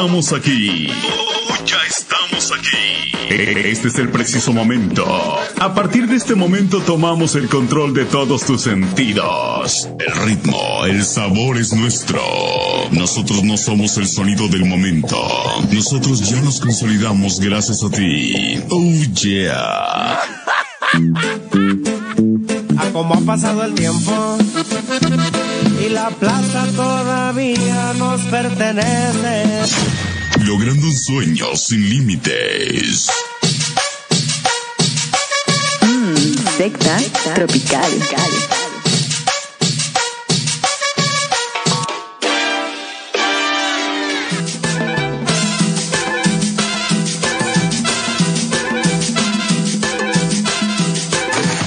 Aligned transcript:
estamos 0.00 0.32
aquí. 0.32 0.88
Oh, 0.88 1.64
ya 1.66 1.76
estamos 1.86 2.50
aquí. 2.52 3.12
Este 3.28 3.88
es 3.88 3.98
el 3.98 4.08
preciso 4.08 4.50
momento. 4.50 5.04
A 5.60 5.74
partir 5.74 6.06
de 6.08 6.16
este 6.16 6.34
momento 6.34 6.80
tomamos 6.80 7.34
el 7.34 7.48
control 7.48 7.92
de 7.92 8.06
todos 8.06 8.46
tus 8.46 8.62
sentidos. 8.62 9.90
El 9.98 10.22
ritmo, 10.24 10.86
el 10.86 11.04
sabor 11.04 11.58
es 11.58 11.74
nuestro. 11.74 12.22
Nosotros 12.92 13.44
no 13.44 13.58
somos 13.58 13.98
el 13.98 14.08
sonido 14.08 14.48
del 14.48 14.64
momento. 14.64 15.18
Nosotros 15.70 16.30
ya 16.30 16.40
nos 16.40 16.60
consolidamos 16.60 17.38
gracias 17.38 17.84
a 17.84 17.90
ti. 17.90 18.58
Oh, 18.70 18.82
yeah. 19.20 20.18
A 22.78 22.90
cómo 22.94 23.14
ha 23.16 23.20
pasado 23.20 23.64
el 23.64 23.74
tiempo 23.74 24.29
la 25.92 26.10
plaza 26.10 26.66
todavía 26.76 27.92
nos 27.96 28.20
pertenece. 28.22 29.44
Logrando 30.44 30.86
un 30.86 30.96
sueño 30.96 31.56
sin 31.56 31.88
límites. 31.88 33.08
Secta 36.56 36.98
tropical. 37.34 37.90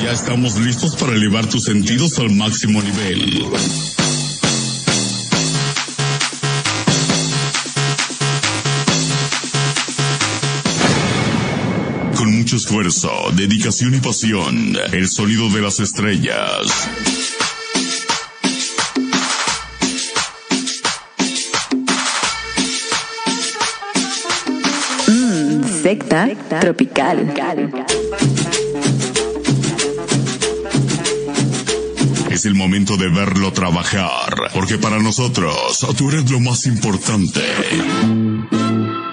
Ya 0.01 0.11
estamos 0.11 0.57
listos 0.59 0.95
para 0.95 1.13
elevar 1.13 1.45
tus 1.47 1.63
sentidos 1.63 2.19
al 2.19 2.29
máximo 2.31 2.81
nivel. 2.81 3.92
Mucho 12.53 12.67
esfuerzo, 12.67 13.09
dedicación 13.33 13.95
y 13.95 13.99
pasión, 13.99 14.77
el 14.91 15.07
sonido 15.07 15.49
de 15.49 15.61
las 15.61 15.79
estrellas. 15.79 16.87
Secta 25.81 26.29
tropical. 26.59 27.85
Es 32.29 32.45
el 32.45 32.53
momento 32.53 32.97
de 32.97 33.09
verlo 33.09 33.51
trabajar, 33.51 34.51
porque 34.53 34.77
para 34.77 34.99
nosotros 34.99 35.85
tú 35.97 36.09
eres 36.09 36.29
lo 36.29 36.39
más 36.39 36.67
importante. 36.67 37.41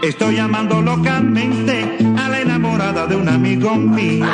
Estoy 0.03 0.37
llamando 0.37 0.83
locamente 0.83 2.10
enamorada 2.41 3.07
de 3.07 3.17
un 3.17 3.29
amigo 3.29 3.75
mío. 3.75 4.27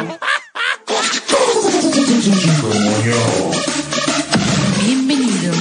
Bienvenido. 4.85 5.55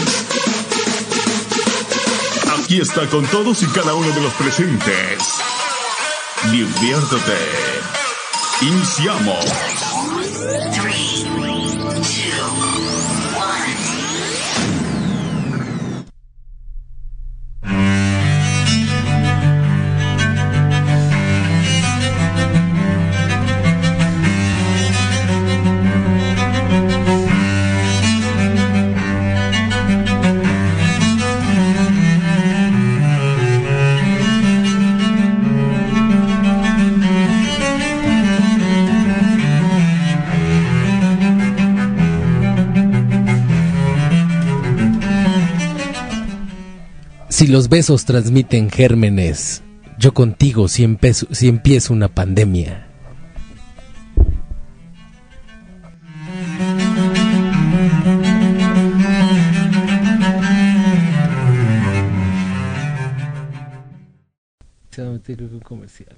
Aquí 2.59 2.79
está 2.79 3.07
con 3.07 3.25
todos 3.27 3.63
y 3.63 3.65
cada 3.67 3.93
uno 3.93 4.09
de 4.09 4.21
los 4.21 4.33
presentes. 4.33 5.23
Diviértete. 6.51 7.37
Iniciamos. 8.61 9.84
Los 47.55 47.69
besos 47.69 48.03
transmiten 48.03 48.69
gérmenes, 48.69 49.63
yo 49.97 50.13
contigo 50.13 50.67
si, 50.67 50.83
empezo- 50.83 51.33
si 51.33 51.47
empiezo 51.47 51.93
una 51.93 52.09
pandemia. 52.09 52.85
Se 64.89 65.01
va 65.01 65.07
a 65.07 65.11
meter 65.13 65.41
un 65.43 65.61
comercial, 65.61 66.17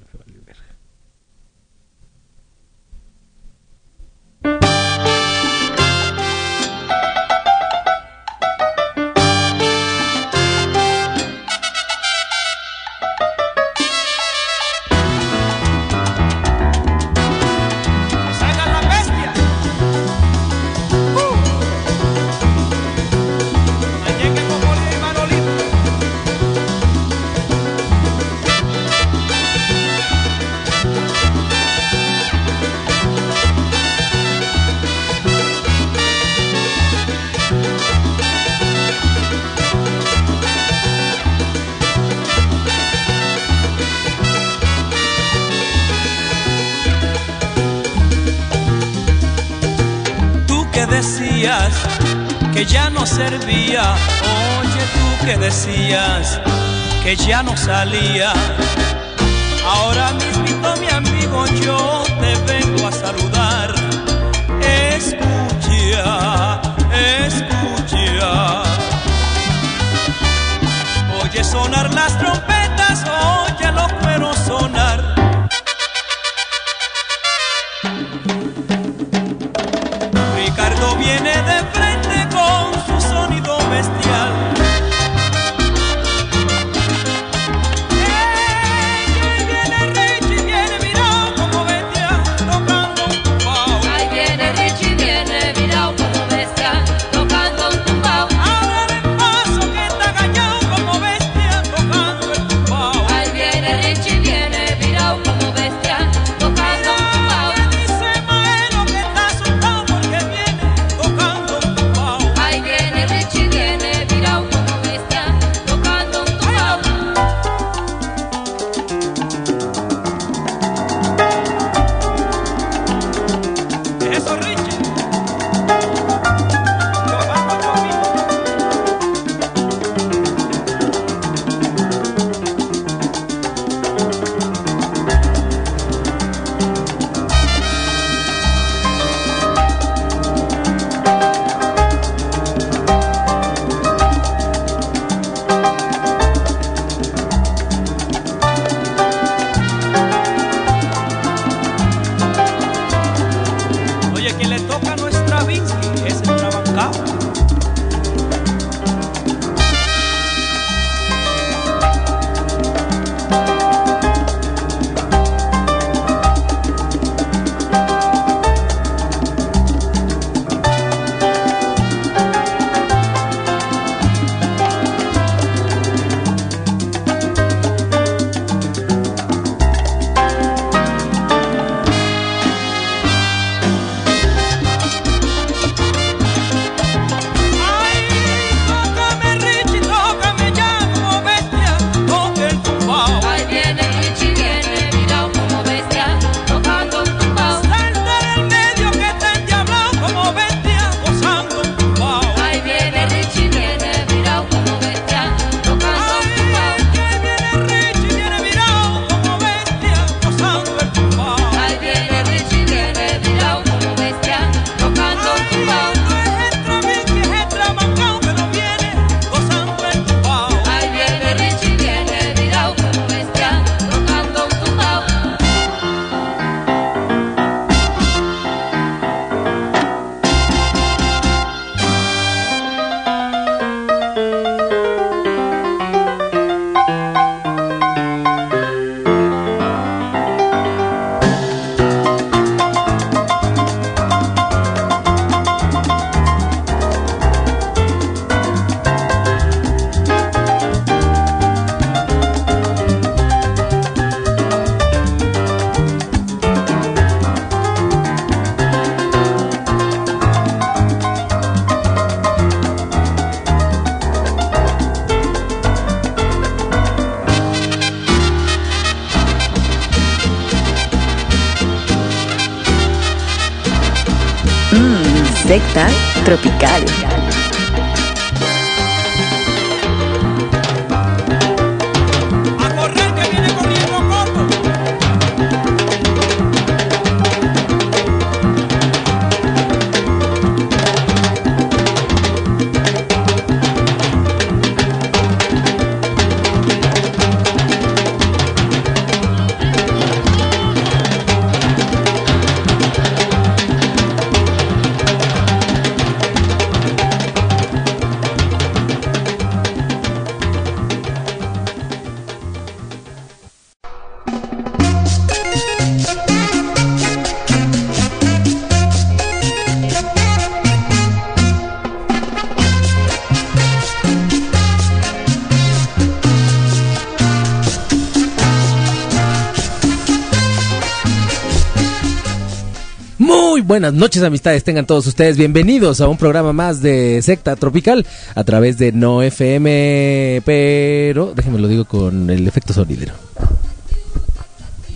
buenas 333.77 333.93
noches, 333.93 334.23
amistades. 334.23 334.63
Tengan 334.63 334.87
todos 334.87 335.05
ustedes 335.05 335.37
bienvenidos 335.37 336.01
a 336.01 336.07
un 336.07 336.17
programa 336.17 336.51
más 336.51 336.81
de 336.81 337.21
Secta 337.21 337.55
Tropical 337.55 338.07
a 338.33 338.43
través 338.43 338.79
de 338.79 338.91
No 338.91 339.21
FM, 339.21 340.41
pero 340.43 341.33
déjenme 341.35 341.59
lo 341.59 341.67
digo 341.67 341.85
con 341.85 342.27
el 342.31 342.47
efecto 342.47 342.73
sonidero. 342.73 343.13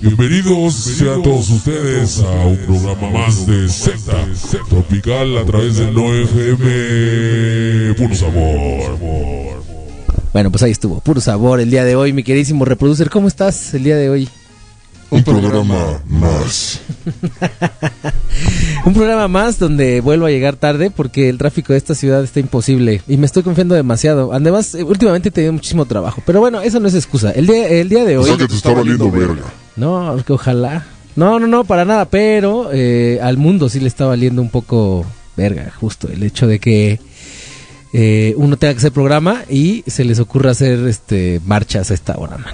Bienvenidos 0.01 0.73
sean 0.73 1.21
todos 1.21 1.51
ustedes 1.51 2.21
a 2.21 2.47
un 2.47 2.57
programa 2.65 3.11
más 3.11 3.45
de 3.45 3.69
Secta 3.69 4.25
Tropical 4.67 5.37
a 5.37 5.45
través 5.45 5.77
del 5.77 5.93
No 5.93 6.11
FM 6.15 7.93
Puro 7.93 8.15
Sabor. 8.15 9.61
Bueno, 10.33 10.49
pues 10.49 10.63
ahí 10.63 10.71
estuvo, 10.71 11.01
puro 11.01 11.21
sabor 11.21 11.59
el 11.59 11.69
día 11.69 11.83
de 11.83 11.95
hoy, 11.95 12.13
mi 12.13 12.23
queridísimo 12.23 12.65
reproducer. 12.65 13.11
¿Cómo 13.11 13.27
estás 13.27 13.75
el 13.75 13.83
día 13.83 13.97
de 13.97 14.09
hoy? 14.09 14.27
Un 15.11 15.23
programa 15.23 16.01
más. 16.07 16.80
Un 18.85 18.93
programa 18.93 19.27
más 19.27 19.59
donde 19.59 20.01
vuelvo 20.01 20.25
a 20.25 20.31
llegar 20.31 20.55
tarde 20.55 20.89
porque 20.89 21.29
el 21.29 21.37
tráfico 21.37 21.73
de 21.73 21.77
esta 21.77 21.93
ciudad 21.93 22.23
está 22.23 22.39
imposible 22.39 23.01
y 23.07 23.17
me 23.17 23.25
estoy 23.25 23.43
confiando 23.43 23.75
demasiado. 23.75 24.33
Además, 24.33 24.73
eh, 24.75 24.83
últimamente 24.83 25.29
he 25.29 25.31
tenido 25.31 25.53
muchísimo 25.53 25.85
trabajo, 25.85 26.23
pero 26.25 26.39
bueno, 26.39 26.61
eso 26.61 26.79
no 26.79 26.87
es 26.87 26.95
excusa. 26.95 27.31
El 27.31 27.47
día, 27.47 27.67
el 27.67 27.89
día 27.89 28.03
de 28.05 28.17
O 28.17 28.21
hoy... 28.21 28.27
sea 28.27 28.37
que 28.37 28.47
te 28.47 28.55
está 28.55 28.73
valiendo 28.73 29.11
verga. 29.11 29.43
No, 29.75 30.17
que 30.25 30.33
ojalá. 30.33 30.85
No, 31.15 31.39
no, 31.39 31.47
no, 31.47 31.63
para 31.63 31.85
nada, 31.85 32.05
pero 32.05 32.69
eh, 32.71 33.19
al 33.21 33.37
mundo 33.37 33.69
sí 33.69 33.79
le 33.79 33.87
está 33.87 34.05
valiendo 34.05 34.41
un 34.41 34.49
poco 34.49 35.05
verga, 35.35 35.71
justo 35.79 36.07
el 36.07 36.23
hecho 36.23 36.47
de 36.47 36.59
que 36.59 36.99
eh, 37.93 38.33
uno 38.37 38.57
tenga 38.57 38.73
que 38.73 38.77
hacer 38.79 38.91
programa 38.91 39.43
y 39.49 39.83
se 39.87 40.05
les 40.05 40.19
ocurra 40.19 40.51
hacer 40.51 40.87
este 40.87 41.41
marchas 41.45 41.91
a 41.91 41.93
esta 41.93 42.17
hora, 42.17 42.37
man. 42.37 42.53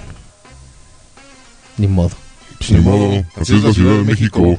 Ni 1.76 1.86
modo. 1.86 2.10
Pues 2.58 2.72
ni 2.72 2.80
modo, 2.80 3.24
así 3.40 3.54
es 3.56 3.62
la 3.62 3.72
Ciudad 3.72 3.96
de 3.98 4.04
México. 4.04 4.58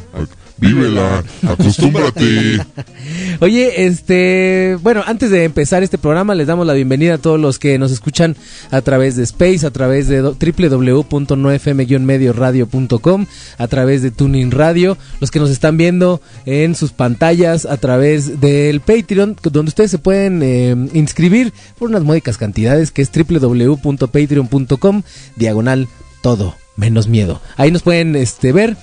Vívela, 0.61 1.23
acostúmbrate. 1.47 2.59
Oye, 3.39 3.85
este, 3.85 4.77
bueno, 4.81 5.01
antes 5.07 5.31
de 5.31 5.45
empezar 5.45 5.83
este 5.83 5.97
programa, 5.97 6.35
les 6.35 6.47
damos 6.47 6.67
la 6.67 6.73
bienvenida 6.73 7.13
a 7.13 7.17
todos 7.17 7.39
los 7.39 7.59
que 7.59 7.79
nos 7.79 7.93
escuchan 7.93 8.35
a 8.69 8.81
través 8.81 9.15
de 9.15 9.23
Space, 9.23 9.65
a 9.65 9.71
través 9.71 10.09
de 10.09 10.17
do- 10.17 10.35
www.nofm-medioradio.com, 10.37 13.25
a 13.57 13.67
través 13.67 14.01
de 14.01 14.11
Tuning 14.11 14.51
Radio, 14.51 14.97
los 15.21 15.31
que 15.31 15.39
nos 15.39 15.49
están 15.49 15.77
viendo 15.77 16.19
en 16.45 16.75
sus 16.75 16.91
pantallas 16.91 17.65
a 17.65 17.77
través 17.77 18.41
del 18.41 18.81
Patreon, 18.81 19.37
donde 19.41 19.69
ustedes 19.69 19.91
se 19.91 19.97
pueden 19.97 20.41
eh, 20.43 20.75
inscribir 20.93 21.53
por 21.77 21.87
unas 21.89 22.03
módicas 22.03 22.37
cantidades, 22.37 22.91
que 22.91 23.01
es 23.01 23.09
www.patreon.com, 23.13 25.03
diagonal 25.37 25.87
todo, 26.21 26.53
menos 26.79 27.07
miedo. 27.07 27.41
Ahí 27.57 27.71
nos 27.71 27.83
pueden 27.83 28.15
este, 28.15 28.51
ver. 28.51 28.77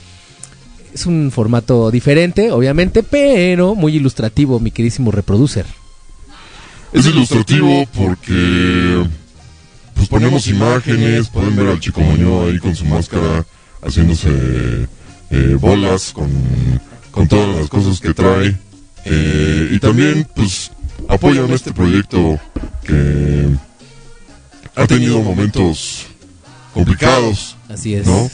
Es 0.94 1.06
un 1.06 1.30
formato 1.32 1.90
diferente, 1.90 2.52
obviamente, 2.52 3.02
pero 3.02 3.74
muy 3.74 3.96
ilustrativo, 3.96 4.60
mi 4.60 4.70
queridísimo 4.70 5.10
reproducer. 5.10 5.66
Es 6.92 7.06
ilustrativo 7.06 7.86
porque 7.94 9.04
pues 9.94 10.08
ponemos 10.08 10.46
imágenes, 10.46 11.28
pueden 11.28 11.56
ver 11.56 11.66
al 11.68 11.80
chico 11.80 12.00
Muñoz 12.00 12.48
ahí 12.50 12.58
con 12.58 12.74
su 12.74 12.84
máscara 12.84 13.44
haciéndose 13.82 14.86
eh, 15.30 15.56
bolas 15.60 16.12
con, 16.12 16.30
con 17.10 17.26
todas 17.28 17.56
las 17.56 17.68
cosas 17.68 18.00
que 18.00 18.14
trae. 18.14 18.56
Eh, 19.04 19.68
y 19.72 19.78
también 19.78 20.26
pues 20.34 20.70
apoyan 21.08 21.50
este 21.50 21.72
proyecto 21.72 22.38
que 22.84 23.48
ha 24.74 24.86
tenido 24.86 25.20
momentos 25.22 26.06
complicados, 26.74 27.55
Así 27.68 27.94
es. 27.94 28.06
¿no? 28.06 28.30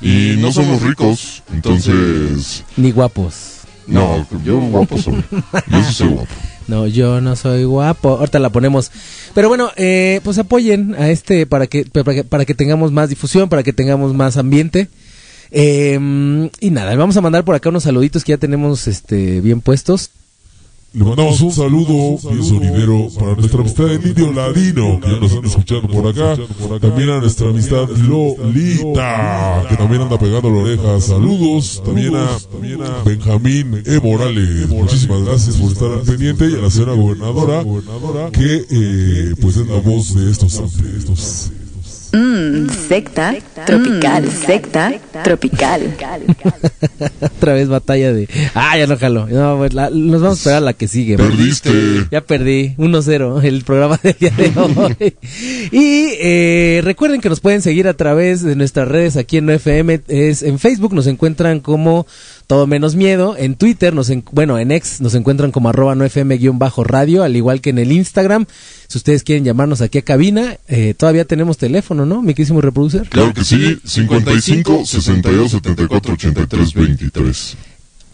Y 0.00 0.36
no 0.38 0.52
somos 0.52 0.82
ricos, 0.82 1.42
entonces... 1.52 2.64
Ni 2.76 2.90
guapos. 2.90 3.54
No, 3.86 4.26
yo 4.44 4.60
guapo 4.60 4.98
soy. 4.98 5.14
Yo 5.70 5.84
sí 5.84 5.94
soy 5.94 6.08
guapo. 6.08 6.34
No, 6.66 6.86
yo 6.86 7.20
no 7.20 7.36
soy 7.36 7.64
guapo. 7.64 8.16
Ahorita 8.16 8.38
la 8.38 8.50
ponemos. 8.50 8.90
Pero 9.34 9.48
bueno, 9.48 9.70
eh, 9.76 10.20
pues 10.24 10.38
apoyen 10.38 10.94
a 10.94 11.10
este 11.10 11.46
para 11.46 11.66
que, 11.66 11.84
para 11.84 12.14
que 12.14 12.24
para 12.24 12.44
que 12.46 12.54
tengamos 12.54 12.90
más 12.90 13.10
difusión, 13.10 13.50
para 13.50 13.62
que 13.62 13.74
tengamos 13.74 14.14
más 14.14 14.38
ambiente. 14.38 14.88
Eh, 15.50 15.98
y 16.60 16.70
nada, 16.70 16.96
vamos 16.96 17.16
a 17.16 17.20
mandar 17.20 17.44
por 17.44 17.54
acá 17.54 17.68
unos 17.68 17.82
saluditos 17.82 18.24
que 18.24 18.32
ya 18.32 18.38
tenemos 18.38 18.88
este 18.88 19.42
bien 19.42 19.60
puestos. 19.60 20.10
Le 20.94 21.02
mandamos 21.04 21.40
un 21.40 21.50
saludo 21.50 22.16
bien 22.30 22.44
sonidero 22.44 23.08
para 23.18 23.34
nuestra 23.34 23.62
amistad 23.62 23.86
del 23.86 24.06
Indio 24.06 24.32
Ladino, 24.32 25.00
que 25.00 25.10
ya 25.10 25.16
nos 25.18 25.32
están 25.32 25.44
escuchando 25.46 25.88
por 25.88 26.06
acá. 26.06 26.40
También 26.80 27.10
a 27.10 27.18
nuestra 27.18 27.48
amistad 27.48 27.88
Lolita, 27.88 29.66
que 29.68 29.76
también 29.76 30.02
anda 30.02 30.16
pegando 30.16 30.50
la 30.50 30.58
oreja. 30.58 31.00
Saludos 31.00 31.82
también 31.84 32.14
a, 32.14 33.02
Benjamín 33.04 33.82
E. 33.84 33.98
Morales. 33.98 34.68
Muchísimas 34.68 35.24
gracias 35.24 35.56
por 35.56 35.72
estar 35.72 35.90
al 35.90 36.02
pendiente. 36.02 36.48
Y 36.48 36.54
a 36.54 36.58
la 36.58 36.70
señora 36.70 36.92
gobernadora, 36.92 38.30
que 38.30 38.64
eh, 38.70 39.34
pues 39.40 39.56
es 39.56 39.66
la 39.66 39.80
voz 39.80 40.14
de 40.14 40.30
estos, 40.30 40.80
de 40.80 40.96
estos 40.96 41.50
Mmm, 42.14 42.68
secta 42.88 43.34
tropical. 43.66 44.30
secta 44.30 44.92
tropical. 45.24 45.82
Otra 47.20 47.54
vez 47.54 47.68
batalla 47.68 48.12
de. 48.12 48.28
Ah, 48.54 48.78
ya 48.78 48.86
no 48.86 48.96
jalo. 48.96 49.26
No, 49.26 49.56
pues, 49.58 49.74
la- 49.74 49.90
nos 49.90 50.20
vamos 50.20 50.38
a 50.38 50.40
esperar 50.40 50.58
a 50.58 50.60
la 50.66 50.72
que 50.74 50.86
sigue. 50.88 51.18
man. 51.18 51.28
Perdiste. 51.30 51.70
Ya 52.10 52.20
perdí, 52.20 52.74
1-0 52.78 53.42
el 53.44 53.64
programa 53.64 53.98
del 54.02 54.16
día 54.18 54.30
de 54.36 54.52
hoy. 54.56 55.16
y 55.72 56.08
eh, 56.20 56.80
recuerden 56.84 57.20
que 57.20 57.28
nos 57.28 57.40
pueden 57.40 57.62
seguir 57.62 57.88
a 57.88 57.94
través 57.94 58.42
de 58.42 58.54
nuestras 58.56 58.86
redes 58.88 59.16
aquí 59.16 59.38
en 59.38 59.50
FM. 59.50 60.00
Es, 60.08 60.42
en 60.42 60.58
Facebook 60.58 60.94
nos 60.94 61.06
encuentran 61.06 61.60
como 61.60 62.06
Todo 62.46 62.66
Menos 62.66 62.94
Miedo. 62.94 63.36
En 63.38 63.54
Twitter, 63.54 63.94
nos 63.94 64.10
en- 64.10 64.24
bueno, 64.32 64.58
en 64.58 64.70
X 64.70 65.00
nos 65.00 65.14
encuentran 65.14 65.50
como 65.50 65.68
arroba 65.68 65.94
no 65.94 66.04
FM-radio, 66.04 67.22
al 67.22 67.36
igual 67.36 67.60
que 67.60 67.70
en 67.70 67.78
el 67.78 67.90
Instagram. 67.92 68.46
Si 68.88 68.98
ustedes 68.98 69.22
quieren 69.22 69.44
llamarnos 69.44 69.80
aquí 69.80 69.98
a 69.98 70.02
cabina, 70.02 70.58
eh, 70.68 70.94
todavía 70.96 71.24
tenemos 71.24 71.56
teléfono, 71.58 72.04
¿no? 72.06 72.22
Mi 72.22 72.34
querísimo 72.34 72.60
reproducer. 72.60 73.08
Claro 73.08 73.32
que 73.32 73.44
sí, 73.44 73.78
55 73.84 74.84
62 74.84 75.50
74 75.52 76.12
83 76.14 76.74
23. 76.74 77.56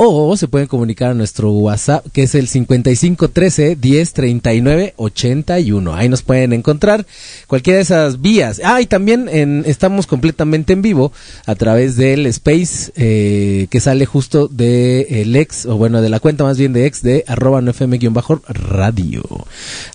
O 0.03 0.35
se 0.35 0.49
pueden 0.49 0.67
comunicar 0.67 1.11
a 1.11 1.15
nuestro 1.15 1.51
WhatsApp, 1.53 2.07
que 2.15 2.23
es 2.23 2.35
el 2.35 2.49
5513 2.49 3.77
1039 3.77 4.95
81. 4.97 5.95
Ahí 5.95 6.09
nos 6.09 6.23
pueden 6.23 6.55
encontrar 6.55 7.05
cualquiera 7.47 7.77
de 7.77 7.83
esas 7.83 8.23
vías. 8.23 8.63
Ah, 8.65 8.81
y 8.81 8.87
también 8.87 9.29
en- 9.29 9.63
estamos 9.67 10.07
completamente 10.07 10.73
en 10.73 10.81
vivo 10.81 11.13
a 11.45 11.55
través 11.55 11.97
del 11.97 12.25
Space 12.27 12.93
eh, 12.97 13.67
que 13.69 13.79
sale 13.81 14.07
justo 14.07 14.49
de 14.49 15.03
el 15.21 15.37
ex, 15.37 15.67
o 15.67 15.77
bueno, 15.77 16.01
de 16.01 16.09
la 16.09 16.19
cuenta 16.19 16.45
más 16.45 16.57
bien 16.57 16.73
de 16.73 16.87
ex 16.87 17.03
de 17.03 17.23
arroba 17.27 17.61
no 17.61 17.71
fm-radio. 17.73 19.23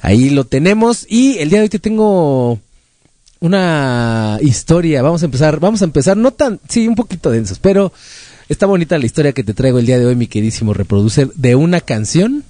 Ahí 0.01 0.29
lo 0.29 0.43
tenemos. 0.45 1.07
Y 1.09 1.39
el 1.39 1.49
día 1.49 1.57
de 1.59 1.63
hoy 1.63 1.69
te 1.69 1.79
tengo 1.79 2.59
una 3.39 4.37
historia. 4.41 5.01
Vamos 5.01 5.21
a 5.23 5.25
empezar, 5.25 5.59
vamos 5.59 5.81
a 5.81 5.85
empezar, 5.85 6.15
no 6.17 6.31
tan, 6.31 6.59
sí, 6.69 6.87
un 6.87 6.95
poquito 6.95 7.31
densos, 7.31 7.59
pero 7.59 7.91
está 8.49 8.65
bonita 8.65 8.97
la 8.97 9.05
historia 9.05 9.33
que 9.33 9.43
te 9.43 9.53
traigo 9.53 9.79
el 9.79 9.85
día 9.85 9.99
de 9.99 10.05
hoy, 10.05 10.15
mi 10.15 10.27
queridísimo 10.27 10.73
reproducer, 10.73 11.31
de 11.35 11.55
una 11.55 11.81
canción 11.81 12.43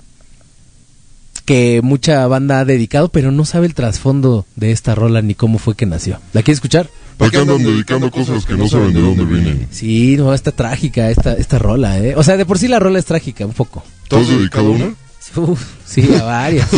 que 1.45 1.81
mucha 1.83 2.25
banda 2.27 2.59
ha 2.59 2.65
dedicado, 2.65 3.09
pero 3.09 3.31
no 3.31 3.45
sabe 3.45 3.67
el 3.67 3.75
trasfondo 3.75 4.45
de 4.55 4.71
esta 4.71 4.95
rola 4.95 5.21
ni 5.21 5.35
cómo 5.35 5.59
fue 5.59 5.75
que 5.75 5.85
nació. 5.85 6.19
¿La 6.33 6.41
quieres 6.41 6.57
escuchar? 6.57 6.89
¿Para 7.17 7.31
qué 7.31 7.37
andan 7.37 7.63
dedicando 7.63 8.11
cosas 8.11 8.45
que 8.45 8.55
no 8.55 8.67
saben 8.67 8.93
de 8.93 8.99
dónde 8.99 9.23
vienen? 9.23 9.67
Sí, 9.71 10.17
no, 10.17 10.33
está 10.33 10.51
trágica 10.51 11.09
esta, 11.09 11.33
esta 11.33 11.59
rola, 11.59 11.99
¿eh? 11.99 12.15
O 12.15 12.23
sea, 12.23 12.35
de 12.35 12.45
por 12.45 12.59
sí 12.59 12.67
la 12.67 12.79
rola 12.79 12.99
es 12.99 13.05
trágica, 13.05 13.45
un 13.45 13.53
poco. 13.53 13.83
¿Tú 14.07 14.17
has 14.17 14.27
dedicado 14.27 14.71
una? 14.71 14.95
Uf, 15.35 15.61
sí, 15.85 16.07
a 16.15 16.23
varias. 16.23 16.69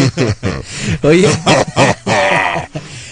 Oye, 1.04 1.28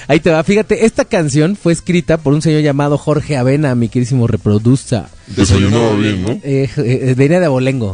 ahí 0.07 0.19
te 0.19 0.29
va. 0.29 0.43
Fíjate, 0.43 0.85
esta 0.85 1.05
canción 1.05 1.55
fue 1.55 1.73
escrita 1.73 2.17
por 2.17 2.33
un 2.33 2.41
señor 2.41 2.61
llamado 2.61 2.97
Jorge 2.97 3.37
Avena, 3.37 3.75
mi 3.75 3.89
querísimo 3.89 4.27
reproducta. 4.27 5.09
Desayunaba 5.27 5.93
bien, 5.95 6.21
¿no? 6.23 6.29
Eh, 6.43 6.69
eh, 6.77 7.13
venía 7.17 7.39
de 7.39 7.45
abolengo. 7.47 7.93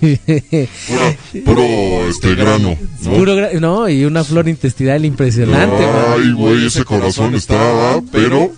Puro, 0.00 1.44
puro 1.44 2.08
este 2.08 2.34
grano, 2.34 2.76
¿no? 3.02 3.10
Puro 3.12 3.36
gra- 3.36 3.60
no, 3.60 3.88
y 3.88 4.04
una 4.04 4.24
flor 4.24 4.48
intestinal 4.48 5.04
impresionante. 5.04 5.84
Ay, 6.16 6.32
güey, 6.32 6.66
ese 6.66 6.84
corazón 6.84 7.34
estaba, 7.34 8.00
pero 8.10 8.52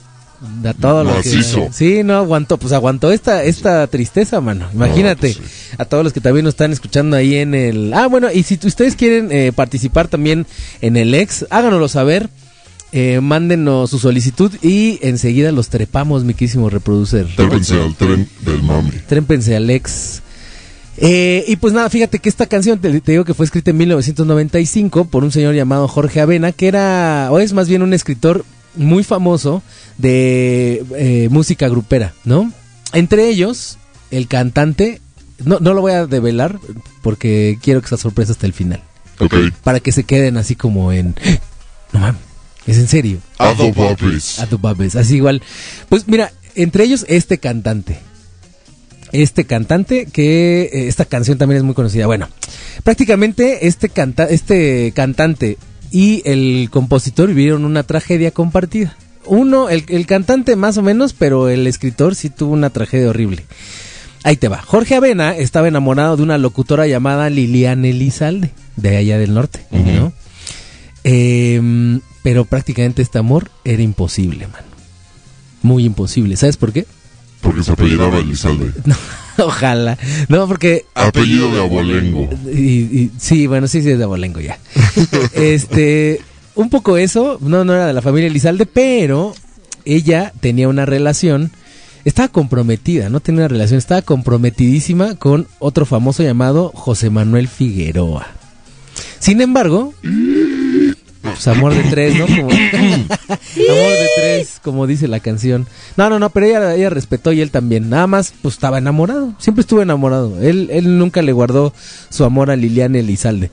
A 0.65 0.75
todo 0.75 1.05
lo 1.05 1.11
que- 1.11 1.17
Macizo. 1.17 1.69
Sí, 1.73 2.03
no 2.05 2.15
aguantó, 2.17 2.59
pues 2.59 2.73
aguantó 2.73 3.11
esta 3.13 3.43
esta 3.45 3.87
tristeza, 3.87 4.41
mano. 4.41 4.67
Imagínate. 4.75 5.35
pues 5.35 5.51
A 5.79 5.85
todos 5.85 6.05
los 6.05 6.13
que 6.13 6.21
también 6.21 6.45
nos 6.45 6.53
están 6.55 6.73
escuchando 6.73 7.17
ahí 7.17 7.37
en 7.37 7.55
el 7.55 7.93
Ah, 7.95 8.07
bueno, 8.09 8.29
y 8.33 8.43
si 8.43 8.59
ustedes 8.63 8.95
quieren 8.97 9.29
eh, 9.33 9.53
participar 9.55 10.09
también 10.09 10.47
en 10.81 10.97
el 10.97 11.15
ex, 11.15 11.47
háganoslo 11.51 11.89
saber. 11.89 12.29
Eh, 12.97 13.21
mándenos 13.21 13.91
su 13.91 13.99
solicitud 13.99 14.53
y 14.63 15.01
enseguida 15.03 15.51
los 15.51 15.69
trepamos, 15.69 16.23
mi 16.23 16.33
quísimo 16.33 16.71
reproducer. 16.71 17.27
trépense 17.35 17.75
al 17.81 17.97
tren 17.97 18.29
del 18.43 18.63
mame. 18.63 18.93
Trépense 19.09 19.57
al 19.57 19.69
ex. 19.69 20.23
Eh, 20.99 21.45
y 21.49 21.57
pues 21.57 21.73
nada, 21.73 21.91
fíjate 21.91 22.21
que 22.21 22.29
esta 22.29 22.47
canción, 22.47 22.79
te, 22.79 23.01
te 23.01 23.11
digo 23.11 23.25
que 23.25 23.35
fue 23.35 23.47
escrita 23.47 23.73
en 23.73 23.79
1995 23.79 25.07
por 25.07 25.25
un 25.25 25.33
señor 25.33 25.57
llamado 25.57 25.89
Jorge 25.89 26.21
Avena, 26.21 26.53
que 26.53 26.69
era, 26.69 27.31
o 27.33 27.41
es 27.41 27.53
más 27.53 27.69
bien 27.69 27.83
un 27.83 27.95
escritor 27.95 28.45
muy 28.77 29.03
famoso 29.03 29.61
de 29.99 30.85
eh, 30.97 31.29
música 31.33 31.69
grupera, 31.69 32.13
¿no? 32.25 32.53
Entre 32.93 33.29
ellos, 33.29 33.77
el 34.13 34.29
cantante, 34.29 35.01
no, 35.45 35.59
no 35.59 35.75
lo 35.75 35.81
voy 35.81 35.93
a 35.95 36.07
develar 36.07 36.61
porque 37.03 37.59
quiero 37.61 37.83
que 37.83 37.89
sea 37.89 37.99
sorpresa 37.99 38.31
hasta 38.31 38.47
el 38.47 38.53
final, 38.53 38.81
Ok. 39.19 39.35
para 39.65 39.81
que 39.81 39.91
se 39.91 40.05
queden 40.05 40.37
así 40.37 40.55
como 40.55 40.93
en, 40.93 41.17
no 41.93 41.99
mames, 41.99 42.21
es 42.67 42.79
en 42.79 42.89
serio. 42.89 43.19
Ado 43.39 43.73
Babis. 43.73 44.39
A 44.39 44.47
tu 44.47 44.59
papes, 44.59 44.97
así 44.97 45.17
igual. 45.17 45.43
Pues 45.89 46.09
mira, 46.09 46.33
entre 46.55 46.85
ellos 46.85 47.05
este 47.09 47.39
cantante. 47.39 47.99
Este 49.13 49.45
cantante 49.45 50.07
que 50.07 50.63
eh, 50.73 50.89
esta 50.89 51.05
canción 51.05 51.39
también 51.39 51.59
es 51.59 51.65
muy 51.65 51.75
conocida. 51.75 52.07
Bueno, 52.07 52.29
prácticamente 52.83 53.69
este 53.69 53.89
canta 53.89 54.25
este 54.25 54.93
cantante 54.95 55.59
y 55.91 56.23
el 56.25 56.69
compositor 56.71 57.29
vivieron 57.29 57.65
una 57.65 57.85
tragedia 57.85 58.33
compartida. 58.33 58.97
Uno, 59.27 59.71
el, 59.71 59.85
el 59.89 60.07
cantante 60.07 60.57
más 60.57 60.77
o 60.77 60.83
menos, 60.83 61.13
pero 61.13 61.49
el 61.49 61.67
escritor 61.67 62.15
sí 62.15 62.29
tuvo 62.29 62.53
una 62.53 62.71
tragedia 62.71 63.09
horrible. 63.09 63.45
Ahí 64.25 64.37
te 64.37 64.49
va. 64.49 64.61
Jorge 64.63 64.95
Avena 64.95 65.37
estaba 65.37 65.69
enamorado 65.69 66.17
de 66.17 66.23
una 66.23 66.39
locutora 66.39 66.87
llamada 66.87 67.29
Liliana 67.29 67.89
Elizalde, 67.89 68.51
de 68.77 68.97
allá 68.97 69.19
del 69.19 69.35
norte, 69.35 69.61
¿no? 69.71 70.13
Em, 71.05 72.01
pero 72.25 72.47
prácticamente 72.47 73.03
este 73.03 73.19
amor 73.19 73.51
era 73.65 73.83
imposible, 73.83 74.47
mano. 74.47 74.65
Muy 75.61 75.85
imposible. 75.85 76.39
¿Sabes 76.39 76.57
por 76.57 76.73
qué? 76.73 76.87
Porque 77.43 77.63
se 77.63 77.71
apellidaba 77.73 78.17
Elizalde. 78.19 78.73
Ojalá. 79.39 79.99
No, 80.31 80.49
porque... 80.49 80.87
Apellido 80.95 81.53
de 81.55 81.61
abolengo. 81.63 82.31
Y, 82.51 82.61
y- 82.61 83.11
sí, 83.19 83.47
bueno, 83.47 83.69
sí, 83.69 83.83
sí, 83.83 83.91
es 83.91 83.99
de 83.99 84.05
abolengo 84.05 84.41
ya. 84.41 84.59
este, 85.35 86.23
un 86.55 86.71
poco 86.71 86.97
eso, 86.97 87.37
no, 87.43 87.63
no 87.67 87.75
era 87.75 87.87
de 87.87 87.93
la 87.93 88.01
familia 88.01 88.29
Elizalde, 88.29 88.65
pero 88.65 89.35
ella 89.85 90.33
tenía 90.41 90.67
una 90.67 90.87
relación, 90.87 91.51
estaba 92.07 92.29
comprometida, 92.29 93.11
no 93.11 93.21
tenía 93.21 93.41
una 93.41 93.49
relación, 93.49 93.77
estaba 93.77 94.01
comprometidísima 94.01 95.17
con 95.17 95.47
otro 95.59 95.85
famoso 95.85 96.23
llamado 96.23 96.73
José 96.75 97.11
Manuel 97.11 97.49
Figueroa. 97.49 98.29
Sin 99.19 99.41
embargo, 99.41 99.93
pues 101.35 101.49
amor 101.49 101.75
de 101.75 101.83
tres, 101.85 102.17
¿no? 102.17 102.27
Como, 102.27 102.49
amor 102.51 103.93
de 103.93 104.09
tres, 104.17 104.61
como 104.63 104.87
dice 104.87 105.09
la 105.09 105.21
canción. 105.21 105.67
No, 105.97 106.09
no, 106.09 106.19
no, 106.19 106.31
pero 106.31 106.47
ella, 106.47 106.75
ella 106.75 106.91
respetó 106.91 107.33
y 107.33 107.41
él 107.41 107.51
también. 107.51 107.91
Nada 107.91 108.07
más, 108.07 108.33
pues 108.41 108.55
estaba 108.55 108.79
enamorado. 108.79 109.35
Siempre 109.39 109.61
estuvo 109.61 109.83
enamorado. 109.83 110.41
Él, 110.41 110.69
él 110.73 110.99
nunca 110.99 111.23
le 111.23 111.33
guardó 111.33 111.73
su 112.09 112.25
amor 112.25 112.51
a 112.51 112.57
Liliana 112.57 112.99
Elizalde. 112.99 113.51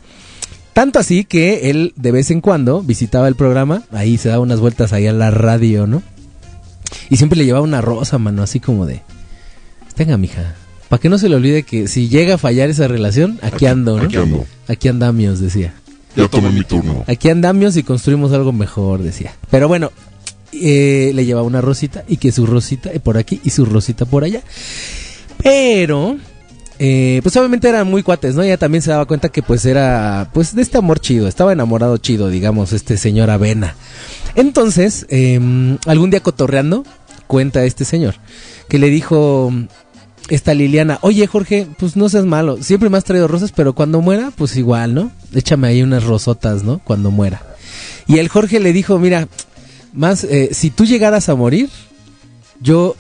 Tanto 0.74 1.00
así 1.00 1.26
que 1.26 1.70
él 1.70 1.94
de 1.98 2.12
vez 2.12 2.32
en 2.32 2.40
cuando 2.40 2.82
visitaba 2.82 3.28
el 3.28 3.36
programa, 3.36 3.84
ahí 3.92 4.18
se 4.18 4.30
daba 4.30 4.42
unas 4.42 4.60
vueltas 4.60 4.94
ahí 4.94 5.06
a 5.06 5.14
la 5.14 5.30
radio, 5.30 5.86
¿no? 5.86 6.02
Y 7.10 7.18
siempre 7.18 7.38
le 7.38 7.46
llevaba 7.46 7.64
una 7.64 7.82
rosa, 7.82 8.18
mano, 8.18 8.42
así 8.42 8.60
como 8.60 8.86
de, 8.86 9.02
tenga, 9.96 10.18
mija, 10.18 10.56
para 10.88 11.00
que 11.02 11.10
no 11.10 11.18
se 11.18 11.30
le 11.30 11.36
olvide 11.36 11.64
que 11.64 11.88
si 11.88 12.08
llega 12.08 12.36
a 12.36 12.38
fallar 12.38 12.70
esa 12.70 12.88
relación, 12.88 13.40
aquí 13.42 13.66
ando, 13.66 13.98
¿no? 13.98 14.06
Aquí 14.06 14.16
ando. 14.16 14.46
Aquí 14.68 14.88
andamios, 14.88 15.40
decía. 15.40 15.74
Ya 16.16 16.28
tomé 16.28 16.50
mi 16.50 16.64
turno. 16.64 17.04
Aquí 17.08 17.30
andamios 17.30 17.78
y 17.78 17.84
construimos 17.84 18.34
algo 18.34 18.52
mejor, 18.52 19.02
decía. 19.02 19.34
Pero 19.50 19.68
bueno, 19.68 19.92
eh, 20.54 21.12
le 21.14 21.26
llevaba 21.26 21.48
una 21.48 21.62
rosita 21.62 22.04
y 22.08 22.18
que 22.18 22.32
su 22.32 22.46
rosita 22.46 22.92
por 23.04 23.18
aquí 23.18 23.40
y 23.44 23.52
su 23.52 23.66
rosita 23.66 24.06
por 24.06 24.24
allá. 24.24 24.42
Pero, 25.42 26.18
eh, 26.80 27.22
pues 27.24 27.36
obviamente 27.38 27.70
eran 27.70 27.88
muy 27.88 28.04
cuates, 28.04 28.36
¿no? 28.36 28.44
Ella 28.44 28.58
también 28.58 28.82
se 28.82 28.92
daba 28.92 29.06
cuenta 29.06 29.30
que 29.30 29.42
pues 29.42 29.66
era, 29.66 30.30
pues 30.34 30.54
de 30.54 30.62
este 30.62 30.78
amor 30.78 31.00
chido, 31.00 31.28
estaba 31.28 31.54
enamorado 31.54 31.98
chido, 31.98 32.30
digamos, 32.30 32.74
este 32.74 32.98
señor 32.98 33.30
Avena. 33.30 33.76
Entonces, 34.36 35.06
eh, 35.10 35.40
algún 35.86 36.10
día 36.10 36.22
cotorreando, 36.22 36.86
cuenta 37.28 37.64
este 37.64 37.86
señor, 37.86 38.16
que 38.68 38.78
le 38.78 38.90
dijo 38.90 39.52
esta 40.32 40.54
Liliana, 40.54 40.98
oye 41.02 41.28
Jorge, 41.28 41.68
pues 41.78 41.98
no 41.98 42.08
seas 42.08 42.24
malo, 42.24 42.64
siempre 42.64 42.90
me 42.90 42.98
has 42.98 43.04
traído 43.04 43.28
rosas, 43.28 43.52
pero 43.52 43.74
cuando 43.74 44.00
muera, 44.00 44.32
pues 44.34 44.56
igual, 44.56 44.94
¿no? 44.94 45.12
Échame 45.34 45.68
ahí 45.68 45.84
unas 45.84 46.06
rosotas, 46.06 46.64
¿no? 46.64 46.80
Cuando 46.80 47.12
muera. 47.12 47.44
Y 48.08 48.18
el 48.18 48.30
Jorge 48.30 48.62
le 48.62 48.72
dijo, 48.72 48.98
mira, 48.98 49.28
más, 49.92 50.24
eh, 50.24 50.52
si 50.54 50.70
tú 50.70 50.86
llegaras 50.86 51.28
a 51.28 51.36
morir, 51.36 51.70
yo, 52.62 52.96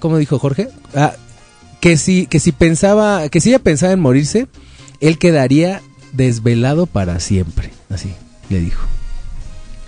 ¿cómo 0.00 0.18
dijo 0.18 0.38
Jorge? 0.38 0.68
Ah, 0.94 1.14
que 1.80 1.96
si, 1.96 2.26
que 2.26 2.40
si 2.40 2.52
pensaba, 2.52 3.30
que 3.30 3.40
si 3.40 3.48
ella 3.48 3.60
pensaba 3.60 3.94
en 3.94 4.00
morirse, 4.00 4.46
él 5.00 5.16
quedaría 5.16 5.80
desvelado 6.12 6.84
para 6.84 7.20
siempre, 7.20 7.70
así 7.88 8.12
le 8.50 8.60
dijo. 8.60 8.84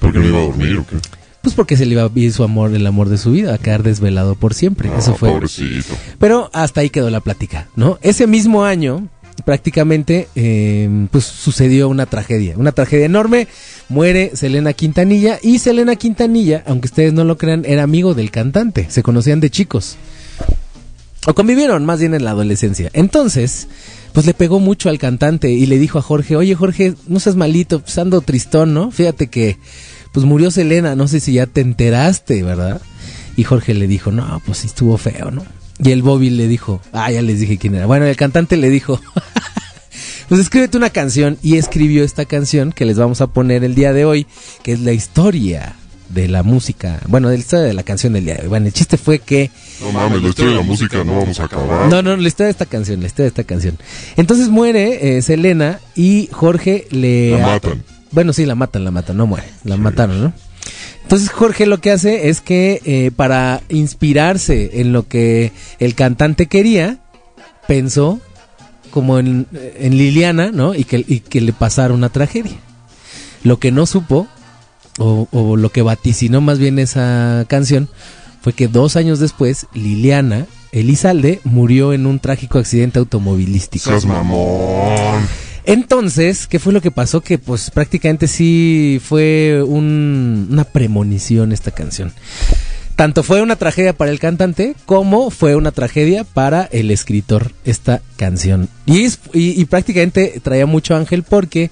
¿Por 0.01 0.11
qué 0.11 0.21
no 0.21 0.27
iba 0.27 0.39
a 0.39 0.45
dormir 0.45 0.79
o 0.79 0.87
qué? 0.87 0.97
Pues 1.43 1.55
porque 1.55 1.77
se 1.77 1.87
le 1.87 1.93
iba 1.93 2.05
a 2.05 2.11
ir 2.15 2.33
su 2.33 2.45
amor, 2.45 2.73
el 2.75 2.87
amor 2.87 3.09
de 3.09 3.19
su 3.19 3.33
vida, 3.33 3.53
a 3.55 3.59
quedar 3.59 3.83
desvelado 3.83 4.37
por 4.37 4.55
siempre. 4.55 4.89
No, 4.89 4.99
Eso 4.99 5.15
fue. 5.17 5.31
pobrecito. 5.31 5.95
Pero 6.19 6.51
hasta 6.53 6.81
ahí 6.83 6.91
quedó 6.91 7.11
la 7.11 7.21
plática, 7.21 7.69
¿no? 7.75 7.99
Ese 8.01 8.29
mismo 8.29 8.65
año, 8.65 9.09
prácticamente, 9.45 10.29
eh, 10.37 11.09
pues 11.11 11.25
sucedió 11.25 11.89
una 11.89 12.07
tragedia, 12.07 12.55
una 12.57 12.71
tragedia 12.73 13.07
enorme. 13.07 13.49
Muere 13.89 14.31
Selena 14.35 14.73
Quintanilla 14.73 15.39
y 15.43 15.59
Selena 15.59 15.97
Quintanilla, 15.97 16.63
aunque 16.67 16.87
ustedes 16.87 17.13
no 17.13 17.25
lo 17.25 17.37
crean, 17.37 17.65
era 17.67 17.83
amigo 17.83 18.15
del 18.15 18.31
cantante, 18.31 18.87
se 18.89 19.03
conocían 19.03 19.41
de 19.41 19.51
chicos. 19.51 19.97
O 21.27 21.35
convivieron 21.35 21.85
más 21.85 22.01
bien 22.01 22.15
en 22.15 22.25
la 22.25 22.31
adolescencia. 22.31 22.91
Entonces, 22.95 23.69
pues 24.13 24.27
le 24.27 24.35
pegó 24.35 24.61
mucho 24.61 24.89
al 24.89 24.99
cantante 24.99 25.51
y 25.51 25.67
le 25.67 25.79
dijo 25.79 25.99
a 25.99 26.03
Jorge, 26.03 26.37
oye 26.37 26.55
Jorge, 26.55 26.95
no 27.07 27.21
seas 27.21 27.37
malito, 27.37 27.81
pues 27.81 27.97
ando 27.99 28.21
tristón, 28.23 28.75
¿no? 28.75 28.91
Fíjate 28.91 29.29
que, 29.29 29.57
pues 30.13 30.27
murió 30.27 30.51
Selena, 30.51 30.95
no 30.95 31.09
sé 31.09 31.21
si 31.21 31.35
ya 31.35 31.47
te 31.47 31.63
enteraste, 31.63 32.43
¿verdad? 32.43 32.81
Y 33.37 33.45
Jorge 33.45 33.75
le 33.75 33.87
dijo, 33.87 34.13
no, 34.13 34.41
pues 34.45 34.59
sí 34.59 34.67
estuvo 34.67 34.97
feo, 34.99 35.31
¿no? 35.31 35.43
Y 35.83 35.91
el 35.91 36.03
Bobby 36.03 36.31
le 36.31 36.49
dijo, 36.49 36.81
ah, 36.93 37.11
ya 37.11 37.23
les 37.23 37.41
dije 37.41 37.59
quién 37.59 37.75
era. 37.75 37.87
Bueno, 37.87 38.05
el 38.05 38.17
cantante 38.17 38.57
le 38.57 38.69
dijo, 38.69 39.01
pues 40.29 40.41
escríbete 40.41 40.77
una 40.77 40.91
canción 40.91 41.39
y 41.43 41.57
escribió 41.57 42.05
esta 42.05 42.27
canción 42.27 42.73
que 42.73 42.85
les 42.85 42.99
vamos 42.99 43.21
a 43.21 43.29
poner 43.29 43.65
el 43.65 43.75
día 43.75 43.93
de 43.93 44.05
hoy, 44.05 44.27
que 44.63 44.73
es 44.73 44.81
la 44.81 44.93
historia 44.93 45.75
de 46.11 46.29
la 46.29 46.43
música, 46.43 47.01
bueno, 47.09 47.31
de 47.31 47.37
la 47.37 47.41
historia 47.41 47.65
de 47.65 47.73
la 47.73 47.83
canción 47.85 48.13
del 48.13 48.27
día 48.27 48.35
de 48.35 48.43
hoy. 48.43 48.49
Bueno, 48.49 48.67
el 48.67 48.73
chiste 48.75 48.99
fue 48.99 49.19
que 49.19 49.51
No 49.81 49.93
mames, 49.93 50.23
la 50.23 50.29
historia 50.29 50.51
de 50.51 50.57
la 50.59 50.63
música 50.63 51.05
no 51.05 51.17
vamos 51.17 51.41
a 51.41 51.45
acabar. 51.45 51.89
no, 51.89 52.03
no, 52.03 52.17
la 52.17 52.29
historia 52.29 52.47
de 52.47 52.53
esta 52.53 52.67
canción, 52.67 53.01
la 53.01 53.07
historia 53.07 53.25
de 53.25 53.29
esta 53.29 53.45
canción. 53.45 53.79
Entonces 54.17 54.51
muere 54.51 55.17
eh, 55.17 55.23
Selena 55.23 55.81
y 55.95 56.29
Jorge 56.31 56.87
le... 56.91 57.31
La 57.39 57.47
matan. 57.47 57.83
Bueno, 58.13 58.33
sí, 58.33 58.47
la 58.47 58.55
matan, 58.55 58.85
la 58.85 58.91
matan, 58.91 59.17
no 59.17 59.27
muere, 59.27 59.49
la 59.65 59.77
mataron, 59.77 60.23
¿no? 60.23 60.33
Entonces 61.03 61.31
Jorge 61.31 61.67
lo 61.67 61.79
que 61.81 61.91
hace 61.91 62.29
es 62.29 62.41
que 62.41 62.81
eh, 62.85 63.11
para 63.15 63.63
inspirarse 63.69 64.81
en 64.81 64.93
lo 64.93 65.09
que 65.09 65.53
el 65.79 65.95
cantante 65.95 66.47
quería, 66.47 66.99
pensó 67.67 68.21
como 68.91 69.19
en, 69.19 69.47
en 69.53 69.97
Liliana, 69.97 70.53
¿no? 70.53 70.75
Y 70.75 70.85
que, 70.85 71.05
y 71.07 71.21
que 71.21 71.41
le 71.41 71.53
pasara 71.53 71.95
una 71.95 72.11
tragedia. 72.11 72.57
Lo 73.43 73.59
que 73.59 73.73
no 73.73 73.87
supo, 73.87 74.29
o, 74.99 75.27
o 75.33 75.57
lo 75.57 75.71
que 75.71 75.83
vaticinó 75.83 76.41
más 76.41 76.59
bien 76.59 76.79
esa 76.79 77.45
canción, 77.49 77.89
fue 78.41 78.53
que 78.53 78.69
dos 78.69 78.97
años 78.97 79.19
después, 79.19 79.67
Liliana 79.75 80.47
Elizalde 80.73 81.41
murió 81.45 81.93
en 81.93 82.07
un 82.07 82.19
trágico 82.19 82.59
accidente 82.59 82.99
automovilístico. 82.99 83.91
Seas 83.91 84.07
mamón. 84.07 85.27
Entonces, 85.65 86.47
¿qué 86.47 86.59
fue 86.59 86.73
lo 86.73 86.81
que 86.81 86.91
pasó? 86.91 87.21
Que 87.21 87.39
pues 87.39 87.71
prácticamente 87.71 88.27
sí 88.29 89.01
fue 89.05 89.63
un- 89.67 90.49
una 90.51 90.65
premonición 90.65 91.53
esta 91.53 91.71
canción. 91.71 92.13
tanto 92.95 93.23
fue 93.23 93.41
una 93.43 93.57
tragedia 93.57 93.95
para 93.95 94.11
el 94.13 94.21
cantante 94.21 94.75
como 94.87 95.31
fue 95.31 95.57
una 95.57 95.73
tragedia 95.73 96.25
para 96.25 96.65
el 96.71 96.91
escritor 96.91 97.51
esta 97.65 98.01
canción. 98.17 98.69
Y 98.87 99.65
prácticamente 99.65 100.41
traía 100.43 100.67
mucho 100.67 100.95
ángel 100.95 101.23
porque 101.25 101.71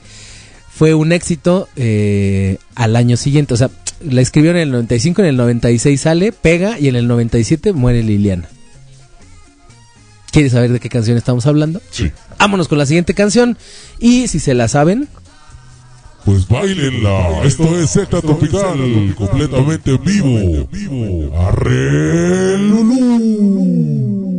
fue 0.75 0.95
un 0.95 1.13
éxito 1.13 1.69
eh, 1.77 2.57
al 2.75 2.97
año 2.97 3.17
siguiente. 3.19 3.53
O 3.55 3.57
sea, 3.59 3.71
la 4.03 4.23
escribió 4.23 4.51
en 4.53 4.57
el 4.57 4.71
95, 4.73 5.21
en 5.21 5.29
el 5.29 5.37
96 5.37 6.01
sale, 6.01 6.33
pega 6.33 6.81
y 6.81 6.89
en 6.89 6.97
el 6.97 7.07
97 7.07 7.75
muere 7.75 8.03
Liliana. 8.03 8.49
¿Quieres 10.33 10.53
saber 10.53 10.71
de 10.73 10.81
qué 10.81 10.89
canción 10.89 11.17
estamos 11.17 11.47
hablando? 11.47 11.81
Sí. 11.91 12.13
Vámonos 12.39 12.69
con 12.69 12.79
la 12.79 12.87
siguiente 12.87 13.15
canción. 13.15 13.59
Y 13.99 14.29
si 14.29 14.39
se 14.39 14.55
la 14.55 14.69
saben, 14.69 15.09
Pues 16.25 16.47
bailenla. 16.47 17.43
Esto 17.45 17.65
es 17.79 17.91
Secta 17.91 18.21
Tropical, 18.21 19.15
completamente 19.17 19.97
vivo. 19.99 20.69
Vivo. 20.71 21.37
Arre 21.39 22.59
Lulú. 22.59 24.30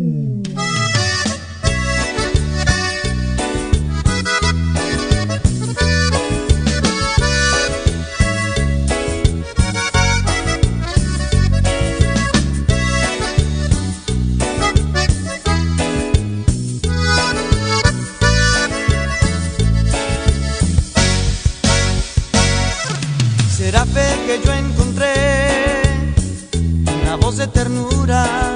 De 27.41 27.47
ternura 27.47 28.55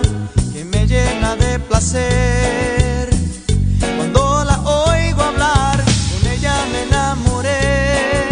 que 0.53 0.63
me 0.63 0.85
llena 0.85 1.35
de 1.35 1.57
placer. 1.57 3.09
Cuando 3.97 4.43
la 4.43 4.59
oigo 4.61 5.23
hablar, 5.23 5.83
con 6.11 6.31
ella 6.31 6.53
me 6.71 6.83
enamoré. 6.83 8.27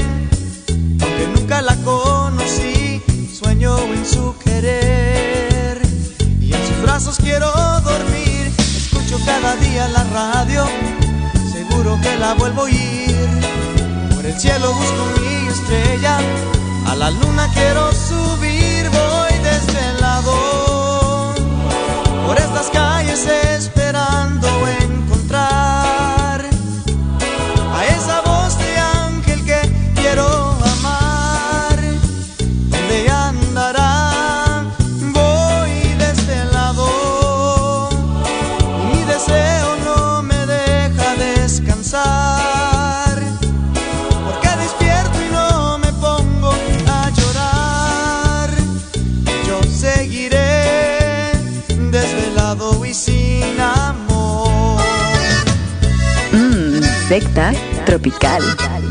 Aunque 1.02 1.28
nunca 1.34 1.63
la 1.63 1.76
conocí, 1.78 3.02
sueño 3.34 3.80
en 3.80 4.06
su 4.06 4.36
querer. 4.46 5.82
Y 6.39 6.54
en 6.54 6.68
sus 6.68 6.82
brazos 6.84 7.18
quiero 7.18 7.50
dormir. 7.82 8.52
Escucho 8.78 9.18
cada 9.26 9.56
día 9.56 9.88
la 9.88 10.04
radio, 10.04 10.68
seguro 11.52 12.00
que 12.00 12.16
la 12.20 12.36
vuelvo 12.36 12.62
a 12.62 12.66
oír. 12.66 13.28
Por 14.13 14.24
el 14.24 14.39
cielo 14.39 14.72
busco 14.72 15.04
mi 15.20 15.48
estrella, 15.48 16.20
a 16.89 16.96
la 16.96 17.10
luna 17.10 17.50
quiero 17.56 17.92
subir, 17.92 18.88
voy 18.92 19.39
desvelado. 19.39 20.03
Por 22.26 22.38
estas 22.38 22.70
calles 22.70 23.26
esperando 23.28 23.83
tropical. 57.86 58.83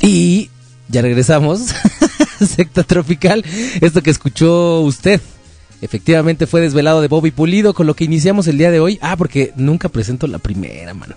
Y 0.00 0.50
ya 0.88 1.02
regresamos. 1.02 1.74
Secta 2.38 2.84
Tropical. 2.84 3.44
Esto 3.80 4.02
que 4.02 4.10
escuchó 4.10 4.82
usted. 4.82 5.20
Efectivamente 5.80 6.46
fue 6.46 6.60
desvelado 6.60 7.00
de 7.00 7.08
Bobby 7.08 7.30
Pulido 7.30 7.72
con 7.72 7.86
lo 7.86 7.94
que 7.94 8.04
iniciamos 8.04 8.48
el 8.48 8.58
día 8.58 8.70
de 8.70 8.80
hoy. 8.80 8.98
Ah, 9.00 9.16
porque 9.16 9.52
nunca 9.56 9.88
presento 9.88 10.26
la 10.26 10.38
primera, 10.38 10.92
mano. 10.94 11.14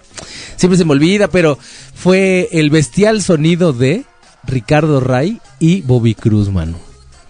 Siempre 0.55 0.77
se 0.77 0.85
me 0.85 0.91
olvida, 0.91 1.27
pero 1.27 1.57
fue 1.95 2.49
el 2.51 2.69
bestial 2.69 3.23
sonido 3.23 3.73
de 3.73 4.05
Ricardo 4.43 4.99
Ray 4.99 5.39
y 5.59 5.81
Bobby 5.81 6.13
Cruz, 6.13 6.49
mano. 6.51 6.77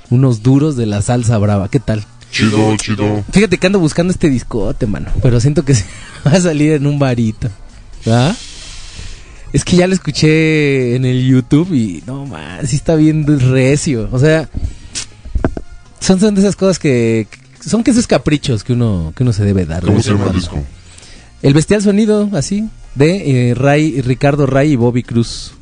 Unos 0.10 0.44
duros 0.44 0.76
de 0.76 0.86
la 0.86 1.02
salsa 1.02 1.38
brava. 1.38 1.70
¿Qué 1.70 1.80
tal? 1.80 2.04
Chido, 2.32 2.76
chido. 2.78 3.24
Fíjate 3.32 3.58
que 3.58 3.68
ando 3.68 3.80
buscando 3.80 4.12
este 4.12 4.30
discote, 4.30 4.86
mano. 4.86 5.10
Pero 5.22 5.40
siento 5.40 5.64
que 5.64 5.76
se 5.76 5.86
va 6.26 6.32
a 6.32 6.42
salir 6.42 6.74
en 6.74 6.86
un 6.86 7.00
varito. 7.00 7.50
¿Ah? 8.08 8.36
Es 9.54 9.66
que 9.66 9.76
ya 9.76 9.88
lo 9.88 9.94
escuché 9.94 10.96
en 10.96 11.04
el 11.04 11.28
YouTube 11.28 11.74
y 11.74 12.04
no 12.06 12.26
man, 12.26 12.66
sí 12.66 12.78
está 12.78 12.96
bien 12.96 13.26
recio. 13.52 14.08
O 14.12 14.20
sea, 14.20 14.50
son, 16.02 16.20
son 16.20 16.36
de 16.36 16.42
esas 16.42 16.58
cosas 16.58 16.80
que 16.80 17.28
son 17.66 17.84
que 17.84 17.92
esos 17.92 18.08
caprichos 18.08 18.64
que 18.64 18.74
uno 18.74 19.14
que 19.16 19.24
uno 19.24 19.32
se 19.32 19.46
debe 19.46 19.66
dar. 19.66 19.86
¿Cómo 19.86 20.02
se 20.02 20.12
llama 20.12 20.28
el 20.28 20.34
disco? 20.34 20.62
El 21.42 21.54
bestial 21.54 21.82
sonido, 21.82 22.30
así, 22.34 22.70
de 22.96 23.50
eh, 23.50 23.54
Ray, 23.56 24.02
Ricardo 24.02 24.46
Ray 24.46 24.74
y 24.74 24.76
Bobby 24.76 25.04
Cruz. 25.04 25.54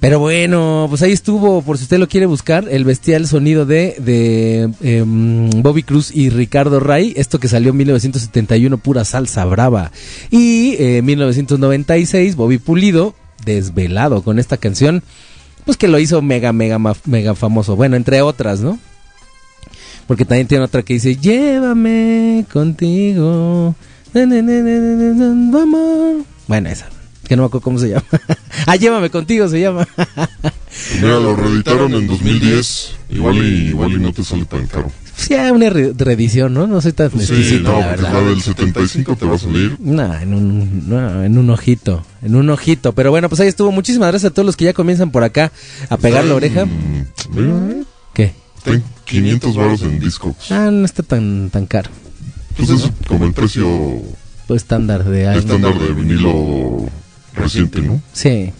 Pero 0.00 0.18
bueno, 0.18 0.86
pues 0.88 1.00
ahí 1.02 1.12
estuvo, 1.12 1.62
por 1.62 1.78
si 1.78 1.84
usted 1.84 1.98
lo 1.98 2.08
quiere 2.08 2.26
buscar, 2.26 2.66
el 2.68 2.84
bestial 2.84 3.28
sonido 3.28 3.66
de, 3.66 3.94
de 4.00 4.68
em, 4.80 5.48
Bobby 5.62 5.84
Cruz 5.84 6.10
y 6.12 6.28
Ricardo 6.28 6.80
Ray, 6.80 7.12
esto 7.16 7.38
que 7.38 7.46
salió 7.46 7.70
en 7.70 7.76
1971, 7.76 8.78
pura 8.78 9.04
salsa 9.04 9.44
brava. 9.44 9.92
Y 10.30 10.72
eh, 10.72 10.96
en 10.98 11.04
1996, 11.04 12.34
Bobby 12.34 12.58
Pulido, 12.58 13.14
desvelado 13.44 14.22
con 14.22 14.40
esta 14.40 14.56
canción, 14.56 15.04
pues 15.64 15.76
que 15.76 15.88
lo 15.88 15.98
hizo 15.98 16.22
mega, 16.22 16.52
mega, 16.52 16.78
mega 17.04 17.34
famoso. 17.34 17.76
Bueno, 17.76 17.96
entre 17.96 18.22
otras, 18.22 18.60
¿no? 18.60 18.78
Porque 20.06 20.24
también 20.24 20.48
tiene 20.48 20.64
otra 20.64 20.82
que 20.82 20.94
dice, 20.94 21.16
llévame 21.16 22.44
contigo. 22.52 23.74
amor". 25.62 26.24
Bueno, 26.48 26.68
esa. 26.68 26.88
Que 27.26 27.36
no 27.36 27.42
me 27.42 27.46
acuerdo 27.46 27.64
cómo 27.64 27.78
se 27.78 27.90
llama. 27.90 28.04
ah, 28.66 28.76
llévame 28.76 29.10
contigo 29.10 29.48
se 29.48 29.60
llama. 29.60 29.86
Mira, 31.00 31.20
lo 31.20 31.36
reeditaron 31.36 31.94
en 31.94 32.06
2010. 32.06 32.94
Igual 33.10 33.36
y, 33.36 33.68
igual 33.68 33.92
y 33.92 33.98
no 33.98 34.12
te 34.12 34.24
sale 34.24 34.44
tan 34.44 34.66
caro. 34.66 34.90
Sí, 35.16 35.34
una 35.34 35.70
re- 35.70 35.92
reedición, 35.96 36.54
¿no? 36.54 36.66
No 36.66 36.80
soy 36.80 36.92
tan 36.92 37.10
Sí, 37.20 37.60
no, 37.62 37.78
la 37.80 37.96
la 37.96 38.20
del 38.22 38.40
75 38.42 39.16
te 39.16 39.26
va 39.26 39.34
a 39.36 39.38
salir. 39.38 39.76
No, 39.80 40.14
en 40.14 40.34
un, 40.34 40.88
no, 40.88 41.24
en 41.24 41.38
un 41.38 41.50
ojito, 41.50 42.04
en 42.22 42.34
un 42.36 42.50
ojito. 42.50 42.92
Pero 42.92 43.10
bueno, 43.10 43.28
pues 43.28 43.40
ahí 43.40 43.48
estuvo. 43.48 43.70
Muchísimas 43.72 44.08
gracias 44.08 44.30
a 44.30 44.34
todos 44.34 44.46
los 44.46 44.56
que 44.56 44.64
ya 44.66 44.72
comienzan 44.72 45.10
por 45.10 45.22
acá 45.24 45.52
a 45.88 45.96
pegar 45.96 46.24
la 46.24 46.34
oreja. 46.34 46.66
¿Qué? 48.14 48.32
Está 48.58 48.72
en 48.72 48.84
500 49.06 49.56
baros 49.56 49.82
en 49.82 49.98
Discogs. 50.00 50.52
Ah, 50.52 50.70
no 50.70 50.84
está 50.84 51.02
tan, 51.02 51.50
tan 51.50 51.66
caro. 51.66 51.90
Pues 52.56 52.70
es 52.70 52.90
como 53.08 53.24
el 53.24 53.32
precio 53.32 53.66
Pues 54.46 54.62
estándar 54.62 55.04
de 55.04 55.36
estándar 55.38 55.78
de 55.78 55.92
vinilo 55.94 56.86
reciente, 57.34 57.80
¿no? 57.80 58.00
Sí, 58.12 58.52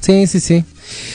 sí, 0.00 0.26
sí, 0.26 0.40
sí. 0.40 0.64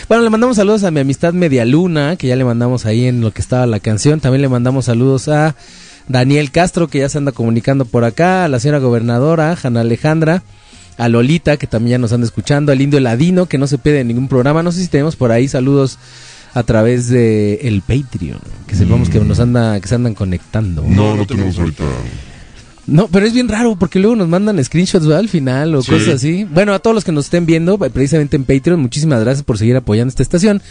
Bueno, 0.08 0.24
le 0.24 0.30
mandamos 0.30 0.58
saludos 0.58 0.84
a 0.84 0.92
mi 0.92 1.00
amistad 1.00 1.34
Media 1.34 1.66
Luna, 1.66 2.16
que 2.16 2.28
ya 2.28 2.36
le 2.36 2.46
mandamos 2.46 2.86
ahí 2.86 3.06
en 3.06 3.22
lo 3.22 3.32
que 3.32 3.42
estaba 3.42 3.66
la 3.66 3.80
canción. 3.80 4.20
También 4.20 4.42
le 4.42 4.50
mandamos 4.50 4.86
saludos 4.86 5.28
a 5.28 5.56
Daniel 6.08 6.52
Castro, 6.52 6.88
que 6.88 7.00
ya 7.00 7.10
se 7.10 7.18
anda 7.18 7.32
comunicando 7.32 7.86
por 7.86 8.04
acá, 8.04 8.46
a 8.46 8.48
la 8.48 8.60
señora 8.60 8.80
gobernadora, 8.80 9.56
Jana 9.56 9.82
Alejandra, 9.82 10.44
a 10.98 11.10
Lolita, 11.10 11.58
que 11.58 11.68
también 11.68 11.92
ya 11.92 11.98
nos 11.98 12.14
anda 12.14 12.26
escuchando, 12.26 12.72
al 12.72 12.82
Indio 12.82 13.00
Ladino, 13.00 13.48
que 13.48 13.58
no 13.58 13.68
se 13.68 13.78
pierde 13.78 14.04
ningún 14.04 14.28
programa. 14.28 14.64
No 14.64 14.72
sé 14.72 14.82
si 14.82 14.88
tenemos 14.88 15.16
por 15.16 15.32
ahí 15.32 15.48
saludos 15.48 15.98
a 16.54 16.64
través 16.64 17.10
de 17.10 17.56
el 17.64 17.82
Patreon, 17.82 18.40
que 18.68 18.76
sepamos 18.76 19.10
que 19.10 19.20
nos 19.20 19.40
anda, 19.40 19.80
que 19.80 19.88
se 19.88 19.96
andan 19.96 20.14
conectando. 20.14 20.84
No, 20.88 21.16
no 21.16 21.28
tenemos 21.28 21.58
ahorita. 21.60 21.84
No, 22.88 23.08
pero 23.08 23.26
es 23.26 23.34
bien 23.34 23.48
raro 23.48 23.76
porque 23.78 23.98
luego 24.00 24.15
nos 24.15 24.28
mandan 24.28 24.63
screenshots 24.63 25.06
¿verdad? 25.08 25.19
al 25.21 25.30
final 25.30 25.74
o 25.74 25.82
Sí. 25.82 25.91
cosas 25.91 26.10
así. 26.15 26.43
Bueno, 26.43 26.71
a 26.74 26.80
todos 26.80 26.93
los 26.93 27.04
que 27.04 27.12
nos 27.12 27.26
estén 27.26 27.45
viendo, 27.48 27.84
eh, 27.84 27.89
precisamente 27.89 28.36
en 28.36 28.43
Patreon, 28.43 28.80
muchísimas 28.80 29.21
gracias 29.21 29.43
por 29.43 29.58
seguir 29.58 29.76
apoyando 29.76 30.10
esta 30.10 30.21
estación. 30.21 30.62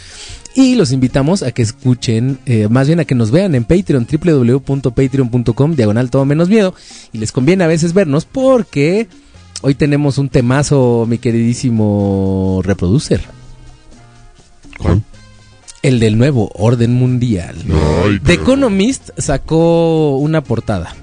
Y 0.55 0.75
los 0.75 0.93
invitamos 0.93 1.43
a 1.43 1.51
que 1.51 1.61
escuchen, 1.61 2.39
eh, 2.45 2.69
más 2.69 2.87
bien 2.87 3.01
a 3.01 3.05
que 3.05 3.15
nos 3.15 3.31
vean 3.31 3.53
en 3.55 3.65
Patreon, 3.65 4.07
www.patreon.com, 4.09 5.75
diagonal 5.75 6.09
todo 6.09 6.23
menos 6.23 6.47
miedo. 6.47 6.73
Y 7.11 7.17
les 7.17 7.33
conviene 7.33 7.65
a 7.65 7.67
veces 7.67 7.91
vernos 7.93 8.23
porque 8.23 9.09
hoy 9.61 9.75
tenemos 9.75 10.17
un 10.17 10.29
temazo, 10.29 11.05
mi 11.09 11.17
queridísimo 11.17 12.61
reproducer. 12.63 13.21
¿Cuál? 14.77 15.03
El 15.81 15.99
del 15.99 16.17
nuevo 16.17 16.49
orden 16.55 16.93
mundial. 16.93 17.57
Ay, 18.05 18.19
The 18.23 18.33
Economist 18.33 19.09
sacó 19.17 20.17
una 20.17 20.41
portada. 20.41 20.95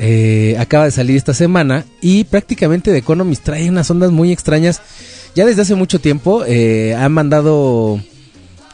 Eh, 0.00 0.54
acaba 0.60 0.84
de 0.84 0.92
salir 0.92 1.16
esta 1.16 1.34
semana 1.34 1.84
y 2.00 2.22
prácticamente 2.22 2.92
The 2.92 2.98
Economist 2.98 3.42
trae 3.42 3.68
unas 3.68 3.90
ondas 3.90 4.12
muy 4.12 4.30
extrañas. 4.30 4.80
Ya 5.34 5.44
desde 5.44 5.62
hace 5.62 5.74
mucho 5.74 6.00
tiempo 6.00 6.44
eh, 6.46 6.94
ha 6.96 7.08
mandado 7.08 8.00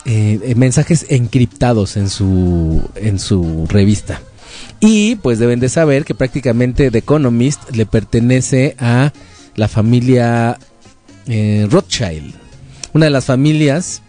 eh, 0.06 0.38
eh, 0.42 0.54
mensajes 0.54 1.06
encriptados 1.08 1.96
en 1.96 2.10
su, 2.10 2.82
en 2.94 3.18
su 3.18 3.66
revista. 3.68 4.20
Y 4.80 5.16
pues 5.16 5.38
deben 5.38 5.60
de 5.60 5.70
saber 5.70 6.04
que 6.04 6.14
prácticamente 6.14 6.90
The 6.90 6.98
Economist 6.98 7.70
le 7.70 7.86
pertenece 7.86 8.76
a 8.78 9.14
la 9.56 9.66
familia 9.66 10.58
eh, 11.26 11.66
Rothschild, 11.70 12.34
una 12.92 13.06
de 13.06 13.10
las 13.10 13.24
familias 13.24 14.02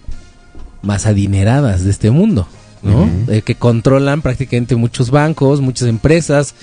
más 0.82 1.06
adineradas 1.06 1.86
de 1.86 1.92
este 1.92 2.12
mundo, 2.12 2.46
¿no? 2.84 3.10
Que 3.44 3.56
controlan 3.56 4.22
prácticamente 4.22 4.76
muchos 4.76 5.12
bancos, 5.12 5.62
muchas 5.62 5.88
empresas 5.88 6.54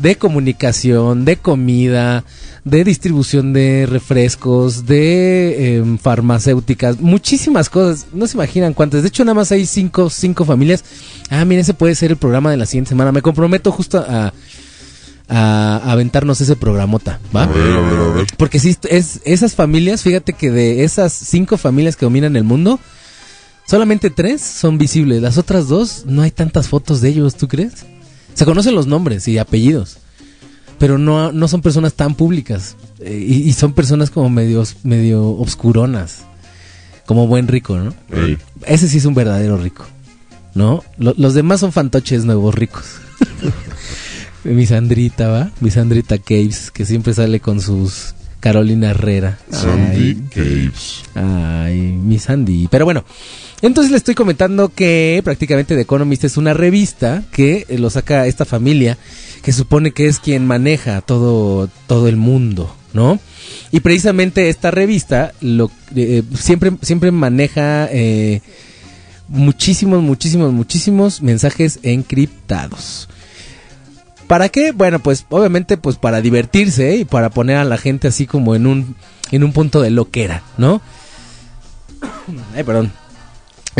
de 0.00 0.16
comunicación, 0.16 1.24
de 1.24 1.36
comida, 1.36 2.24
de 2.64 2.84
distribución 2.84 3.52
de 3.52 3.86
refrescos, 3.88 4.86
de 4.86 5.76
em, 5.76 5.98
farmacéuticas, 5.98 7.00
muchísimas 7.00 7.68
cosas. 7.68 8.06
No 8.12 8.26
se 8.26 8.36
imaginan 8.36 8.74
cuántas. 8.74 9.02
De 9.02 9.08
hecho, 9.08 9.24
nada 9.24 9.34
más 9.34 9.52
hay 9.52 9.66
cinco, 9.66 10.10
cinco 10.10 10.44
familias. 10.44 10.84
Ah, 11.30 11.44
miren, 11.44 11.60
ese 11.62 11.74
puede 11.74 11.94
ser 11.94 12.10
el 12.10 12.16
programa 12.16 12.50
de 12.50 12.56
la 12.56 12.66
siguiente 12.66 12.90
semana. 12.90 13.12
Me 13.12 13.22
comprometo 13.22 13.72
justo 13.72 13.98
a, 13.98 14.32
a, 15.28 15.92
aventarnos 15.92 16.40
ese 16.40 16.56
programota, 16.56 17.20
¿va? 17.34 17.44
A 17.44 17.46
ver, 17.46 17.72
a 17.72 17.80
ver, 17.80 18.00
a 18.00 18.14
ver. 18.14 18.26
Porque 18.36 18.58
si 18.58 18.76
es 18.88 19.20
esas 19.24 19.54
familias, 19.54 20.02
fíjate 20.02 20.32
que 20.32 20.50
de 20.50 20.84
esas 20.84 21.12
cinco 21.12 21.56
familias 21.56 21.96
que 21.96 22.06
dominan 22.06 22.36
el 22.36 22.44
mundo, 22.44 22.80
solamente 23.66 24.10
tres 24.10 24.40
son 24.40 24.78
visibles. 24.78 25.22
Las 25.22 25.38
otras 25.38 25.68
dos 25.68 26.04
no 26.06 26.22
hay 26.22 26.30
tantas 26.30 26.68
fotos 26.68 27.00
de 27.00 27.10
ellos, 27.10 27.36
¿tú 27.36 27.48
crees? 27.48 27.84
Se 28.34 28.44
conocen 28.44 28.74
los 28.74 28.86
nombres 28.86 29.26
y 29.28 29.38
apellidos, 29.38 29.98
pero 30.78 30.96
no, 30.98 31.30
no 31.32 31.48
son 31.48 31.60
personas 31.62 31.94
tan 31.94 32.14
públicas 32.14 32.76
eh, 33.00 33.22
y, 33.28 33.34
y 33.48 33.52
son 33.52 33.72
personas 33.74 34.10
como 34.10 34.30
medio, 34.30 34.64
medio 34.82 35.24
obscuronas, 35.28 36.22
como 37.06 37.26
buen 37.26 37.48
rico, 37.48 37.76
¿no? 37.78 37.94
Ese 38.66 38.88
sí 38.88 38.98
es 38.98 39.04
un 39.04 39.14
verdadero 39.14 39.56
rico, 39.58 39.84
¿no? 40.54 40.82
Lo- 40.98 41.14
los 41.18 41.34
demás 41.34 41.60
son 41.60 41.72
fantoches 41.72 42.24
nuevos 42.24 42.54
ricos. 42.54 42.84
Mi 44.44 44.64
Sandrita, 44.64 45.28
¿va? 45.28 45.50
Mi 45.60 45.70
Sandrita 45.70 46.16
Caves, 46.18 46.70
que 46.70 46.86
siempre 46.86 47.12
sale 47.12 47.40
con 47.40 47.60
sus 47.60 48.14
Carolina 48.40 48.90
Herrera. 48.90 49.38
Sandy 49.50 50.00
Ay, 50.00 50.22
Caves. 50.34 51.02
Ay, 51.14 51.78
mi 52.02 52.18
Sandy. 52.18 52.66
Pero 52.70 52.86
bueno, 52.86 53.04
entonces 53.62 53.90
le 53.90 53.98
estoy 53.98 54.14
comentando 54.14 54.70
que 54.70 55.20
prácticamente 55.24 55.74
The 55.74 55.82
Economist 55.82 56.24
es 56.24 56.36
una 56.36 56.54
revista 56.54 57.22
que 57.30 57.66
eh, 57.68 57.78
lo 57.78 57.90
saca 57.90 58.26
esta 58.26 58.44
familia, 58.44 58.96
que 59.42 59.52
supone 59.52 59.92
que 59.92 60.06
es 60.06 60.18
quien 60.18 60.46
maneja 60.46 61.00
todo, 61.02 61.68
todo 61.86 62.08
el 62.08 62.16
mundo, 62.16 62.74
¿no? 62.92 63.18
Y 63.70 63.80
precisamente 63.80 64.48
esta 64.48 64.70
revista 64.70 65.32
lo, 65.40 65.70
eh, 65.94 66.22
siempre, 66.34 66.72
siempre 66.82 67.10
maneja 67.10 67.88
eh, 67.90 68.40
muchísimos, 69.28 70.02
muchísimos, 70.02 70.52
muchísimos 70.52 71.22
mensajes 71.22 71.80
encriptados. 71.82 73.08
¿Para 74.26 74.48
qué? 74.48 74.72
Bueno, 74.72 75.00
pues 75.00 75.26
obviamente 75.28 75.76
pues 75.76 75.96
para 75.96 76.20
divertirse 76.20 76.96
y 76.96 77.04
para 77.04 77.30
poner 77.30 77.56
a 77.56 77.64
la 77.64 77.78
gente 77.78 78.08
así 78.08 78.26
como 78.26 78.54
en 78.54 78.66
un 78.66 78.96
en 79.32 79.44
un 79.44 79.52
punto 79.52 79.80
de 79.80 79.90
loquera, 79.90 80.42
¿no? 80.56 80.80
Ay, 82.54 82.64
perdón. 82.64 82.92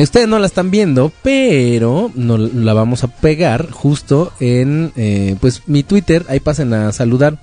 Ustedes 0.02 0.28
no 0.28 0.38
la 0.38 0.46
están 0.46 0.70
viendo, 0.70 1.12
pero 1.22 2.10
no 2.14 2.38
la 2.38 2.72
vamos 2.72 3.04
a 3.04 3.08
pegar 3.08 3.70
justo 3.70 4.32
en 4.40 4.92
eh, 4.96 5.36
pues 5.40 5.62
mi 5.66 5.82
Twitter. 5.82 6.24
Ahí 6.28 6.40
pasen 6.40 6.72
a 6.72 6.92
saludar. 6.92 7.38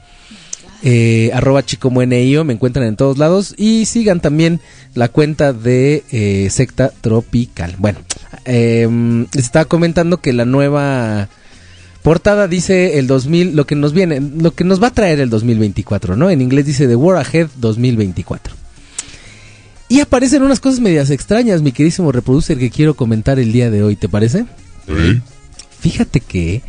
Eh, 0.84 1.32
arroba 1.34 1.66
chicomueneo, 1.66 2.44
me 2.44 2.54
encuentran 2.54 2.86
en 2.86 2.96
todos 2.96 3.18
lados. 3.18 3.54
Y 3.58 3.86
sigan 3.86 4.20
también 4.20 4.60
la 4.94 5.10
cuenta 5.10 5.54
de 5.54 6.04
eh, 6.12 6.50
Secta 6.52 6.92
Tropical. 7.02 7.76
Bueno, 7.78 8.00
eh, 8.46 8.88
les 9.34 9.44
estaba 9.44 9.66
comentando 9.66 10.18
que 10.18 10.34
la 10.34 10.46
nueva 10.46 11.30
portada 12.04 12.48
dice 12.48 13.00
el 13.00 13.08
2000, 13.08 13.56
lo 13.56 13.66
que 13.66 13.76
nos 13.76 13.94
viene, 13.94 14.22
lo 14.22 14.52
que 14.52 14.64
nos 14.64 14.82
va 14.82 14.88
a 14.88 14.94
traer 14.94 15.20
el 15.20 15.30
2024, 15.30 16.16
¿no? 16.16 16.30
En 16.30 16.42
inglés 16.42 16.66
dice 16.66 16.88
The 16.88 16.96
War 16.96 17.18
Ahead 17.18 17.50
2024. 17.58 18.67
Y 19.90 20.02
aparecen 20.02 20.44
unas 20.44 20.60
cosas 20.60 20.80
medias 20.82 21.10
extrañas, 21.10 21.62
mi 21.62 21.72
queridísimo 21.72 22.12
reproducer, 22.12 22.58
que 22.58 22.70
quiero 22.70 22.96
comentar 22.96 23.40
el 23.40 23.52
día 23.54 23.70
de 23.72 23.84
hoy, 23.84 23.96
¿te 23.96 24.10
parece? 24.10 24.46
Ey, 24.88 25.22
Fíjate 25.80 26.20
que 26.20 26.62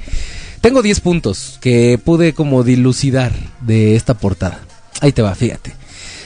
tengo 0.60 0.82
10 0.82 1.00
puntos 1.00 1.58
que 1.60 1.98
pude 2.02 2.32
como 2.34 2.62
dilucidar 2.62 3.32
de 3.60 3.96
esta 3.96 4.14
portada. 4.14 4.60
Ahí 5.00 5.12
te 5.12 5.22
va, 5.22 5.34
fíjate. 5.34 5.72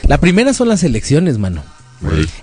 La 0.07 0.19
primera 0.19 0.53
son 0.53 0.67
las 0.67 0.83
elecciones, 0.83 1.37
mano. 1.37 1.63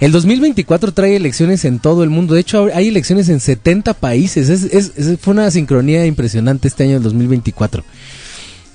El 0.00 0.10
2024 0.10 0.92
trae 0.94 1.16
elecciones 1.16 1.66
en 1.66 1.78
todo 1.80 2.02
el 2.02 2.08
mundo. 2.08 2.32
De 2.34 2.40
hecho, 2.40 2.68
hay 2.74 2.88
elecciones 2.88 3.28
en 3.28 3.40
70 3.40 3.92
países. 3.94 4.48
Es, 4.48 4.62
es- 4.64 4.92
es- 4.96 5.18
fue 5.20 5.34
una 5.34 5.50
sincronía 5.50 6.06
impresionante 6.06 6.66
este 6.66 6.84
año, 6.84 6.96
el 6.96 7.02
2024. 7.02 7.84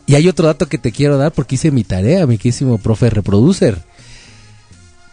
Y 0.06 0.14
hay 0.14 0.28
otro 0.28 0.46
dato 0.46 0.68
que 0.68 0.78
te 0.78 0.92
quiero 0.92 1.18
dar 1.18 1.32
porque 1.32 1.56
hice 1.56 1.72
mi 1.72 1.84
tarea, 1.84 2.28
mi 2.28 2.38
querísimo 2.38 2.78
profe 2.78 3.10
reproducer. 3.10 3.80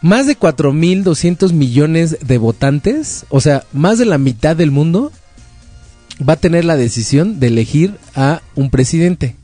Más 0.03 0.27
de 0.27 0.37
4.200 0.37 1.53
millones 1.53 2.19
de 2.21 2.39
votantes, 2.39 3.25
o 3.29 3.41
sea, 3.41 3.65
más 3.73 3.99
de 3.99 4.05
la 4.05 4.19
mitad 4.19 4.57
del 4.57 4.73
mundo, 4.73 5.13
va 6.29 6.35
a 6.35 6.41
tener 6.41 6.65
la 6.65 6.77
decisión 6.77 7.39
de 7.39 7.47
elegir 7.47 7.97
a 8.17 8.43
un 8.57 8.71
presidente. 8.71 9.37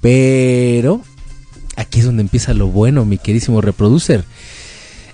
Pero 0.00 1.00
aquí 1.76 2.00
es 2.00 2.06
donde 2.06 2.22
empieza 2.22 2.54
lo 2.54 2.66
bueno, 2.66 3.04
mi 3.04 3.18
querísimo 3.18 3.60
reproducer. 3.60 4.24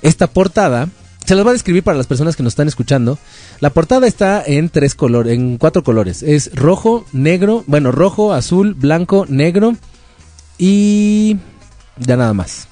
Esta 0.00 0.28
portada 0.28 0.88
se 1.26 1.34
los 1.34 1.44
voy 1.44 1.50
a 1.50 1.52
describir 1.52 1.82
para 1.82 1.98
las 1.98 2.06
personas 2.06 2.36
que 2.36 2.42
nos 2.42 2.52
están 2.52 2.68
escuchando. 2.68 3.18
La 3.60 3.68
portada 3.68 4.06
está 4.06 4.42
en 4.46 4.70
tres 4.70 4.94
colores, 4.94 5.34
en 5.34 5.58
cuatro 5.58 5.84
colores. 5.84 6.22
Es 6.22 6.54
rojo, 6.54 7.04
negro, 7.12 7.64
bueno, 7.66 7.92
rojo, 7.92 8.32
azul, 8.32 8.72
blanco, 8.72 9.26
negro 9.28 9.76
y 10.56 11.36
ya 11.98 12.16
nada 12.16 12.32
más. 12.32 12.68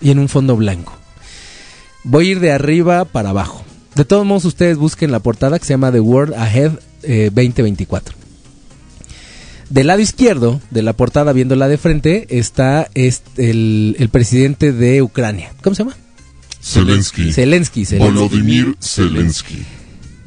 Y 0.00 0.10
en 0.10 0.18
un 0.18 0.28
fondo 0.28 0.56
blanco. 0.56 1.01
Voy 2.04 2.28
a 2.28 2.30
ir 2.32 2.40
de 2.40 2.52
arriba 2.52 3.04
para 3.04 3.30
abajo. 3.30 3.64
De 3.94 4.04
todos 4.04 4.26
modos, 4.26 4.44
ustedes 4.44 4.76
busquen 4.76 5.12
la 5.12 5.20
portada 5.20 5.58
que 5.58 5.64
se 5.64 5.74
llama 5.74 5.92
The 5.92 6.00
World 6.00 6.34
Ahead 6.34 6.72
eh, 7.02 7.30
2024. 7.32 8.14
Del 9.68 9.86
lado 9.86 10.00
izquierdo 10.00 10.60
de 10.70 10.82
la 10.82 10.92
portada, 10.92 11.32
viéndola 11.32 11.68
de 11.68 11.78
frente, 11.78 12.26
está 12.38 12.88
este, 12.94 13.50
el, 13.50 13.96
el 13.98 14.08
presidente 14.08 14.72
de 14.72 15.02
Ucrania. 15.02 15.52
¿Cómo 15.62 15.74
se 15.74 15.84
llama? 15.84 15.96
Zelensky. 16.62 17.32
Zelensky. 17.32 17.84
Zelensky. 17.84 18.12
Volodymyr 18.14 18.76
Zelensky. 18.80 19.64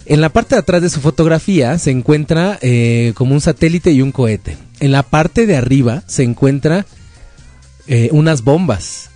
En 0.05 0.21
la 0.21 0.29
parte 0.29 0.55
de 0.55 0.59
atrás 0.59 0.81
de 0.81 0.89
su 0.89 1.01
fotografía 1.01 1.79
se 1.79 1.91
encuentra 1.91 2.59
eh, 2.61 3.13
como 3.15 3.33
un 3.33 3.41
satélite 3.41 3.91
y 3.91 4.01
un 4.01 4.11
cohete. 4.11 4.57
En 4.79 4.91
la 4.91 5.01
parte 5.03 5.47
de 5.47 5.55
arriba 5.55 6.03
se 6.05 6.23
encuentra 6.23 6.85
eh, 7.87 8.09
unas 8.11 8.43
bombas. 8.43 9.09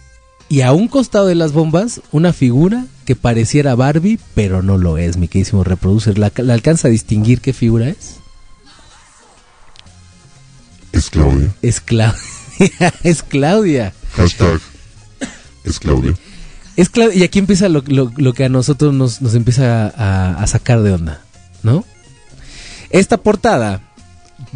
Y 0.49 0.61
a 0.61 0.71
un 0.73 0.87
costado 0.87 1.27
de 1.27 1.35
las 1.35 1.51
bombas, 1.53 2.01
una 2.11 2.33
figura 2.33 2.85
que 3.05 3.15
pareciera 3.15 3.75
Barbie, 3.75 4.19
pero 4.33 4.63
no 4.63 4.77
lo 4.77 4.97
es, 4.97 5.17
mi 5.17 5.27
queridísimo 5.27 5.63
reproducer. 5.63 6.17
¿La, 6.17 6.31
la 6.37 6.53
alcanza 6.55 6.87
a 6.87 6.91
distinguir 6.91 7.39
qué 7.39 7.53
figura 7.53 7.87
es? 7.89 8.15
Es 10.91 11.09
Claudia. 11.09 11.53
Es 11.61 11.79
Claudia. 11.81 12.19
es 13.03 13.23
Claudia. 13.23 13.93
Hashtag. 14.15 14.59
Es 15.63 15.79
Claudia. 15.79 16.15
Es 16.75 16.91
Clau- 16.91 17.13
y 17.13 17.23
aquí 17.23 17.39
empieza 17.39 17.69
lo, 17.69 17.83
lo- 17.87 18.11
lo 18.15 18.33
que 18.33 18.45
a 18.45 18.49
nosotros 18.49 18.93
nos, 18.93 19.21
nos 19.21 19.35
empieza 19.35 19.87
a, 19.89 20.41
a 20.41 20.47
sacar 20.47 20.81
de 20.81 20.93
onda, 20.93 21.21
¿no? 21.61 21.85
Esta 22.89 23.17
portada 23.17 23.81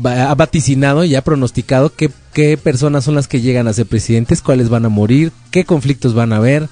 ha 0.03 0.33
vaticinado 0.35 1.03
y 1.03 1.15
ha 1.15 1.21
pronosticado 1.23 1.93
qué, 1.93 2.09
qué 2.33 2.57
personas 2.57 3.03
son 3.03 3.15
las 3.15 3.27
que 3.27 3.41
llegan 3.41 3.67
a 3.67 3.73
ser 3.73 3.85
presidentes, 3.85 4.41
cuáles 4.41 4.69
van 4.69 4.85
a 4.85 4.89
morir, 4.89 5.31
qué 5.51 5.63
conflictos 5.65 6.13
van 6.13 6.33
a 6.33 6.37
haber, 6.37 6.67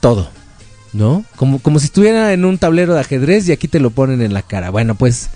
todo, 0.00 0.28
¿no? 0.92 1.24
Como, 1.36 1.58
como 1.60 1.78
si 1.78 1.86
estuviera 1.86 2.32
en 2.32 2.44
un 2.44 2.58
tablero 2.58 2.94
de 2.94 3.00
ajedrez 3.00 3.48
y 3.48 3.52
aquí 3.52 3.68
te 3.68 3.80
lo 3.80 3.90
ponen 3.90 4.20
en 4.22 4.32
la 4.34 4.42
cara. 4.42 4.70
Bueno, 4.70 4.94
pues 4.94 5.28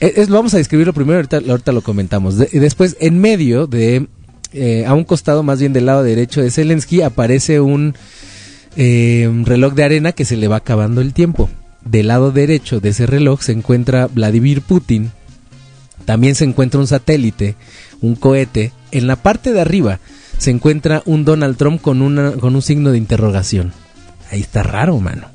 es, 0.00 0.18
es- 0.18 0.28
vamos 0.28 0.54
a 0.54 0.58
describirlo 0.58 0.92
primero, 0.92 1.18
ahorita, 1.18 1.72
lo 1.72 1.82
comentamos. 1.82 2.36
Después, 2.36 2.96
en 3.00 3.18
medio 3.18 3.66
de, 3.66 4.06
eh, 4.52 4.84
a 4.86 4.94
un 4.94 5.04
costado 5.04 5.42
más 5.42 5.60
bien 5.60 5.72
del 5.72 5.86
lado 5.86 6.02
derecho 6.02 6.40
de 6.42 6.50
Zelensky, 6.50 7.02
aparece 7.02 7.60
un 7.60 7.94
eh, 8.76 9.30
reloj 9.44 9.74
de 9.74 9.84
arena 9.84 10.12
que 10.12 10.24
se 10.24 10.36
le 10.36 10.48
va 10.48 10.56
acabando 10.56 11.00
el 11.00 11.12
tiempo. 11.14 11.48
Del 11.84 12.08
lado 12.08 12.32
derecho 12.32 12.80
de 12.80 12.88
ese 12.88 13.06
reloj 13.06 13.42
se 13.42 13.52
encuentra 13.52 14.06
Vladimir 14.06 14.62
Putin. 14.62 15.10
También 16.06 16.34
se 16.34 16.44
encuentra 16.44 16.80
un 16.80 16.86
satélite, 16.86 17.54
un 18.04 18.14
cohete. 18.16 18.72
En 18.90 19.06
la 19.06 19.16
parte 19.16 19.52
de 19.52 19.60
arriba 19.60 19.98
se 20.38 20.50
encuentra 20.50 21.02
un 21.06 21.24
Donald 21.24 21.56
Trump 21.56 21.80
con, 21.80 22.02
una, 22.02 22.32
con 22.32 22.54
un 22.54 22.62
signo 22.62 22.90
de 22.90 22.98
interrogación. 22.98 23.72
Ahí 24.30 24.40
está 24.40 24.62
raro, 24.62 24.98
mano. 24.98 25.28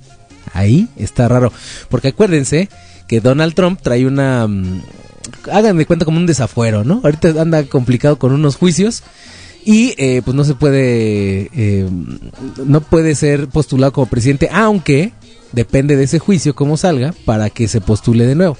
Ahí 0.53 0.87
está 0.97 1.27
raro. 1.27 1.51
Porque 1.89 2.09
acuérdense 2.09 2.69
que 3.07 3.21
Donald 3.21 3.53
Trump 3.53 3.79
trae 3.81 4.05
una... 4.05 4.47
mm, 4.47 4.81
hagan 5.51 5.77
de 5.77 5.85
cuenta 5.85 6.05
como 6.05 6.17
un 6.17 6.25
desafuero, 6.25 6.83
¿no? 6.83 7.01
Ahorita 7.03 7.41
anda 7.41 7.63
complicado 7.63 8.17
con 8.19 8.31
unos 8.33 8.55
juicios 8.55 9.03
y 9.65 9.93
eh, 9.97 10.21
pues 10.23 10.35
no 10.35 10.43
se 10.43 10.55
puede... 10.55 11.49
eh, 11.53 11.89
no 12.65 12.81
puede 12.81 13.15
ser 13.15 13.47
postulado 13.47 13.93
como 13.93 14.07
presidente, 14.07 14.49
aunque 14.51 15.13
depende 15.51 15.95
de 15.95 16.03
ese 16.03 16.19
juicio 16.19 16.55
cómo 16.55 16.77
salga 16.77 17.13
para 17.25 17.49
que 17.49 17.67
se 17.67 17.81
postule 17.81 18.25
de 18.25 18.35
nuevo. 18.35 18.57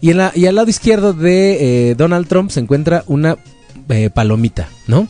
Y, 0.00 0.12
al 0.12 0.54
lado 0.54 0.68
izquierdo 0.68 1.12
de 1.12 1.90
eh, 1.90 1.94
Donald 1.94 2.26
Trump 2.26 2.50
se 2.50 2.60
encuentra 2.60 3.04
una 3.06 3.36
eh, 3.88 4.08
palomita, 4.08 4.68
¿no? 4.86 5.08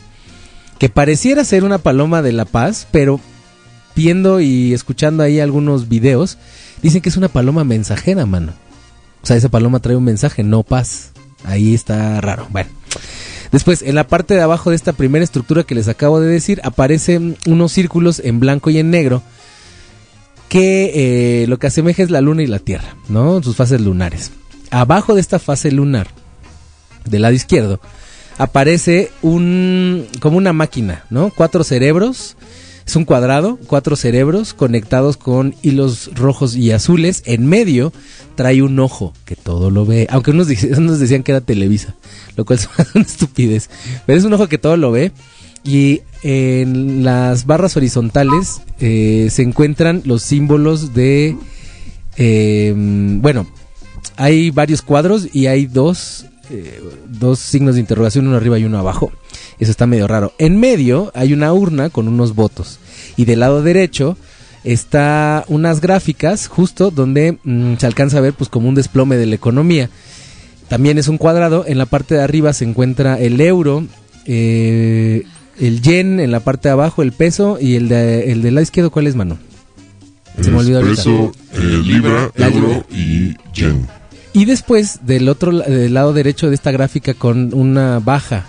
Que 0.79 0.89
pareciera 0.89 1.45
ser 1.45 1.63
una 1.63 1.77
paloma 1.77 2.21
de 2.21 2.33
la 2.33 2.45
paz, 2.45 2.87
pero 2.91 3.19
viendo 3.95 4.41
y 4.41 4.73
escuchando 4.73 5.23
ahí 5.23 5.39
algunos 5.39 5.87
videos, 5.87 6.37
dicen 6.81 7.01
que 7.01 7.09
es 7.09 7.17
una 7.17 7.29
paloma 7.29 7.63
mensajera, 7.63 8.25
mano. 8.25 8.53
O 9.23 9.25
sea, 9.25 9.37
esa 9.37 9.49
paloma 9.49 9.79
trae 9.79 9.95
un 9.95 10.03
mensaje, 10.03 10.43
no 10.43 10.63
paz. 10.63 11.11
Ahí 11.43 11.73
está 11.73 12.19
raro. 12.19 12.47
Bueno. 12.49 12.69
Después, 13.51 13.81
en 13.81 13.95
la 13.95 14.07
parte 14.07 14.33
de 14.33 14.41
abajo 14.41 14.69
de 14.69 14.77
esta 14.77 14.93
primera 14.93 15.23
estructura 15.23 15.63
que 15.63 15.75
les 15.75 15.89
acabo 15.89 16.19
de 16.21 16.31
decir, 16.31 16.61
aparecen 16.63 17.37
unos 17.45 17.73
círculos 17.73 18.21
en 18.23 18.39
blanco 18.39 18.69
y 18.69 18.77
en 18.77 18.89
negro 18.91 19.21
que 20.47 21.43
eh, 21.43 21.47
lo 21.47 21.59
que 21.59 21.67
asemeja 21.67 22.01
es 22.03 22.11
la 22.11 22.21
luna 22.21 22.43
y 22.43 22.47
la 22.47 22.59
tierra, 22.59 22.95
¿no? 23.09 23.43
Sus 23.43 23.55
fases 23.55 23.81
lunares. 23.81 24.31
Abajo 24.71 25.13
de 25.13 25.21
esta 25.21 25.37
fase 25.37 25.71
lunar, 25.71 26.07
del 27.05 27.21
lado 27.23 27.33
izquierdo, 27.33 27.79
aparece 28.37 29.11
un 29.21 30.07
como 30.19 30.37
una 30.37 30.53
máquina, 30.53 31.05
¿no? 31.09 31.29
Cuatro 31.29 31.63
cerebros, 31.63 32.37
es 32.85 32.95
un 32.95 33.05
cuadrado, 33.05 33.59
cuatro 33.67 33.95
cerebros 33.95 34.53
conectados 34.53 35.17
con 35.17 35.55
hilos 35.61 36.09
rojos 36.15 36.55
y 36.55 36.71
azules. 36.71 37.21
En 37.25 37.45
medio 37.45 37.93
trae 38.35 38.61
un 38.61 38.79
ojo 38.79 39.13
que 39.25 39.35
todo 39.35 39.69
lo 39.69 39.85
ve, 39.85 40.07
aunque 40.09 40.31
unos, 40.31 40.47
decían 40.99 41.23
que 41.23 41.31
era 41.31 41.41
Televisa, 41.41 41.95
lo 42.35 42.45
cual 42.45 42.59
es 42.59 42.69
una 42.95 43.05
estupidez, 43.05 43.69
pero 44.05 44.17
es 44.17 44.25
un 44.25 44.33
ojo 44.33 44.47
que 44.47 44.57
todo 44.57 44.77
lo 44.77 44.91
ve. 44.91 45.11
Y 45.63 46.01
en 46.23 47.03
las 47.03 47.45
barras 47.45 47.77
horizontales 47.77 48.61
eh, 48.79 49.27
se 49.29 49.43
encuentran 49.43 50.01
los 50.05 50.23
símbolos 50.23 50.95
de, 50.95 51.37
eh, 52.17 52.73
bueno, 52.75 53.45
hay 54.21 54.51
varios 54.51 54.83
cuadros 54.83 55.29
y 55.33 55.47
hay 55.47 55.65
dos, 55.65 56.27
eh, 56.51 56.79
dos 57.09 57.39
signos 57.39 57.73
de 57.73 57.81
interrogación, 57.81 58.27
uno 58.27 58.37
arriba 58.37 58.59
y 58.59 58.65
uno 58.65 58.77
abajo. 58.77 59.11
Eso 59.57 59.71
está 59.71 59.87
medio 59.87 60.07
raro. 60.07 60.31
En 60.37 60.59
medio 60.59 61.11
hay 61.15 61.33
una 61.33 61.51
urna 61.53 61.89
con 61.89 62.07
unos 62.07 62.35
votos. 62.35 62.77
Y 63.17 63.25
del 63.25 63.39
lado 63.39 63.63
derecho 63.63 64.17
está 64.63 65.43
unas 65.47 65.81
gráficas 65.81 66.47
justo 66.47 66.91
donde 66.91 67.39
mm, 67.43 67.77
se 67.77 67.87
alcanza 67.87 68.19
a 68.19 68.21
ver 68.21 68.33
pues 68.33 68.47
como 68.47 68.69
un 68.69 68.75
desplome 68.75 69.17
de 69.17 69.25
la 69.25 69.33
economía. 69.33 69.89
También 70.67 70.99
es 70.99 71.07
un 71.07 71.17
cuadrado. 71.17 71.65
En 71.65 71.79
la 71.79 71.87
parte 71.87 72.13
de 72.13 72.21
arriba 72.21 72.53
se 72.53 72.65
encuentra 72.65 73.19
el 73.19 73.41
euro, 73.41 73.83
eh, 74.27 75.23
el 75.59 75.81
yen, 75.81 76.19
en 76.19 76.29
la 76.29 76.41
parte 76.41 76.69
de 76.69 76.73
abajo 76.73 77.01
el 77.01 77.11
peso 77.11 77.57
y 77.59 77.73
el 77.73 77.89
de, 77.89 78.31
el 78.31 78.43
del 78.43 78.53
lado 78.53 78.63
izquierdo, 78.63 78.91
¿cuál 78.91 79.07
es, 79.07 79.15
mano? 79.15 79.39
Se 80.39 80.51
me 80.51 80.59
olvidó 80.59 80.77
ahorita. 80.77 80.95
Peso, 80.95 81.31
eh, 81.53 81.81
libra, 81.83 82.29
La 82.35 82.49
euro 82.49 82.85
y 82.91 83.35
yen. 83.51 83.87
Y 84.33 84.45
después, 84.45 84.99
del 85.05 85.27
otro 85.27 85.51
del 85.51 85.93
lado 85.93 86.13
derecho 86.13 86.49
de 86.49 86.55
esta 86.55 86.71
gráfica 86.71 87.13
con 87.13 87.53
una 87.53 87.99
baja. 87.99 88.45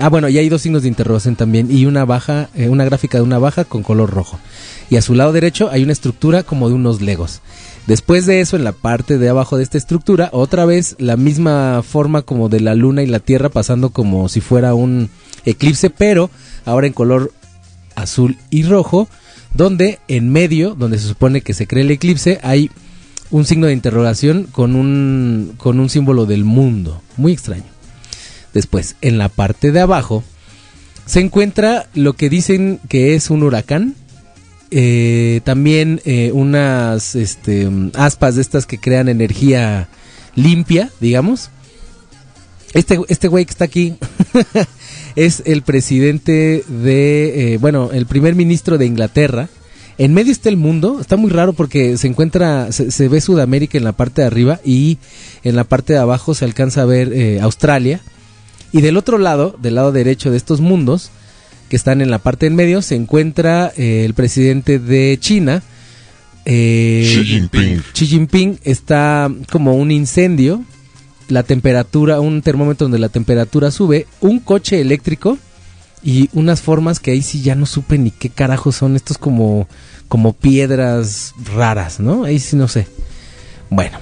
Ah, 0.00 0.08
bueno, 0.08 0.28
y 0.28 0.38
hay 0.38 0.48
dos 0.48 0.62
signos 0.62 0.82
de 0.82 0.88
interrogación 0.88 1.34
también. 1.34 1.70
Y 1.70 1.86
una 1.86 2.04
baja, 2.04 2.48
eh, 2.54 2.68
una 2.68 2.84
gráfica 2.84 3.18
de 3.18 3.24
una 3.24 3.38
baja 3.38 3.64
con 3.64 3.82
color 3.82 4.10
rojo. 4.10 4.38
Y 4.90 4.96
a 4.96 5.02
su 5.02 5.14
lado 5.14 5.32
derecho 5.32 5.70
hay 5.70 5.82
una 5.82 5.92
estructura 5.92 6.44
como 6.44 6.68
de 6.68 6.74
unos 6.74 7.00
legos. 7.00 7.40
Después 7.86 8.26
de 8.26 8.40
eso, 8.40 8.56
en 8.56 8.64
la 8.64 8.72
parte 8.72 9.18
de 9.18 9.28
abajo 9.28 9.56
de 9.56 9.64
esta 9.64 9.76
estructura, 9.76 10.30
otra 10.32 10.64
vez 10.64 10.94
la 10.98 11.16
misma 11.16 11.82
forma 11.82 12.22
como 12.22 12.48
de 12.48 12.60
la 12.60 12.74
luna 12.74 13.02
y 13.02 13.06
la 13.06 13.18
tierra 13.18 13.48
pasando 13.50 13.90
como 13.90 14.28
si 14.28 14.40
fuera 14.40 14.74
un 14.74 15.10
eclipse, 15.44 15.90
pero 15.90 16.30
ahora 16.64 16.86
en 16.86 16.92
color 16.92 17.32
azul 17.94 18.38
y 18.50 18.62
rojo, 18.62 19.08
donde 19.52 19.98
en 20.08 20.30
medio, 20.30 20.74
donde 20.74 20.98
se 20.98 21.08
supone 21.08 21.42
que 21.42 21.54
se 21.54 21.66
cree 21.66 21.82
el 21.82 21.90
eclipse, 21.90 22.40
hay 22.42 22.70
un 23.34 23.44
signo 23.44 23.66
de 23.66 23.72
interrogación 23.72 24.44
con 24.44 24.76
un, 24.76 25.54
con 25.56 25.80
un 25.80 25.90
símbolo 25.90 26.24
del 26.24 26.44
mundo. 26.44 27.02
Muy 27.16 27.32
extraño. 27.32 27.64
Después, 28.52 28.94
en 29.00 29.18
la 29.18 29.28
parte 29.28 29.72
de 29.72 29.80
abajo, 29.80 30.22
se 31.04 31.18
encuentra 31.18 31.88
lo 31.94 32.12
que 32.12 32.30
dicen 32.30 32.78
que 32.88 33.16
es 33.16 33.30
un 33.30 33.42
huracán. 33.42 33.96
Eh, 34.70 35.40
también 35.42 36.00
eh, 36.04 36.30
unas 36.32 37.16
este, 37.16 37.68
aspas 37.94 38.36
de 38.36 38.42
estas 38.42 38.66
que 38.66 38.78
crean 38.78 39.08
energía 39.08 39.88
limpia, 40.36 40.90
digamos. 41.00 41.50
Este, 42.72 43.00
este 43.08 43.26
güey 43.26 43.46
que 43.46 43.50
está 43.50 43.64
aquí 43.64 43.96
es 45.16 45.42
el 45.44 45.62
presidente 45.62 46.62
de, 46.68 47.54
eh, 47.54 47.58
bueno, 47.58 47.90
el 47.92 48.06
primer 48.06 48.36
ministro 48.36 48.78
de 48.78 48.86
Inglaterra. 48.86 49.48
En 49.96 50.12
medio 50.12 50.32
está 50.32 50.48
el 50.48 50.56
mundo, 50.56 51.00
está 51.00 51.16
muy 51.16 51.30
raro 51.30 51.52
porque 51.52 51.96
se 51.96 52.08
encuentra, 52.08 52.72
se, 52.72 52.90
se 52.90 53.08
ve 53.08 53.20
Sudamérica 53.20 53.78
en 53.78 53.84
la 53.84 53.92
parte 53.92 54.22
de 54.22 54.26
arriba 54.26 54.60
y 54.64 54.98
en 55.44 55.54
la 55.54 55.64
parte 55.64 55.92
de 55.92 56.00
abajo 56.00 56.34
se 56.34 56.44
alcanza 56.44 56.82
a 56.82 56.86
ver 56.86 57.12
eh, 57.12 57.40
Australia. 57.40 58.00
Y 58.72 58.80
del 58.80 58.96
otro 58.96 59.18
lado, 59.18 59.56
del 59.62 59.76
lado 59.76 59.92
derecho 59.92 60.32
de 60.32 60.36
estos 60.36 60.60
mundos, 60.60 61.10
que 61.68 61.76
están 61.76 62.02
en 62.02 62.10
la 62.10 62.18
parte 62.18 62.46
en 62.46 62.56
medio, 62.56 62.82
se 62.82 62.96
encuentra 62.96 63.72
eh, 63.76 64.04
el 64.04 64.14
presidente 64.14 64.80
de 64.80 65.16
China. 65.20 65.62
eh, 66.44 67.08
Xi 67.08 67.24
Jinping. 67.24 67.82
Xi 67.92 68.06
Jinping 68.06 68.58
está 68.64 69.30
como 69.52 69.76
un 69.76 69.92
incendio, 69.92 70.64
la 71.28 71.44
temperatura, 71.44 72.20
un 72.20 72.42
termómetro 72.42 72.86
donde 72.86 72.98
la 72.98 73.08
temperatura 73.10 73.70
sube, 73.70 74.06
un 74.20 74.40
coche 74.40 74.80
eléctrico 74.80 75.38
y 76.04 76.28
unas 76.34 76.60
formas 76.60 77.00
que 77.00 77.12
ahí 77.12 77.22
sí 77.22 77.42
ya 77.42 77.54
no 77.54 77.64
supe 77.64 77.96
ni 77.96 78.10
qué 78.10 78.28
carajos 78.28 78.76
son 78.76 78.94
estos 78.94 79.16
como 79.16 79.66
como 80.06 80.34
piedras 80.34 81.32
raras, 81.54 81.98
¿no? 81.98 82.24
Ahí 82.24 82.38
sí 82.38 82.56
no 82.56 82.68
sé. 82.68 82.86
Bueno, 83.70 83.98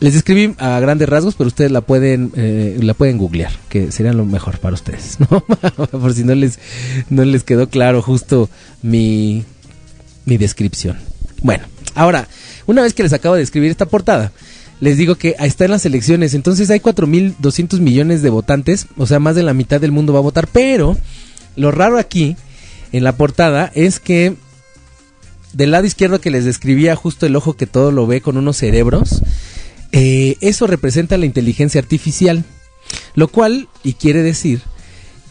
les 0.00 0.14
describí 0.14 0.54
a 0.58 0.80
grandes 0.80 1.08
rasgos, 1.08 1.34
pero 1.34 1.48
ustedes 1.48 1.70
la 1.70 1.82
pueden 1.82 2.32
eh, 2.34 2.78
la 2.80 2.94
pueden 2.94 3.18
googlear, 3.18 3.52
que 3.68 3.92
sería 3.92 4.14
lo 4.14 4.24
mejor 4.24 4.58
para 4.58 4.74
ustedes, 4.74 5.18
¿no? 5.30 5.40
Por 5.90 6.14
si 6.14 6.24
no 6.24 6.34
les 6.34 6.58
no 7.10 7.24
les 7.24 7.44
quedó 7.44 7.68
claro 7.68 8.00
justo 8.00 8.48
mi 8.82 9.44
mi 10.24 10.38
descripción. 10.38 10.96
Bueno, 11.42 11.64
ahora, 11.94 12.26
una 12.66 12.82
vez 12.82 12.94
que 12.94 13.02
les 13.02 13.12
acabo 13.12 13.34
de 13.34 13.42
describir 13.42 13.70
esta 13.70 13.86
portada, 13.86 14.32
les 14.80 14.96
digo 14.96 15.16
que 15.16 15.34
está 15.40 15.64
en 15.64 15.72
las 15.72 15.86
elecciones, 15.86 16.34
entonces 16.34 16.70
hay 16.70 16.80
4.200 16.80 17.80
millones 17.80 18.22
de 18.22 18.30
votantes, 18.30 18.86
o 18.96 19.06
sea, 19.06 19.18
más 19.18 19.34
de 19.34 19.42
la 19.42 19.54
mitad 19.54 19.80
del 19.80 19.92
mundo 19.92 20.12
va 20.12 20.20
a 20.20 20.22
votar, 20.22 20.46
pero 20.46 20.96
lo 21.56 21.70
raro 21.70 21.98
aquí, 21.98 22.36
en 22.92 23.04
la 23.04 23.16
portada, 23.16 23.72
es 23.74 23.98
que 23.98 24.36
del 25.52 25.72
lado 25.72 25.86
izquierdo 25.86 26.20
que 26.20 26.30
les 26.30 26.44
describía 26.44 26.94
justo 26.94 27.26
el 27.26 27.34
ojo 27.34 27.54
que 27.54 27.66
todo 27.66 27.90
lo 27.90 28.06
ve 28.06 28.20
con 28.20 28.36
unos 28.36 28.56
cerebros, 28.56 29.22
eh, 29.90 30.36
eso 30.40 30.66
representa 30.66 31.18
la 31.18 31.26
inteligencia 31.26 31.80
artificial, 31.80 32.44
lo 33.14 33.28
cual, 33.28 33.68
y 33.82 33.94
quiere 33.94 34.22
decir, 34.22 34.62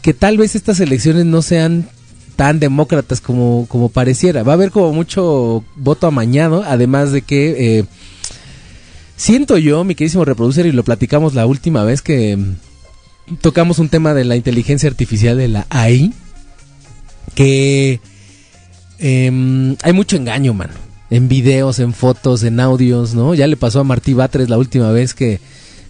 que 0.02 0.14
tal 0.14 0.38
vez 0.38 0.56
estas 0.56 0.80
elecciones 0.80 1.26
no 1.26 1.42
sean 1.42 1.88
tan 2.36 2.60
demócratas 2.60 3.20
como, 3.22 3.65
como 3.67 3.90
pareciera. 3.90 4.44
Va 4.44 4.54
a 4.54 4.56
haber 4.56 4.71
como 4.71 4.94
mucho 4.94 5.63
voto 5.76 6.08
amañado, 6.08 6.63
además 6.67 7.12
de 7.12 7.21
que... 7.21 7.80
eh, 7.80 7.86
Siento 9.18 9.58
yo, 9.58 9.84
mi 9.84 9.96
queridísimo 9.96 10.26
reproducer, 10.26 10.65
y 10.68 10.72
lo 10.72 10.84
platicamos 10.84 11.34
la 11.34 11.46
última 11.48 11.84
vez 11.84 12.02
que 12.04 12.38
mm, 12.38 13.36
tocamos 13.42 13.80
un 13.80 13.90
tema 13.90 14.13
de 14.13 14.24
la 14.26 14.36
inteligencia 14.36 14.88
artificial 14.90 15.38
de 15.38 15.48
la 15.48 15.65
AI, 15.70 16.13
que 17.34 18.00
em, 19.00 19.76
hay 19.82 19.94
mucho 19.94 20.15
engaño, 20.15 20.54
mano. 20.54 20.74
En 21.10 21.28
videos, 21.30 21.80
en 21.80 21.94
fotos, 21.94 22.44
en 22.44 22.60
audios, 22.60 23.13
¿no? 23.15 23.34
Ya 23.34 23.48
le 23.48 23.58
pasó 23.58 23.80
a 23.80 23.84
Martí 23.84 24.13
Batres 24.13 24.50
la 24.50 24.58
última 24.58 24.92
vez 24.92 25.13
que 25.13 25.40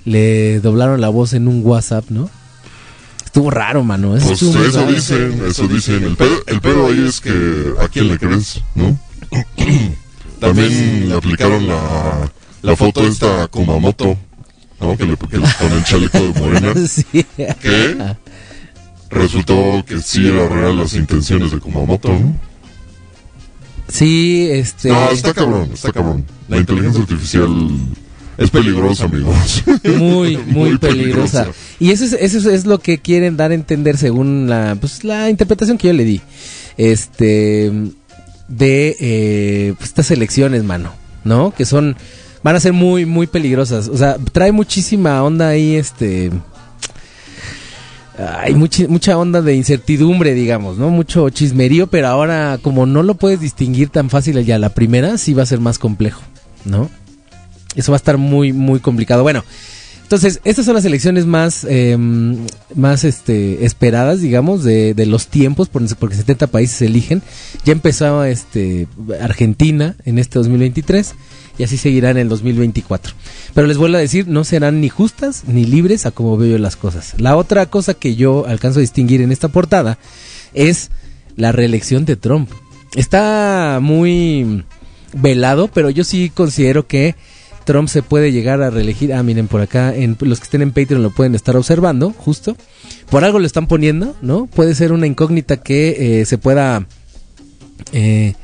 le 0.06 0.60
doblaron 0.62 1.02
la 1.02 1.10
voz 1.10 1.34
en 1.34 1.48
un 1.48 1.66
WhatsApp, 1.66 2.06
¿no? 2.10 2.30
Estuvo 3.26 3.50
raro, 3.52 3.84
mano. 3.84 4.16
Eso 4.16 4.28
Pues 4.28 4.42
estuvo 4.42 4.58
muy 4.60 4.68
eso 4.70 4.80
raro. 4.80 4.92
dicen, 4.94 5.42
eso 5.48 5.68
dicen. 5.68 6.04
El 6.04 6.16
pedo, 6.16 6.44
el 6.48 6.62
pedo 6.62 6.88
ahí 6.88 7.06
es 7.08 7.20
que 7.20 7.74
a 7.82 7.88
quién 7.90 8.08
le 8.08 8.18
crees, 8.18 8.62
¿no? 8.76 8.98
También 10.40 11.10
le 11.10 11.16
aplicaron 11.16 11.68
la, 11.68 12.32
la 12.62 12.76
foto 12.76 13.06
esta 13.08 13.44
a 13.44 13.48
Kumamoto, 13.48 14.18
¿no? 14.80 14.98
Que 14.98 15.06
le 15.06 15.16
que 15.18 15.38
le- 15.38 15.48
con 15.60 15.72
el 15.72 15.84
chaleco 15.86 16.20
de 16.20 16.40
morena. 16.40 16.74
Sí. 16.88 17.26
Que 17.62 18.16
resultó 19.10 19.84
que 19.86 20.00
sí 20.02 20.28
era 20.28 20.48
real 20.50 20.78
las 20.78 20.94
intenciones 20.94 21.52
de 21.52 21.60
Kumamoto, 21.60 22.10
¿no? 22.10 22.36
Sí, 23.88 24.48
este. 24.52 24.90
No, 24.90 25.10
está 25.12 25.34
cabrón, 25.34 25.70
está 25.74 25.92
cabrón. 25.92 26.26
La 26.50 26.58
inteligencia 26.58 27.02
artificial 27.02 27.50
es 28.38 28.50
peligrosa, 28.50 29.06
amigos. 29.06 29.64
muy, 29.86 30.36
muy, 30.38 30.38
Muy 30.72 30.78
peligrosa. 30.78 31.44
peligrosa. 31.46 31.52
Y 31.80 31.92
eso 31.92 32.04
es, 32.04 32.14
eso 32.14 32.50
es 32.52 32.66
lo 32.66 32.80
que 32.80 32.98
quieren 33.00 33.38
dar 33.38 33.52
a 33.52 33.54
entender 33.54 33.98
según 33.98 34.50
la, 34.50 34.76
pues, 34.80 35.04
la 35.06 35.30
interpretación 35.30 35.78
que 35.78 35.88
yo 35.88 35.94
le 35.94 36.04
di. 36.04 36.22
Este, 36.76 37.72
de 38.50 38.96
eh, 39.00 39.74
pues, 39.78 39.90
estas 39.90 40.12
elecciones, 40.12 40.64
mano, 40.66 40.92
¿no? 41.24 41.54
Que 41.56 41.66
son, 41.66 41.96
van 42.48 42.56
a 42.56 42.62
ser 42.62 42.72
muy, 42.72 43.06
muy 43.06 43.28
peligrosas. 43.28 43.90
O 43.90 43.98
sea, 43.98 44.16
trae 44.32 44.54
muchísima 44.54 45.22
onda 45.22 45.50
ahí, 45.50 45.76
este... 45.76 46.32
Hay 48.40 48.56
mucha, 48.56 48.88
mucha 48.88 49.18
onda 49.18 49.42
de 49.42 49.54
incertidumbre, 49.54 50.34
digamos, 50.34 50.78
¿no? 50.78 50.90
Mucho 50.90 51.30
chismerío, 51.30 51.88
pero 51.88 52.08
ahora 52.08 52.58
como 52.62 52.86
no 52.86 53.04
lo 53.04 53.16
puedes 53.16 53.42
distinguir 53.42 53.90
tan 53.90 54.10
fácil 54.10 54.42
ya 54.46 54.58
la 54.60 54.70
primera, 54.70 55.18
sí 55.18 55.34
va 55.34 55.44
a 55.44 55.46
ser 55.46 55.60
más 55.60 55.78
complejo, 55.78 56.22
¿no? 56.64 56.90
Eso 57.76 57.92
va 57.92 57.98
a 57.98 58.04
estar 58.04 58.18
muy, 58.18 58.54
muy 58.54 58.80
complicado. 58.80 59.24
Bueno, 59.24 59.44
entonces, 60.04 60.40
estas 60.46 60.64
son 60.66 60.76
las 60.76 60.86
elecciones 60.86 61.26
más, 61.26 61.66
eh, 61.70 61.98
más 62.74 63.04
este, 63.04 63.66
esperadas, 63.66 64.22
digamos, 64.22 64.64
de, 64.64 64.94
de 64.94 65.06
los 65.06 65.28
tiempos, 65.28 65.68
por- 65.68 65.84
porque 65.98 66.16
70 66.16 66.48
países 66.48 66.82
eligen. 66.82 67.22
Ya 67.66 67.74
empezó 67.74 68.24
este, 68.24 68.88
Argentina 69.22 69.98
en 70.06 70.18
este 70.18 70.40
2023 70.40 71.14
y 71.58 71.64
así 71.64 71.78
seguirá 71.78 72.12
en 72.12 72.18
el 72.18 72.30
2024. 72.30 73.14
Pero 73.54 73.68
les 73.68 73.78
vuelvo 73.78 73.98
a 73.98 74.02
decir, 74.02 74.28
no 74.28 74.44
serán 74.44 74.82
ni 74.82 74.90
justas 74.90 75.44
ni 75.48 75.66
libres 75.66 76.06
a 76.06 76.12
como 76.12 76.38
veo 76.38 76.52
yo 76.52 76.58
las 76.58 76.76
cosas. 76.76 77.16
La 77.18 77.36
otra 77.36 77.66
cosa 77.68 77.94
que 77.94 78.16
yo 78.16 78.46
alcanzo 78.48 78.80
a 78.80 78.82
distinguir 78.82 79.22
en 79.22 79.32
esta 79.32 79.48
portada 79.48 79.98
es 80.54 80.92
la 81.36 81.52
reelección 81.52 82.06
de 82.06 82.16
Trump. 82.16 82.50
Está 82.96 83.80
muy 83.82 84.64
velado, 85.14 85.68
pero 85.68 85.90
yo 85.90 86.04
sí 86.04 86.32
considero 86.34 86.88
que 86.88 87.16
Trump 87.66 87.90
se 87.90 88.02
puede 88.02 88.32
llegar 88.32 88.62
a 88.62 88.70
reelegir. 88.70 89.14
Ah, 89.14 89.24
miren, 89.24 89.48
por 89.48 89.62
acá, 89.62 89.94
en, 89.94 90.18
los 90.22 90.40
que 90.40 90.46
estén 90.46 90.62
en 90.62 90.72
Patreon 90.72 91.04
lo 91.04 91.10
pueden 91.10 91.36
estar 91.36 91.58
observando, 91.58 92.14
justo. 92.18 92.56
Por 93.10 93.24
algo 93.24 93.40
lo 93.40 93.46
están 93.46 93.68
poniendo, 93.68 94.16
¿no? 94.22 94.46
Puede 94.46 94.74
ser 94.74 94.92
una 94.94 95.08
incógnita 95.08 95.58
que 95.58 96.22
eh, 96.22 96.26
se 96.26 96.38
pueda... 96.38 96.88
eh, 97.92 98.36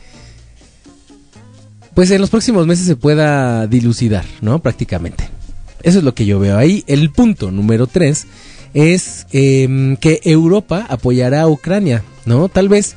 pues 1.94 2.12
en 2.12 2.22
los 2.22 2.30
próximos 2.30 2.68
meses 2.68 2.86
se 2.86 2.96
pueda 2.96 3.68
dilucidar, 3.68 4.26
¿no? 4.42 4.60
Prácticamente. 4.60 5.30
Eso 5.84 6.00
es 6.00 6.04
lo 6.04 6.16
que 6.16 6.26
yo 6.26 6.40
veo 6.40 6.58
ahí. 6.58 6.84
El 6.88 7.12
punto 7.12 7.52
número 7.52 7.88
tres 7.88 8.26
es 8.74 9.28
em, 9.32 9.98
que 9.98 10.22
Europa 10.24 10.86
apoyará 10.90 11.42
a 11.42 11.48
Ucrania, 11.48 12.04
¿no? 12.26 12.50
Tal 12.50 12.70
vez 12.70 12.96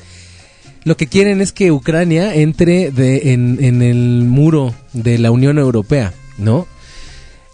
lo 0.84 0.96
que 0.96 1.08
quieren 1.08 1.40
es 1.40 1.52
que 1.52 1.72
Ucrania 1.72 2.34
entre 2.36 2.86
en, 3.32 3.82
el 3.82 4.24
muro 4.24 4.72
de 4.92 5.18
la 5.18 5.32
Unión 5.32 5.58
Europea, 5.58 6.14
¿no? 6.38 6.66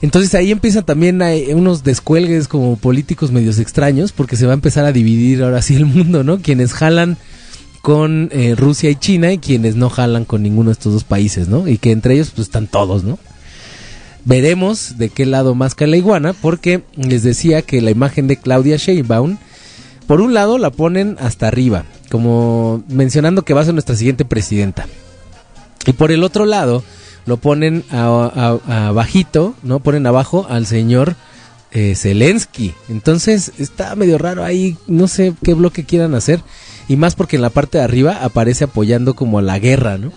Entonces 0.03 0.35
ahí 0.35 0.51
empiezan 0.51 0.85
también 0.85 1.23
unos 1.55 1.83
descuelgues 1.85 2.47
como 2.47 2.77
políticos 2.77 3.31
medios 3.33 3.59
extraños 3.59 4.13
porque 4.13 4.37
se 4.37 4.47
va 4.47 4.53
a 4.53 4.55
empezar 4.55 4.85
a 4.85 4.93
dividir 4.93 5.43
ahora 5.43 5.63
sí 5.63 5.77
el 5.77 5.87
mundo, 5.87 6.25
¿no? 6.25 6.41
Quienes 6.41 6.75
jalan 6.75 7.17
con 7.83 8.31
eh, 8.33 8.55
Rusia 8.57 8.89
y 8.91 8.95
China 8.95 9.33
y 9.33 9.39
quienes 9.39 9.75
no 9.75 9.91
jalan 9.91 10.25
con 10.25 10.43
ninguno 10.43 10.71
de 10.71 10.75
estos 10.75 10.93
dos 10.93 11.05
países, 11.05 11.49
¿no? 11.49 11.67
Y 11.69 11.79
que 11.79 11.91
entre 11.91 12.15
ellos 12.15 12.31
pues 12.31 12.47
están 12.47 12.69
todos, 12.69 13.03
¿no? 13.03 13.19
Veremos 14.25 14.99
de 14.99 15.11
qué 15.11 15.27
lado 15.27 15.57
más 15.57 15.75
cae 15.75 15.89
la 15.89 15.97
iguana 15.97 16.33
porque 16.33 16.85
les 16.95 17.25
decía 17.25 17.63
que 17.63 17.83
la 17.83 17.91
imagen 17.91 18.29
de 18.29 18.37
Claudia 18.37 18.77
Sheinbaum 18.77 19.37
por 20.07 20.21
un 20.21 20.33
lado 20.33 20.59
la 20.59 20.71
ponen 20.71 21.17
hasta 21.21 21.49
arriba, 21.49 21.85
como 22.11 22.85
mencionando 22.89 23.43
que 23.43 23.55
va 23.55 23.63
a 23.63 23.65
ser 23.65 23.75
nuestra 23.75 23.97
siguiente 23.97 24.25
presidenta. 24.25 24.87
Y 25.87 25.93
por 25.93 26.13
el 26.13 26.23
otro 26.23 26.45
lado 26.45 26.85
lo 27.27 27.37
ponen 27.37 27.85
a, 27.91 28.91
bajito, 28.95 29.55
¿no? 29.63 29.81
Ponen 29.81 30.07
abajo 30.07 30.47
al 30.49 30.67
señor 30.67 31.17
eh, 31.73 31.95
Zelensky. 31.97 32.75
Entonces 32.89 33.53
está 33.59 33.97
medio 33.97 34.19
raro 34.19 34.45
ahí, 34.45 34.77
no 34.87 35.09
sé 35.09 35.35
qué 35.43 35.55
bloque 35.55 35.85
quieran 35.85 36.15
hacer. 36.15 36.43
Y 36.89 36.97
más 36.97 37.15
porque 37.15 37.37
en 37.37 37.43
la 37.43 37.51
parte 37.51 37.79
de 37.79 37.85
arriba 37.85 38.19
aparece 38.23 38.65
apoyando 38.65 39.15
como 39.15 39.39
a 39.39 39.43
la 39.43 39.59
guerra, 39.59 39.99
¿no? 39.99 40.13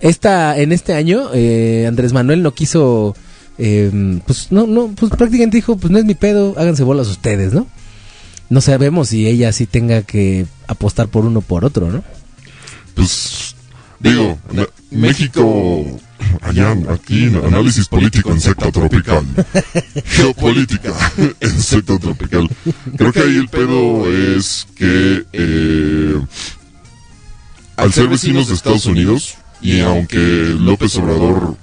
Esta, 0.00 0.58
en 0.58 0.72
este 0.72 0.94
año, 0.94 1.30
eh, 1.34 1.86
Andrés 1.88 2.12
Manuel 2.12 2.42
no 2.42 2.54
quiso, 2.54 3.16
eh, 3.58 4.20
pues 4.26 4.48
no, 4.50 4.66
no, 4.66 4.88
pues 4.94 5.10
prácticamente 5.10 5.56
dijo, 5.56 5.76
pues 5.76 5.90
no 5.90 5.98
es 5.98 6.04
mi 6.04 6.14
pedo, 6.14 6.54
háganse 6.56 6.84
bolas 6.84 7.08
ustedes, 7.08 7.52
¿no? 7.52 7.66
No 8.48 8.60
sabemos 8.60 9.08
si 9.08 9.26
ella 9.26 9.52
sí 9.52 9.66
tenga 9.66 10.02
que 10.02 10.46
apostar 10.68 11.08
por 11.08 11.24
uno 11.24 11.40
o 11.40 11.42
por 11.42 11.64
otro, 11.64 11.90
¿no? 11.90 12.02
Pues, 12.94 13.54
digo, 14.00 14.38
México, 14.90 16.00
allá, 16.40 16.74
aquí, 16.90 17.26
análisis 17.26 17.88
político 17.88 18.30
en 18.30 18.40
secta 18.40 18.70
tropical. 18.72 19.24
Geopolítica 20.06 20.92
en 21.40 21.62
secta 21.62 21.98
tropical. 21.98 22.48
Creo 22.96 23.12
que 23.12 23.20
ahí 23.20 23.36
el 23.36 23.48
pedo 23.48 24.10
es 24.10 24.66
que, 24.74 25.24
eh, 25.32 26.20
al 27.76 27.92
ser 27.92 28.08
vecinos 28.08 28.48
de 28.48 28.54
Estados 28.54 28.86
Unidos, 28.86 29.36
y 29.60 29.80
aunque 29.80 30.56
López 30.58 30.96
Obrador 30.96 31.56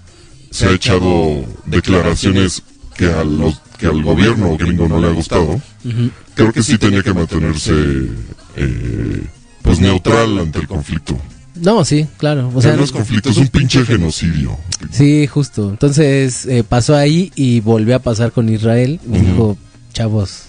se 0.51 0.67
ha 0.67 0.71
echado 0.71 1.45
declaraciones 1.65 2.63
que, 2.95 3.07
a 3.07 3.23
los, 3.23 3.59
que 3.77 3.87
al 3.87 4.03
gobierno 4.03 4.55
gringo 4.57 4.87
no 4.87 4.99
le 4.99 5.07
ha 5.07 5.11
gustado, 5.11 5.61
creo 6.33 6.53
que 6.53 6.63
sí 6.63 6.77
tenía 6.77 7.03
que 7.03 7.13
mantenerse 7.13 7.73
eh, 8.55 9.23
pues 9.61 9.79
neutral 9.79 10.39
ante 10.39 10.59
el 10.59 10.67
conflicto. 10.67 11.19
No, 11.55 11.85
sí, 11.85 12.07
claro. 12.17 12.51
O 12.53 12.61
sea, 12.61 12.75
no 12.75 12.83
es 12.83 12.91
un 12.91 13.47
pinche 13.47 13.85
genocidio. 13.85 14.57
sí, 14.91 15.25
justo. 15.27 15.69
Entonces 15.69 16.45
eh, 16.45 16.63
pasó 16.67 16.95
ahí 16.95 17.31
y 17.35 17.61
volvió 17.61 17.95
a 17.95 17.99
pasar 17.99 18.31
con 18.31 18.49
Israel. 18.49 18.99
Y 19.11 19.17
dijo, 19.19 19.57
chavos, 19.93 20.43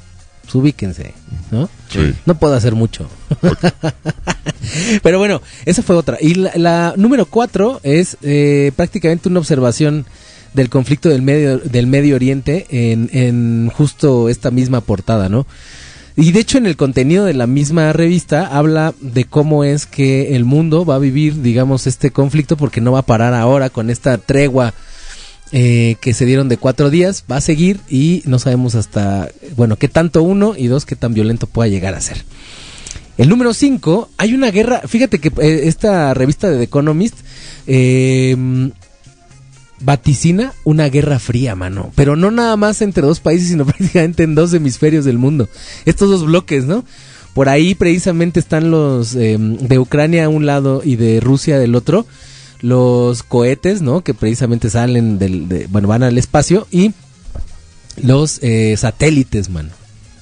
ubíquense, 0.53 1.15
¿no? 1.51 1.69
Sí. 1.89 2.15
No 2.25 2.39
puedo 2.39 2.55
hacer 2.55 2.75
mucho. 2.75 3.09
Pero 5.03 5.19
bueno, 5.19 5.41
esa 5.65 5.83
fue 5.83 5.97
otra. 5.97 6.19
Y 6.21 6.35
la, 6.35 6.53
la 6.57 6.95
número 6.97 7.27
cuatro 7.27 7.81
es 7.83 8.17
eh, 8.23 8.73
prácticamente 8.75 9.29
una 9.29 9.41
observación 9.41 10.07
del 10.55 10.71
conflicto 10.71 11.09
del 11.09 11.23
Medio, 11.23 11.59
del 11.59 11.87
medio 11.87 12.17
Oriente 12.17 12.67
en, 12.71 13.11
en 13.13 13.71
justo 13.75 14.29
esta 14.29 14.51
misma 14.51 14.81
portada, 14.81 15.29
¿no? 15.29 15.47
Y 16.17 16.33
de 16.33 16.41
hecho 16.41 16.57
en 16.57 16.65
el 16.65 16.77
contenido 16.77 17.27
de 17.27 17.35
la 17.35 17.47
misma 17.47 17.93
revista 17.93 18.47
habla 18.47 18.95
de 19.01 19.25
cómo 19.25 19.65
es 19.65 19.85
que 19.85 20.35
el 20.35 20.47
mundo 20.47 20.87
va 20.87 20.95
a 20.95 20.99
vivir, 20.99 21.43
digamos, 21.43 21.87
este 21.87 22.11
conflicto 22.11 22.57
porque 22.57 22.81
no 22.81 22.93
va 22.93 23.01
a 23.01 23.07
parar 23.07 23.35
ahora 23.35 23.69
con 23.69 23.91
esta 23.91 24.17
tregua 24.17 24.73
eh, 25.53 25.97
que 26.01 26.15
se 26.15 26.25
dieron 26.25 26.49
de 26.49 26.57
cuatro 26.57 26.89
días, 26.89 27.25
va 27.31 27.37
a 27.37 27.43
seguir 27.43 27.81
y 27.91 28.23
no 28.25 28.39
sabemos 28.39 28.75
hasta, 28.75 29.29
bueno, 29.57 29.77
qué 29.77 29.89
tanto 29.89 30.23
uno 30.23 30.55
y 30.57 30.69
dos, 30.69 30.87
qué 30.87 30.97
tan 30.97 31.13
violento 31.13 31.47
pueda 31.47 31.69
llegar 31.69 31.95
a 31.95 32.01
ser. 32.01 32.25
El 33.19 33.29
número 33.29 33.55
5, 33.55 34.09
hay 34.17 34.35
una 34.35 34.51
guerra, 34.51 34.83
fíjate 34.87 35.21
que 35.21 35.29
eh, 35.29 35.63
esta 35.65 36.15
revista 36.15 36.51
de 36.51 36.57
The 36.57 36.65
Economist 36.65 37.17
eh, 37.67 38.37
vaticina 39.81 40.53
una 40.65 40.89
guerra 40.89 41.19
fría, 41.19 41.55
mano, 41.55 41.93
pero 41.95 42.17
no 42.17 42.31
nada 42.31 42.57
más 42.57 42.81
entre 42.83 43.03
dos 43.03 43.21
países, 43.21 43.49
sino 43.49 43.65
prácticamente 43.67 44.23
en 44.23 44.35
dos 44.35 44.53
hemisferios 44.55 45.05
del 45.05 45.19
mundo. 45.19 45.49
Estos 45.85 46.11
dos 46.11 46.25
bloques, 46.25 46.65
¿no? 46.65 46.85
Por 47.35 47.49
ahí 47.51 47.75
precisamente 47.75 48.41
están 48.41 48.71
los 48.71 49.15
eh, 49.15 49.37
de 49.39 49.79
Ucrania 49.79 50.25
a 50.25 50.29
un 50.31 50.47
lado 50.47 50.81
y 50.85 50.97
de 50.97 51.21
Rusia 51.21 51.59
del 51.59 51.75
otro, 51.75 52.07
los 52.63 53.23
cohetes, 53.23 53.83
¿no? 53.83 54.01
Que 54.03 54.15
precisamente 54.15 54.71
salen 54.71 55.19
del, 55.19 55.47
de- 55.49 55.67
bueno, 55.67 55.87
van 55.89 56.03
al 56.03 56.17
espacio 56.17 56.67
y 56.71 56.93
los 58.03 58.39
eh, 58.43 58.75
satélites, 58.79 59.51
mano. 59.51 59.71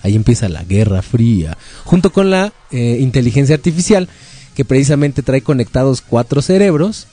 Ahí 0.02 0.16
empieza 0.16 0.48
la 0.48 0.64
guerra 0.64 1.02
fría, 1.02 1.56
junto 1.84 2.12
con 2.12 2.30
la 2.30 2.52
eh, 2.70 2.98
inteligencia 3.00 3.54
artificial, 3.54 4.08
que 4.54 4.64
precisamente 4.64 5.22
trae 5.22 5.40
conectados 5.40 6.00
cuatro 6.02 6.42
cerebros 6.42 7.06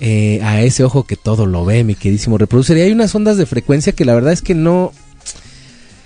eh, 0.00 0.40
a 0.42 0.62
ese 0.62 0.84
ojo 0.84 1.04
que 1.04 1.16
todo 1.16 1.46
lo 1.46 1.64
ve, 1.64 1.84
mi 1.84 1.94
queridísimo 1.94 2.38
reproducer. 2.38 2.76
Y 2.76 2.82
hay 2.82 2.92
unas 2.92 3.14
ondas 3.14 3.36
de 3.36 3.46
frecuencia 3.46 3.92
que 3.92 4.04
la 4.04 4.14
verdad 4.14 4.32
es 4.32 4.42
que 4.42 4.54
no... 4.54 4.92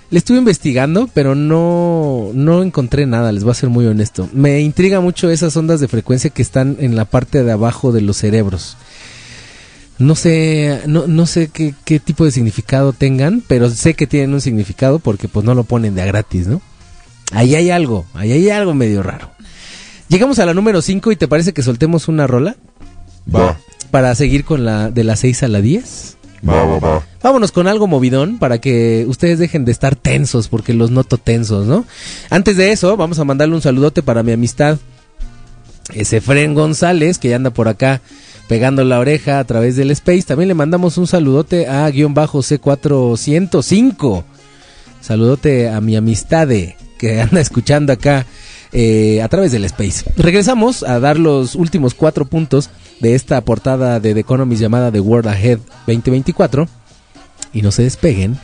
Le 0.09 0.19
estuve 0.19 0.37
investigando, 0.37 1.09
pero 1.11 1.33
no, 1.33 2.29
no 2.35 2.61
encontré 2.61 3.07
nada, 3.07 3.31
les 3.31 3.43
voy 3.43 3.51
a 3.51 3.55
ser 3.55 3.69
muy 3.69 3.87
honesto. 3.87 4.29
Me 4.31 4.61
intriga 4.61 4.99
mucho 4.99 5.31
esas 5.31 5.57
ondas 5.57 5.79
de 5.79 5.87
frecuencia 5.87 6.29
que 6.29 6.43
están 6.43 6.77
en 6.79 6.95
la 6.95 7.05
parte 7.05 7.43
de 7.43 7.51
abajo 7.51 7.91
de 7.91 8.01
los 8.01 8.17
cerebros. 8.17 8.77
No 9.97 10.13
sé, 10.15 10.81
no, 10.85 11.07
no 11.07 11.25
sé 11.25 11.47
qué, 11.47 11.73
qué 11.83 11.99
tipo 11.99 12.25
de 12.25 12.31
significado 12.31 12.93
tengan, 12.93 13.43
pero 13.47 13.71
sé 13.71 13.95
que 13.95 14.05
tienen 14.05 14.33
un 14.35 14.41
significado 14.41 14.99
porque 14.99 15.27
pues 15.27 15.45
no 15.45 15.55
lo 15.55 15.63
ponen 15.63 15.95
de 15.95 16.03
a 16.03 16.05
gratis, 16.05 16.45
¿no? 16.45 16.61
Ahí 17.31 17.55
hay 17.55 17.71
algo, 17.71 18.05
ahí 18.13 18.31
hay 18.31 18.49
algo 18.51 18.75
medio 18.75 19.01
raro. 19.01 19.31
Llegamos 20.09 20.37
a 20.37 20.45
la 20.45 20.53
número 20.53 20.83
5 20.83 21.11
y 21.11 21.15
te 21.15 21.27
parece 21.27 21.53
que 21.53 21.63
soltemos 21.63 22.07
una 22.07 22.27
rola 22.27 22.55
Va, 23.33 23.57
para 23.93 24.15
seguir 24.15 24.43
con 24.43 24.65
la 24.65 24.89
de 24.89 25.03
las 25.03 25.19
6 25.19 25.43
a 25.43 25.47
la 25.49 25.61
10. 25.61 26.17
va, 26.49 26.65
va, 26.65 26.79
va. 26.79 27.03
Vámonos 27.21 27.51
con 27.51 27.67
algo 27.67 27.85
movidón 27.85 28.39
para 28.39 28.59
que 28.59 29.05
ustedes 29.07 29.37
dejen 29.37 29.65
de 29.65 29.71
estar 29.71 29.95
tensos 29.95 30.47
porque 30.47 30.73
los 30.73 30.89
noto 30.89 31.19
tensos, 31.19 31.67
¿no? 31.67 31.85
Antes 32.31 32.57
de 32.57 32.71
eso, 32.71 32.97
vamos 32.97 33.19
a 33.19 33.23
mandarle 33.23 33.53
un 33.53 33.61
saludote 33.61 34.01
para 34.01 34.23
mi 34.23 34.31
amistad 34.31 34.79
ese 35.93 36.21
Fren 36.21 36.55
González 36.55 37.19
que 37.19 37.29
ya 37.29 37.35
anda 37.35 37.51
por 37.51 37.67
acá 37.67 38.01
pegando 38.47 38.83
la 38.83 38.97
oreja 38.97 39.37
a 39.37 39.43
través 39.43 39.75
del 39.75 39.91
Space. 39.91 40.23
También 40.23 40.47
le 40.47 40.55
mandamos 40.55 40.97
un 40.97 41.05
saludote 41.05 41.67
a 41.67 41.87
guion 41.91 42.15
bajo 42.15 42.39
C405. 42.39 44.23
Saludote 45.01 45.69
a 45.69 45.79
mi 45.81 45.95
amistad 45.95 46.47
que 46.97 47.21
anda 47.21 47.39
escuchando 47.39 47.93
acá 47.93 48.25
eh, 48.73 49.21
a 49.21 49.27
través 49.29 49.51
del 49.51 49.65
Space. 49.65 50.03
Regresamos 50.17 50.83
a 50.83 50.99
dar 50.99 51.17
los 51.19 51.55
últimos 51.55 51.93
cuatro 51.93 52.25
puntos 52.25 52.69
de 52.99 53.15
esta 53.15 53.39
portada 53.41 53.99
de 53.99 54.13
The 54.13 54.19
Economist 54.21 54.61
llamada 54.61 54.91
The 54.91 54.99
World 54.99 55.27
Ahead 55.27 55.59
2024. 55.87 56.67
Y 57.53 57.61
no 57.61 57.71
se 57.71 57.83
despeguen, 57.83 58.37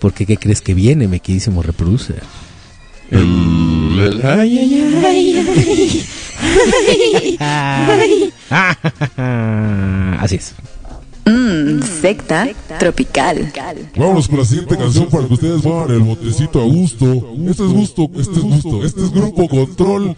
porque 0.00 0.24
¿qué 0.26 0.36
crees 0.38 0.60
que 0.62 0.72
viene, 0.74 1.08
me 1.08 1.20
queridísimo 1.20 1.62
reproducer? 1.62 2.22
El, 3.10 3.20
el- 3.20 4.26
ay, 4.26 4.58
ay, 5.04 5.44
ay. 7.38 8.34
Así 10.18 10.36
es. 10.36 10.54
Mmm, 11.26 11.82
secta 11.82 12.48
tropical. 12.78 13.52
Vámonos 13.96 14.28
con 14.28 14.38
la 14.38 14.44
siguiente 14.44 14.76
canción 14.76 15.06
para 15.06 15.26
que 15.26 15.34
ustedes 15.34 15.64
muevan 15.64 15.90
el 15.90 16.00
botecito 16.00 16.60
a 16.60 16.64
gusto. 16.64 17.06
Este 17.48 17.64
es 17.64 17.72
gusto, 17.72 18.10
este 18.16 18.32
es 18.32 18.42
gusto, 18.42 18.84
este 18.84 19.00
es 19.02 19.10
Grupo 19.10 19.48
Control 19.48 20.14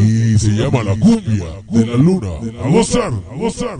y 0.00 0.38
se 0.38 0.48
llama 0.52 0.82
La 0.82 0.98
Cumbia 0.98 1.44
de 1.70 1.86
la 1.86 1.96
Luna. 1.96 2.30
A 2.64 2.68
gozar, 2.70 3.12
a 3.12 3.36
gozar. 3.36 3.78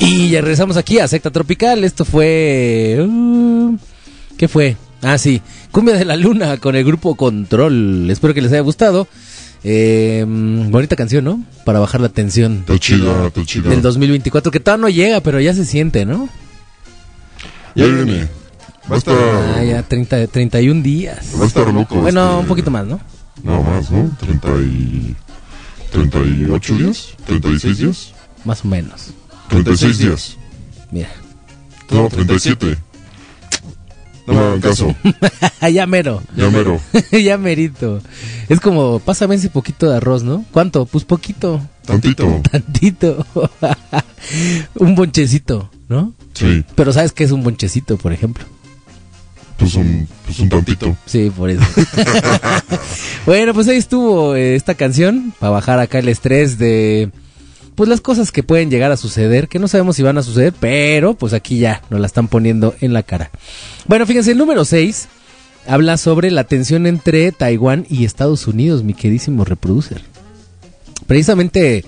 Y 0.00 0.30
ya 0.30 0.40
regresamos 0.40 0.76
aquí 0.76 0.98
a 0.98 1.08
Secta 1.08 1.30
Tropical. 1.30 1.84
Esto 1.84 2.04
fue. 2.04 2.98
uh, 3.00 3.76
¿Qué 4.36 4.48
fue? 4.48 4.76
Ah, 5.02 5.18
sí. 5.18 5.40
Cumbia 5.78 5.94
de 5.94 6.04
la 6.04 6.16
Luna 6.16 6.56
con 6.56 6.74
el 6.74 6.84
grupo 6.84 7.14
Control. 7.14 8.10
Espero 8.10 8.34
que 8.34 8.42
les 8.42 8.50
haya 8.50 8.62
gustado. 8.62 9.06
Eh, 9.62 10.24
bonita 10.26 10.96
canción, 10.96 11.22
¿no? 11.24 11.44
Para 11.64 11.78
bajar 11.78 12.00
la 12.00 12.08
tensión. 12.08 12.64
Está 12.66 12.80
chida, 12.80 13.28
está 13.28 13.44
chida. 13.44 13.70
Del 13.70 13.80
2024, 13.80 14.50
que 14.50 14.58
todavía 14.58 14.82
no 14.82 14.88
llega, 14.88 15.20
pero 15.20 15.38
ya 15.38 15.54
se 15.54 15.64
siente, 15.64 16.04
¿no? 16.04 16.28
Ya 17.76 17.86
viene. 17.86 18.26
Va 18.90 18.96
a 18.96 18.98
estar. 18.98 19.14
Ah, 19.56 19.62
ya 19.62 19.84
30, 19.84 20.26
31 20.26 20.82
días. 20.82 21.32
Va 21.38 21.44
a 21.44 21.46
estar 21.46 21.72
loco. 21.72 21.94
Bueno, 22.00 22.26
este- 22.28 22.40
un 22.40 22.46
poquito 22.46 22.72
más, 22.72 22.84
¿no? 22.84 22.98
No 23.44 23.62
más, 23.62 23.88
¿no? 23.92 24.10
30 24.18 24.48
y... 24.62 25.14
38 25.92 26.74
días, 26.74 27.10
36 27.24 27.78
días, 27.78 28.12
Más 28.44 28.64
o 28.64 28.66
menos. 28.66 29.12
36 29.48 29.98
días. 29.98 30.36
Mira. 30.90 31.08
No, 31.88 32.08
37. 32.08 32.76
No 34.28 34.34
me 34.34 34.40
hagan 34.40 34.60
caso. 34.60 34.94
ya 35.72 35.86
mero. 35.86 36.22
Ya 36.36 36.50
mero. 36.50 36.78
ya 37.12 37.38
merito. 37.38 38.02
Es 38.50 38.60
como, 38.60 38.98
pásame 38.98 39.36
ese 39.36 39.48
poquito 39.48 39.88
de 39.88 39.96
arroz, 39.96 40.22
¿no? 40.22 40.44
¿Cuánto? 40.52 40.84
Pues 40.84 41.04
poquito. 41.04 41.62
Tantito. 41.86 42.42
Tantito. 42.50 43.26
un 44.74 44.94
bonchecito, 44.94 45.70
¿no? 45.88 46.12
Sí, 46.34 46.62
Pero 46.74 46.92
¿sabes 46.92 47.12
qué 47.12 47.24
es 47.24 47.32
un 47.32 47.42
bonchecito, 47.42 47.96
por 47.96 48.12
ejemplo? 48.12 48.44
pues 49.56 49.74
un, 49.74 50.06
pues 50.26 50.38
un 50.38 50.50
tantito. 50.50 50.94
Sí, 51.06 51.32
por 51.34 51.48
eso. 51.48 51.64
bueno, 53.26 53.54
pues 53.54 53.66
ahí 53.68 53.78
estuvo 53.78 54.36
eh, 54.36 54.54
esta 54.54 54.74
canción 54.74 55.32
para 55.40 55.50
bajar 55.50 55.80
acá 55.80 55.98
el 55.98 56.08
estrés 56.08 56.58
de 56.58 57.10
pues 57.78 57.88
las 57.88 58.00
cosas 58.00 58.32
que 58.32 58.42
pueden 58.42 58.72
llegar 58.72 58.90
a 58.90 58.96
suceder, 58.96 59.46
que 59.46 59.60
no 59.60 59.68
sabemos 59.68 59.94
si 59.94 60.02
van 60.02 60.18
a 60.18 60.24
suceder, 60.24 60.52
pero 60.58 61.14
pues 61.14 61.32
aquí 61.32 61.60
ya 61.60 61.80
nos 61.90 62.00
la 62.00 62.08
están 62.08 62.26
poniendo 62.26 62.74
en 62.80 62.92
la 62.92 63.04
cara. 63.04 63.30
Bueno, 63.86 64.04
fíjense, 64.04 64.32
el 64.32 64.38
número 64.38 64.64
6 64.64 65.06
habla 65.64 65.96
sobre 65.96 66.32
la 66.32 66.42
tensión 66.42 66.88
entre 66.88 67.30
Taiwán 67.30 67.86
y 67.88 68.04
Estados 68.04 68.48
Unidos, 68.48 68.82
mi 68.82 68.94
queridísimo 68.94 69.44
reproducer. 69.44 70.02
Precisamente, 71.06 71.84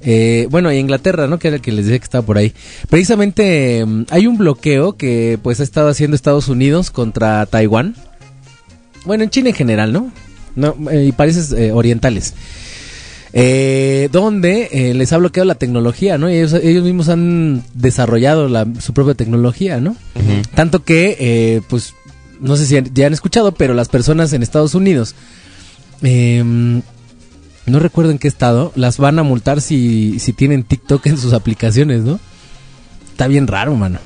eh, 0.00 0.48
bueno, 0.50 0.72
y 0.72 0.78
Inglaterra, 0.78 1.26
¿no? 1.26 1.38
Que 1.38 1.48
era 1.48 1.56
el 1.56 1.62
que 1.62 1.72
les 1.72 1.84
decía 1.84 1.98
que 1.98 2.04
estaba 2.04 2.24
por 2.24 2.38
ahí. 2.38 2.54
Precisamente 2.88 3.84
mm, 3.84 4.04
hay 4.08 4.26
un 4.26 4.38
bloqueo 4.38 4.96
que 4.96 5.38
pues 5.42 5.60
ha 5.60 5.62
estado 5.62 5.90
haciendo 5.90 6.14
Estados 6.14 6.48
Unidos 6.48 6.90
contra 6.90 7.44
Taiwán. 7.44 7.96
Bueno, 9.04 9.24
en 9.24 9.30
China 9.30 9.50
en 9.50 9.54
general, 9.54 9.92
¿no? 9.92 10.10
no 10.56 10.74
eh, 10.90 11.04
y 11.04 11.12
países 11.12 11.52
eh, 11.52 11.72
orientales. 11.72 12.32
Eh, 13.40 14.08
donde 14.10 14.68
eh, 14.72 14.94
les 14.94 15.12
ha 15.12 15.18
bloqueado 15.18 15.46
la 15.46 15.54
tecnología, 15.54 16.18
¿no? 16.18 16.28
Y 16.28 16.34
ellos, 16.36 16.54
ellos 16.54 16.82
mismos 16.82 17.08
han 17.08 17.62
desarrollado 17.74 18.48
la- 18.48 18.66
su 18.80 18.92
propia 18.92 19.14
tecnología, 19.14 19.80
¿no? 19.80 19.96
Tanto 20.56 20.82
que, 20.82 21.16
eh, 21.20 21.60
pues, 21.68 21.94
no 22.40 22.56
sé 22.56 22.66
si 22.66 22.76
han- 22.76 22.92
ya 22.92 23.06
han 23.06 23.12
escuchado, 23.12 23.52
pero 23.52 23.74
las 23.74 23.88
personas 23.88 24.32
en 24.32 24.42
Estados 24.42 24.74
Unidos, 24.74 25.14
em, 26.02 26.82
no 27.66 27.78
recuerdo 27.78 28.10
en 28.10 28.18
qué 28.18 28.26
estado, 28.28 28.72
las 28.74 28.98
van 28.98 29.18
a 29.18 29.22
multar 29.22 29.60
si, 29.60 30.18
si 30.18 30.32
tienen 30.32 30.64
TikTok 30.64 31.06
en 31.06 31.18
sus 31.18 31.32
aplicaciones, 31.32 32.02
¿no? 32.02 32.18
Está 33.10 33.28
bien 33.28 33.46
raro, 33.46 33.74
mano. 33.76 33.98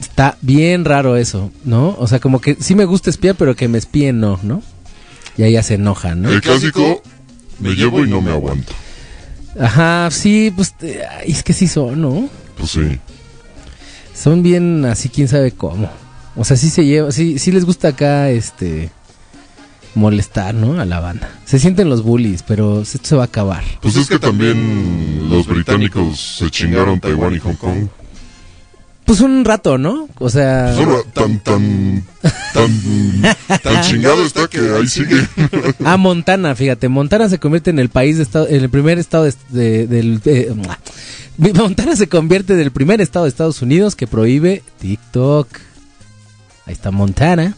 Está 0.00 0.36
bien 0.40 0.84
raro 0.84 1.16
eso, 1.16 1.52
¿no? 1.64 1.94
O 1.98 2.06
sea, 2.08 2.18
como 2.20 2.40
que 2.40 2.56
sí 2.58 2.74
me 2.74 2.86
gusta 2.86 3.10
espiar, 3.10 3.36
pero 3.36 3.54
que 3.54 3.68
me 3.68 3.78
espíen 3.78 4.18
no, 4.20 4.40
¿no? 4.42 4.62
Y 5.36 5.42
ahí 5.42 5.52
ya 5.52 5.62
se 5.62 5.74
enojan, 5.74 6.22
¿no? 6.22 6.30
El 6.30 6.40
clásico, 6.40 7.02
me 7.60 7.74
llevo 7.74 8.04
y 8.04 8.08
no 8.08 8.20
me 8.20 8.30
aguanto. 8.30 8.72
Ajá, 9.58 10.10
sí, 10.10 10.52
pues 10.54 10.74
es 11.24 11.42
que 11.42 11.52
sí 11.52 11.68
son, 11.68 12.00
¿no? 12.00 12.28
Pues 12.56 12.70
sí. 12.70 12.98
Son 14.14 14.42
bien 14.42 14.84
así, 14.84 15.08
quién 15.08 15.28
sabe 15.28 15.52
cómo. 15.52 15.90
O 16.36 16.44
sea, 16.44 16.56
sí 16.56 16.70
se 16.70 16.84
lleva, 16.84 17.10
sí, 17.12 17.38
sí 17.38 17.52
les 17.52 17.64
gusta 17.64 17.88
acá, 17.88 18.30
este, 18.30 18.90
molestar, 19.94 20.54
¿no? 20.54 20.80
A 20.80 20.84
la 20.84 21.00
banda. 21.00 21.30
Se 21.44 21.58
sienten 21.58 21.88
los 21.88 22.02
bullies, 22.02 22.42
pero 22.42 22.82
esto 22.82 23.00
se 23.02 23.16
va 23.16 23.22
a 23.22 23.26
acabar. 23.26 23.64
Pues 23.80 23.96
es 23.96 24.08
que 24.08 24.18
también 24.18 25.28
los 25.28 25.46
británicos 25.46 26.38
se 26.38 26.50
chingaron 26.50 27.00
Taiwán 27.00 27.34
y 27.34 27.38
Hong 27.38 27.56
Kong. 27.56 27.88
Pues 29.10 29.22
un 29.22 29.44
rato, 29.44 29.76
¿no? 29.76 30.08
O 30.20 30.30
sea, 30.30 30.72
tan, 31.12 31.40
tan, 31.40 32.04
tan, 32.54 33.22
tan 33.60 33.82
chingado 33.82 34.24
está 34.24 34.46
que 34.46 34.60
ahí 34.60 34.86
sigue. 34.86 35.26
a 35.84 35.96
Montana, 35.96 36.54
fíjate, 36.54 36.88
Montana 36.88 37.28
se 37.28 37.40
convierte 37.40 37.70
en 37.70 37.80
el 37.80 37.88
país 37.88 38.18
de 38.18 38.22
estado, 38.22 38.46
en 38.46 38.62
el 38.62 38.70
primer 38.70 39.00
estado 39.00 39.24
de, 39.24 39.34
de- 39.48 39.86
del, 39.88 40.54
Montana 41.56 41.96
se 41.96 42.08
convierte 42.08 42.52
en 42.52 42.60
el 42.60 42.70
primer 42.70 43.00
estado 43.00 43.24
de 43.24 43.30
Estados 43.30 43.60
Unidos 43.62 43.96
que 43.96 44.06
prohíbe 44.06 44.62
TikTok. 44.80 45.48
Ahí 46.66 46.74
está 46.74 46.92
Montana. 46.92 47.56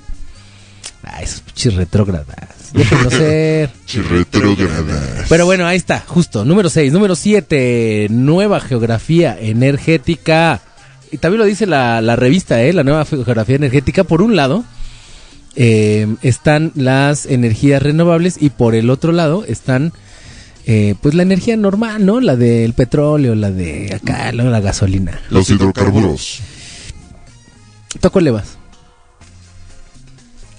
Ah, 1.05 1.21
esos 1.23 1.43
pinches 1.43 1.75
retrógradas. 1.75 2.73
Déjenlo 2.73 3.11
ser. 3.11 3.69
Chirretrógradas. 3.85 5.27
Pero 5.29 5.45
bueno, 5.45 5.67
ahí 5.67 5.77
está, 5.77 6.03
justo. 6.07 6.47
Número 6.47 6.71
6. 6.71 6.95
Número 6.95 7.15
7. 7.15 8.07
Nueva 8.09 8.59
geografía 8.59 9.37
energética. 9.39 10.63
Y 11.13 11.19
también 11.19 11.39
lo 11.41 11.45
dice 11.45 11.67
la, 11.67 12.01
la 12.01 12.17
revista, 12.17 12.63
¿eh? 12.63 12.73
La 12.73 12.83
nueva 12.85 13.05
geografía 13.05 13.57
energética. 13.57 14.03
Por 14.05 14.23
un 14.23 14.35
lado, 14.35 14.65
eh, 15.57 16.07
están 16.23 16.73
las 16.75 17.27
energías 17.27 17.83
renovables 17.83 18.37
y 18.41 18.51
por 18.51 18.75
el 18.75 18.89
otro 18.91 19.13
lado 19.13 19.45
están, 19.47 19.93
eh, 20.67 20.95
pues 21.03 21.15
la 21.15 21.23
energía 21.23 21.57
normal, 21.57 22.05
¿no? 22.07 22.21
La 22.21 22.35
del 22.37 22.73
petróleo, 22.73 23.35
la 23.35 23.51
de 23.51 23.95
acá, 23.95 24.33
¿no? 24.33 24.45
la 24.51 24.61
gasolina. 24.61 25.21
Los 25.31 25.51
hidrocarburos. 25.51 26.41
¿Tú 28.01 28.09
a 28.09 28.11
cuál 28.11 28.25
le 28.25 28.31
vas? 28.31 28.57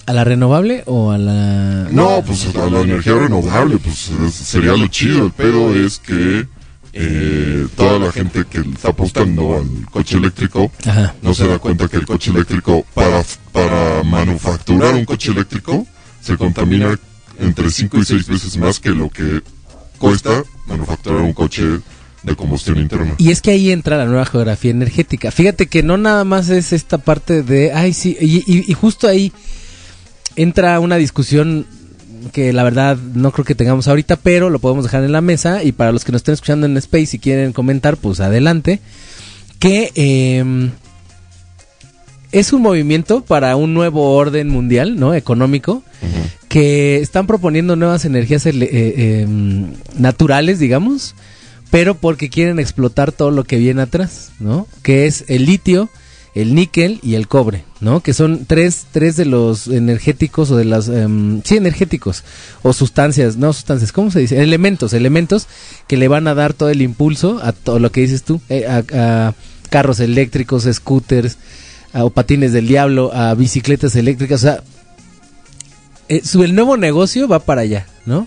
¿A 0.06 0.12
la 0.12 0.22
renovable 0.22 0.82
o 0.86 1.10
a 1.10 1.18
la...? 1.18 1.88
No, 1.90 2.22
pues 2.24 2.46
a 2.54 2.70
la 2.70 2.80
energía 2.82 3.14
renovable, 3.14 3.78
pues 3.78 4.10
es- 4.10 4.34
sería 4.34 4.72
lo 4.76 4.86
chido. 4.86 5.24
El 5.26 5.32
pedo 5.32 5.74
es 5.74 5.98
que 5.98 6.46
eh, 6.96 7.66
toda 7.76 7.98
la 7.98 8.12
gente 8.12 8.44
que 8.48 8.58
está 8.60 8.90
apostando 8.90 9.56
al 9.56 9.90
coche 9.90 10.16
eléctrico 10.16 10.70
Ajá. 10.86 11.14
no 11.22 11.34
se 11.34 11.46
da 11.46 11.58
cuenta 11.58 11.88
que 11.88 11.96
el 11.96 12.06
coche 12.06 12.30
eléctrico, 12.30 12.84
para, 12.94 13.22
para 13.52 14.02
manufacturar 14.04 14.94
un 14.94 15.04
coche 15.04 15.32
eléctrico, 15.32 15.86
se 16.20 16.36
contamina 16.36 16.98
entre 17.40 17.68
5 17.70 17.98
y 17.98 18.04
6 18.04 18.26
veces 18.28 18.56
más 18.58 18.78
que 18.78 18.90
lo 18.90 19.10
que 19.10 19.42
cuesta 19.98 20.44
manufacturar 20.68 21.20
un 21.22 21.32
coche 21.32 21.64
de 22.22 22.36
combustión 22.36 22.78
interna. 22.78 23.14
Y 23.18 23.30
es 23.32 23.42
que 23.42 23.50
ahí 23.50 23.70
entra 23.70 23.98
la 23.98 24.06
nueva 24.06 24.24
geografía 24.24 24.70
energética. 24.70 25.30
Fíjate 25.30 25.66
que 25.66 25.82
no 25.82 25.96
nada 25.98 26.24
más 26.24 26.48
es 26.48 26.72
esta 26.72 26.98
parte 26.98 27.42
de, 27.42 27.72
ay, 27.72 27.92
sí, 27.92 28.16
y, 28.20 28.36
y- 28.46 28.64
y 28.68 28.72
justo 28.72 29.08
ahí 29.08 29.32
entra 30.36 30.80
una 30.80 30.96
discusión 30.96 31.66
que 32.32 32.52
la 32.52 32.62
verdad 32.64 32.96
no 32.96 33.32
creo 33.32 33.44
que 33.44 33.54
tengamos 33.54 33.88
ahorita, 33.88 34.16
pero 34.16 34.50
lo 34.50 34.58
podemos 34.58 34.84
dejar 34.84 35.04
en 35.04 35.12
la 35.12 35.20
mesa 35.20 35.62
y 35.62 35.72
para 35.72 35.92
los 35.92 36.04
que 36.04 36.12
nos 36.12 36.20
estén 36.20 36.34
escuchando 36.34 36.66
en 36.66 36.76
Space 36.76 37.16
y 37.16 37.18
quieren 37.18 37.52
comentar, 37.52 37.96
pues 37.96 38.20
adelante. 38.20 38.80
Que 39.58 39.92
eh, 39.94 40.70
es 42.34 42.52
un 42.52 42.62
movimiento 42.62 43.24
para 43.24 43.54
un 43.54 43.74
nuevo 43.74 44.16
orden 44.16 44.48
mundial, 44.48 44.98
¿no? 44.98 45.14
Económico, 45.14 45.84
que 46.48 46.96
están 46.96 47.28
proponiendo 47.28 47.76
nuevas 47.76 48.04
energías 48.04 48.44
eh, 48.46 48.52
em, 49.22 49.72
naturales, 49.96 50.58
digamos, 50.58 51.14
pero 51.70 51.94
porque 51.94 52.30
quieren 52.30 52.58
explotar 52.58 53.12
todo 53.12 53.30
lo 53.30 53.44
que 53.44 53.56
viene 53.56 53.82
atrás, 53.82 54.32
¿no? 54.40 54.66
Que 54.82 55.06
es 55.06 55.24
el 55.28 55.46
litio, 55.46 55.90
el 56.34 56.54
níquel 56.54 56.98
y 57.02 57.14
el 57.14 57.28
cobre, 57.28 57.64
¿no? 57.80 58.00
Que 58.00 58.12
son 58.12 58.44
tres, 58.46 58.86
tres 58.90 59.16
de 59.16 59.24
los 59.24 59.68
energéticos 59.68 60.50
o 60.50 60.56
de 60.56 60.64
las, 60.64 60.88
em, 60.88 61.42
sí, 61.44 61.56
energéticos 61.56 62.24
o 62.62 62.72
sustancias, 62.72 63.36
no 63.36 63.52
sustancias, 63.52 63.92
¿cómo 63.92 64.10
se 64.10 64.20
dice? 64.20 64.42
Elementos, 64.42 64.92
elementos 64.92 65.46
que 65.86 65.96
le 65.96 66.08
van 66.08 66.26
a 66.26 66.34
dar 66.34 66.52
todo 66.52 66.70
el 66.70 66.82
impulso 66.82 67.40
a 67.42 67.52
todo 67.52 67.78
lo 67.78 67.92
que 67.92 68.00
dices 68.00 68.24
tú, 68.24 68.40
eh, 68.48 68.66
a, 68.66 68.82
a 68.92 69.34
carros 69.70 70.00
eléctricos, 70.00 70.68
scooters, 70.70 71.38
o 71.94 72.10
patines 72.10 72.52
del 72.52 72.66
diablo, 72.66 73.12
a 73.14 73.34
bicicletas 73.34 73.94
eléctricas, 73.94 74.40
o 74.40 74.46
sea, 74.46 74.64
eh, 76.08 76.22
el 76.34 76.54
nuevo 76.54 76.76
negocio 76.76 77.28
va 77.28 77.38
para 77.40 77.62
allá, 77.62 77.86
¿no? 78.04 78.26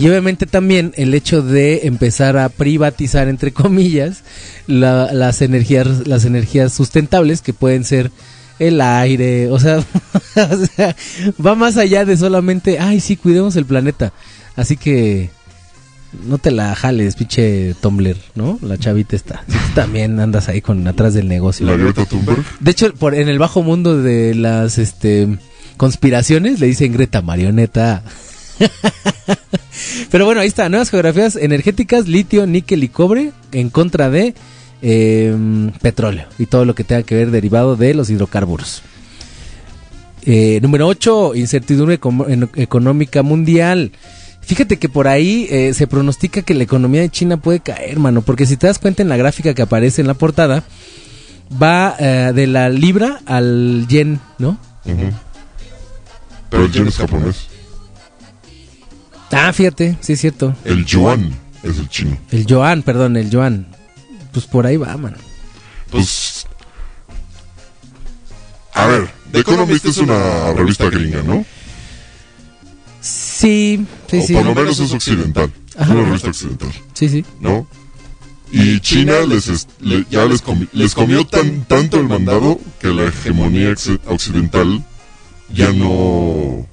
Y 0.00 0.08
obviamente 0.08 0.46
también 0.46 0.92
el 0.96 1.12
hecho 1.14 1.42
de 1.42 1.86
empezar 1.86 2.36
a 2.38 2.48
privatizar, 2.48 3.28
entre 3.28 3.52
comillas, 3.52 4.22
la- 4.66 5.12
las, 5.12 5.42
energías, 5.42 6.06
las 6.08 6.24
energías 6.24 6.72
sustentables 6.72 7.42
que 7.42 7.52
pueden 7.52 7.84
ser 7.84 8.10
el 8.58 8.80
aire, 8.80 9.50
o 9.50 9.58
sea, 9.58 9.78
o 10.36 10.66
sea, 10.76 10.96
va 11.44 11.54
más 11.54 11.76
allá 11.76 12.04
de 12.04 12.16
solamente, 12.16 12.78
ay, 12.78 13.00
sí, 13.00 13.16
cuidemos 13.16 13.56
el 13.56 13.66
planeta. 13.66 14.12
Así 14.56 14.76
que 14.76 15.30
no 16.26 16.38
te 16.38 16.50
la 16.50 16.74
jales, 16.74 17.14
pinche 17.14 17.74
Tumblr, 17.80 18.16
¿no? 18.34 18.58
La 18.62 18.76
chavita 18.78 19.16
está. 19.16 19.44
Sí, 19.48 19.56
tú 19.68 19.74
también 19.74 20.18
andas 20.18 20.48
ahí 20.48 20.60
con 20.60 20.86
atrás 20.88 21.14
del 21.14 21.28
negocio. 21.28 21.66
La 21.66 21.76
Greta 21.76 22.04
Thunberg. 22.04 22.42
De 22.58 22.70
hecho, 22.70 22.92
por, 22.94 23.14
en 23.14 23.28
el 23.28 23.38
bajo 23.38 23.62
mundo 23.62 23.96
de 24.02 24.34
las 24.34 24.78
este 24.78 25.28
conspiraciones 25.76 26.58
le 26.60 26.66
dicen 26.66 26.92
Greta 26.92 27.22
Marioneta. 27.22 28.02
Pero 30.10 30.26
bueno, 30.26 30.40
ahí 30.40 30.48
está, 30.48 30.68
nuevas 30.68 30.90
geografías 30.90 31.36
energéticas, 31.36 32.08
litio, 32.08 32.46
níquel 32.46 32.84
y 32.84 32.88
cobre 32.88 33.32
en 33.52 33.70
contra 33.70 34.10
de 34.10 34.34
eh, 34.82 35.36
petróleo 35.80 36.26
y 36.38 36.46
todo 36.46 36.64
lo 36.64 36.74
que 36.74 36.84
tenga 36.84 37.02
que 37.02 37.14
ver 37.14 37.30
derivado 37.30 37.76
de 37.76 37.94
los 37.94 38.10
hidrocarburos. 38.10 38.82
Eh, 40.22 40.58
número 40.62 40.86
8, 40.86 41.34
incertidumbre 41.34 41.98
económica 42.56 43.22
mundial. 43.22 43.92
Fíjate 44.42 44.78
que 44.78 44.88
por 44.88 45.08
ahí 45.08 45.46
eh, 45.50 45.72
se 45.74 45.86
pronostica 45.86 46.42
que 46.42 46.54
la 46.54 46.64
economía 46.64 47.00
de 47.02 47.08
China 47.08 47.36
puede 47.36 47.60
caer, 47.60 47.98
mano, 47.98 48.22
porque 48.22 48.46
si 48.46 48.56
te 48.56 48.66
das 48.66 48.78
cuenta 48.78 49.02
en 49.02 49.08
la 49.08 49.16
gráfica 49.16 49.54
que 49.54 49.62
aparece 49.62 50.00
en 50.00 50.06
la 50.08 50.14
portada, 50.14 50.64
va 51.62 51.94
eh, 51.98 52.32
de 52.34 52.46
la 52.46 52.68
libra 52.68 53.20
al 53.26 53.86
yen, 53.88 54.20
¿no? 54.38 54.58
Pero 56.48 56.64
el 56.64 56.72
yen 56.72 56.88
es 56.88 56.96
japonés. 56.96 57.49
Ah, 59.32 59.52
fíjate, 59.52 59.96
sí 60.00 60.14
es 60.14 60.20
cierto. 60.20 60.54
El 60.64 60.84
yuan 60.84 61.32
es 61.62 61.78
el 61.78 61.88
chino. 61.88 62.18
El 62.30 62.46
yuan, 62.46 62.82
perdón, 62.82 63.16
el 63.16 63.30
yuan. 63.30 63.66
Pues 64.32 64.46
por 64.46 64.66
ahí 64.66 64.76
va, 64.76 64.96
mano. 64.96 65.16
Pues. 65.90 66.46
A 68.74 68.86
ver, 68.86 69.08
The 69.32 69.40
Economist 69.40 69.84
es 69.86 69.98
una 69.98 70.52
revista 70.52 70.88
gringa, 70.90 71.22
¿no? 71.22 71.44
Sí, 73.00 73.84
sí, 74.08 74.18
o 74.18 74.22
sí. 74.26 74.34
por 74.34 74.44
lo 74.44 74.54
menos 74.54 74.78
es 74.80 74.92
occidental. 74.92 75.52
Es 75.70 75.76
Ajá. 75.80 75.92
una 75.94 76.04
revista 76.04 76.28
occidental, 76.28 76.70
Sí, 76.94 77.08
sí. 77.08 77.24
¿no? 77.40 77.66
Y 78.52 78.80
China 78.80 79.20
les 79.28 79.48
es- 79.48 79.68
le- 79.80 80.04
ya 80.10 80.24
les, 80.26 80.44
comi- 80.44 80.68
les 80.72 80.94
comió 80.94 81.24
tan, 81.24 81.64
tanto 81.64 81.98
el 81.98 82.08
mandado 82.08 82.60
que 82.80 82.88
la 82.88 83.04
hegemonía 83.04 83.74
occidental 84.06 84.84
ya 85.52 85.72
no. 85.72 86.66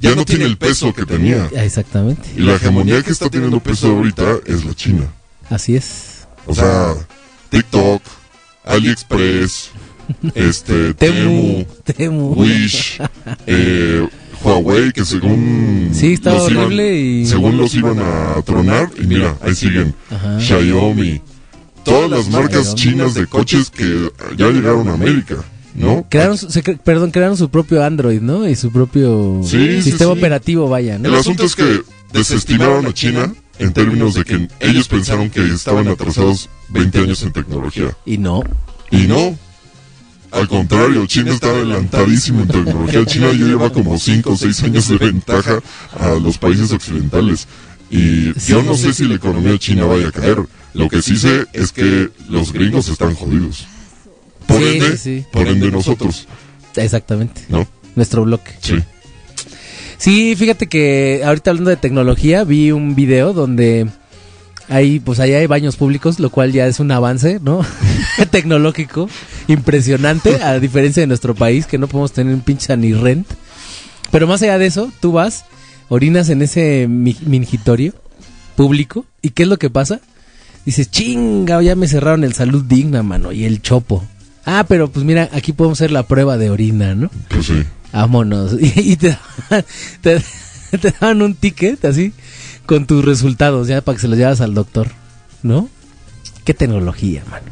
Ya 0.00 0.14
no 0.14 0.24
tiene 0.24 0.44
el 0.44 0.56
peso 0.58 0.92
que 0.94 1.04
tenía. 1.06 1.48
Ah, 1.56 1.64
Exactamente. 1.64 2.28
Y 2.36 2.40
la 2.40 2.54
hegemonía 2.56 3.02
que 3.02 3.10
está 3.12 3.28
teniendo 3.30 3.60
peso 3.60 3.88
ahorita 3.88 4.38
es 4.46 4.64
la 4.64 4.74
China. 4.74 5.04
Así 5.50 5.74
es. 5.76 6.26
O 6.46 6.54
sea, 6.54 6.94
TikTok, 7.50 8.02
AliExpress, 8.64 9.70
este, 10.34 10.94
Temu. 10.94 11.64
Wish, 12.36 12.98
eh, 13.46 14.06
Huawei, 14.42 14.92
que 14.92 15.04
según 15.04 15.90
Sí, 15.92 16.12
estaba 16.14 16.38
los 16.38 16.50
iban- 16.50 16.64
horrible 16.66 16.96
y- 17.00 17.26
según 17.26 17.56
los 17.56 17.74
iban 17.74 17.98
a 17.98 18.40
tronar, 18.42 18.90
y 19.00 19.06
mira, 19.06 19.36
ahí 19.40 19.54
siguen, 19.54 19.94
Ajá. 20.10 20.38
Xiaomi, 20.40 21.20
todas 21.84 22.10
las 22.10 22.28
marcas 22.28 22.74
chinas 22.74 23.14
de 23.14 23.26
coches 23.26 23.70
que 23.70 24.10
ya 24.36 24.48
llegaron 24.50 24.88
a 24.88 24.94
América, 24.94 25.36
¿no? 25.76 26.06
Crearon, 26.08 26.36
su- 26.38 26.50
se 26.50 26.62
perdón, 26.62 27.10
crearon 27.10 27.36
su 27.36 27.48
propio 27.48 27.84
Android, 27.84 28.20
¿no? 28.20 28.48
Y 28.48 28.54
su 28.56 28.70
propio 28.72 29.40
Sí, 29.44 29.82
sistema 29.82 30.12
sí. 30.12 30.18
operativo, 30.18 30.68
vaya, 30.68 30.98
¿no? 30.98 31.08
El 31.08 31.14
asunto 31.14 31.44
es 31.44 31.54
que 31.54 31.82
desestimaron 32.12 32.86
a 32.86 32.92
China 32.94 33.32
en 33.58 33.72
términos 33.72 34.14
de 34.14 34.24
que 34.24 34.48
ellos 34.60 34.88
pensaron 34.88 35.30
que 35.30 35.44
estaban 35.46 35.88
atrasados 35.88 36.48
20 36.68 36.98
años 37.00 37.22
en 37.22 37.32
tecnología. 37.32 37.96
Y 38.04 38.18
no. 38.18 38.42
Y 38.90 39.06
no. 39.06 39.36
Al 40.32 40.48
contrario, 40.48 41.06
China 41.06 41.32
está 41.32 41.48
adelantadísimo 41.48 42.42
en 42.42 42.48
tecnología. 42.48 43.06
China 43.06 43.28
ya 43.32 43.46
lleva 43.46 43.72
como 43.72 43.98
5 43.98 44.30
o 44.32 44.36
6 44.36 44.62
años 44.64 44.88
de 44.88 44.98
ventaja 44.98 45.60
a 45.98 46.10
los 46.14 46.36
países 46.38 46.72
occidentales. 46.72 47.46
Y 47.90 48.32
yo 48.46 48.62
no 48.62 48.74
sé 48.74 48.92
si 48.92 49.04
la 49.04 49.14
economía 49.14 49.52
de 49.52 49.58
China 49.58 49.84
vaya 49.84 50.08
a 50.08 50.12
caer. 50.12 50.38
Lo 50.74 50.88
que 50.88 51.00
sí 51.00 51.16
sé 51.16 51.46
es 51.52 51.72
que 51.72 52.10
los 52.28 52.52
gringos 52.52 52.88
están 52.88 53.14
jodidos. 53.14 53.66
Por 54.46 54.58
Sí, 54.58 54.64
ende, 54.64 54.90
sí, 54.92 54.98
sí. 54.98 55.24
por 55.32 55.46
ende 55.48 55.70
nosotros, 55.70 56.26
Exactamente. 56.76 57.42
¿no? 57.48 57.66
Nuestro 57.94 58.24
bloque. 58.24 58.52
Sí. 58.60 58.76
Sí, 59.98 60.36
fíjate 60.36 60.66
que 60.68 61.22
ahorita 61.24 61.50
hablando 61.50 61.70
de 61.70 61.76
tecnología, 61.76 62.44
vi 62.44 62.70
un 62.70 62.94
video 62.94 63.32
donde 63.32 63.86
hay, 64.68 65.00
pues 65.00 65.20
allá 65.20 65.38
hay 65.38 65.46
baños 65.46 65.76
públicos, 65.76 66.18
lo 66.20 66.30
cual 66.30 66.52
ya 66.52 66.66
es 66.66 66.80
un 66.80 66.90
avance, 66.90 67.40
¿no? 67.42 67.64
Tecnológico, 68.30 69.08
impresionante, 69.48 70.42
a 70.42 70.58
diferencia 70.60 71.00
de 71.02 71.06
nuestro 71.06 71.34
país, 71.34 71.66
que 71.66 71.78
no 71.78 71.88
podemos 71.88 72.12
tener 72.12 72.34
un 72.34 72.40
pinche 72.40 72.76
ni 72.76 72.92
rent. 72.92 73.26
Pero 74.10 74.26
más 74.26 74.42
allá 74.42 74.58
de 74.58 74.66
eso, 74.66 74.92
tú 75.00 75.12
vas, 75.12 75.44
orinas 75.88 76.28
en 76.28 76.42
ese 76.42 76.86
mi- 76.88 77.16
mingitorio 77.24 77.94
público, 78.54 79.06
¿y 79.22 79.30
qué 79.30 79.44
es 79.44 79.48
lo 79.48 79.56
que 79.58 79.70
pasa? 79.70 80.00
Dices, 80.66 80.90
chinga, 80.90 81.62
ya 81.62 81.74
me 81.76 81.88
cerraron 81.88 82.24
el 82.24 82.34
salud 82.34 82.64
digna, 82.64 83.02
mano, 83.02 83.32
y 83.32 83.44
el 83.44 83.62
chopo. 83.62 84.04
Ah, 84.46 84.64
pero 84.66 84.88
pues 84.90 85.04
mira, 85.04 85.28
aquí 85.32 85.52
podemos 85.52 85.78
hacer 85.80 85.90
la 85.90 86.04
prueba 86.04 86.38
de 86.38 86.50
orina, 86.50 86.94
¿no? 86.94 87.10
Pues 87.28 87.46
sí. 87.46 87.64
Vámonos. 87.92 88.54
Y, 88.60 88.72
y 88.92 88.96
te, 88.96 89.10
daban- 89.50 89.64
te, 90.00 90.22
te 90.78 90.94
daban 91.00 91.20
un 91.22 91.34
ticket 91.34 91.84
así 91.84 92.12
con 92.64 92.86
tus 92.86 93.04
resultados 93.04 93.68
ya 93.68 93.80
para 93.80 93.96
que 93.96 94.02
se 94.02 94.08
los 94.08 94.16
llevas 94.18 94.40
al 94.40 94.54
doctor, 94.54 94.88
¿no? 95.42 95.68
Qué 96.44 96.54
tecnología, 96.54 97.22
mano. 97.30 97.46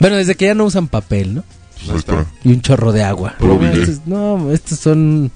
Bueno, 0.00 0.16
desde 0.16 0.34
que 0.34 0.46
ya 0.46 0.54
no 0.54 0.64
usan 0.64 0.88
papel, 0.88 1.34
¿no? 1.36 1.44
Pues. 1.86 2.04
Y 2.44 2.48
un 2.52 2.60
chorro 2.62 2.92
de 2.92 3.02
agua. 3.02 3.34
No, 3.40 3.46
estos, 3.72 4.00
no, 4.06 4.52
estos 4.52 4.78
son 4.80 5.30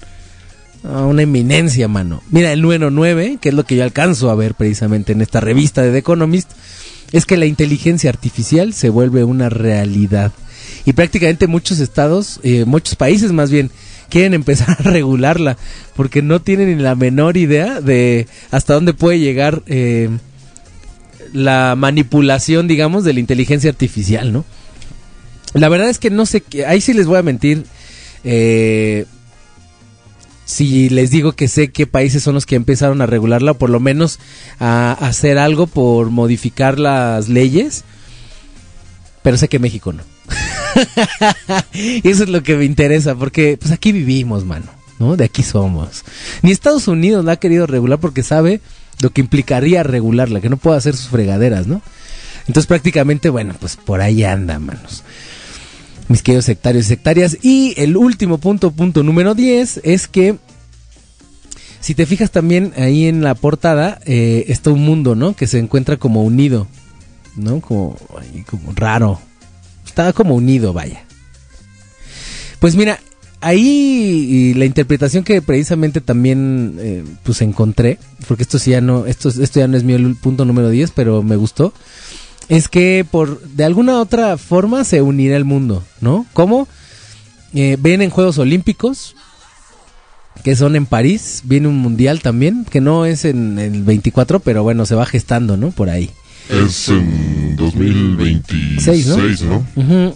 ah, 0.83 1.03
una 1.05 1.21
eminencia, 1.21 1.87
mano. 1.87 2.21
Mira, 2.29 2.51
el 2.51 2.61
9 2.61 3.37
que 3.41 3.49
es 3.49 3.55
lo 3.55 3.63
que 3.65 3.75
yo 3.77 3.83
alcanzo 3.83 4.29
a 4.29 4.35
ver 4.35 4.53
precisamente 4.55 5.11
en 5.13 5.21
esta 5.21 5.39
revista 5.39 5.81
de 5.81 5.91
The 5.91 5.97
Economist, 5.99 6.51
es 7.13 7.25
que 7.25 7.37
la 7.37 7.45
inteligencia 7.45 8.09
artificial 8.09 8.73
se 8.73 8.89
vuelve 8.89 9.23
una 9.23 9.47
realidad. 9.49 10.31
Y 10.87 10.93
prácticamente 10.93 11.47
muchos 11.47 11.81
estados, 11.81 12.39
eh, 12.43 12.63
muchos 12.63 12.95
países 12.95 13.33
más 13.33 13.51
bien, 13.51 13.71
quieren 14.09 14.33
empezar 14.33 14.77
a 14.79 14.83
regularla, 14.83 15.57
porque 15.97 16.21
no 16.21 16.41
tienen 16.41 16.77
ni 16.77 16.81
la 16.81 16.95
menor 16.95 17.35
idea 17.35 17.81
de 17.81 18.25
hasta 18.51 18.75
dónde 18.75 18.93
puede 18.93 19.19
llegar 19.19 19.63
eh, 19.65 20.09
la 21.33 21.75
manipulación, 21.77 22.69
digamos, 22.69 23.03
de 23.03 23.11
la 23.11 23.19
inteligencia 23.19 23.69
artificial, 23.69 24.31
¿no? 24.31 24.45
La 25.53 25.67
verdad 25.67 25.89
es 25.89 25.99
que 25.99 26.09
no 26.09 26.25
sé, 26.25 26.41
ahí 26.65 26.79
sí 26.79 26.93
les 26.93 27.05
voy 27.05 27.17
a 27.17 27.23
mentir. 27.23 27.65
eh, 28.23 29.05
si 30.45 30.87
les 30.87 31.11
digo 31.11 31.33
que 31.33 31.49
sé 31.49 31.73
qué 31.73 31.85
países 31.85 32.23
son 32.23 32.33
los 32.33 32.45
que 32.45 32.55
empezaron 32.55 33.01
a 33.01 33.05
regularla, 33.05 33.51
o 33.51 33.57
por 33.57 33.69
lo 33.69 33.81
menos 33.81 34.19
a 34.61 34.93
hacer 34.93 35.37
algo 35.37 35.67
por 35.67 36.11
modificar 36.11 36.79
las 36.79 37.27
leyes, 37.27 37.83
pero 39.21 39.35
sé 39.35 39.49
que 39.49 39.59
México 39.59 39.91
no. 39.91 40.03
Eso 42.03 42.23
es 42.23 42.29
lo 42.29 42.43
que 42.43 42.55
me 42.55 42.65
interesa, 42.65 43.15
porque 43.15 43.57
pues 43.59 43.71
aquí 43.71 43.91
vivimos, 43.91 44.45
mano, 44.45 44.67
¿no? 44.99 45.15
De 45.15 45.25
aquí 45.25 45.43
somos. 45.43 46.03
Ni 46.41 46.51
Estados 46.51 46.87
Unidos 46.87 47.25
la 47.25 47.33
ha 47.33 47.37
querido 47.37 47.67
regular 47.67 47.99
porque 47.99 48.23
sabe 48.23 48.61
lo 49.01 49.11
que 49.11 49.21
implicaría 49.21 49.83
regularla, 49.83 50.41
que 50.41 50.49
no 50.49 50.57
puede 50.57 50.77
hacer 50.77 50.95
sus 50.95 51.09
fregaderas, 51.09 51.67
¿no? 51.67 51.81
Entonces 52.47 52.67
prácticamente, 52.67 53.29
bueno, 53.29 53.55
pues 53.59 53.75
por 53.75 54.01
ahí 54.01 54.23
anda, 54.23 54.59
manos. 54.59 55.03
Mis 56.07 56.23
queridos 56.23 56.45
sectarios 56.45 56.85
y 56.85 56.87
sectarias. 56.87 57.37
Y 57.41 57.73
el 57.77 57.97
último 57.97 58.37
punto, 58.37 58.71
punto 58.71 59.03
número 59.03 59.35
10, 59.35 59.81
es 59.83 60.07
que 60.07 60.37
si 61.81 61.93
te 61.95 62.05
fijas 62.05 62.31
también 62.31 62.73
ahí 62.77 63.05
en 63.05 63.21
la 63.21 63.35
portada, 63.35 63.99
eh, 64.05 64.45
está 64.47 64.71
un 64.71 64.83
mundo, 64.83 65.15
¿no? 65.15 65.35
Que 65.35 65.47
se 65.47 65.59
encuentra 65.59 65.97
como 65.97 66.23
unido, 66.23 66.67
¿no? 67.35 67.59
Como, 67.59 67.97
como 68.49 68.71
raro. 68.73 69.19
Está 69.97 70.13
como 70.13 70.35
unido, 70.35 70.73
vaya. 70.73 71.03
Pues 72.59 72.75
mira, 72.75 72.99
ahí 73.41 74.53
la 74.53 74.65
interpretación 74.65 75.23
que 75.23 75.41
precisamente 75.41 76.01
también 76.01 76.75
eh, 76.77 77.03
pues 77.23 77.41
encontré, 77.41 77.97
porque 78.27 78.43
esto 78.43 78.59
sí 78.59 78.69
ya 78.69 78.79
no, 78.79 79.07
esto, 79.07 79.29
esto 79.29 79.59
ya 79.59 79.67
no 79.67 79.75
es 79.75 79.83
mi 79.83 79.97
punto 80.13 80.45
número 80.45 80.69
10, 80.69 80.91
pero 80.91 81.23
me 81.23 81.35
gustó, 81.35 81.73
es 82.47 82.69
que 82.69 83.07
por 83.09 83.41
de 83.41 83.63
alguna 83.63 83.99
otra 83.99 84.37
forma 84.37 84.83
se 84.83 85.01
unirá 85.01 85.35
el 85.35 85.45
mundo, 85.45 85.83
¿no? 85.99 86.27
¿Cómo? 86.33 86.67
Eh, 87.55 87.75
ven 87.79 88.03
en 88.03 88.11
Juegos 88.11 88.37
Olímpicos, 88.37 89.15
que 90.43 90.55
son 90.55 90.75
en 90.75 90.85
París, 90.85 91.41
viene 91.43 91.69
un 91.69 91.79
mundial 91.79 92.21
también, 92.21 92.65
que 92.69 92.81
no 92.81 93.07
es 93.07 93.25
en 93.25 93.57
el 93.57 93.81
24, 93.81 94.41
pero 94.41 94.61
bueno, 94.61 94.85
se 94.85 94.93
va 94.93 95.07
gestando, 95.07 95.57
¿no? 95.57 95.71
Por 95.71 95.89
ahí. 95.89 96.11
Es 96.49 96.89
en 96.89 97.55
2026, 97.55 98.83
Seis, 98.83 99.41
¿no? 99.43 99.65
¿no? 99.75 100.13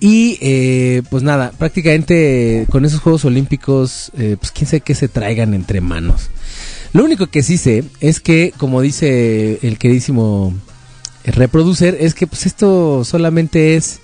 Y 0.00 0.38
eh, 0.40 1.02
pues 1.10 1.22
nada, 1.22 1.50
prácticamente 1.58 2.66
con 2.70 2.84
esos 2.84 3.00
Juegos 3.00 3.24
Olímpicos, 3.24 4.12
eh, 4.16 4.36
pues 4.38 4.52
quién 4.52 4.66
sabe 4.66 4.80
qué 4.80 4.94
se 4.94 5.08
traigan 5.08 5.54
entre 5.54 5.80
manos. 5.80 6.30
Lo 6.92 7.04
único 7.04 7.26
que 7.26 7.42
sí 7.42 7.58
sé 7.58 7.84
es 8.00 8.20
que, 8.20 8.52
como 8.56 8.80
dice 8.80 9.58
el 9.62 9.78
queridísimo 9.78 10.54
reproducer, 11.24 11.96
es 12.00 12.14
que 12.14 12.26
pues 12.26 12.46
esto 12.46 13.04
solamente 13.04 13.76
es 13.76 14.00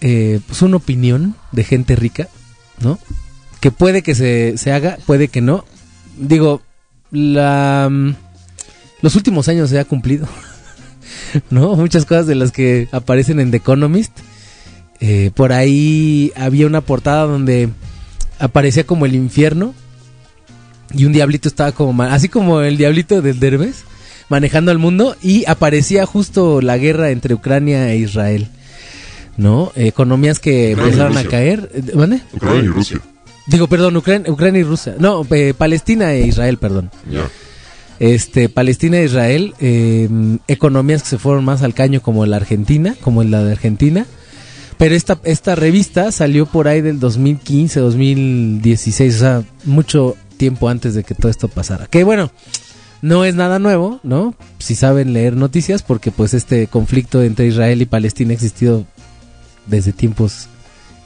eh, 0.00 0.40
pues 0.46 0.62
una 0.62 0.76
opinión 0.76 1.36
de 1.52 1.64
gente 1.64 1.94
rica, 1.94 2.28
¿no? 2.80 2.98
Que 3.60 3.70
puede 3.70 4.02
que 4.02 4.14
se, 4.14 4.56
se 4.56 4.72
haga, 4.72 4.98
puede 5.06 5.28
que 5.28 5.42
no. 5.42 5.64
Digo, 6.16 6.62
la, 7.10 7.88
mm, 7.90 8.14
los 9.02 9.16
últimos 9.16 9.48
años 9.48 9.70
se 9.70 9.78
ha 9.78 9.84
cumplido, 9.84 10.26
¿no? 11.50 11.74
Muchas 11.76 12.04
cosas 12.04 12.26
de 12.26 12.34
las 12.34 12.52
que 12.52 12.88
aparecen 12.92 13.40
en 13.40 13.50
The 13.50 13.58
Economist. 13.58 14.12
Eh, 15.00 15.30
por 15.34 15.52
ahí 15.52 16.30
había 16.36 16.66
una 16.66 16.82
portada 16.82 17.24
donde 17.24 17.70
aparecía 18.38 18.84
como 18.84 19.06
el 19.06 19.14
infierno 19.14 19.74
y 20.92 21.06
un 21.06 21.12
diablito 21.12 21.48
estaba 21.48 21.72
como 21.72 22.02
así 22.02 22.28
como 22.28 22.60
el 22.60 22.76
diablito 22.76 23.22
del 23.22 23.40
Derbez 23.40 23.84
manejando 24.28 24.70
al 24.70 24.78
mundo 24.78 25.16
y 25.22 25.44
aparecía 25.46 26.06
justo 26.06 26.62
la 26.62 26.78
guerra 26.78 27.10
entre 27.10 27.34
Ucrania 27.34 27.92
e 27.92 27.98
Israel. 27.98 28.48
¿No? 29.36 29.72
Economías 29.74 30.38
que 30.38 30.72
Ucrania 30.72 30.84
empezaron 30.84 31.16
a 31.16 31.24
caer. 31.24 31.70
Eh, 31.74 31.92
¿Mande? 31.94 32.20
Ucrania 32.32 32.62
y 32.62 32.68
Rusia. 32.68 33.00
Digo, 33.46 33.66
perdón, 33.68 33.96
Ucrania, 33.96 34.30
Ucrania 34.30 34.60
y 34.60 34.64
Rusia. 34.64 34.96
No, 34.98 35.26
eh, 35.30 35.54
Palestina 35.56 36.12
e 36.12 36.26
Israel, 36.26 36.58
perdón. 36.58 36.90
Ya. 37.10 37.28
Este, 38.00 38.48
Palestina 38.48 38.98
e 38.98 39.04
Israel, 39.04 39.54
eh, 39.60 40.08
economías 40.48 41.02
que 41.02 41.10
se 41.10 41.18
fueron 41.18 41.44
más 41.44 41.62
al 41.62 41.74
caño 41.74 42.00
como 42.00 42.24
la 42.26 42.36
Argentina, 42.36 42.96
como 43.02 43.22
la 43.22 43.44
de 43.44 43.52
Argentina. 43.52 44.06
Pero 44.78 44.94
esta, 44.94 45.20
esta 45.24 45.54
revista 45.54 46.10
salió 46.10 46.46
por 46.46 46.66
ahí 46.66 46.80
del 46.80 46.98
2015, 46.98 47.78
2016, 47.80 49.14
o 49.14 49.18
sea, 49.18 49.42
mucho 49.64 50.16
tiempo 50.38 50.70
antes 50.70 50.94
de 50.94 51.04
que 51.04 51.14
todo 51.14 51.30
esto 51.30 51.48
pasara. 51.48 51.86
Que 51.86 52.02
bueno, 52.02 52.32
no 53.02 53.26
es 53.26 53.34
nada 53.34 53.58
nuevo, 53.58 54.00
¿no? 54.02 54.34
Si 54.58 54.74
saben 54.74 55.12
leer 55.12 55.36
noticias, 55.36 55.82
porque 55.82 56.10
pues 56.10 56.32
este 56.32 56.66
conflicto 56.66 57.22
entre 57.22 57.46
Israel 57.46 57.82
y 57.82 57.86
Palestina 57.86 58.30
ha 58.30 58.34
existido 58.34 58.86
desde 59.66 59.92
tiempos 59.92 60.48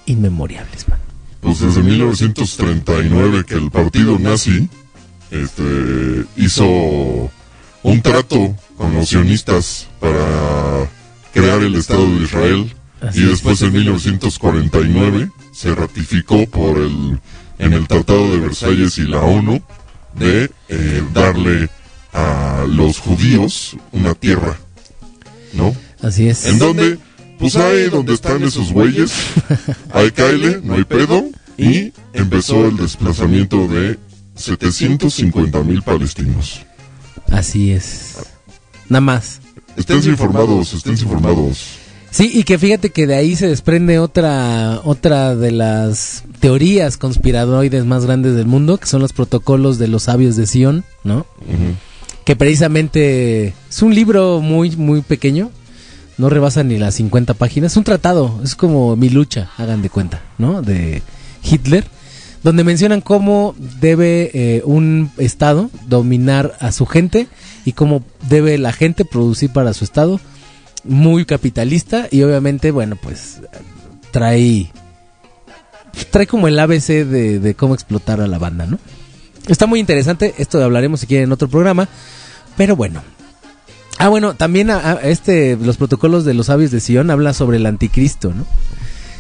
inmemoriales, 0.07 0.89
man. 0.89 1.01
Pues 1.41 1.59
desde 1.59 1.83
1939 1.83 3.45
que 3.45 3.55
el 3.55 3.73
partido 3.73 4.19
nazi 4.21 4.69
este, 5.43 6.25
hizo 6.37 7.31
un 7.83 8.03
trato 8.03 8.57
con 8.77 8.95
los 8.95 9.09
sionistas 9.09 9.89
para 10.01 10.89
crear 11.33 11.63
el 11.63 11.75
Estado 11.75 12.07
de 12.07 12.25
Israel 12.25 12.75
Así 13.01 13.21
y 13.21 13.25
es. 13.25 13.31
después 13.31 13.61
en 13.63 13.73
1949 13.73 15.31
se 15.53 15.75
ratificó 15.75 16.47
por 16.47 16.79
el 16.79 17.19
en 17.59 17.73
el 17.73 17.87
Tratado 17.87 18.33
de 18.33 18.39
Versalles 18.39 18.99
y 18.99 19.03
la 19.03 19.21
ONU 19.21 19.63
de 20.19 20.51
eh, 20.69 21.03
darle 21.13 21.69
a 22.13 22.65
los 22.69 22.99
judíos 22.99 23.77
una 23.93 24.15
tierra, 24.15 24.57
¿no? 25.53 25.75
Así 26.03 26.29
es. 26.29 26.47
¿En 26.47 26.59
dónde? 26.59 26.99
Pues 27.39 27.57
ahí 27.57 27.89
donde 27.91 28.15
están 28.15 28.43
esos 28.43 28.73
güeyes. 28.73 29.13
Ahí 29.93 30.11
cáele, 30.13 30.61
no 30.63 30.75
hay 30.75 30.85
pedo. 30.85 31.25
Y 31.57 31.93
empezó 32.13 32.67
el 32.67 32.77
desplazamiento 32.77 33.69
de 33.69 33.99
750 34.35 35.63
mil 35.63 35.83
palestinos. 35.83 36.63
Así 37.31 37.73
es. 37.73 38.17
Nada 38.89 39.01
más. 39.01 39.41
Estén 39.77 39.99
informados, 40.05 40.73
estén 40.73 40.93
informados. 40.93 41.79
Sí, 42.11 42.31
y 42.33 42.45
que 42.45 42.59
fíjate 42.59 42.91
que 42.91 43.09
de 43.09 43.17
ahí 43.17 43.35
se 43.35 43.49
desprende 43.49 43.99
otra, 43.99 44.81
otra 44.85 45.35
de 45.35 45.51
las 45.51 46.23
teorías 46.39 46.97
conspiradoides 46.97 47.85
más 47.87 48.07
grandes 48.07 48.37
del 48.37 48.47
mundo, 48.47 48.79
que 48.79 48.87
son 48.87 49.01
los 49.01 49.13
protocolos 49.13 49.79
de 49.79 49.89
los 49.89 50.05
sabios 50.05 50.37
de 50.37 50.47
Sion, 50.47 50.85
¿no? 51.03 51.27
Que 52.25 52.37
precisamente 52.37 53.53
es 53.69 53.83
un 53.83 53.97
libro 53.97 54.41
muy, 54.41 54.77
muy 54.77 55.01
pequeño, 55.01 55.51
no 56.17 56.31
rebasa 56.31 56.63
ni 56.63 56.79
las 56.79 56.95
50 56.95 57.35
páginas, 57.35 57.73
es 57.73 57.77
un 57.77 57.83
tratado, 57.83 58.41
es 58.45 58.55
como 58.55 58.95
mi 58.95 59.09
lucha, 59.09 59.51
hagan 59.59 59.83
de 59.83 59.91
cuenta, 59.91 60.23
¿no? 60.39 60.63
De 60.63 61.03
Hitler, 61.43 61.85
donde 62.45 62.63
mencionan 62.63 63.01
cómo 63.01 63.57
debe 63.81 64.31
eh, 64.35 64.63
un 64.65 65.11
Estado 65.19 65.71
dominar 65.89 66.57
a 66.61 66.71
su 66.71 66.87
gente 66.87 67.27
y 67.65 67.73
cómo 67.73 68.05
debe 68.29 68.57
la 68.59 68.73
gente 68.73 69.05
producir 69.05 69.51
para 69.53 69.73
su 69.75 69.83
Estado 69.85 70.21
muy 70.85 71.25
capitalista 71.25 72.07
y 72.11 72.23
obviamente, 72.23 72.71
bueno, 72.71 72.97
pues 73.03 73.41
trae 74.13 74.71
trae 76.11 76.27
como 76.27 76.47
el 76.49 76.59
ABC 76.59 77.07
de, 77.07 77.55
cómo 77.57 77.75
explotar 77.75 78.21
a 78.21 78.27
la 78.27 78.39
banda, 78.39 78.67
¿no? 78.67 78.79
Está 79.47 79.67
muy 79.67 79.81
interesante, 79.81 80.35
esto 80.39 80.63
hablaremos 80.63 81.01
si 81.01 81.07
quieren 81.07 81.25
en 81.29 81.33
otro 81.33 81.49
programa, 81.49 81.89
pero 82.57 82.77
bueno. 82.77 83.03
Ah, 83.99 84.09
bueno, 84.09 84.35
también 84.35 84.71
a- 84.71 84.79
a 84.93 84.95
este 85.03 85.57
los 85.57 85.77
protocolos 85.77 86.25
de 86.25 86.35
los 86.35 86.47
sabios 86.47 86.71
de 86.73 86.81
Sion 86.81 87.11
habla 87.11 87.33
sobre 87.33 87.59
el 87.59 87.67
anticristo, 87.67 88.35
¿no? 88.35 88.45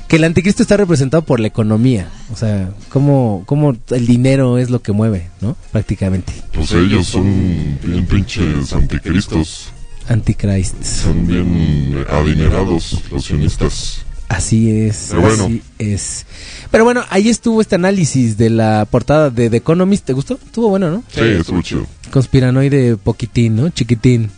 Que 0.08 0.16
el 0.16 0.24
anticristo 0.24 0.62
está 0.62 0.76
representado 0.76 1.24
por 1.24 1.40
la 1.40 1.46
economía, 1.48 2.08
o 2.32 2.36
sea, 2.36 2.70
cómo, 2.90 3.42
cómo 3.46 3.74
el 3.90 4.06
dinero 4.06 4.58
es 4.58 4.70
lo 4.70 4.82
que 4.82 4.92
mueve, 4.92 5.28
¿no? 5.40 5.56
Prácticamente. 5.72 6.32
Pues 6.52 6.72
ellos 6.72 7.06
son 7.06 7.78
bien 7.82 8.06
pinches 8.06 8.72
anticristos. 8.72 9.72
Antichrist. 10.08 10.82
Son 10.84 11.26
bien 11.26 12.04
adinerados 12.10 13.00
los 13.10 13.24
sionistas. 13.24 14.04
Así 14.28 14.70
es, 14.70 15.06
Pero 15.10 15.22
bueno. 15.22 15.44
así 15.44 15.62
es. 15.78 16.26
Pero 16.70 16.84
bueno, 16.84 17.04
ahí 17.08 17.28
estuvo 17.28 17.60
este 17.60 17.74
análisis 17.76 18.36
de 18.36 18.50
la 18.50 18.86
portada 18.90 19.30
de 19.30 19.48
The 19.48 19.56
Economist. 19.58 20.04
¿Te 20.04 20.12
gustó? 20.12 20.38
Estuvo 20.44 20.68
bueno, 20.68 20.90
¿no? 20.90 21.02
Sí, 21.08 21.20
estuvo 21.20 21.62
chido. 21.62 21.86
Conspiranoide 22.10 22.96
poquitín, 22.96 23.56
¿no? 23.56 23.70
Chiquitín. 23.70 24.30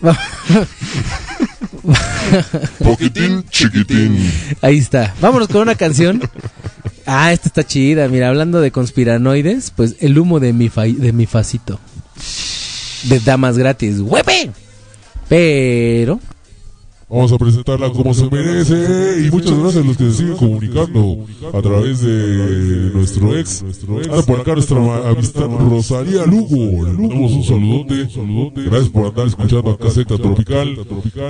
Poquitín, 2.82 3.44
chiquitín. 3.50 4.30
Ahí 4.62 4.78
está. 4.78 5.14
Vámonos 5.20 5.48
con 5.48 5.62
una 5.62 5.74
canción. 5.74 6.20
Ah, 7.06 7.32
esta 7.32 7.48
está 7.48 7.64
chida. 7.66 8.08
Mira, 8.08 8.28
hablando 8.28 8.60
de 8.60 8.70
conspiranoides, 8.70 9.70
pues 9.74 9.96
el 10.00 10.18
humo 10.18 10.40
de 10.40 10.52
mi, 10.52 10.68
fa- 10.68 10.82
de 10.84 11.12
mi 11.12 11.26
facito. 11.26 11.78
De 13.04 13.20
damas 13.20 13.58
gratis. 13.58 14.00
¡Huepe! 14.00 14.50
Pero... 15.28 16.20
Vamos 17.14 17.30
a 17.30 17.38
presentarla 17.38 17.92
como 17.92 18.12
se 18.12 18.28
merece 18.28 19.24
y 19.24 19.30
muchas 19.30 19.56
gracias 19.56 19.84
a 19.84 19.86
los 19.86 19.96
que 19.96 20.10
se 20.10 20.14
siguen 20.14 20.36
comunicando 20.36 21.24
a 21.52 21.62
través 21.62 22.00
de 22.00 22.90
nuestro 22.92 23.38
ex. 23.38 23.62
Anda 23.62 24.22
por 24.22 24.40
acá 24.40 24.54
nuestra 24.54 25.10
amistad 25.10 25.48
Rosalía 25.48 26.26
Lugo. 26.26 26.84
Le 26.84 26.92
mandamos 26.92 27.32
un 27.32 27.44
saludote. 27.44 28.64
Gracias 28.68 28.88
por 28.88 29.06
andar 29.06 29.28
escuchando 29.28 29.70
acá 29.70 29.90
Secta 29.90 30.18
Tropical. 30.18 30.76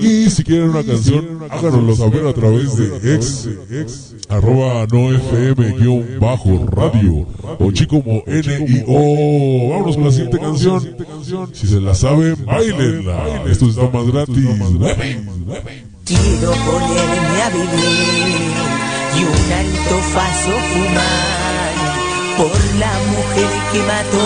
Y 0.00 0.30
si 0.30 0.42
quieren 0.42 0.70
una 0.70 0.82
canción, 0.82 1.40
háganoslo 1.50 1.96
saber 1.96 2.26
a 2.28 2.32
través 2.32 2.76
de 2.78 3.14
ex, 3.14 4.14
arroba 4.30 4.86
no 4.90 5.12
fm 5.12 5.76
guion 5.78 6.18
bajo 6.18 6.66
radio 6.66 7.26
o 7.58 7.70
chico 7.72 8.02
como 8.02 8.22
n 8.26 8.66
i 8.68 8.84
o. 8.86 9.68
Vámonos 9.68 9.96
con 9.96 10.04
la 10.04 10.10
siguiente 10.12 10.38
canción. 10.38 10.96
Si 11.52 11.66
se 11.66 11.78
la 11.78 11.94
saben, 11.94 12.42
bailenla. 12.46 13.44
Esto 13.50 13.66
está 13.66 13.90
más 13.90 14.06
gratis. 14.10 14.46
Quiero 16.04 16.50
ponerme 16.50 17.42
a 17.42 17.48
vivir 17.48 18.52
y 19.16 19.24
un 19.24 19.52
alto 19.52 19.96
faso 20.12 20.50
fumar 20.50 21.74
por 22.36 22.60
la 22.78 22.92
mujer 23.08 23.50
que 23.72 23.78
mató 23.78 24.24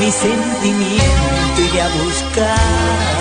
mi 0.00 0.10
sentimiento 0.10 1.60
iré 1.62 1.82
a 1.82 1.88
buscar. 2.02 3.20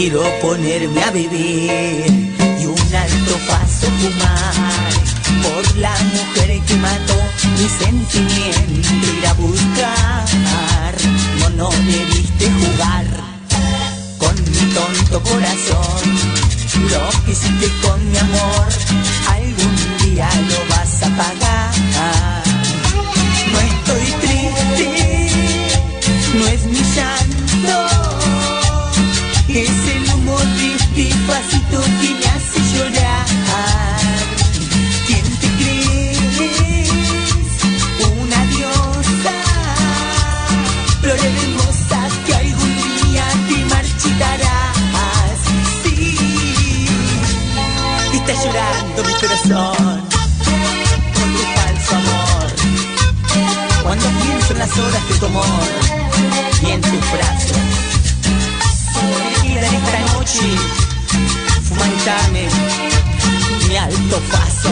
Quiero 0.00 0.24
ponerme 0.40 1.02
a 1.02 1.10
vivir 1.10 2.06
y 2.58 2.64
un 2.64 2.94
alto 2.94 3.38
paso 3.46 3.86
fumar 4.00 4.92
por 5.42 5.76
la 5.76 5.94
mujer 6.14 6.58
que 6.64 6.74
mató 6.76 7.16
mi 7.58 7.68
sentimiento 7.68 9.06
ir 9.18 9.26
a 9.26 9.34
buscar. 9.34 10.94
No, 11.38 11.50
no 11.50 11.68
debiste 11.68 12.50
jugar 12.50 13.04
con 14.16 14.34
mi 14.36 14.72
tonto 14.72 15.20
corazón. 15.20 16.16
Lo 16.88 17.24
que 17.26 17.32
hiciste 17.32 17.68
con 17.82 18.10
mi 18.10 18.16
amor, 18.16 18.68
algún 19.28 20.14
día 20.14 20.30
lo 20.48 20.74
vas 20.74 21.02
a 21.02 21.08
pagar. 21.10 21.49
despacito 31.40 31.80
que 32.00 32.14
me 32.14 32.26
hace 32.26 32.60
llorar. 32.74 33.26
¿Quién 35.06 35.24
te 35.40 35.48
crees? 35.58 36.18
Una 38.20 38.44
diosa, 38.46 39.34
flor 41.00 41.18
que 42.26 42.34
algún 42.34 42.76
día 42.76 43.24
te 43.48 43.64
marchitarás. 43.66 45.38
Sí, 45.82 46.88
está 48.12 48.32
llorando 48.44 49.02
mi 49.04 49.14
corazón 49.14 50.00
por 51.14 51.26
tu 51.34 51.42
falso 51.54 51.92
amor. 51.96 52.48
Cuando 53.82 54.06
pienso 54.22 54.52
en 54.52 54.58
las 54.58 54.78
horas 54.78 55.08
de 55.08 55.14
tu 55.14 55.26
amor 55.26 55.44
y 56.62 56.70
en 56.70 56.80
tus 56.80 57.12
brazos, 57.12 57.56
me 59.42 59.48
queda 59.48 59.66
esta 59.66 60.00
noche 60.14 60.89
fumantarme 61.80 62.46
mi 63.68 63.76
alto 63.76 64.20
paso. 64.30 64.70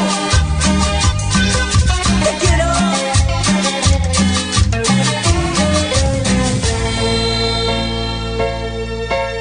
Te 2.24 2.46
quiero. 2.46 2.64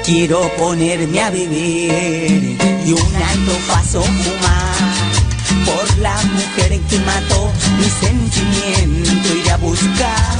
Quiero 0.04 0.56
ponerme 0.56 1.20
a 1.22 1.30
vivir 1.30 2.56
y 2.86 2.92
un 2.92 3.16
alto 3.16 3.52
paso 3.68 4.02
fumar 4.02 4.78
por 5.66 5.98
la 5.98 6.16
mujer 6.22 6.80
que 6.88 6.98
mató 7.00 7.52
mi 7.78 7.90
sentimiento 8.06 9.34
ir 9.34 9.50
a 9.50 9.56
buscar. 9.58 10.38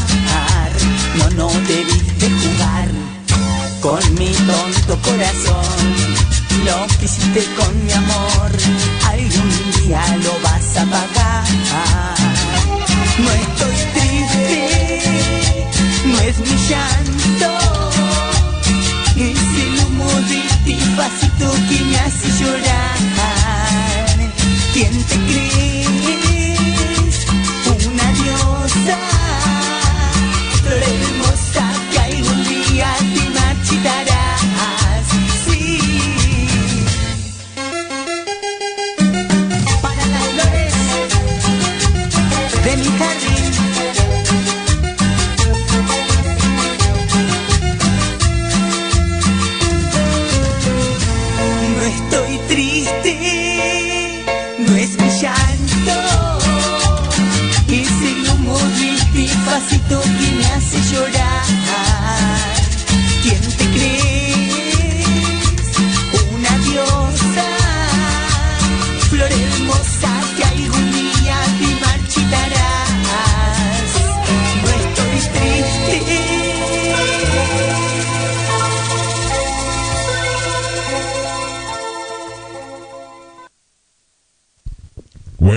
No, 1.17 1.31
no 1.31 1.49
debiste 1.67 2.31
jugar 2.31 2.89
con 3.81 4.15
mi 4.15 4.33
tonto 4.33 4.99
corazón. 5.03 6.38
Lo 6.65 6.87
que 6.99 7.05
hiciste 7.05 7.45
con 7.57 7.85
mi 7.85 7.93
amor, 7.93 8.51
algún 9.07 9.51
día 9.83 10.03
lo 10.25 10.33
vas 10.41 10.77
a 10.77 10.85
pagar. 10.85 11.45
No 13.19 13.31
estoy 13.31 13.77
triste, 13.95 14.61
no 16.07 16.19
es 16.21 16.39
mi 16.39 16.57
llanto. 16.69 17.51
Es 19.17 19.41
el 19.65 19.87
humo 19.87 20.11
de 20.31 20.43
ti 20.65 20.77
pasito 20.97 21.47
que 21.69 21.79
me 21.85 21.99
hace 21.99 22.29
llorar. 22.41 22.99
¿Quién 24.73 24.95
te 25.05 25.17
crees? 25.27 25.49
Una 27.87 28.13
diosa, 28.13 28.99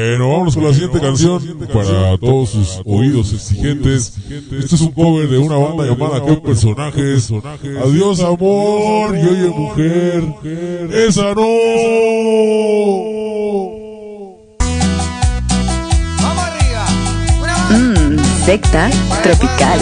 Bueno, 0.02 0.30
vámonos 0.30 0.56
con 0.56 0.64
la 0.64 0.74
siguiente 0.74 1.00
canción 1.00 1.60
para 1.72 2.18
todos 2.18 2.50
sus 2.50 2.82
oídos 2.86 3.34
exigentes. 3.34 4.14
Este 4.52 4.76
es 4.76 4.82
un 4.82 4.92
cover 4.94 5.30
de 5.30 5.38
una 5.38 5.58
banda 5.58 5.86
llamada 5.86 6.26
¿Qué 6.26 6.38
personajes? 6.38 7.32
Adiós 7.84 8.20
amor 8.22 9.16
y 9.16 9.28
oye 9.28 9.50
mujer, 9.50 10.24
esa 10.92 11.36
no. 11.36 11.44
Mmm, 17.70 18.18
secta 18.46 18.90
tropical. 19.22 19.80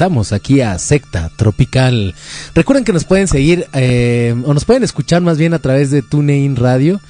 Aquí 0.00 0.62
a 0.62 0.78
Secta 0.78 1.30
Tropical. 1.36 2.14
Recuerden 2.54 2.86
que 2.86 2.94
nos 2.94 3.04
pueden 3.04 3.28
seguir 3.28 3.66
eh, 3.74 4.34
o 4.46 4.54
nos 4.54 4.64
pueden 4.64 4.82
escuchar 4.82 5.20
más 5.20 5.36
bien 5.36 5.52
a 5.52 5.58
través 5.58 5.90
de 5.90 6.00
TuneIn 6.00 6.56
Radio. 6.56 7.02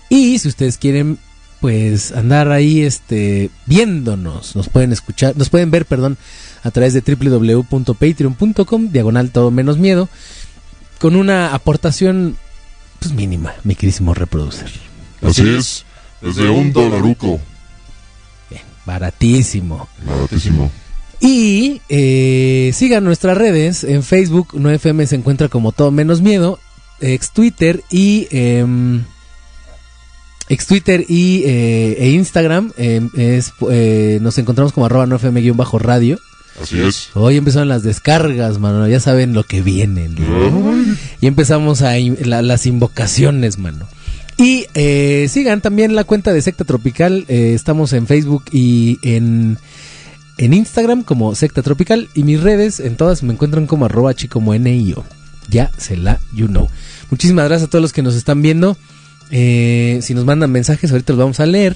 Y 0.10 0.40
si 0.40 0.48
ustedes 0.48 0.80
quieren 0.80 1.20
pues 1.60 2.14
andar 2.14 2.52
ahí 2.52 2.82
este 2.82 3.52
viéndonos, 3.68 4.56
nos 4.56 4.70
pueden 4.70 4.92
escuchar, 4.92 5.38
nos 5.38 5.52
pueden 5.52 5.70
ver, 5.70 5.86
perdón, 5.86 6.18
a 6.64 6.72
través 6.72 6.94
de 6.94 7.02
www.patreon.com 7.02 8.90
diagonal 8.92 9.32
todo 9.32 9.52
menos 9.52 9.78
miedo 9.78 10.10
con 11.00 11.16
una 11.16 11.54
aportación 11.54 12.38
pues 13.00 13.14
mínima, 13.14 13.56
mi 13.64 13.74
querísimo 13.74 14.14
reproducer. 14.14 14.70
Así 15.24 15.50
es, 15.50 15.86
desde 16.22 16.50
un 16.50 16.72
dolaruco. 16.72 17.40
Baratísimo. 18.86 19.88
Baratísimo. 20.06 20.72
Y 21.20 21.82
eh, 21.90 22.72
sigan 22.74 23.04
nuestras 23.04 23.38
redes. 23.38 23.84
En 23.84 24.04
Facebook, 24.04 24.54
9FM 24.54 25.06
se 25.06 25.16
encuentra 25.16 25.50
como 25.50 25.72
todo 25.72 25.92
menos 25.92 26.22
miedo. 26.22 26.60
Ex 27.00 27.32
Twitter 27.32 27.84
y. 27.90 28.28
em, 28.32 29.04
ex 30.50 30.66
Twitter 30.68 31.06
y 31.08 31.44
eh, 31.46 31.96
e 32.00 32.10
Instagram 32.10 32.74
em, 32.78 33.10
es, 33.16 33.54
eh, 33.70 34.20
nos 34.22 34.38
encontramos 34.38 34.74
como 34.74 34.86
arroba 34.88 35.06
9FM-radio. 35.06 36.20
Así 36.60 36.80
es. 36.82 37.10
Hoy 37.14 37.38
empezaron 37.38 37.68
las 37.70 37.84
descargas, 37.84 38.58
mano. 38.60 38.88
Ya 38.88 39.00
saben 39.00 39.34
lo 39.34 39.44
que 39.44 39.62
viene. 39.62 40.10
¿no? 40.10 40.74
Y 41.22 41.28
empezamos 41.28 41.82
a 41.82 41.98
in- 42.00 42.18
la- 42.24 42.42
las 42.42 42.66
invocaciones, 42.66 43.58
mano. 43.58 43.88
Y 44.38 44.66
eh, 44.74 45.28
sigan 45.30 45.62
también 45.62 45.94
la 45.96 46.04
cuenta 46.04 46.34
de 46.34 46.42
Secta 46.42 46.64
Tropical. 46.64 47.26
eh, 47.28 47.54
estamos 47.56 47.94
en 47.94 48.08
Facebook 48.08 48.46
y 48.52 48.98
en, 49.04 49.58
en 50.38 50.54
Instagram 50.54 51.04
como 51.04 51.36
Secta 51.36 51.62
Tropical. 51.62 52.10
Y 52.16 52.24
mis 52.24 52.42
redes 52.42 52.80
en 52.80 52.96
todas 52.96 53.22
me 53.24 53.34
encuentran 53.34 53.68
como 53.68 53.86
arroba 53.86 54.14
chicomo 54.16 54.54
NIO. 54.56 55.04
Ya 55.50 55.70
se 55.78 55.98
la 55.98 56.20
you 56.34 56.48
know. 56.48 56.68
Muchísimas 57.10 57.46
gracias 57.46 57.68
a 57.68 57.70
todos 57.70 57.82
los 57.82 57.94
que 57.94 58.02
nos 58.04 58.16
están 58.16 58.42
viendo. 58.42 58.78
Eh, 59.32 60.00
si 60.02 60.14
nos 60.14 60.26
mandan 60.26 60.52
mensajes, 60.52 60.92
ahorita 60.92 61.14
los 61.14 61.20
vamos 61.20 61.40
a 61.40 61.46
leer. 61.46 61.76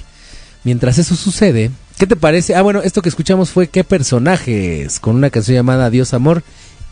Mientras 0.64 0.98
eso 0.98 1.14
sucede, 1.14 1.70
¿qué 1.98 2.06
te 2.06 2.16
parece? 2.16 2.54
Ah, 2.54 2.62
bueno, 2.62 2.82
esto 2.82 3.02
que 3.02 3.08
escuchamos 3.08 3.50
fue 3.50 3.68
¿Qué 3.68 3.84
personajes? 3.84 5.00
Con 5.00 5.16
una 5.16 5.30
canción 5.30 5.56
llamada 5.56 5.90
Dios 5.90 6.14
Amor 6.14 6.42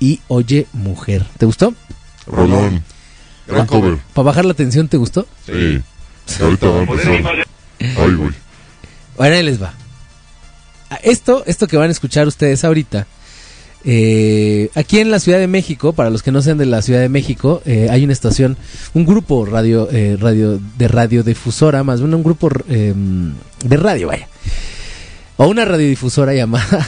y 0.00 0.20
Oye 0.28 0.66
Mujer. 0.72 1.24
¿Te 1.38 1.46
gustó? 1.46 1.74
Rolón. 2.26 2.82
Gran 3.46 3.66
cover. 3.66 3.98
Para 4.14 4.26
bajar 4.26 4.44
la 4.44 4.54
tensión, 4.54 4.88
¿te 4.88 4.96
gustó? 4.96 5.26
Sí. 5.46 5.82
Ahorita 6.40 6.68
va 6.68 6.78
a 6.78 6.82
empezar. 6.82 7.46
Ay, 7.80 8.14
güey. 8.14 8.30
Bueno, 9.16 9.36
ahí 9.36 9.42
les 9.42 9.62
va. 9.62 9.74
Ah, 10.90 10.98
Esto, 11.02 11.44
esto 11.46 11.66
que 11.66 11.76
van 11.76 11.88
a 11.88 11.92
escuchar 11.92 12.26
ustedes 12.26 12.64
ahorita, 12.64 13.06
eh, 13.84 14.70
aquí 14.74 14.98
en 15.00 15.10
la 15.10 15.20
Ciudad 15.20 15.38
de 15.38 15.46
México, 15.46 15.92
para 15.92 16.08
los 16.10 16.22
que 16.22 16.32
no 16.32 16.40
sean 16.40 16.56
de 16.56 16.66
la 16.66 16.80
Ciudad 16.82 17.00
de 17.00 17.08
México, 17.10 17.62
eh, 17.66 17.88
hay 17.90 18.04
una 18.04 18.12
estación, 18.14 18.56
un 18.94 19.04
grupo 19.04 19.44
radio, 19.44 19.88
eh, 19.92 20.16
radio 20.18 20.58
de 20.78 20.88
radiodifusora, 20.88 21.84
más 21.84 22.00
bien 22.00 22.14
un 22.14 22.22
grupo 22.22 22.48
eh, 22.68 22.94
de 23.64 23.76
radio, 23.76 24.08
vaya, 24.08 24.28
o 25.36 25.46
una 25.46 25.64
radiodifusora 25.64 26.34
llamada 26.34 26.86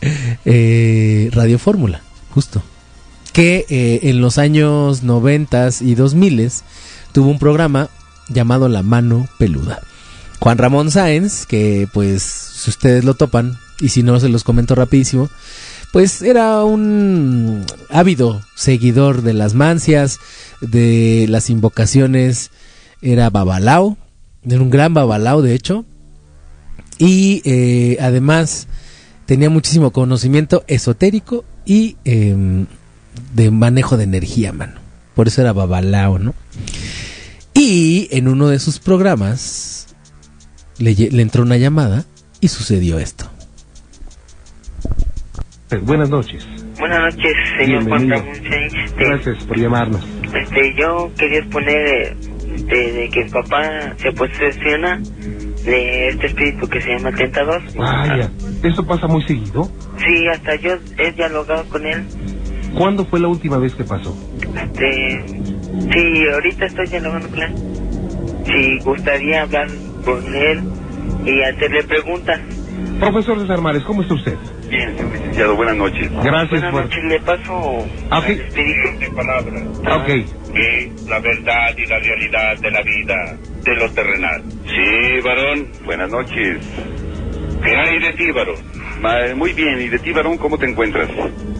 eh, 0.44 1.30
Radio 1.32 1.58
Fórmula, 1.58 2.02
justo, 2.30 2.62
que 3.32 3.66
eh, 3.68 4.00
en 4.04 4.20
los 4.20 4.38
años 4.38 5.02
90 5.02 5.68
y 5.80 5.94
2000 5.94 6.50
tuvo 7.12 7.30
un 7.30 7.38
programa 7.38 7.88
llamado 8.28 8.68
La 8.68 8.82
Mano 8.82 9.28
Peluda. 9.38 9.80
Juan 10.40 10.58
Ramón 10.58 10.90
Sáenz, 10.90 11.46
que 11.46 11.88
pues 11.92 12.22
si 12.22 12.70
ustedes 12.70 13.04
lo 13.04 13.14
topan, 13.14 13.58
y 13.80 13.88
si 13.88 14.02
no 14.02 14.18
se 14.20 14.28
los 14.28 14.44
comento 14.44 14.74
rapidísimo, 14.74 15.28
pues 15.92 16.22
era 16.22 16.64
un 16.64 17.64
ávido 17.90 18.42
seguidor 18.54 19.22
de 19.22 19.34
las 19.34 19.54
mancias, 19.54 20.20
de 20.60 21.26
las 21.28 21.50
invocaciones, 21.50 22.50
era 23.02 23.28
babalao, 23.30 23.98
era 24.44 24.60
un 24.60 24.70
gran 24.70 24.94
babalao 24.94 25.42
de 25.42 25.54
hecho, 25.54 25.84
y 27.04 27.42
eh, 27.44 27.96
además 28.00 28.68
tenía 29.26 29.50
muchísimo 29.50 29.90
conocimiento 29.90 30.62
esotérico 30.68 31.44
y 31.66 31.96
em, 32.04 32.66
de 33.34 33.50
manejo 33.50 33.96
de 33.96 34.04
energía, 34.04 34.52
mano. 34.52 34.74
Por 35.16 35.26
eso 35.26 35.40
era 35.40 35.52
babalao, 35.52 36.20
¿no? 36.20 36.32
Y 37.54 38.06
en 38.12 38.28
uno 38.28 38.46
de 38.46 38.60
sus 38.60 38.78
programas 38.78 39.88
le, 40.78 40.94
le 40.94 41.22
entró 41.22 41.42
una 41.42 41.56
llamada 41.56 42.04
y 42.40 42.46
sucedió 42.46 43.00
esto. 43.00 43.28
Buenas 45.82 46.08
noches. 46.08 46.46
Buenas 46.78 47.16
noches, 47.16 47.32
señor 47.58 47.84
Juan. 47.88 48.10
Ramón. 48.10 48.28
Este, 48.28 48.68
Gracias 48.96 49.42
por 49.44 49.58
llamarnos. 49.58 50.04
este, 50.34 50.74
yo 50.78 51.10
quería 51.18 51.38
exponer 51.40 51.76
eh, 51.88 52.16
de, 52.68 52.92
de 52.92 53.08
que 53.08 53.24
papá 53.32 53.92
se 53.96 54.12
posesiona 54.12 55.00
de 55.64 56.08
este 56.08 56.26
espíritu 56.26 56.68
que 56.68 56.80
se 56.80 56.88
llama 56.90 57.12
tentador. 57.12 57.62
Vaya, 57.76 58.30
¿eso 58.62 58.86
pasa 58.86 59.06
muy 59.06 59.22
seguido? 59.22 59.68
Sí, 59.98 60.28
hasta 60.28 60.56
yo 60.56 60.70
he 60.98 61.12
dialogado 61.12 61.68
con 61.68 61.86
él. 61.86 62.06
¿Cuándo 62.76 63.04
fue 63.04 63.20
la 63.20 63.28
última 63.28 63.58
vez 63.58 63.74
que 63.74 63.84
pasó? 63.84 64.16
Este, 64.40 65.24
sí, 65.92 66.24
ahorita 66.34 66.66
estoy 66.66 66.88
dialogando 66.88 67.28
con 67.30 67.42
él. 67.42 67.54
Si 68.46 68.78
gustaría 68.84 69.42
hablar 69.42 69.68
con 70.04 70.34
él 70.34 70.62
y 71.24 71.42
hacerle 71.42 71.84
preguntas. 71.84 72.40
Profesor 72.98 73.40
César 73.40 73.60
Mares, 73.60 73.82
¿cómo 73.84 74.02
está 74.02 74.14
usted? 74.14 74.36
Bien, 74.72 74.96
señor 74.96 75.12
licenciado, 75.12 75.54
buenas 75.54 75.76
noches. 75.76 76.10
Gracias 76.24 76.48
Buenas 76.50 76.70
por... 76.72 76.82
noches, 76.84 77.04
le 77.04 77.20
paso 77.20 77.86
Ah, 78.10 78.22
espíritu. 78.26 78.88
De 79.00 79.10
palabras. 79.10 79.64
Ok. 80.00 80.06
Que 80.54 80.92
la 81.10 81.20
verdad 81.20 81.74
y 81.76 81.86
la 81.86 81.98
realidad 81.98 82.58
de 82.58 82.70
la 82.70 82.80
vida, 82.82 83.16
de 83.64 83.76
lo 83.76 83.92
terrenal. 83.92 84.42
Sí, 84.64 85.20
varón, 85.22 85.68
buenas 85.84 86.08
noches. 86.08 86.58
¿Qué 87.62 87.76
hay 87.76 87.98
de 87.98 88.12
ti, 88.14 88.30
varón? 88.32 88.56
Ma- 89.02 89.34
muy 89.36 89.52
bien, 89.52 89.78
¿y 89.82 89.88
de 89.90 89.98
ti, 89.98 90.10
varón, 90.12 90.38
cómo 90.38 90.56
te 90.56 90.64
encuentras? 90.64 91.08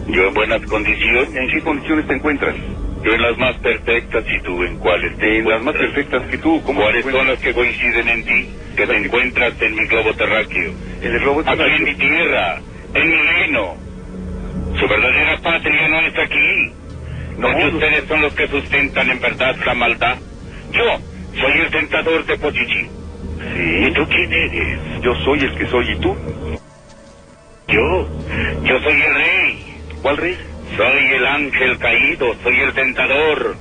Yo 0.07 0.27
en 0.29 0.33
buenas 0.33 0.61
condiciones. 0.65 1.29
¿En 1.35 1.47
qué 1.49 1.61
condiciones 1.61 2.07
te 2.07 2.15
encuentras? 2.15 2.55
Yo 3.03 3.13
en 3.13 3.21
las 3.21 3.37
más 3.37 3.53
perfectas 3.59 4.23
y 4.27 4.41
tú 4.41 4.63
en 4.63 4.77
cuáles 4.79 5.15
te 5.19 5.37
En 5.37 5.47
las 5.49 5.61
más 5.61 5.75
perfectas 5.75 6.23
que 6.31 6.37
tú, 6.39 6.63
¿cómo 6.63 6.81
¿Cuáles 6.81 7.03
son 7.05 7.27
las 7.27 7.37
que 7.39 7.53
coinciden 7.53 8.09
en 8.09 8.23
ti? 8.25 8.57
Que 8.75 8.87
te 8.87 8.97
encuentras 8.97 9.53
en 9.61 9.75
mi 9.75 9.85
globo 9.87 10.13
terráqueo. 10.15 10.71
En 11.01 11.13
el 11.13 11.19
globo 11.19 11.43
terráqueo. 11.43 11.65
Aquí 11.67 11.75
en 11.75 11.83
mi 11.83 11.95
tierra, 11.95 12.61
en 12.93 13.09
mi 13.09 13.17
reino. 13.17 13.75
Su 14.79 14.87
verdadera 14.87 15.37
patria 15.37 15.87
no 15.87 15.99
es 16.01 16.19
aquí. 16.19 16.73
Porque 17.41 17.65
ustedes 17.65 18.07
son 18.07 18.21
los 18.21 18.33
que 18.33 18.47
sustentan 18.47 19.09
en 19.09 19.19
verdad 19.19 19.55
la 19.65 19.73
maldad. 19.73 20.17
Yo 20.71 20.99
soy 21.39 21.51
el 21.59 21.71
tentador 21.71 22.25
de 22.25 22.37
Pochichi. 22.37 22.81
Sí. 23.55 23.85
¿Y 23.87 23.91
tú 23.93 24.07
quién 24.07 24.31
eres? 24.31 24.79
Yo 25.01 25.15
soy 25.23 25.39
el 25.39 25.55
que 25.55 25.67
soy. 25.67 25.91
¿Y 25.91 25.95
tú? 25.99 26.15
Yo. 27.67 28.07
Yo 28.63 28.79
soy 28.79 29.01
el 29.01 29.15
rey. 29.15 29.75
¿Cuál 30.01 30.17
rey? 30.17 30.37
Soy 30.77 31.15
el 31.15 31.25
ángel 31.25 31.77
caído. 31.77 32.35
Soy 32.43 32.59
el 32.59 32.73
tentador. 32.73 33.55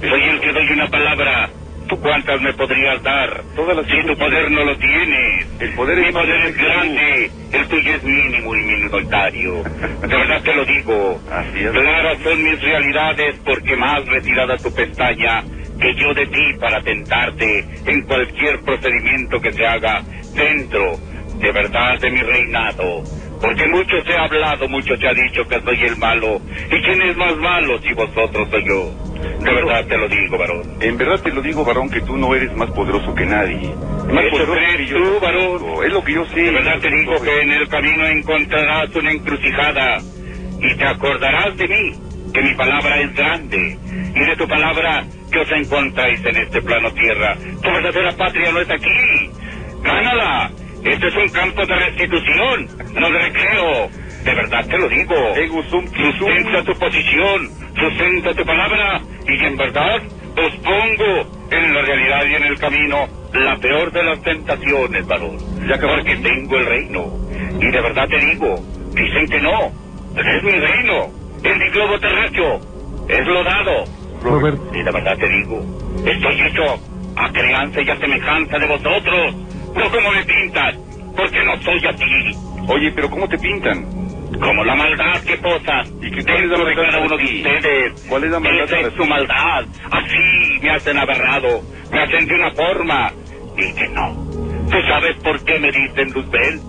Soy 0.00 0.22
el 0.22 0.40
que 0.40 0.52
doy 0.52 0.68
una 0.72 0.86
palabra. 0.88 1.50
¿Tú 1.88 2.00
cuántas 2.00 2.40
me 2.40 2.52
podrías 2.54 3.02
dar? 3.02 3.44
Todas 3.54 3.76
las 3.76 3.86
si 3.86 4.02
tu 4.06 4.16
poder 4.16 4.50
no 4.50 4.64
lo 4.64 4.76
tienes. 4.76 5.46
El 5.60 5.74
poder 5.74 5.98
Mi 5.98 6.12
poder 6.12 6.46
es 6.46 6.56
grande. 6.56 7.30
El 7.52 7.68
tuyo 7.68 7.94
es 7.94 8.04
mínimo 8.04 8.54
y 8.56 8.62
minoritario. 8.62 9.62
De 9.62 10.16
verdad 10.16 10.42
te 10.42 10.54
lo 10.54 10.64
digo. 10.64 11.20
Así 11.30 11.64
es. 11.64 11.70
Claras 11.70 12.18
son 12.22 12.42
mis 12.42 12.60
realidades 12.60 13.36
porque 13.44 13.76
más 13.76 14.04
retirada 14.06 14.56
tu 14.58 14.72
pestaña 14.72 15.44
que 15.80 15.94
yo 15.94 16.12
de 16.14 16.26
ti 16.26 16.54
para 16.58 16.82
tentarte 16.82 17.64
en 17.86 18.02
cualquier 18.02 18.60
procedimiento 18.62 19.40
que 19.40 19.52
se 19.52 19.66
haga 19.66 20.02
dentro 20.34 20.98
de 21.38 21.52
verdad 21.52 22.00
de 22.00 22.10
mi 22.10 22.20
reinado. 22.22 23.04
Porque 23.40 23.66
mucho 23.68 24.00
se 24.06 24.12
ha 24.14 24.24
hablado, 24.24 24.68
mucho 24.68 24.96
se 24.96 25.08
ha 25.08 25.14
dicho 25.14 25.46
que 25.46 25.60
soy 25.60 25.84
el 25.84 25.96
malo. 25.96 26.40
¿Y 26.70 26.82
quién 26.82 27.02
es 27.02 27.16
más 27.16 27.36
malo 27.36 27.78
si 27.82 27.92
vosotros 27.92 28.48
soy 28.50 28.64
yo? 28.66 28.90
De 29.40 29.52
verdad 29.52 29.86
te 29.86 29.96
lo 29.96 30.08
digo, 30.08 30.38
varón. 30.38 30.62
En 30.80 30.96
verdad 30.96 31.20
te 31.22 31.32
lo 31.32 31.42
digo, 31.42 31.64
varón, 31.64 31.90
que 31.90 32.00
tú 32.00 32.16
no 32.16 32.34
eres 32.34 32.54
más 32.56 32.70
poderoso 32.70 33.14
que 33.14 33.26
nadie. 33.26 33.74
Más 34.10 34.24
¿Eso 34.24 34.52
crees 34.52 34.90
tú, 34.90 35.20
varón? 35.20 35.84
Es 35.84 35.92
lo 35.92 36.02
que 36.02 36.12
yo 36.14 36.24
sé. 36.26 36.40
De 36.40 36.50
verdad 36.50 36.78
te 36.80 36.90
digo 36.90 37.12
que 37.22 37.40
en 37.42 37.52
el 37.52 37.68
camino 37.68 38.06
encontrarás 38.06 38.94
una 38.94 39.12
encrucijada 39.12 39.98
y 40.60 40.76
te 40.76 40.86
acordarás 40.86 41.56
de 41.56 41.68
mí, 41.68 41.92
que 42.32 42.42
mi 42.42 42.54
palabra 42.54 43.00
es 43.02 43.14
grande. 43.14 43.78
Y 44.14 44.20
de 44.20 44.36
tu 44.36 44.48
palabra 44.48 45.04
que 45.30 45.38
os 45.38 45.52
encontráis 45.52 46.24
en 46.24 46.36
este 46.36 46.62
plano 46.62 46.90
tierra. 46.92 47.36
Tu 47.62 47.70
verdadera 47.70 48.12
patria 48.16 48.52
no 48.52 48.60
es 48.60 48.70
aquí. 48.70 49.30
Gánala. 49.82 50.50
Este 50.86 51.08
es 51.08 51.16
un 51.16 51.28
campo 51.30 51.66
de 51.66 51.74
restitución, 51.74 52.68
no 52.94 53.10
de 53.10 53.18
recreo. 53.18 53.90
De 54.24 54.34
verdad 54.34 54.66
te 54.68 54.78
lo 54.78 54.88
digo. 54.88 55.14
Sustenta 55.68 56.62
tu 56.62 56.78
posición. 56.78 57.50
sustenta 57.74 58.34
tu 58.34 58.44
palabra 58.44 59.00
y 59.26 59.44
en 59.44 59.56
verdad 59.56 60.00
os 60.36 60.52
pongo 60.56 61.48
en 61.50 61.74
la 61.74 61.82
realidad 61.82 62.24
y 62.30 62.34
en 62.34 62.44
el 62.44 62.58
camino 62.58 63.08
la 63.32 63.56
peor 63.56 63.90
de 63.90 64.02
las 64.04 64.22
tentaciones, 64.22 65.06
varón. 65.06 65.36
Ya 65.68 65.78
que 65.78 65.86
porque 65.86 66.16
tengo 66.16 66.56
el 66.56 66.66
reino. 66.66 67.18
Y 67.60 67.66
de 67.66 67.80
verdad 67.80 68.08
te 68.08 68.18
digo, 68.18 68.60
dicen 68.94 69.26
que 69.26 69.40
no. 69.40 69.72
Es 70.16 70.42
mi 70.44 70.52
reino. 70.52 71.10
Es 71.42 71.56
mi 71.58 71.68
globo 71.70 71.98
terráqueo. 71.98 72.60
Es 73.08 73.26
lo 73.26 73.42
dado. 73.42 73.84
Robert. 74.22 74.58
Y 74.72 74.82
de 74.82 74.90
verdad 74.92 75.18
te 75.18 75.28
digo, 75.28 75.64
estoy 76.06 76.40
hecho 76.42 76.80
a 77.16 77.32
crianza 77.32 77.80
y 77.82 77.90
a 77.90 77.98
semejanza 77.98 78.58
de 78.58 78.66
vosotros. 78.66 79.45
No 79.76 79.90
como 79.90 80.10
me 80.10 80.24
pintan, 80.24 80.74
porque 81.16 81.44
no 81.44 81.56
soy 81.62 81.86
así. 81.86 82.38
Oye, 82.68 82.92
pero 82.92 83.10
¿cómo 83.10 83.28
te 83.28 83.38
pintan? 83.38 83.84
Como 84.40 84.64
la 84.64 84.74
maldad 84.74 85.22
que 85.22 85.36
posa 85.38 85.82
¿Y 86.02 86.10
qué 86.10 86.22
cuál 86.24 86.44
es 86.44 86.50
la 86.50 86.58
dentro 86.58 86.64
de 86.64 86.74
maldad 86.74 86.90
cada 86.90 87.04
uno 87.04 87.16
de 87.16 87.24
ustedes. 87.24 88.06
¿Cuál 88.08 88.24
es 88.24 88.30
la 88.30 88.40
maldad 88.40 88.64
Esa 88.64 88.80
es 88.80 88.94
su 88.94 89.06
maldad. 89.06 89.64
Así 89.90 90.58
me 90.62 90.70
hacen 90.70 90.98
aberrado, 90.98 91.62
me 91.90 92.02
hacen 92.02 92.26
de 92.26 92.34
una 92.34 92.50
forma. 92.52 93.12
Y 93.56 93.74
que 93.74 93.88
no. 93.88 94.26
¿Tú 94.70 94.76
sabes 94.88 95.16
por 95.22 95.44
qué 95.44 95.58
me 95.58 95.68
dicen 95.70 96.12
Luzbel? 96.12 96.60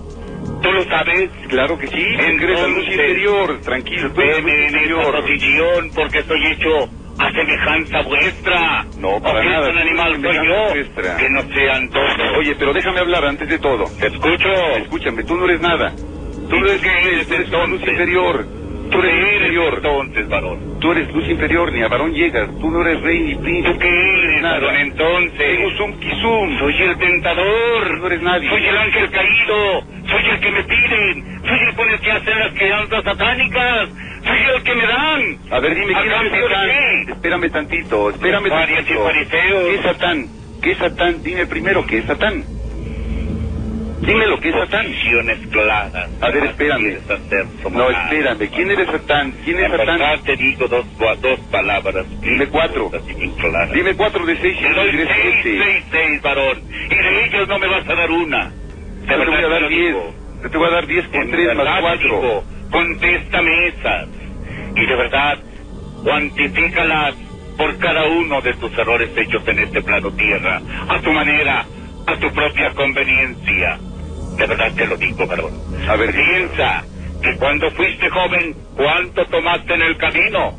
¿Tú 0.61 0.71
lo 0.71 0.83
sabes? 0.85 1.29
Claro 1.49 1.77
que 1.77 1.87
sí, 1.87 1.97
ingresa 1.97 2.67
luz 2.67 2.87
interior, 2.87 3.61
tranquilo, 3.61 4.11
tú 4.11 4.21
Veme 4.21 4.67
en 4.67 4.89
posición 5.11 5.91
porque 5.93 6.19
estoy 6.19 6.45
hecho 6.47 6.89
a 7.19 7.31
semejanza 7.31 8.01
vuestra. 8.03 8.85
No, 8.99 9.19
para 9.21 9.39
¿O 9.39 9.41
que 9.41 9.49
nada, 9.49 9.67
es 9.67 9.73
un 9.73 9.79
animal 9.79 10.21
soy 10.21 10.47
yo? 10.47 10.69
vuestra. 10.69 11.17
Que 11.17 11.29
no 11.29 11.41
sean 11.53 11.89
todos. 11.89 12.37
Oye, 12.37 12.55
pero 12.57 12.73
déjame 12.73 12.99
hablar 12.99 13.25
antes 13.25 13.49
de 13.49 13.59
todo. 13.59 13.85
Te 13.99 14.07
escucho. 14.07 14.49
Escúchame, 14.77 15.23
tú 15.23 15.35
no 15.37 15.45
eres 15.45 15.61
nada. 15.61 15.91
Tú 16.49 16.59
no 16.59 16.65
eres, 16.67 16.81
¿Qué 16.81 16.89
eres 16.89 17.31
eres 17.31 17.49
luz 17.49 17.81
inferior. 17.81 18.45
Tú 18.89 18.99
eres 18.99 19.13
luz 19.15 19.21
¿Qué 19.29 19.35
eres 19.35 19.41
inferior. 19.41 19.73
entonces, 19.75 20.29
varón? 20.29 20.79
Tú 20.79 20.91
eres 20.93 21.13
luz 21.13 21.27
inferior, 21.27 21.73
ni 21.73 21.81
a 21.81 21.87
varón 21.89 22.13
llegas. 22.13 22.49
Tú 22.61 22.69
no 22.71 22.81
eres 22.81 23.01
rey 23.01 23.19
ni 23.19 23.35
príncipe. 23.35 23.73
¿Tú 23.73 23.79
qué 23.79 23.87
eres, 23.89 24.41
Nada. 24.41 24.59
varón, 24.59 24.75
entonces? 24.77 25.59
Kizum. 25.99 26.59
Soy 26.59 26.75
el 26.83 26.97
tentador. 26.97 27.97
No 27.99 28.07
eres 28.07 28.21
nadie. 28.21 28.49
Soy 28.49 28.65
el 28.65 28.77
ángel 28.77 29.09
caído. 29.11 29.81
Soy 30.07 30.29
el 30.31 30.39
que 30.39 30.51
me 30.51 30.63
piden. 30.63 31.41
Soy 31.45 31.59
el 31.67 31.75
con 31.75 31.89
el 31.89 31.99
que 31.99 32.11
hacen 32.11 32.39
las 32.39 32.51
crianzas 32.53 33.03
satánicas. 33.03 33.89
Soy 34.27 34.55
el 34.55 34.63
que 34.63 34.75
me 34.75 34.85
dan. 34.87 35.21
A 35.51 35.59
ver, 35.59 35.75
dime, 35.75 35.95
¿A 35.95 36.01
¿quién 36.01 36.13
es 36.13 36.31
Satán? 36.41 37.09
Espérame 37.09 37.51
tantito, 37.51 38.09
espérame 38.11 38.49
tantito. 38.49 39.09
¿Qué 39.31 39.75
es 39.75 39.81
Satán? 39.81 40.27
¿Qué 40.61 40.71
es 40.71 40.77
Satán? 40.77 41.23
Dime 41.23 41.45
primero, 41.47 41.85
¿qué 41.85 41.99
es 41.99 42.05
Satán? 42.05 42.45
Dime 43.99 44.27
lo 44.27 44.39
que 44.39 44.49
es 44.49 44.55
Satán. 44.55 44.85
Claras. 45.51 46.09
A 46.21 46.29
ver, 46.29 46.43
espérame. 46.45 46.99
No, 47.71 47.89
espérame. 47.89 48.49
¿Quién 48.49 48.71
eres 48.71 48.87
Satán? 48.87 49.31
¿Quién 49.43 49.59
es 49.59 49.71
Satán? 49.71 49.99
te 50.23 50.35
digo 50.35 50.67
dos, 50.67 50.85
dos 51.21 51.39
palabras. 51.51 52.05
Dime 52.21 52.47
cuatro. 52.47 52.91
Dime 53.73 53.95
cuatro 53.95 54.25
de 54.25 54.37
seis 54.37 54.57
y 54.59 54.63
Te 54.63 54.73
doy 54.73 54.91
seis, 54.91 55.09
siete. 55.43 55.63
seis, 55.63 55.83
seis, 55.91 56.21
varón. 56.21 56.61
Y 56.89 56.95
de 56.95 57.25
ellos 57.25 57.47
no 57.47 57.59
me 57.59 57.67
vas 57.67 57.89
a 57.89 57.95
dar 57.95 58.11
una. 58.11 58.51
Yo 59.07 59.17
te 59.19 59.25
voy 59.25 59.43
a 59.43 59.47
dar 59.47 59.67
diez. 59.69 59.95
Yo 60.43 60.49
te 60.51 60.57
voy 60.57 60.67
a 60.67 60.71
dar 60.71 60.87
diez 60.87 61.05
En 61.13 61.31
tres 61.31 61.55
más 61.55 61.75
te 61.75 61.81
cuatro. 61.81 62.21
digo, 62.21 62.43
contéstame 62.71 63.67
esas. 63.69 64.07
Y 64.77 64.85
de 64.85 64.95
verdad, 64.95 65.37
cuantifícalas 66.03 67.15
por 67.57 67.77
cada 67.79 68.05
uno 68.07 68.39
de 68.41 68.53
tus 68.53 68.71
errores 68.77 69.09
hechos 69.17 69.47
en 69.47 69.59
este 69.59 69.81
plano 69.81 70.11
tierra, 70.11 70.61
a 70.87 70.99
tu 71.01 71.11
manera, 71.11 71.65
a 72.05 72.15
tu 72.17 72.31
propia 72.31 72.73
conveniencia. 72.75 73.79
De 74.37 74.45
verdad 74.45 74.71
te 74.75 74.85
lo 74.85 74.95
digo, 74.97 75.25
varón. 75.25 75.53
A 75.89 75.95
ver, 75.95 76.11
Piensa 76.13 76.83
que 77.21 77.35
cuando 77.37 77.71
fuiste 77.71 78.09
joven, 78.09 78.55
¿cuánto 78.75 79.25
tomaste 79.25 79.73
en 79.73 79.81
el 79.81 79.97
camino? 79.97 80.53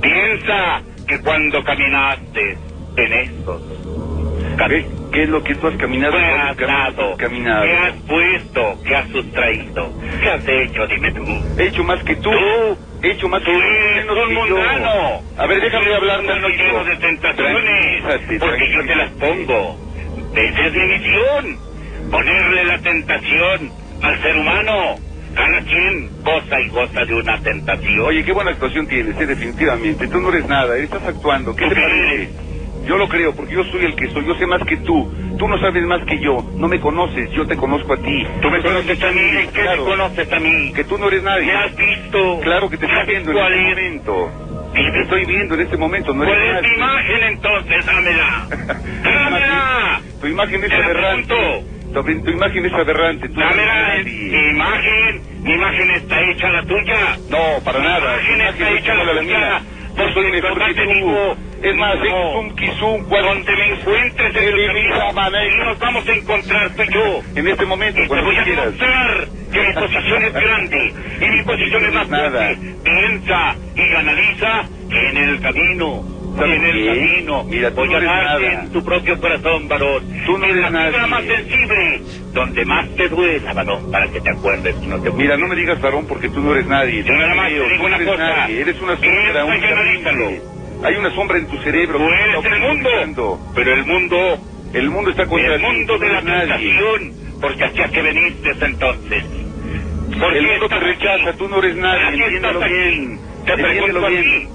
Piensa 0.00 0.82
que 1.08 1.20
cuando 1.20 1.62
caminaste 1.64 2.58
en 2.96 3.12
esos 3.12 4.13
¿Qué, 4.56 4.86
qué 5.12 5.22
es 5.24 5.28
lo 5.28 5.42
que 5.42 5.54
tú 5.56 5.66
has 5.68 5.76
caminado? 5.76 6.12
¿Qué 6.16 6.24
¿Cuántos 6.24 6.68
has 6.70 6.96
dado? 6.96 7.16
caminado? 7.16 7.64
¿Qué 7.64 7.76
has 7.76 7.94
puesto? 8.06 8.80
¿Qué 8.84 8.94
has 8.96 9.08
sustraído? 9.10 9.94
¿Qué 10.22 10.28
has 10.30 10.42
hecho? 10.48 10.86
Dime 10.86 11.12
tú. 11.12 11.24
He 11.58 11.64
hecho 11.66 11.84
más 11.84 12.02
que 12.04 12.16
tú. 12.16 12.30
Tú. 12.30 12.78
He 13.02 13.10
hecho 13.10 13.28
más 13.28 13.42
Tú 13.42 13.50
que 13.50 13.56
eres 13.58 14.06
menos 14.06 14.28
un 14.28 14.34
mundano. 14.34 15.22
A 15.36 15.46
ver, 15.46 15.60
déjame 15.60 15.94
hablar 15.94 16.24
tantito. 16.24 16.48
lleno 16.48 16.84
de 16.84 16.96
tentaciones. 16.96 18.02
Tranquilízate, 18.02 18.38
Porque 18.40 18.70
yo 18.72 18.86
te 18.86 18.96
las 18.96 19.10
pongo. 19.10 19.78
Esa 20.34 20.66
es 20.66 20.72
mi 20.74 20.86
misión. 20.86 21.58
Ponerle 22.10 22.64
la 22.64 22.78
tentación 22.80 23.72
al 24.02 24.22
ser 24.22 24.36
humano. 24.36 25.00
Cada 25.34 25.62
quien 25.64 26.12
goza 26.22 26.60
y 26.60 26.68
goza 26.68 27.04
de 27.04 27.14
una 27.14 27.40
tentación. 27.40 28.00
Oye, 28.06 28.24
qué 28.24 28.32
buena 28.32 28.52
actuación 28.52 28.86
tienes, 28.86 29.20
eh, 29.20 29.26
definitivamente. 29.26 30.06
Tú 30.08 30.20
no 30.20 30.28
eres 30.28 30.46
nada, 30.46 30.76
estás 30.78 31.02
actuando. 31.04 31.54
¿Qué 31.56 31.64
¿Tú 31.64 31.74
te 31.74 31.80
parece? 31.80 32.14
eres? 32.14 32.30
Yo 32.86 32.96
lo 32.98 33.08
creo, 33.08 33.34
porque 33.34 33.54
yo 33.54 33.64
soy 33.64 33.84
el 33.84 33.94
que 33.96 34.08
soy. 34.08 34.26
Yo 34.26 34.34
sé 34.34 34.46
más 34.46 34.60
que 34.66 34.76
tú. 34.78 35.12
Tú 35.38 35.48
no 35.48 35.58
sabes 35.58 35.82
más 35.84 36.00
que 36.04 36.18
yo. 36.20 36.44
No 36.56 36.68
me 36.68 36.78
conoces, 36.80 37.30
yo 37.32 37.46
te 37.46 37.56
conozco 37.56 37.92
a 37.94 37.96
ti. 37.96 38.26
Tú 38.42 38.50
me 38.50 38.60
conoces 38.62 39.02
a 39.02 39.10
mí. 39.10 39.20
¿En 39.20 39.50
qué 39.52 39.62
Claro. 39.62 39.84
me 39.84 39.90
conoces 39.90 40.32
a 40.32 40.40
mí? 40.40 40.72
Que 40.74 40.84
tú 40.84 40.98
no 40.98 41.08
eres 41.08 41.22
nadie. 41.22 41.46
¿Me 41.46 41.52
has 41.52 41.76
visto? 41.76 42.40
Claro 42.42 42.68
que 42.70 42.76
te 42.78 42.84
estoy 42.86 42.98
¿Sabes 43.00 43.08
viendo 43.24 43.30
en 43.32 43.38
este 43.38 43.54
es? 43.56 43.68
momento. 43.68 44.30
Te 44.74 45.00
estoy 45.02 45.24
viendo 45.24 45.54
en 45.54 45.60
este 45.60 45.76
momento, 45.76 46.14
no 46.14 46.24
¿Cuál 46.24 46.36
eres 46.36 46.56
es 46.56 46.62
mi 46.62 46.68
nadie. 46.68 46.76
imagen 46.78 47.22
entonces? 47.28 47.86
Dámela. 47.86 48.48
Dámela. 49.04 50.02
Tu 50.20 50.26
imagen 50.26 50.64
es 50.64 50.72
aberrante. 50.72 51.34
Tu, 51.94 52.02
tu 52.24 52.30
imagen 52.30 52.66
es 52.66 52.72
aberrante. 52.72 53.28
Tú 53.28 53.40
eres 53.40 53.50
Dámela. 53.56 54.02
Mi 54.04 54.50
imagen. 54.50 55.22
Mi 55.42 55.52
imagen 55.54 55.90
está 55.90 56.20
hecha 56.22 56.50
la 56.50 56.62
tuya. 56.64 57.18
No, 57.28 57.62
para 57.64 57.78
Mi 57.80 57.84
nada. 57.86 58.14
Imagen 58.14 58.40
está 58.40 58.58
imagen 58.60 58.66
es 58.76 58.80
hecha 58.82 58.94
la 58.94 59.04
la 59.12 59.22
mía. 59.22 59.62
Yo 59.96 60.08
soy 60.10 60.32
mejor 60.32 60.54
verdad 60.54 60.66
que 60.68 60.74
te 60.74 60.84
tú. 60.84 60.92
digo, 60.94 61.38
Es 61.62 61.76
más, 61.76 61.96
un 62.40 62.50
kizum, 62.52 63.04
cual- 63.04 63.24
Donde 63.24 63.56
me 63.56 63.68
encuentres 63.68 64.36
en 64.36 64.44
el 64.44 64.54
y 65.46 65.58
nos 65.64 65.78
vamos 65.78 66.08
a 66.08 66.12
encontrar 66.12 66.74
tú 66.74 66.82
y 66.82 66.94
yo. 66.94 67.24
En 67.34 67.48
este 67.48 67.66
momento, 67.66 68.00
Y 68.00 68.02
te 68.02 68.08
cuando 68.08 68.26
voy 68.26 68.36
a 68.36 68.44
quieras. 68.44 68.64
demostrar 68.66 69.28
que 69.52 69.60
mi 69.60 69.72
posición 69.74 70.22
es 70.24 70.32
grande 70.32 70.94
y 71.20 71.26
mi 71.30 71.42
posición 71.44 71.84
es 71.86 71.94
más 71.94 72.06
fuerte. 72.08 72.58
Piensa 72.84 73.58
y 73.76 73.94
analiza 73.94 74.70
que 74.88 75.08
en 75.10 75.16
el 75.16 75.40
camino, 75.40 76.04
y 76.04 76.14
¿Sabes 76.14 76.23
en 76.42 76.64
el 76.64 76.86
camino, 76.86 77.44
Mira, 77.44 77.70
tú 77.74 77.84
no 77.86 77.96
eres 77.96 78.08
nada. 78.08 78.52
en 78.52 78.70
tu 78.72 78.82
propio 78.84 79.18
corazón, 79.20 79.68
varón. 79.68 80.02
Tú 80.26 80.38
no 80.38 80.44
en 80.44 80.50
eres 80.50 80.62
la 80.62 80.70
nadie. 80.70 81.06
más 81.06 81.24
sensible, 81.24 82.02
donde 82.32 82.64
más 82.64 82.88
te 82.96 83.08
duela, 83.08 83.52
varón, 83.54 83.90
para 83.90 84.10
que 84.10 84.20
te 84.20 84.30
acuerdes 84.30 84.76
no 84.82 85.00
te 85.00 85.10
Mira, 85.12 85.36
no 85.36 85.46
me 85.46 85.56
digas 85.56 85.80
varón 85.80 86.06
porque 86.06 86.28
tú 86.30 86.40
no 86.40 86.52
eres 86.54 86.66
nadie. 86.66 87.04
Yo 87.04 87.12
nada 87.14 87.34
más 87.34 87.48
te 87.48 87.54
digo 87.54 87.66
tú 87.68 87.78
no 87.78 87.86
una 87.86 87.96
eres 87.96 88.08
cosa. 88.08 88.36
nadie. 88.36 88.60
Eres 88.60 88.80
una 88.80 88.96
sombra, 88.96 89.44
un. 89.44 90.84
Hay 90.84 90.96
una 90.96 91.10
sombra 91.14 91.38
en 91.38 91.46
tu 91.48 91.56
cerebro. 91.58 91.98
Tú 91.98 92.04
eres 92.08 92.44
el 92.52 92.60
mundo, 92.60 93.40
pero 93.54 93.72
el 93.72 93.84
mundo, 93.86 94.38
El 94.74 94.90
mundo 94.90 95.10
está 95.10 95.26
contra 95.26 95.54
el 95.54 95.60
mundo 95.62 95.98
de 95.98 96.08
la 96.08 96.20
tentación, 96.20 97.14
porque 97.40 97.64
hacia 97.64 97.88
que 97.90 98.02
veniste 98.02 98.50
entonces. 98.60 99.24
¿Por 100.20 100.36
El 100.36 100.46
mundo 100.46 100.68
te 100.68 100.78
rechaza, 100.80 101.32
tú 101.36 101.48
no 101.48 101.58
eres 101.60 101.76
nadie. 101.76 102.00
¿Para 102.00 102.10
qué 102.16 102.24
Entiéndelo 102.24 102.60
bien. 102.60 103.20
Te 103.46 103.52
pregunto 103.54 104.06
bien. 104.08 104.48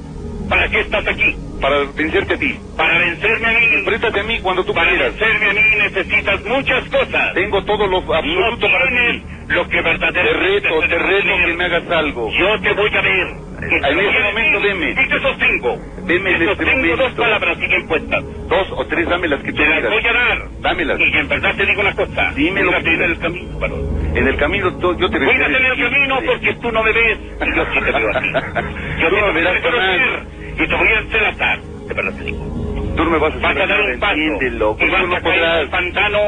¿Para 0.49 0.69
qué 0.69 0.80
estás 0.81 1.07
aquí? 1.07 1.35
Para 1.61 1.77
vencerte 1.95 2.34
a 2.34 2.38
ti. 2.38 2.59
Para 2.77 2.97
vencerme 2.99 3.47
a 3.47 3.51
mí. 3.51 3.65
Préstate 3.85 4.19
a 4.19 4.23
mí 4.23 4.39
cuando 4.39 4.63
tú 4.65 4.73
Para 4.73 4.89
quieras. 4.89 5.13
vencerme 5.19 5.49
a 5.49 5.53
mí 5.53 5.61
necesitas 5.77 6.45
muchas 6.45 6.89
cosas. 6.89 7.34
Tengo 7.34 7.63
todo 7.65 7.88
lo 7.88 8.01
No 8.01 8.13
absoluto 8.15 8.67
para 8.71 8.88
tienes 8.89 9.15
ti. 9.17 9.26
lo 9.49 9.67
que 9.67 9.77
Te 9.77 9.81
verdaderamente 9.84 10.34
reto, 10.34 10.81
se 10.81 10.88
te 10.88 10.99
reto 10.99 11.35
que 11.45 11.53
me 11.53 11.63
hagas 11.65 11.91
algo. 11.91 12.31
Yo 12.39 12.59
te 12.61 12.73
voy 12.73 12.91
a 12.95 13.01
ver. 13.01 13.27
En 13.61 13.99
ese 13.99 14.19
momento 14.23 14.61
veme. 14.61 14.89
Y 14.91 15.07
te 15.09 15.19
sostengo. 15.21 15.77
Veme 16.05 16.31
en 16.31 16.38
te 16.39 16.43
este 16.45 16.55
sostengo 16.65 16.88
dos 16.88 16.97
momento. 16.99 17.21
palabras 17.21 17.57
y 17.61 17.67
bien 17.67 17.88
puestas. 17.88 18.23
Dos 18.47 18.67
o 18.77 18.85
tres, 18.88 19.09
dame 19.09 19.27
las 19.27 19.41
que 19.43 19.51
tú 19.51 19.57
Te 19.57 19.69
las 19.69 19.80
quieras. 19.81 19.91
voy 19.91 20.07
a 20.07 20.13
dar. 20.13 20.38
Dámelas. 20.61 20.99
Y 20.99 21.17
en 21.17 21.27
verdad 21.27 21.55
te 21.57 21.65
digo 21.65 21.81
una 21.81 21.93
cosa. 21.93 22.31
Dime 22.35 22.63
lo 22.63 22.71
que 22.71 22.77
en 22.77 22.84
quieras. 22.84 23.09
el 23.09 23.19
camino, 23.19 23.59
varón. 23.59 23.81
En 24.15 24.27
el 24.27 24.38
camino 24.38 24.69
yo 24.80 25.09
te 25.09 25.19
Cuídate 25.19 25.57
en 25.57 25.65
el 25.65 25.77
camino 25.91 26.19
porque 26.26 26.53
tú 26.55 26.71
no 26.71 26.84
me 26.84 26.91
ves 26.93 27.19
yo 27.55 27.65
sí 27.73 27.80
te 27.81 27.91
veo 27.91 28.09
a 28.15 28.19
ti. 28.21 28.30
Yo 28.99 29.09
Tú 29.09 29.15
te 29.15 29.21
no 29.21 29.27
voy 29.27 29.35
verás 29.43 29.61
jamás. 29.61 30.39
Y 30.60 30.68
te 30.68 30.76
voy 30.76 30.88
a 30.88 30.99
entrelazar. 30.99 31.60
De 31.61 31.94
verdad 31.94 32.14
te 32.18 32.23
digo. 32.23 32.94
Tú 32.95 33.03
no 33.06 33.11
me 33.11 33.18
vas 33.18 33.34
a 33.34 33.40
Vas 33.40 33.57
a 33.57 33.65
dar 33.68 33.81
un 33.81 33.99
paso 33.99 34.14
entiéndelo. 34.15 34.77
y 34.80 34.90
vas 34.90 35.03
a 35.03 35.22
caer 35.22 35.44
al 35.44 35.68
podrás. 35.68 35.69
pantano 35.69 36.19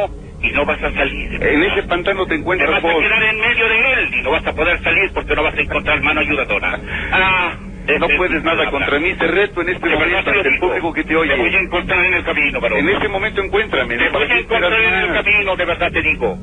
y 0.42 0.50
no 0.52 0.66
vas 0.66 0.82
a 0.84 0.92
salir. 0.92 1.44
En 1.44 1.64
ese 1.64 1.84
pantano 1.84 2.24
te 2.26 2.30
Te 2.30 2.36
encuentras 2.36 2.72
vas 2.72 2.84
a 2.84 2.88
vos. 2.94 3.02
quedar 3.04 3.24
en 3.24 3.40
medio 3.40 3.68
de 3.68 3.94
él 3.94 4.10
y 4.14 4.22
no 4.24 4.32
vas 4.32 4.48
a 4.48 4.54
poder 4.54 4.82
salir 4.84 5.12
porque 5.14 5.36
no 5.36 5.44
vas 5.44 5.54
a 5.56 5.62
encontrar 5.62 6.02
mano 6.02 6.22
ayudadora. 6.22 6.80
Ah, 7.12 7.54
No 8.00 8.08
puedes 8.18 8.44
nada 8.44 8.70
contra 8.72 9.00
mí. 9.00 9.14
Te 9.16 9.28
reto 9.28 9.62
en 9.62 9.70
este 9.70 9.90
De 9.90 9.96
momento 9.96 10.24
te 10.24 10.30
ante 10.38 10.48
el 10.50 10.60
público 10.60 10.94
que 10.94 11.02
te 11.04 11.10
Te 11.10 11.16
voy 11.16 11.30
a 11.30 11.34
oye. 11.36 11.58
encontrar 11.60 12.06
en 12.06 12.14
el 12.14 12.24
camino, 12.24 12.62
varón. 12.62 12.80
En 12.80 12.90
ese 12.90 13.08
momento 13.10 13.42
encuéntrame. 13.42 13.98
Te 13.98 14.06
¿no? 14.06 14.12
¿Para 14.14 14.26
voy 14.26 14.34
a 14.34 14.40
encontrar 14.40 14.74
en 14.82 14.94
el 14.94 15.14
camino, 15.14 15.56
de 15.58 15.66
verdad 15.66 15.92
te 15.92 16.02
digo. 16.02 16.38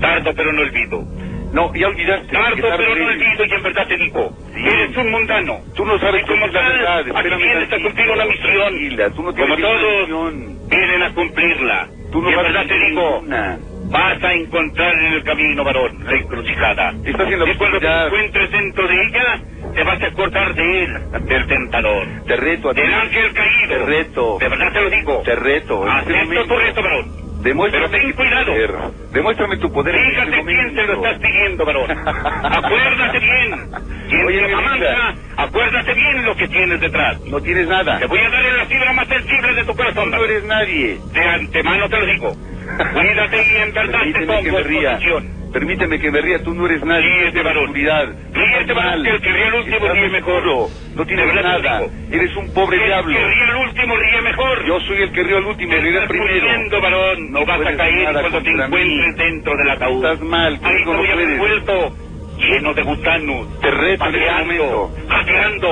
Tardo 0.00 0.32
pero 0.34 0.52
no 0.52 0.60
olvido. 0.62 1.04
No, 1.52 1.72
ya 1.74 1.88
olvidaste. 1.88 2.32
Tarde 2.32 2.60
pero 2.62 2.76
no 2.96 3.06
olvido 3.06 3.44
y 3.44 3.52
en 3.54 3.62
verdad 3.62 3.86
te 3.86 3.96
digo. 3.96 4.32
Sí. 4.54 4.60
Eres 4.66 4.96
un 4.96 5.10
mundano. 5.10 5.60
Tú 5.74 5.84
no 5.86 5.98
sabes 5.98 6.24
cómo 6.26 6.46
es 6.46 6.52
la 6.52 6.68
verdad. 6.68 7.06
Espérame 7.08 7.68
tantito. 7.68 7.82
cumplir 7.82 8.10
una 8.10 8.24
misión. 8.26 8.52
Tranquila, 8.68 9.10
tú 9.10 9.22
no 9.22 9.34
Como 9.34 9.56
todos 9.56 10.00
misión. 10.00 10.68
vienen 10.68 11.02
a 11.02 11.14
cumplirla. 11.14 11.88
Tú 12.12 12.22
no 12.22 12.30
y 12.30 12.32
en 12.34 12.38
verdad 12.42 12.66
te 12.66 12.74
digo, 12.74 13.20
ninguna. 13.20 13.58
vas 13.90 14.24
a 14.24 14.32
encontrar 14.32 14.94
en 14.94 15.12
el 15.12 15.24
camino, 15.24 15.64
varón, 15.64 16.04
la 16.04 16.16
encrucijada. 16.16 16.94
Estás 17.04 17.32
en 17.32 17.38
la 17.38 17.50
y 17.50 17.54
cuando 17.56 17.78
te 17.80 17.86
encuentres 17.86 18.50
dentro 18.50 18.88
de 18.88 18.94
ella, 18.94 19.40
te 19.74 19.82
vas 19.84 20.02
a 20.02 20.06
acordar 20.06 20.54
de 20.54 20.84
él, 20.84 20.98
del 21.26 21.46
tentador. 21.46 22.06
Te 22.26 22.36
reto 22.36 22.70
a 22.70 22.74
ti. 22.74 22.80
Del 22.80 22.94
ángel 22.94 23.32
caído. 23.34 23.68
Te 23.68 23.78
reto. 23.78 24.38
De 24.40 24.48
verdad 24.48 24.72
te 24.72 24.80
lo 24.80 24.90
digo. 24.90 25.22
Te 25.24 25.34
reto. 25.36 25.86
Este 25.86 26.16
Acepto 26.18 26.46
tu 26.46 26.56
reto, 26.56 26.82
varón. 26.82 27.27
Demuéstrame 27.42 27.88
Pero 27.88 28.00
ten 28.02 28.10
tu 28.10 28.16
cuidado. 28.16 28.46
poder. 28.52 28.74
Demuéstrame 29.12 29.56
tu 29.58 29.72
poder 29.72 29.94
en 29.94 30.10
Fíjate 30.10 30.30
este 30.30 30.44
quién 30.44 30.74
te 30.74 30.86
lo 30.86 30.94
estás 30.94 31.18
pidiendo, 31.18 31.64
varón. 31.64 31.90
Acuérdate 32.42 33.18
bien. 33.20 33.68
Oye, 34.26 34.40
te 34.40 34.54
acuérdate 35.36 35.94
bien 35.94 36.24
lo 36.24 36.36
que 36.36 36.48
tienes 36.48 36.80
detrás. 36.80 37.18
No 37.26 37.40
tienes 37.40 37.68
nada. 37.68 37.98
Te 37.98 38.06
voy 38.06 38.18
a 38.18 38.28
dar 38.30 38.44
en 38.44 38.56
la 38.56 38.66
fibra 38.66 38.92
más 38.92 39.08
sensible 39.08 39.54
de 39.54 39.64
tu 39.64 39.74
corazón. 39.74 40.10
No 40.10 40.24
eres 40.24 40.44
nadie. 40.44 41.00
De 41.12 41.20
antemano 41.20 41.88
te 41.88 41.98
lo 42.00 42.06
digo. 42.06 42.36
Cuídate 42.92 43.36
y 43.36 43.56
en 43.56 43.72
verdad 43.72 44.00
te 44.00 44.12
Permíteme 44.12 44.26
que 44.26 44.50
pongo 44.50 44.52
me 44.52 44.58
en 44.58 44.64
ríe. 44.68 44.88
posición. 44.90 45.37
Permíteme 45.52 45.98
que 45.98 46.10
me 46.10 46.20
ría, 46.20 46.42
tú 46.42 46.52
no 46.54 46.66
eres 46.66 46.84
nadie. 46.84 47.30
De 47.30 47.42
la 47.42 47.42
varón. 47.42 47.72
Ríete, 47.74 48.16
Estás 48.60 48.76
varón, 48.76 48.90
mal. 48.90 49.02
que 49.02 49.10
el 49.10 49.20
que 49.20 49.32
ríe 49.32 49.44
al 49.44 49.54
último 49.54 49.76
Estás 49.76 49.92
ríe 49.92 50.08
mejor. 50.10 50.34
oscuro. 50.48 50.70
No 50.94 51.06
tienes 51.06 51.34
nada. 51.34 51.80
Eres 52.10 52.36
un 52.36 52.52
pobre 52.52 52.76
El 52.78 52.86
diablo. 52.86 53.14
que 53.18 53.24
ríe 53.26 53.42
al 53.44 53.56
último 53.56 53.96
ríe 53.96 54.20
mejor. 54.22 54.64
Yo 54.66 54.80
soy 54.80 55.02
el 55.02 55.12
que 55.12 55.22
río 55.22 55.36
al 55.38 55.44
último, 55.46 55.72
ríe 55.72 55.88
estás 55.90 56.08
primero. 56.08 56.46
muriendo, 56.46 56.80
varón. 56.80 57.30
No 57.32 57.40
y 57.40 57.44
vas 57.44 57.60
a 57.60 57.76
caer 57.76 58.04
cuando 58.12 58.28
te 58.28 58.30
contra 58.44 58.68
mí. 58.68 58.76
encuentres 58.82 59.16
dentro 59.16 59.56
del 59.56 59.70
ataúd. 59.70 60.04
Estás 60.04 60.20
mal, 60.28 60.58
Ahí 60.62 60.84
conmigo 60.84 60.92
te 60.92 61.08
no 61.08 61.14
puedes. 61.14 61.30
envuelto, 61.30 61.96
lleno 62.38 62.74
de 62.74 62.82
gusanos. 62.82 63.60
Te 63.60 63.70
reto 63.70 64.04
en 64.06 64.14
este 64.14 64.30
momento. 64.32 64.92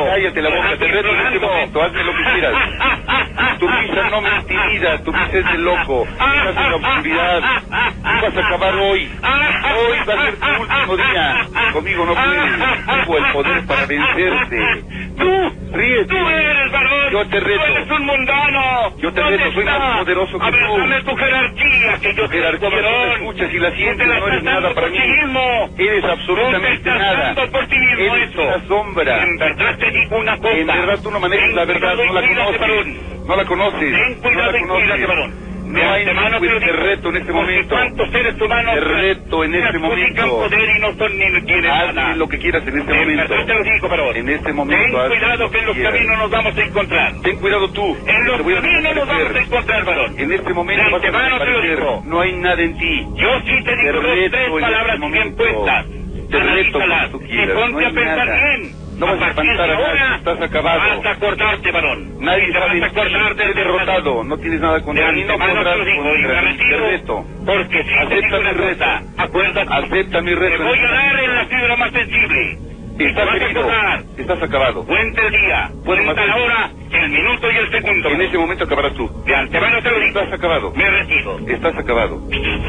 Cállate 0.06 0.42
la 0.42 0.48
boca, 0.50 0.76
te 0.78 0.88
reto 0.88 1.08
en 1.08 1.20
este 1.26 1.38
momento. 1.38 1.82
Hazme 1.82 2.04
lo 2.04 2.12
que 2.12 2.24
quieras. 2.32 2.54
Tu 3.58 3.66
risa 3.66 4.10
no 4.10 4.20
me 4.20 4.28
intimida, 4.36 5.02
tu 5.02 5.12
risa 5.12 5.30
es 5.32 5.44
de 5.52 5.58
loco. 5.58 6.02
Estás 6.06 6.56
en 6.56 6.70
la 6.70 6.76
oscuridad. 6.76 7.40
Tú 7.40 8.26
vas 8.26 8.36
a 8.36 8.46
acabar 8.46 8.74
hoy. 8.76 9.10
Hoy 9.22 9.98
va 10.06 10.14
a 10.14 10.24
ser 10.24 10.36
tu 10.36 10.62
último 10.62 10.96
día. 10.96 11.46
Conmigo 11.72 12.04
no 12.06 12.14
puedes. 12.14 12.86
Tengo 12.86 13.18
el 13.18 13.32
poder 13.32 13.66
para 13.66 13.86
vencerte. 13.86 14.84
Tú, 15.18 15.52
Ríete. 15.72 16.04
tú 16.06 16.28
eres, 16.28 16.72
varón. 16.72 17.10
Yo 17.12 17.28
te 17.28 17.40
reto. 17.40 17.64
Tú 17.64 17.72
eres 17.72 17.90
un 17.90 18.06
mundano. 18.06 18.96
Yo 18.98 19.12
te 19.12 19.20
¿Dónde 19.20 19.36
reto, 19.38 19.52
soy 19.52 19.64
más 19.64 19.98
poderoso 19.98 20.38
que 20.38 20.50
tú. 20.50 20.78
dame 20.78 21.02
tu 21.02 21.16
jerarquía, 21.16 21.98
que 22.00 22.14
yo 22.14 22.28
jerarquía 22.28 22.68
varón. 22.68 23.10
escuchas 23.12 23.54
y 23.54 23.58
la 23.58 23.70
sientes, 23.72 23.98
te 23.98 24.20
no 24.20 24.28
eres 24.28 24.42
nada 24.42 24.74
para 24.74 24.88
mí. 24.88 24.98
Eres 24.98 26.02
te 26.02 26.55
absolutamente 26.56 26.90
estás 26.90 26.98
nada. 26.98 27.50
por 27.52 27.66
ti 27.66 27.76
mismo 27.78 28.14
Eres 28.16 28.30
eso. 28.30 28.42
una 28.42 28.68
sombra. 28.68 29.22
En 29.22 29.36
verdad 29.38 29.78
te 29.78 29.90
digo 29.90 30.16
una 30.18 30.36
cosa. 30.38 30.50
En 30.56 30.66
verdad 30.66 30.98
tú 31.02 31.10
no 31.10 31.20
manejas 31.20 31.52
la 31.54 31.64
verdad, 31.64 31.94
no 31.96 32.12
la 32.12 32.22
conoces. 32.22 32.86
No 33.26 33.36
la 33.36 33.44
conoces. 33.44 33.80
Ten 33.80 34.14
No 34.16 34.22
cuidado 34.22 34.52
la 34.52 34.58
cuídate, 34.66 35.06
varón. 35.06 35.30
conoces. 35.30 35.46
No 35.66 35.90
hay 35.92 36.04
ningún 36.06 36.40
te 36.40 36.58
digo. 36.66 36.72
reto 36.76 37.08
en 37.08 37.16
este 37.16 37.32
momento. 37.32 37.74
¿Cuántos 37.74 38.10
seres 38.12 38.40
humanos 38.40 38.74
Te 38.74 38.80
reto 38.80 39.44
en 39.44 39.54
este 39.54 39.78
momento. 39.78 40.22
poder 40.28 40.68
y 40.76 40.78
no 40.80 40.94
son 40.94 41.18
ni? 41.18 41.24
Hazme 41.68 42.16
lo 42.16 42.28
que 42.28 42.38
quieras 42.38 42.62
en 42.68 42.78
este 42.78 42.92
En 42.92 42.98
momento. 43.00 43.34
te 43.46 43.54
lo 43.54 43.62
digo, 43.64 43.88
varón. 43.88 44.16
En 44.16 44.28
este 44.28 44.52
momento. 44.52 44.86
Ten 44.86 44.96
haz 45.00 45.08
cuidado 45.08 45.50
que 45.50 45.58
en 45.58 45.66
los 45.66 45.76
caminos 45.76 46.18
nos 46.18 46.30
vamos 46.30 46.56
a 46.56 46.62
encontrar. 46.62 47.12
Ten 47.22 47.36
cuidado 47.38 47.68
tú. 47.72 47.96
En 48.06 48.24
los 48.26 48.36
caminos 48.42 48.94
nos 48.94 49.08
vamos 49.08 49.34
a 49.34 49.40
encontrar, 49.40 49.84
varón. 49.84 50.14
En 50.18 50.32
este 50.32 50.54
momento 50.54 50.82
vas 50.90 51.04
a. 51.04 52.02
No 52.04 52.20
hay 52.20 52.32
nada 52.32 52.62
en 52.62 52.78
ti. 52.78 53.06
Yo 53.16 53.40
sí 53.40 53.64
te 53.64 53.76
digo 53.76 54.00
tres 54.02 54.32
en 54.46 54.60
palabras 54.60 54.96
este 55.00 55.10
bien 55.10 55.36
puestas. 55.36 55.86
Te 56.30 56.38
reto 56.40 56.80
como 56.80 57.08
tú 57.10 57.20
y 57.24 57.28
quieras. 57.28 57.54
ponte 57.56 57.82
No 57.82 57.88
a 57.88 57.90
pensar 57.92 58.26
nada. 58.26 58.40
bien. 58.56 58.86
No 58.98 59.06
vas 59.06 59.14
a 59.16 59.18
partir 59.18 59.44
de 59.44 59.50
espantar 59.52 59.70
a 59.70 59.74
nadie. 59.74 59.86
ahora, 60.00 60.16
Estás 60.16 60.40
acabado. 60.42 60.80
Vas 60.80 61.06
a 61.06 61.10
acordarte, 61.10 61.70
varón. 61.72 62.14
Nadie 62.20 62.46
te 62.52 62.58
vas 62.58 62.70
a 62.70 62.74
de 62.74 62.84
acordar 62.84 63.32
Eres 63.38 63.54
derrotado. 63.54 64.24
No 64.24 64.38
tienes 64.38 64.60
nada 64.60 64.74
De 64.78 64.82
contra 64.82 65.12
mí. 65.12 65.20
No 65.22 65.26
te 65.34 65.38
podrás 65.38 65.76
contra. 65.76 66.56
Te 66.56 66.76
reto. 66.76 67.24
Porque 67.44 67.82
si 67.82 67.88
te 67.88 67.98
Acepta 67.98 68.38
mi 68.38 68.50
reto. 68.52 68.84
acuérdate. 69.18 69.74
Acepta 69.74 70.20
mi 70.22 70.30
Te 70.30 70.36
reto. 70.36 70.64
voy 70.64 70.78
a 70.78 70.90
dar 70.90 71.20
en 71.24 71.34
la 71.34 71.44
fibra 71.46 71.76
más 71.76 71.92
sensible. 71.92 72.58
Te 72.96 73.08
Estás 73.10 73.26
vas 73.26 73.34
a 73.34 73.44
herido. 73.44 73.68
Estás 74.16 74.42
acabado. 74.42 74.84
Cuenta 74.86 75.22
el 75.26 75.30
día, 75.32 75.70
cuenta 75.84 76.26
la 76.26 76.36
hora, 76.36 76.70
el 76.92 77.10
minuto 77.10 77.50
y 77.52 77.56
el 77.56 77.70
segundo. 77.70 78.08
En 78.08 78.20
ese 78.22 78.38
momento 78.38 78.64
acabarás 78.64 78.94
tú. 78.94 79.22
De 79.26 79.34
antemano 79.34 79.82
te 79.82 79.90
lo 79.90 80.00
digo. 80.00 80.18
Estás 80.20 80.32
acabado. 80.32 80.72
Me 80.74 80.90
retiro. 80.90 81.38
Estás 81.46 81.76
acabado. 81.76 82.18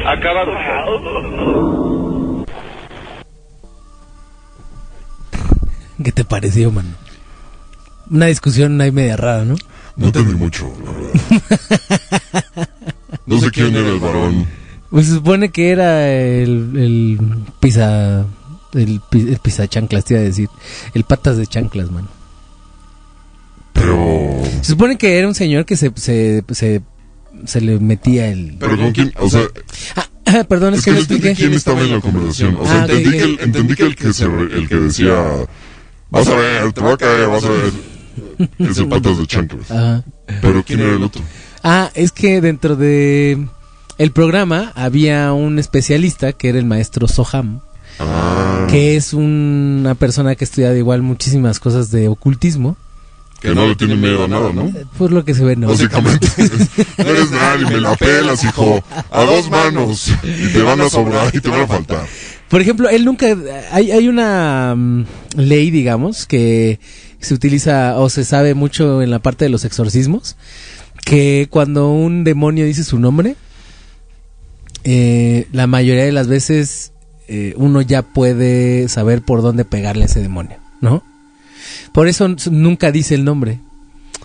Acabado. 0.04 0.52
¿Qué 6.02 6.12
te 6.12 6.24
pareció, 6.24 6.70
mano? 6.70 6.90
Una 8.10 8.26
discusión 8.26 8.80
ahí 8.80 8.90
media 8.92 9.16
rara, 9.16 9.44
¿no? 9.44 9.56
No 9.96 10.06
entendí 10.06 10.34
mucho, 10.34 10.72
la 10.84 10.92
verdad. 10.92 12.68
No 13.26 13.38
sé 13.40 13.50
quién 13.50 13.74
era 13.76 13.88
el 13.88 13.98
varón. 13.98 14.46
Pues 14.90 15.06
se 15.06 15.14
supone 15.14 15.50
que 15.50 15.70
era 15.70 16.10
el, 16.10 16.72
el 16.76 17.18
pisa... 17.60 18.24
El, 18.72 19.00
el 19.12 19.38
pisa 19.42 19.66
chanclas, 19.68 20.04
te 20.04 20.14
iba 20.14 20.20
a 20.22 20.24
decir. 20.24 20.48
El 20.94 21.04
patas 21.04 21.36
de 21.36 21.46
chanclas, 21.46 21.90
mano. 21.90 22.08
Pero. 23.72 24.40
Se 24.62 24.72
supone 24.72 24.96
que 24.98 25.18
era 25.18 25.26
un 25.28 25.34
señor 25.34 25.64
que 25.66 25.76
se, 25.76 25.92
se, 25.96 26.42
se, 26.52 26.82
se 27.46 27.60
le 27.60 27.78
metía 27.78 28.28
el... 28.28 28.56
Pero 28.58 28.76
con 28.76 28.92
quién, 28.92 29.12
o 29.18 29.28
sea, 29.28 29.42
Ah, 29.96 30.44
perdón, 30.48 30.74
es, 30.74 30.80
es 30.80 30.84
que 30.86 30.90
que 30.90 30.90
no 30.92 30.96
no 30.96 31.00
expliqué. 31.02 31.34
quién 31.34 31.52
estaba 31.54 31.80
en 31.80 31.90
la 31.92 32.00
conversación. 32.00 32.56
O 32.56 32.64
sea, 32.64 32.82
Ah, 32.82 32.86
entendí, 32.86 33.10
que 33.10 33.24
el, 33.24 33.40
entendí 33.40 33.74
que 33.74 33.82
el 33.84 33.96
que 33.96 34.12
se 34.12 34.24
el 34.24 34.68
que 34.68 34.74
decía 34.76 35.14
vas 36.10 36.28
a 36.28 36.34
ver, 36.36 36.72
te 36.72 36.80
va 36.80 36.92
a 36.92 36.96
caer, 36.96 37.28
vas 37.28 37.44
a 37.44 37.50
ver. 37.50 37.72
Es 38.58 38.78
el 38.78 38.88
patas 38.88 39.18
de 39.18 39.26
chanclas. 39.26 39.70
Ajá. 39.70 40.04
Pero 40.40 40.62
quién 40.64 40.80
era 40.80 40.94
el 40.94 41.02
otro? 41.02 41.22
Ah, 41.62 41.90
es 41.94 42.12
que 42.12 42.40
dentro 42.40 42.76
de 42.76 43.46
el 43.98 44.12
programa 44.12 44.72
había 44.76 45.32
un 45.32 45.58
especialista 45.58 46.32
que 46.32 46.48
era 46.50 46.58
el 46.58 46.64
maestro 46.66 47.08
Soham, 47.08 47.60
Ah, 48.00 48.66
que 48.70 48.94
es 48.96 49.12
una 49.12 49.96
persona 49.96 50.36
que 50.36 50.44
ha 50.44 50.46
estudiado 50.46 50.76
igual 50.76 51.02
muchísimas 51.02 51.58
cosas 51.58 51.90
de 51.90 52.06
ocultismo, 52.06 52.76
que 53.40 53.54
no 53.54 53.66
le 53.66 53.74
tiene 53.76 53.96
miedo 53.96 54.24
a 54.24 54.28
nada, 54.28 54.52
¿no? 54.52 54.72
por 54.96 55.12
lo 55.12 55.24
que 55.24 55.34
se 55.34 55.44
ve, 55.44 55.56
¿no? 55.56 55.68
Básicamente, 55.68 56.28
no 56.98 57.04
eres 57.04 57.30
nadie, 57.30 57.66
me 57.66 57.80
la 57.80 57.96
pelas, 57.96 58.44
hijo. 58.44 58.82
A 59.10 59.22
dos 59.24 59.48
manos. 59.50 60.12
Y 60.24 60.52
te 60.52 60.62
van 60.62 60.80
a 60.80 60.88
sobrar 60.88 61.34
y 61.34 61.40
te 61.40 61.48
van 61.48 61.62
a 61.62 61.66
faltar. 61.66 62.06
Por 62.48 62.60
ejemplo, 62.60 62.88
él 62.88 63.04
nunca 63.04 63.36
hay 63.70 63.90
hay 63.90 64.08
una 64.08 64.74
mm, 64.76 65.04
ley, 65.36 65.70
digamos, 65.70 66.26
que 66.26 66.80
se 67.20 67.34
utiliza 67.34 67.98
o 67.98 68.08
se 68.08 68.24
sabe 68.24 68.54
mucho 68.54 69.02
en 69.02 69.10
la 69.10 69.18
parte 69.18 69.44
de 69.44 69.50
los 69.50 69.64
exorcismos, 69.64 70.36
que 71.04 71.48
cuando 71.50 71.90
un 71.90 72.24
demonio 72.24 72.64
dice 72.64 72.84
su 72.84 72.98
nombre, 72.98 73.36
eh, 74.84 75.46
la 75.52 75.66
mayoría 75.66 76.04
de 76.04 76.12
las 76.12 76.28
veces 76.28 76.92
eh, 77.28 77.54
uno 77.56 77.82
ya 77.82 78.02
puede 78.02 78.88
saber 78.88 79.22
por 79.22 79.42
dónde 79.42 79.64
pegarle 79.64 80.04
a 80.04 80.06
ese 80.06 80.20
demonio, 80.20 80.56
¿no? 80.80 81.02
Por 81.92 82.08
eso 82.08 82.28
nunca 82.50 82.92
dice 82.92 83.14
el 83.14 83.24
nombre. 83.24 83.60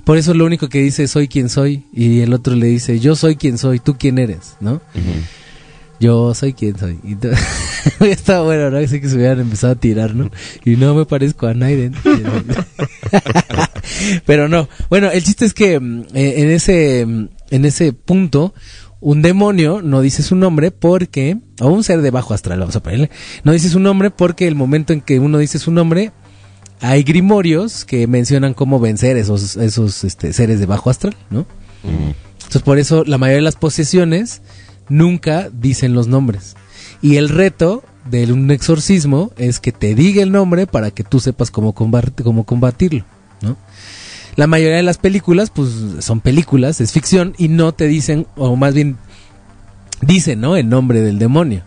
Por 0.03 0.17
eso 0.17 0.33
lo 0.33 0.45
único 0.45 0.69
que 0.69 0.79
dice 0.79 1.03
es 1.03 1.11
soy 1.11 1.27
quien 1.27 1.49
soy 1.49 1.85
y 1.93 2.19
el 2.19 2.33
otro 2.33 2.55
le 2.55 2.67
dice 2.67 2.99
yo 2.99 3.15
soy 3.15 3.35
quien 3.35 3.57
soy, 3.57 3.79
tú 3.79 3.95
quién 3.97 4.19
eres, 4.19 4.55
¿no? 4.59 4.81
Yo 6.03 6.33
soy 6.33 6.51
quien 6.51 6.77
soy. 6.77 6.99
Y 7.01 7.15
Estaba 8.05 8.43
bueno, 8.43 8.69
¿no? 8.69 8.77
Así 8.77 8.99
que 8.99 9.07
se 9.07 9.15
hubieran 9.15 9.39
empezado 9.39 9.71
a 9.71 9.75
tirar, 9.77 10.13
¿no? 10.13 10.29
Y 10.65 10.75
no 10.75 10.93
me 10.95 11.05
parezco 11.05 11.47
a 11.47 11.53
Naiden. 11.53 11.95
Pero 14.25 14.49
no. 14.49 14.67
Bueno, 14.89 15.09
el 15.11 15.23
chiste 15.23 15.45
es 15.45 15.53
que 15.53 15.79
mm, 15.79 16.01
eh, 16.13 16.41
en 16.41 16.51
ese 16.51 17.05
mm, 17.05 17.29
en 17.51 17.63
ese 17.63 17.93
punto 17.93 18.53
un 18.99 19.21
demonio 19.21 19.81
no 19.81 20.01
dice 20.01 20.23
su 20.23 20.35
nombre 20.35 20.71
porque 20.71 21.37
o 21.61 21.69
un 21.69 21.85
ser 21.85 22.01
de 22.01 22.11
bajo 22.11 22.33
astral, 22.33 22.59
vamos 22.59 22.75
a 22.75 22.83
ponerle, 22.83 23.09
no 23.45 23.53
dice 23.53 23.69
su 23.69 23.79
nombre 23.79 24.11
porque 24.11 24.45
el 24.45 24.55
momento 24.55 24.91
en 24.91 24.99
que 24.99 25.19
uno 25.19 25.37
dice 25.37 25.57
su 25.57 25.71
nombre 25.71 26.11
hay 26.81 27.03
grimorios 27.03 27.85
que 27.85 28.07
mencionan 28.07 28.53
cómo 28.53 28.81
vencer 28.81 29.15
esos 29.15 29.55
esos 29.55 30.03
este, 30.03 30.33
seres 30.33 30.59
de 30.59 30.65
bajo 30.65 30.89
astral, 30.89 31.15
¿no? 31.29 31.45
Entonces 31.83 32.61
por 32.61 32.77
eso 32.77 33.05
la 33.05 33.17
mayoría 33.17 33.37
de 33.37 33.43
las 33.43 33.55
posesiones 33.55 34.41
nunca 34.89 35.49
dicen 35.51 35.93
los 35.93 36.07
nombres. 36.07 36.55
Y 37.01 37.17
el 37.17 37.29
reto 37.29 37.83
de 38.09 38.31
un 38.31 38.49
exorcismo 38.51 39.31
es 39.37 39.59
que 39.59 39.71
te 39.71 39.95
diga 39.95 40.23
el 40.23 40.31
nombre 40.31 40.67
para 40.67 40.91
que 40.91 41.03
tú 41.03 41.19
sepas 41.19 41.51
cómo, 41.51 41.73
cómo 41.73 42.43
combatirlo, 42.45 43.05
¿no? 43.41 43.57
La 44.35 44.47
mayoría 44.47 44.77
de 44.77 44.83
las 44.83 44.97
películas, 44.97 45.51
pues 45.51 45.69
son 45.99 46.19
películas, 46.19 46.81
es 46.81 46.91
ficción, 46.91 47.35
y 47.37 47.49
no 47.49 47.71
te 47.73 47.87
dicen, 47.87 48.25
o 48.35 48.55
más 48.55 48.73
bien 48.73 48.97
dicen, 50.01 50.41
¿no? 50.41 50.55
El 50.57 50.69
nombre 50.69 51.01
del 51.01 51.19
demonio. 51.19 51.63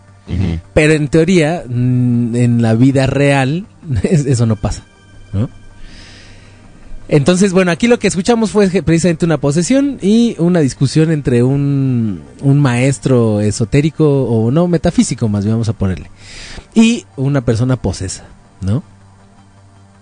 Pero 0.73 0.91
en 0.93 1.07
teoría, 1.07 1.63
mm, 1.67 2.35
en 2.35 2.61
la 2.61 2.73
vida 2.73 3.07
real, 3.07 3.65
es- 4.03 4.25
eso 4.25 4.45
no 4.45 4.57
pasa, 4.57 4.83
¿no? 5.33 5.49
Entonces, 7.09 7.53
bueno, 7.53 7.71
aquí 7.71 7.87
lo 7.87 7.99
que 7.99 8.07
escuchamos 8.07 8.51
fue 8.51 8.67
precisamente 8.83 9.25
una 9.25 9.37
posesión 9.37 9.97
y 10.01 10.35
una 10.39 10.59
discusión 10.59 11.11
entre 11.11 11.41
un, 11.43 12.21
un 12.41 12.59
maestro 12.59 13.39
esotérico 13.39 14.23
o 14.25 14.51
no, 14.51 14.67
metafísico 14.67 15.29
más 15.29 15.45
bien 15.45 15.55
vamos 15.55 15.69
a 15.69 15.73
ponerle, 15.73 16.11
y 16.75 17.05
una 17.15 17.41
persona 17.41 17.77
posesa, 17.77 18.25
¿no? 18.61 18.83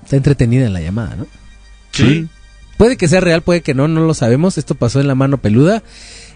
Está 0.04 0.16
entretenida 0.18 0.66
en 0.66 0.74
la 0.74 0.82
llamada, 0.82 1.16
¿no? 1.16 1.28
Sí. 1.92 2.28
Puede 2.78 2.98
que 2.98 3.08
sea 3.08 3.22
real, 3.22 3.42
puede 3.42 3.62
que 3.62 3.74
no, 3.74 3.88
no 3.88 4.02
lo 4.02 4.14
sabemos. 4.14 4.58
Esto 4.58 4.76
pasó 4.76 5.00
en 5.00 5.08
la 5.08 5.16
mano 5.16 5.38
peluda. 5.38 5.82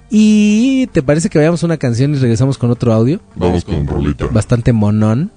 Y 0.09 0.87
te 0.87 1.03
parece 1.03 1.29
que 1.29 1.37
vayamos 1.37 1.61
a 1.61 1.67
una 1.67 1.77
canción 1.77 2.15
y 2.15 2.17
regresamos 2.17 2.57
con 2.57 2.71
otro 2.71 2.93
audio. 2.93 3.19
Vamos 3.35 3.63
con 3.63 3.85
rolita. 3.85 4.25
Bastante 4.27 4.73
monón. 4.73 5.31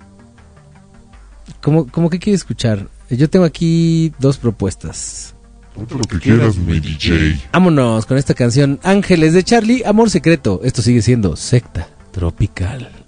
¿Cómo, 1.61 1.87
cómo 1.89 2.09
que 2.09 2.19
quiere 2.19 2.37
escuchar? 2.37 2.89
Yo 3.17 3.29
tengo 3.29 3.45
aquí 3.45 4.13
dos 4.19 4.39
propuestas. 4.39 5.35
Ponte 5.75 5.95
lo 5.95 6.05
que 6.05 6.19
quieras, 6.19 6.57
mi 6.57 6.81
DJ. 6.81 7.41
Vámonos 7.53 8.07
con 8.07 8.17
esta 8.17 8.35
canción 8.35 8.79
Ángeles 8.83 9.33
de 9.33 9.43
Charlie, 9.43 9.83
Amor 9.85 10.11
Secreto. 10.11 10.61
Esto 10.65 10.83
sigue 10.83 11.03
siendo 11.03 11.37
secta 11.37 11.89
tropical. 12.11 13.02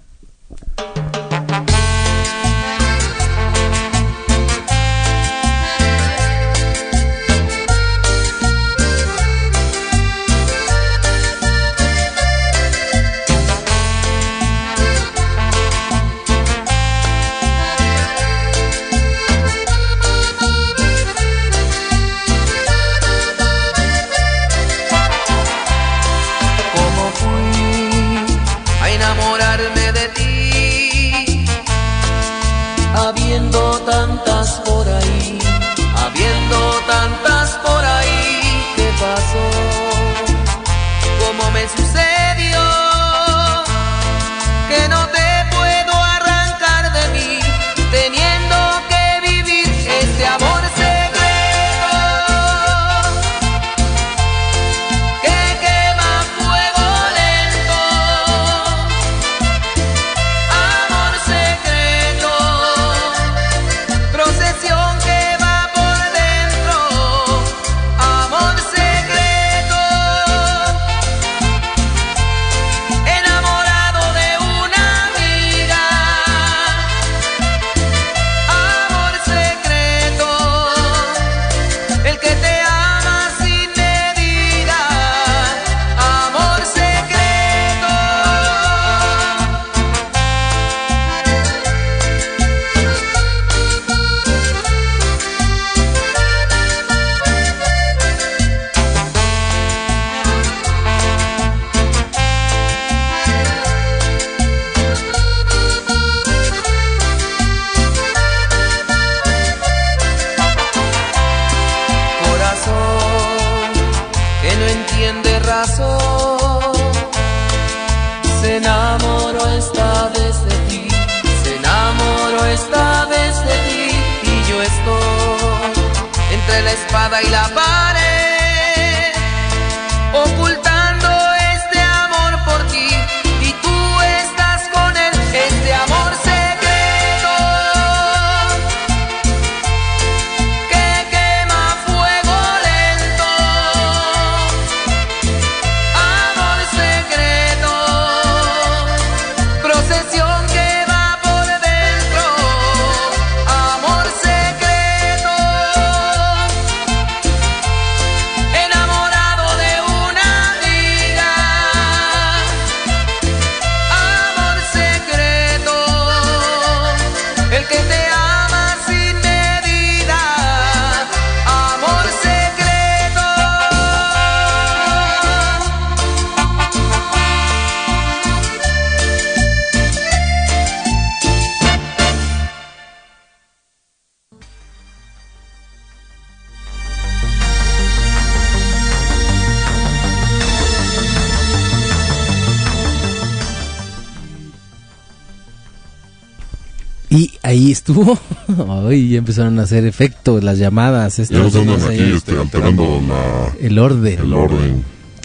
Ay, 198.87 199.09
ya 199.09 199.17
empezaron 199.17 199.59
a 199.59 199.63
hacer 199.63 199.85
efecto 199.85 200.39
las 200.41 200.57
llamadas. 200.57 201.17
Ya 201.17 201.23
estas 201.23 201.37
nos 201.39 201.55
andan 201.55 201.81
aquí 201.81 202.01
ahí. 202.01 202.13
este, 202.15 202.37
alterando 202.37 203.01
la, 203.07 203.53
El 203.65 203.79
orden. 203.79 204.19
el 204.19 204.33
orden. 204.33 204.83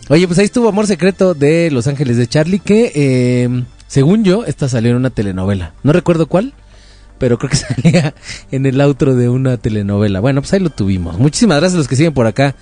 Oye, 0.08 0.26
pues 0.26 0.38
ahí 0.38 0.44
estuvo 0.44 0.68
Amor 0.68 0.86
Secreto 0.86 1.34
de 1.34 1.70
Los 1.70 1.86
Ángeles 1.86 2.16
de 2.16 2.26
Charlie, 2.26 2.58
que 2.58 2.90
eh, 2.94 3.64
según 3.86 4.24
yo, 4.24 4.44
esta 4.44 4.68
salió 4.68 4.90
en 4.90 4.96
una 4.96 5.10
telenovela. 5.10 5.74
No 5.82 5.92
recuerdo 5.92 6.26
cuál, 6.26 6.52
pero 7.18 7.38
creo 7.38 7.50
que 7.50 7.56
salía 7.56 8.14
en 8.50 8.66
el 8.66 8.80
outro 8.80 9.14
de 9.14 9.28
una 9.28 9.56
telenovela. 9.56 10.20
Bueno, 10.20 10.40
pues 10.42 10.52
ahí 10.52 10.60
lo 10.60 10.70
tuvimos. 10.70 11.18
Muchísimas 11.18 11.58
gracias 11.58 11.74
a 11.76 11.78
los 11.78 11.88
que 11.88 11.96
siguen 11.96 12.12
por 12.14 12.26
acá 12.26 12.56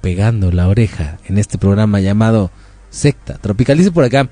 pegando 0.00 0.50
la 0.52 0.68
oreja 0.68 1.18
en 1.26 1.38
este 1.38 1.58
programa 1.58 2.00
llamado 2.00 2.50
Secta 2.90 3.38
Tropical. 3.38 3.76
Dice 3.78 3.90
por 3.90 4.04
acá 4.04 4.28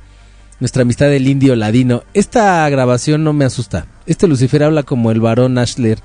nuestra 0.62 0.82
amistad 0.82 1.06
del 1.06 1.26
indio 1.26 1.56
ladino. 1.56 2.04
Esta 2.14 2.68
grabación 2.68 3.24
no 3.24 3.32
me 3.32 3.44
asusta. 3.44 3.86
Este 4.06 4.28
Lucifer 4.28 4.62
habla 4.62 4.84
como 4.84 5.10
el 5.10 5.20
varón 5.20 5.58
Ashler 5.58 5.98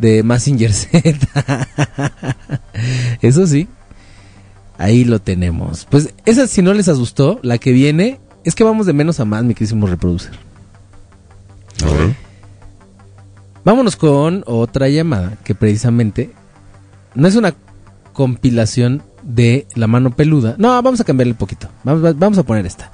de 0.00 0.24
Massinger 0.24 0.72
Z. 0.72 1.28
Eso 3.22 3.46
sí, 3.46 3.68
ahí 4.78 5.04
lo 5.04 5.20
tenemos. 5.20 5.86
Pues 5.88 6.12
esa 6.24 6.48
si 6.48 6.60
no 6.60 6.74
les 6.74 6.88
asustó, 6.88 7.38
la 7.44 7.58
que 7.58 7.70
viene 7.70 8.18
es 8.42 8.56
que 8.56 8.64
vamos 8.64 8.86
de 8.86 8.94
menos 8.94 9.20
a 9.20 9.24
más, 9.24 9.44
mi 9.44 9.54
querísimo 9.54 9.86
reproducer. 9.86 10.32
A 11.84 11.92
ver. 11.92 12.16
Vámonos 13.64 13.94
con 13.94 14.42
otra 14.44 14.88
llamada 14.88 15.38
que 15.44 15.54
precisamente 15.54 16.32
no 17.14 17.28
es 17.28 17.36
una 17.36 17.54
compilación 18.12 19.04
de 19.22 19.68
La 19.76 19.86
mano 19.86 20.16
peluda. 20.16 20.56
No, 20.58 20.70
vamos 20.82 21.00
a 21.00 21.04
cambiarle 21.04 21.34
un 21.34 21.38
poquito. 21.38 21.68
Vamos, 21.84 22.18
vamos 22.18 22.38
a 22.38 22.42
poner 22.42 22.66
esta. 22.66 22.90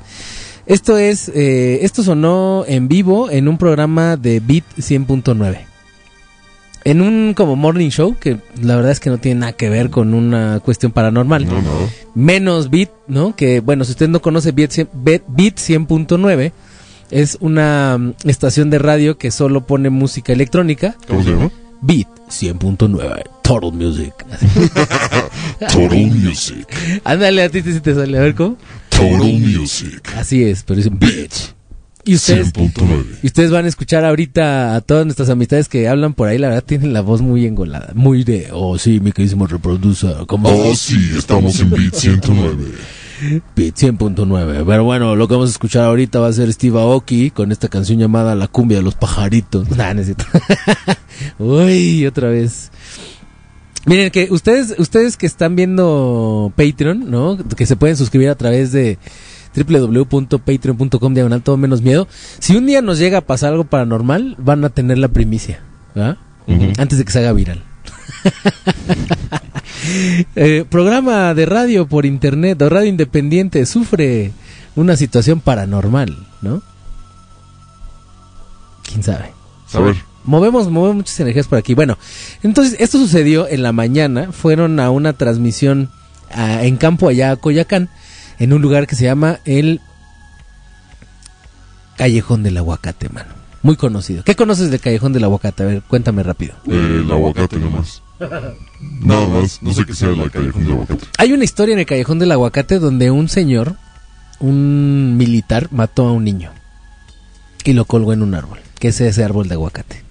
Esto 0.67 0.99
es, 0.99 1.29
eh, 1.35 1.81
esto 1.83 2.03
sonó 2.03 2.65
en 2.67 2.89
vivo 2.89 3.31
en 3.31 3.47
un 3.49 3.57
programa 3.57 4.17
de 4.17 4.41
Beat 4.41 4.65
100.9. 4.79 5.59
En 6.85 7.01
un 7.01 7.35
como 7.35 7.57
morning 7.57 7.91
show, 7.91 8.17
que 8.19 8.39
la 8.63 8.77
verdad 8.77 8.93
es 8.93 9.01
que 9.01 9.11
no 9.11 9.19
tiene 9.19 9.41
nada 9.41 9.53
que 9.53 9.69
ver 9.69 9.91
con 9.91 10.15
una 10.15 10.61
cuestión 10.61 10.93
paranormal. 10.93 11.47
No, 11.47 11.61
no. 11.63 11.71
Menos 12.15 12.71
Beat, 12.71 12.91
¿no? 13.09 13.35
Que 13.35 13.61
bueno, 13.61 13.85
si 13.85 13.93
usted 13.93 14.09
no 14.09 14.21
conoce 14.23 14.53
Beat 14.53 14.71
100 14.71 14.89
Beat- 14.93 15.25
Beat 15.29 15.57
100.9, 15.57 16.53
es 17.11 17.39
una 17.41 17.97
mm, 17.99 18.15
estación 18.29 18.71
de 18.71 18.79
radio 18.79 19.19
que 19.19 19.31
solo 19.33 19.67
pone 19.67 19.91
música 19.91 20.33
electrónica. 20.33 20.97
¿Cómo 21.09 21.23
se 21.25 21.31
llama? 21.31 21.51
Beat 21.81 22.09
100.9, 22.29 23.23
Total 23.43 23.73
Music. 23.73 24.15
Total 25.61 26.07
Music. 26.07 26.67
Ándale, 27.05 27.43
a 27.43 27.49
ti 27.49 27.63
sí 27.63 27.81
te 27.81 27.95
sale, 27.95 28.17
a 28.19 28.21
ver 28.21 28.35
cómo. 28.35 28.57
Total 28.97 29.33
Music. 29.41 30.13
Así 30.17 30.43
es, 30.45 30.63
pero 30.63 30.81
es 30.81 30.87
un 30.87 30.99
bitch. 30.99 31.55
Y 32.05 32.15
ustedes, 32.15 32.53
100.9. 32.55 33.05
y 33.25 33.27
ustedes 33.27 33.51
van 33.51 33.65
a 33.65 33.69
escuchar 33.69 34.05
ahorita 34.05 34.77
a 34.77 34.81
todas 34.81 35.05
nuestras 35.07 35.29
amistades 35.29 35.69
que 35.69 35.89
hablan 35.89 36.15
por 36.15 36.29
ahí, 36.29 36.39
la 36.39 36.49
verdad 36.49 36.63
tienen 36.65 36.93
la 36.93 37.01
voz 37.01 37.21
muy 37.21 37.45
engolada, 37.47 37.91
muy 37.97 38.23
de, 38.23 38.49
oh 38.53 38.79
sí, 38.79 39.01
mi 39.01 39.11
queridísimo 39.11 39.49
reproduce, 39.49 40.07
como 40.29 40.49
Oh, 40.49 40.77
sí, 40.77 41.15
estamos 41.19 41.59
en 41.59 41.71
Beat 41.71 41.95
109. 41.97 42.65
Beat 43.57 43.75
100.9. 43.75 44.65
Pero 44.67 44.85
bueno, 44.85 45.17
lo 45.17 45.27
que 45.27 45.35
vamos 45.35 45.49
a 45.49 45.53
escuchar 45.53 45.85
ahorita 45.87 46.21
va 46.21 46.29
a 46.29 46.33
ser 46.33 46.53
Steve 46.53 46.79
Aoki 46.79 47.31
con 47.31 47.51
esta 47.51 47.69
canción 47.69 47.99
llamada 47.99 48.35
La 48.35 48.47
cumbia 48.47 48.77
de 48.77 48.85
los 48.85 48.95
pajaritos. 48.95 49.69
Nah, 49.77 49.95
no 49.95 50.03
es 50.03 50.07
cierto. 50.07 50.27
Uy, 51.39 52.07
otra 52.07 52.29
vez. 52.29 52.71
Miren 53.87 54.11
que 54.11 54.29
ustedes, 54.31 54.75
ustedes 54.79 55.17
que 55.17 55.27
están 55.27 55.55
viendo 55.55 56.53
Patreon, 56.57 57.09
¿no? 57.09 57.39
Que 57.57 57.67
se 57.67 57.77
pueden 57.77 57.97
suscribir 57.97 58.29
a 58.29 58.35
través 58.35 58.73
de 58.73 58.99
www.patreon.com 59.57 61.15
diagonal 61.15 61.43
todo 61.43 61.57
menos 61.57 61.83
miedo. 61.83 62.09
Si 62.41 62.57
un 62.57 62.67
día 62.67 62.83
nos 62.83 62.99
llega 62.99 63.19
a 63.19 63.21
pasar 63.21 63.53
algo 63.53 63.65
paranormal, 63.65 64.35
van 64.39 64.65
a 64.65 64.71
tener 64.71 64.99
la 64.99 65.09
primicia, 65.09 65.61
¿verdad? 65.95 66.19
Antes 66.79 66.99
de 66.99 67.05
que 67.05 67.13
se 67.13 67.21
haga 67.21 67.33
viral. 67.33 67.63
Eh, 70.35 70.65
programa 70.69 71.33
de 71.35 71.47
radio 71.47 71.87
por 71.87 72.07
internet 72.07 72.61
o 72.61 72.69
radio 72.69 72.89
independiente 72.89 73.65
sufre 73.67 74.33
una 74.75 74.97
situación 74.97 75.39
paranormal, 75.39 76.17
¿no? 76.43 76.61
¿Quién 78.83 79.05
sabe? 79.05 79.33
Saber. 79.67 79.95
Movemos, 80.27 80.69
movemos 80.71 80.97
muchas 80.97 81.19
energías 81.21 81.47
por 81.49 81.59
aquí. 81.59 81.75
Bueno, 81.75 81.97
entonces 82.43 82.77
esto 82.81 82.99
sucedió 82.99 83.49
en 83.49 83.63
la 83.63 83.73
mañana. 83.73 84.33
Fueron 84.33 84.79
a 84.81 84.91
una 84.91 85.13
transmisión 85.15 85.91
a- 86.33 86.65
en 86.65 86.77
campo 86.77 87.09
allá 87.09 87.31
a 87.31 87.37
Coyacán, 87.37 87.89
en 88.39 88.53
un 88.53 88.61
lugar 88.61 88.87
que 88.87 88.97
se 88.97 89.05
llama 89.05 89.39
el 89.45 89.81
Callejón 91.97 92.43
del 92.43 92.57
Aguacate, 92.59 93.09
mano. 93.09 93.31
Muy 93.63 93.77
conocido. 93.77 94.23
¿Qué 94.23 94.37
conoces 94.37 94.71
del 94.71 94.81
Callejón 94.81 95.13
del 95.13 95.25
Aguacate? 95.25 95.63
A 95.63 95.67
ver, 95.67 95.83
cuéntame 95.83 96.23
rápido. 96.23 96.55
Eh, 96.69 97.03
el 97.05 97.11
aguacate 97.11 97.57
nomás. 97.59 98.03
Nada 99.01 99.27
más, 99.27 99.61
no 99.63 99.73
sé 99.73 99.85
qué 99.85 99.95
sea 99.95 100.09
la 100.11 100.29
callejón 100.31 100.63
del 100.65 100.73
aguacate. 100.75 101.05
Hay 101.19 101.33
una 101.33 101.45
historia 101.45 101.73
en 101.73 101.81
el 101.81 101.87
Callejón 101.87 102.19
del 102.19 102.33
Aguacate 102.33 102.79
donde 102.79 103.11
un 103.11 103.29
señor, 103.29 103.77
un 104.41 105.17
militar, 105.17 105.69
mató 105.73 106.07
a 106.07 106.13
un 106.13 106.25
niño 106.25 106.51
y 107.65 107.73
lo 107.73 107.85
colgó 107.87 108.13
en 108.13 108.23
un 108.23 108.35
árbol, 108.35 108.61
que 108.79 108.89
es 108.89 109.01
ese 109.01 109.25
árbol 109.25 109.49
de 109.49 109.55
aguacate. 109.55 110.03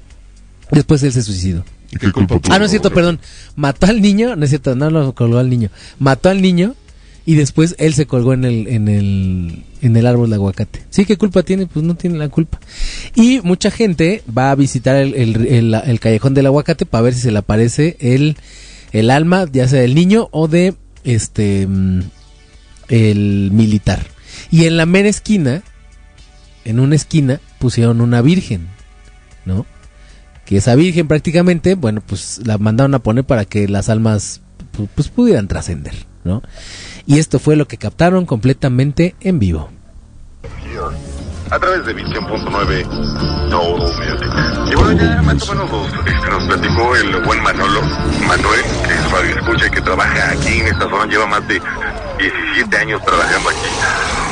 Después 0.72 1.04
él 1.04 1.12
se 1.12 1.22
suicidó. 1.24 1.64
¿Y 1.92 1.98
qué 1.98 2.12
culpa 2.12 2.40
Ah, 2.50 2.60
no 2.60 2.66
es 2.66 2.72
cierto, 2.72 2.92
perdón. 2.92 3.20
Mató 3.56 3.86
al 3.86 4.02
niño, 4.02 4.36
no 4.36 4.44
es 4.44 4.50
cierto, 4.50 4.76
no 4.76 4.90
lo 4.90 5.14
colgó 5.14 5.38
al 5.38 5.50
niño. 5.50 5.70
Mató 6.00 6.30
al 6.30 6.42
niño 6.42 6.76
y 7.26 7.36
después 7.36 7.76
él 7.80 7.94
se 7.94 8.06
colgó 8.06 8.34
en 8.34 8.44
el, 8.46 8.68
en 8.68 8.88
el, 8.88 9.64
en 9.82 9.96
el 9.96 10.06
árbol 10.06 10.30
de 10.30 10.36
aguacate. 10.36 10.84
Sí, 10.90 11.06
¿qué 11.06 11.18
culpa 11.18 11.44
tiene? 11.44 11.68
Pues 11.68 11.86
no 11.86 11.96
tiene 11.96 12.18
la 12.18 12.30
culpa. 12.30 12.60
Y 13.16 13.40
mucha 13.44 13.72
gente 13.72 14.24
va 14.36 14.52
a 14.52 14.56
visitar 14.56 14.96
el, 14.96 15.14
el, 15.16 15.48
el- 15.48 15.74
el 15.74 16.00
callejón 16.00 16.34
del 16.34 16.48
aguacate 16.48 16.86
para 16.86 17.04
ver 17.04 17.14
si 17.14 17.22
se 17.22 17.32
le 17.32 17.40
aparece 17.40 17.98
el, 18.00 18.36
el 18.92 19.10
alma, 19.12 19.46
ya 19.52 19.68
sea 19.68 19.82
del 19.82 19.96
niño 19.96 20.28
o 20.32 20.48
de 20.48 20.74
este 21.04 21.66
mm, 21.68 22.02
el 22.90 23.50
militar. 23.52 24.06
Y 24.52 24.66
en 24.66 24.78
la 24.78 24.86
mera 24.86 25.10
esquina, 25.10 25.64
en 26.66 26.80
una 26.80 26.96
esquina, 26.96 27.40
pusieron 27.60 28.02
una 28.02 28.22
virgen, 28.22 28.68
¿no? 29.46 29.66
Que 30.46 30.58
esa 30.58 30.76
virgen 30.76 31.08
prácticamente, 31.08 31.76
bueno, 31.76 32.02
pues 32.06 32.42
la 32.46 32.58
mandaron 32.58 32.94
a 32.96 33.00
poner 33.00 33.24
para 33.24 33.46
que 33.46 33.68
las 33.68 33.90
almas 33.90 34.42
pu- 34.78 34.88
pues 34.96 35.08
pudieran 35.10 35.48
trascender, 35.48 35.94
¿no? 36.24 36.42
Y 37.08 37.20
esto 37.20 37.40
fue 37.40 37.56
lo 37.56 37.68
que 37.68 37.78
captaron 37.78 38.26
completamente 38.26 39.16
en 39.22 39.40
vivo. 39.40 39.70
a 41.52 41.60
través 41.60 41.86
de 41.86 41.94
Visión.9 41.94 43.50
Todo 43.50 43.78
Music. 43.78 44.72
Y 44.72 44.76
bueno, 44.76 45.00
ya 45.04 45.22
más 45.22 45.48
o 45.50 45.54
menos 45.56 45.72
nos, 45.72 46.30
nos 46.30 46.44
platicó 46.48 46.96
el 46.96 47.22
buen 47.24 47.42
Manolo, 47.44 47.82
Manuel, 48.28 48.62
que 48.88 48.94
es 48.94 49.12
radio 49.12 49.36
escucha 49.38 49.68
y 49.68 49.70
que 49.70 49.82
trabaja 49.82 50.32
aquí 50.32 50.60
en 50.60 50.68
esta 50.68 50.90
zona, 50.90 51.06
lleva 51.06 51.28
más 51.28 51.48
de 51.48 51.62
17 52.18 52.78
años 52.78 53.02
trabajando 53.06 53.50
aquí. 53.50 53.60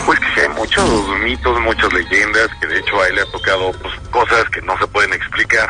Pues 0.08 0.20
que 0.20 0.42
hay 0.42 0.50
muchos 0.50 0.90
mitos, 1.24 1.62
muchas 1.62 1.94
leyendas, 1.94 2.50
que 2.60 2.68
de 2.68 2.80
hecho 2.80 3.00
a 3.00 3.08
él 3.08 3.16
le 3.16 3.22
ha 3.22 3.32
tocado 3.32 3.72
pues, 3.74 3.94
cosas 4.10 4.44
que 4.52 4.62
no 4.64 4.78
se 4.80 4.88
pueden 4.88 5.14
explicar. 5.14 5.70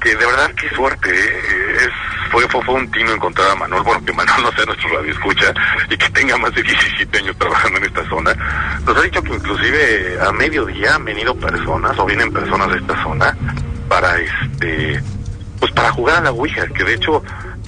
Que 0.00 0.10
de 0.10 0.26
verdad 0.26 0.50
qué 0.54 0.68
suerte, 0.70 1.10
¿eh? 1.10 1.76
es, 1.76 1.90
fue, 2.30 2.48
fue, 2.48 2.62
fue 2.64 2.74
un 2.74 2.90
tino 2.90 3.12
encontrar 3.12 3.50
a 3.50 3.54
Manuel, 3.56 3.82
bueno, 3.82 4.04
que 4.04 4.12
Manuel 4.12 4.42
no 4.44 4.52
sea 4.52 4.64
nuestro 4.64 4.88
radio 4.90 5.12
escucha 5.12 5.52
y 5.90 5.96
que 5.96 6.10
tenga 6.10 6.36
más 6.38 6.54
de 6.54 6.62
17 6.62 7.18
años 7.18 7.36
trabajando 7.38 7.78
en 7.78 7.84
esta 7.84 8.08
zona. 8.08 8.34
Nos 8.84 8.96
ha 8.96 9.02
dicho 9.02 9.22
que 9.22 9.34
inclusive 9.34 10.18
a 10.20 10.32
mediodía 10.32 10.94
han 10.94 11.04
venido 11.04 11.34
personas 11.34 11.98
o 11.98 12.06
vienen 12.06 12.32
personas 12.32 12.70
de 12.70 12.78
esta 12.78 13.02
zona 13.02 13.36
para 13.88 14.18
este 14.18 15.02
pues 15.58 15.72
para 15.72 15.90
jugar 15.90 16.18
a 16.18 16.20
la 16.20 16.30
Ouija, 16.30 16.66
que 16.68 16.84
de 16.84 16.94
hecho 16.94 17.22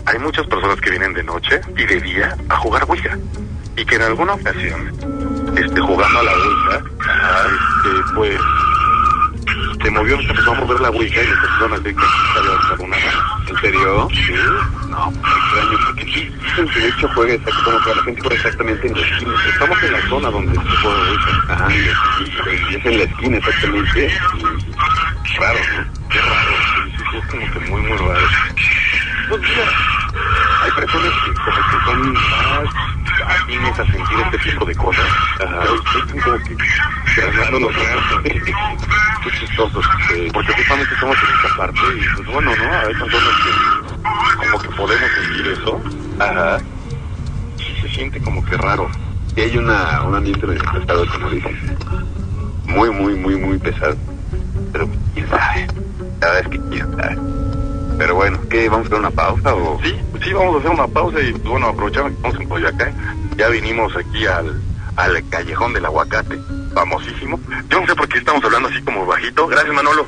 hay 0.06 0.18
muchas 0.18 0.46
personas 0.46 0.80
que 0.80 0.90
vienen 0.90 1.12
de 1.12 1.22
noche 1.22 1.60
y 1.76 1.84
de 1.84 2.00
día 2.00 2.36
a 2.48 2.56
jugar 2.56 2.84
Ouija. 2.88 3.18
Y 3.76 3.84
que 3.84 3.94
en 3.96 4.02
alguna 4.02 4.34
ocasión, 4.34 4.92
este, 5.56 5.80
jugando 5.80 6.18
a 6.18 6.22
la 6.22 6.32
Ouija, 6.32 6.82
este, 7.46 8.14
pues 8.14 8.40
se 9.82 9.90
movió, 9.90 10.16
se 10.18 10.28
empezó 10.28 10.52
a 10.52 10.54
mover 10.54 10.80
la 10.80 10.90
Ouija 10.90 11.22
y 11.22 11.26
las 11.26 11.38
personas 11.38 11.82
de 11.82 11.94
que 11.94 12.02
había 12.38 12.52
alzado 12.52 12.82
una 12.82 12.96
mano. 12.96 13.40
¿En 13.48 13.56
serio? 13.56 14.08
Sí. 14.12 14.34
No, 14.88 15.12
extraño 15.12 15.78
porque 15.86 16.04
sí. 16.04 16.32
Que 16.54 16.80
de 16.80 16.88
hecho 16.88 17.08
juega 17.14 17.44
como 17.64 17.80
que 17.80 17.94
la 17.94 18.02
gente 18.02 18.20
juega 18.20 18.36
exactamente 18.36 18.86
en 18.86 18.94
la 18.94 19.06
esquina. 19.06 19.34
Estamos 19.48 19.82
en 19.82 19.92
la 19.92 20.08
zona 20.08 20.30
donde 20.30 20.52
se 20.52 20.76
juega 20.76 21.10
Ouija. 21.10 21.44
Ajá, 21.48 21.68
y, 21.72 22.74
es 22.74 22.86
en 22.86 22.98
la 22.98 23.04
esquina 23.04 23.36
exactamente. 23.38 24.18
Y 25.24 25.38
raro, 25.38 25.58
¿no? 25.58 26.08
Qué 26.10 26.20
raro. 26.20 26.52
Es 27.16 27.26
como 27.26 27.52
que 27.52 27.60
muy, 27.70 27.80
muy 27.82 27.98
raro. 27.98 28.26
Pues 29.28 29.40
mira, 29.42 29.64
hay 30.62 30.70
personas 30.72 31.12
que 31.24 31.32
como 31.34 31.56
que 31.56 31.84
son 31.84 32.12
más 32.12 32.74
afines 33.26 33.78
a 33.78 33.86
sentir 33.86 34.18
este 34.24 34.38
tipo 34.50 34.64
de 34.64 34.74
cosas. 34.74 35.06
Ajá. 35.40 35.64
Como 36.24 36.38
que 36.38 36.56
trasladándonos 37.14 37.74
raros. 37.74 38.04
Qué 39.22 39.30
chistosos. 39.38 39.84
eh, 40.14 40.30
porque 40.32 40.52
justamente 40.52 40.94
estamos 40.94 41.16
en 41.18 41.36
esta 41.36 41.56
parte 41.56 41.80
y 41.94 42.16
pues 42.16 42.28
bueno, 42.28 42.56
¿no? 42.56 42.72
Hay 42.72 42.94
personas 42.94 43.34
que 43.44 44.46
como 44.46 44.62
que 44.62 44.68
podemos 44.70 45.10
sentir 45.12 45.46
eso. 45.48 45.80
Ajá. 46.18 46.58
Y 47.58 47.80
se 47.82 47.88
siente 47.94 48.20
como 48.20 48.44
que 48.44 48.56
raro. 48.56 48.88
Y 49.36 49.40
hay 49.42 49.56
una, 49.58 50.02
un 50.02 50.14
ambiente 50.14 50.46
medio 50.46 50.62
pesado, 50.72 51.06
como 51.12 51.30
dicen. 51.30 51.76
Muy, 52.66 52.90
muy, 52.90 53.14
muy, 53.14 53.36
muy 53.36 53.58
pesado. 53.58 53.96
Pero 54.72 54.88
quién 55.14 55.28
sabe. 55.28 55.66
La 56.20 56.26
verdad 56.28 56.40
es 56.40 56.48
que 56.48 56.60
quién 56.70 56.96
sabe. 56.96 57.18
Pero 57.98 58.14
bueno, 58.14 58.38
¿qué? 58.48 58.68
¿Vamos 58.68 58.86
a 58.86 58.88
hacer 58.88 58.98
una 58.98 59.10
pausa 59.10 59.54
o...? 59.54 59.78
Sí, 59.82 59.94
sí, 60.24 60.32
vamos 60.32 60.56
a 60.56 60.58
hacer 60.60 60.70
una 60.70 60.86
pausa 60.86 61.20
y 61.20 61.32
pues, 61.32 61.44
bueno, 61.44 61.66
aprovechamos 61.68 62.10
que 62.12 62.16
estamos 62.16 62.40
en 62.40 62.48
Coyacán. 62.48 62.94
Ya 63.36 63.48
vinimos 63.48 63.94
aquí 63.96 64.26
al, 64.26 64.60
al 64.96 65.28
Callejón 65.28 65.74
del 65.74 65.84
Aguacate, 65.84 66.38
famosísimo. 66.74 67.40
Yo 67.68 67.80
no 67.80 67.86
sé 67.86 67.94
por 67.94 68.08
qué 68.08 68.18
estamos 68.18 68.42
hablando 68.44 68.68
así 68.68 68.80
como 68.82 69.06
bajito. 69.06 69.46
Gracias, 69.46 69.74
Manolo. 69.74 70.06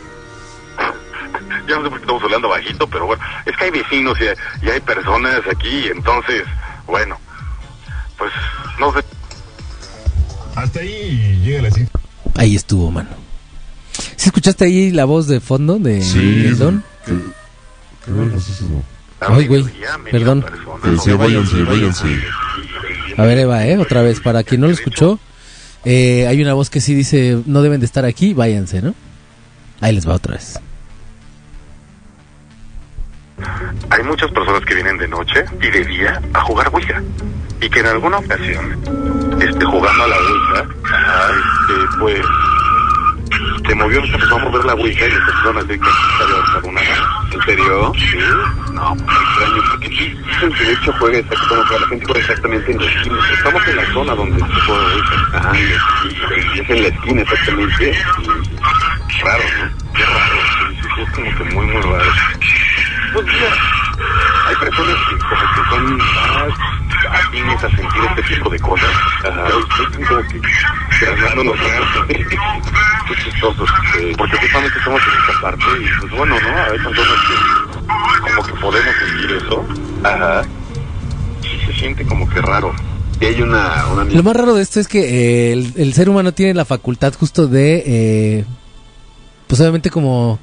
Yo 1.66 1.76
no 1.76 1.84
sé 1.84 1.90
por 1.90 1.98
qué 1.98 2.02
estamos 2.04 2.22
hablando 2.22 2.48
bajito, 2.48 2.86
pero 2.86 3.06
bueno, 3.06 3.22
es 3.46 3.56
que 3.56 3.64
hay 3.64 3.70
vecinos 3.70 4.18
y, 4.20 4.66
y 4.66 4.70
hay 4.70 4.80
personas 4.80 5.40
aquí, 5.50 5.86
entonces, 5.88 6.42
bueno, 6.86 7.18
pues 8.18 8.32
no 8.78 8.92
sé. 8.92 9.00
Hasta 10.54 10.80
ahí 10.80 11.40
llega 11.44 11.62
la 11.62 11.70
cinta. 11.70 11.98
Ahí 12.36 12.56
estuvo, 12.56 12.90
mano. 12.90 13.10
¿Sí 14.16 14.28
escuchaste 14.28 14.64
ahí 14.64 14.90
la 14.90 15.04
voz 15.04 15.26
de 15.26 15.40
fondo 15.40 15.78
de 15.78 16.02
Sí, 16.02 16.48
Don? 16.50 16.82
Ay, 19.20 19.46
güey, 19.46 19.64
perdón. 20.10 20.44
Váyanse, 20.82 21.62
váyanse. 21.62 22.20
A 23.16 23.22
ver, 23.24 23.38
Eva, 23.38 23.66
¿eh? 23.66 23.78
Otra 23.78 24.02
vez, 24.02 24.20
para 24.20 24.42
quien 24.42 24.60
no 24.62 24.66
lo 24.66 24.72
escuchó, 24.72 25.18
eh, 25.84 26.26
hay 26.28 26.40
una 26.42 26.54
voz 26.54 26.70
que 26.70 26.80
sí 26.80 26.94
dice, 26.94 27.42
no 27.46 27.62
deben 27.62 27.80
de 27.80 27.86
estar 27.86 28.04
aquí, 28.04 28.34
váyanse, 28.34 28.82
¿no? 28.82 28.94
Ahí 29.80 29.94
les 29.94 30.08
va 30.08 30.14
otra 30.14 30.34
vez. 30.34 30.60
Hay 33.90 34.02
muchas 34.04 34.30
personas 34.30 34.64
que 34.64 34.74
vienen 34.74 34.96
de 34.98 35.08
noche 35.08 35.44
y 35.60 35.70
de 35.70 35.84
día 35.84 36.22
a 36.32 36.40
jugar 36.42 36.70
Ouija. 36.72 37.02
Y 37.60 37.68
que 37.68 37.80
en 37.80 37.86
alguna 37.86 38.18
ocasión, 38.18 38.78
este, 39.40 39.64
jugando 39.64 40.04
a 40.04 40.08
la 40.08 40.16
Ouija, 40.16 40.68
este, 41.30 41.98
pues, 41.98 42.20
se 43.66 43.74
movió, 43.74 44.04
se 44.06 44.14
empezó 44.14 44.36
a 44.36 44.38
mover 44.38 44.64
la 44.64 44.74
Ouija 44.74 45.06
y 45.06 45.10
las 45.10 45.30
personas 45.30 45.68
de 45.68 45.78
que 45.78 45.88
había 46.22 46.36
alzado 46.36 46.68
una 46.68 46.80
mano. 46.82 47.06
¿En 47.32 47.42
serio? 47.42 47.92
Sí. 47.96 48.18
No, 48.72 48.92
extraño 48.92 49.62
porque 49.70 49.88
sí. 49.88 50.18
Dicen 50.26 50.52
que 50.52 50.64
de 50.64 50.72
hecho 50.72 50.92
juega 50.98 51.22
que 51.22 51.78
la 51.80 51.86
gente 51.88 52.04
juega 52.06 52.20
exactamente 52.20 52.72
en 52.72 52.78
la 52.78 52.90
esquina. 52.90 53.18
Estamos 53.32 53.68
en 53.68 53.76
la 53.76 53.92
zona 53.92 54.14
donde 54.14 54.38
se 54.38 54.60
juega 54.60 54.94
Ouija. 54.94 55.38
Ajá, 55.38 55.52
y, 55.58 56.60
es 56.60 56.70
en 56.70 56.82
la 56.82 56.88
esquina 56.88 57.22
exactamente. 57.22 57.98
Raro, 59.22 59.44
¿no? 59.58 59.92
Qué 59.94 60.04
raro. 60.04 60.36
Sí, 60.58 60.76
sí, 60.82 61.02
es 61.02 61.10
como 61.10 61.36
que 61.36 61.44
muy, 61.54 61.66
muy 61.66 61.82
raro. 61.82 62.12
Pues 63.12 63.26
mira, 63.26 63.81
hay 64.48 64.56
personas 64.56 64.96
que 65.08 65.16
que 65.16 65.68
son 65.70 65.96
más 65.98 66.52
afines 67.10 67.64
a 67.64 67.68
sentir 67.68 68.02
este 68.16 68.34
tipo 68.34 68.50
de 68.50 68.58
cosas. 68.60 68.90
Estoy 69.24 70.04
como 70.04 70.22
que 70.22 70.40
chistoso. 73.22 73.64
eh, 73.98 74.12
porque 74.16 74.36
justamente 74.38 74.78
estamos 74.78 75.00
en 75.02 75.20
esta 75.20 75.40
parte 75.40 75.64
y 75.80 76.00
pues 76.00 76.12
bueno, 76.12 76.34
¿no? 76.40 76.48
Hay 76.48 76.78
personas 76.78 77.18
que 77.26 78.30
como 78.30 78.42
que 78.46 78.52
podemos 78.54 78.94
sentir 78.96 79.30
eso. 79.36 79.64
Ajá. 80.04 80.42
Y 81.42 81.66
se 81.66 81.72
siente 81.78 82.04
como 82.06 82.28
que 82.28 82.40
raro. 82.40 82.74
Y 83.20 83.24
hay 83.26 83.42
una... 83.42 83.86
una 83.86 84.04
Lo 84.04 84.22
más 84.22 84.34
raro 84.34 84.54
de 84.54 84.62
esto 84.62 84.80
es 84.80 84.88
que 84.88 85.00
eh, 85.00 85.52
el, 85.52 85.72
el 85.76 85.92
ser 85.94 86.08
humano 86.08 86.32
tiene 86.32 86.54
la 86.54 86.64
facultad 86.64 87.12
justo 87.14 87.46
de, 87.46 87.82
eh, 87.86 88.44
pues 89.46 89.60
obviamente 89.60 89.90
como 89.90 90.38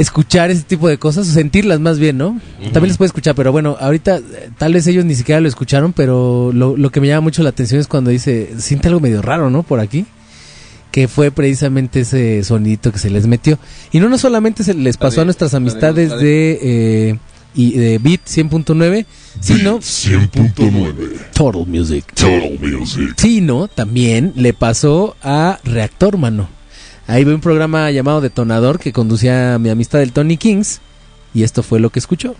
escuchar 0.00 0.50
ese 0.50 0.62
tipo 0.62 0.88
de 0.88 0.98
cosas, 0.98 1.28
o 1.28 1.32
sentirlas 1.32 1.78
más 1.78 1.98
bien, 1.98 2.16
¿no? 2.16 2.40
También 2.72 2.88
las 2.88 2.96
puede 2.96 3.08
escuchar, 3.08 3.34
pero 3.34 3.52
bueno, 3.52 3.76
ahorita 3.78 4.16
eh, 4.16 4.50
tal 4.56 4.72
vez 4.72 4.86
ellos 4.86 5.04
ni 5.04 5.14
siquiera 5.14 5.40
lo 5.40 5.48
escucharon, 5.48 5.92
pero 5.92 6.52
lo, 6.54 6.76
lo 6.76 6.90
que 6.90 7.00
me 7.00 7.08
llama 7.08 7.20
mucho 7.20 7.42
la 7.42 7.50
atención 7.50 7.80
es 7.80 7.86
cuando 7.86 8.10
dice, 8.10 8.54
siente 8.58 8.88
algo 8.88 9.00
medio 9.00 9.20
raro, 9.20 9.50
¿no? 9.50 9.62
Por 9.62 9.80
aquí. 9.80 10.06
Que 10.90 11.06
fue 11.06 11.30
precisamente 11.30 12.00
ese 12.00 12.42
sonidito 12.42 12.90
que 12.90 12.98
se 12.98 13.10
les 13.10 13.26
metió. 13.28 13.60
Y 13.92 14.00
no, 14.00 14.08
no 14.08 14.18
solamente 14.18 14.64
se 14.64 14.74
les 14.74 14.96
pasó 14.96 15.20
a 15.20 15.24
nuestras 15.24 15.54
amistades 15.54 16.10
de, 16.18 16.58
eh, 16.60 17.18
y 17.54 17.72
de 17.72 17.98
Beat 17.98 18.22
100.9, 18.26 19.06
sino 19.38 19.78
100.9. 19.78 21.30
Total 21.32 21.66
Music. 21.66 22.04
Total 22.14 22.58
Music. 22.60 23.14
Sino 23.16 23.68
también 23.68 24.32
le 24.34 24.52
pasó 24.52 25.14
a 25.22 25.60
Reactor, 25.62 26.18
mano. 26.18 26.48
Ahí 27.10 27.24
ve 27.24 27.34
un 27.34 27.40
programa 27.40 27.90
llamado 27.90 28.20
Detonador 28.20 28.78
que 28.78 28.92
conducía 28.92 29.54
a 29.54 29.58
mi 29.58 29.68
amistad 29.68 29.98
del 29.98 30.12
Tony 30.12 30.36
Kings. 30.36 30.80
Y 31.34 31.42
esto 31.42 31.64
fue 31.64 31.80
lo 31.80 31.90
que 31.90 31.98
escuchó. 31.98 32.36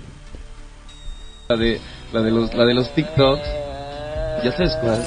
La 1.48 1.56
de, 1.56 1.80
la 2.12 2.22
de, 2.22 2.30
los, 2.30 2.54
la 2.54 2.64
de 2.64 2.74
los 2.74 2.94
TikToks. 2.94 3.42
¿Ya 4.44 4.52
sabes 4.52 4.70
cuál? 4.80 5.04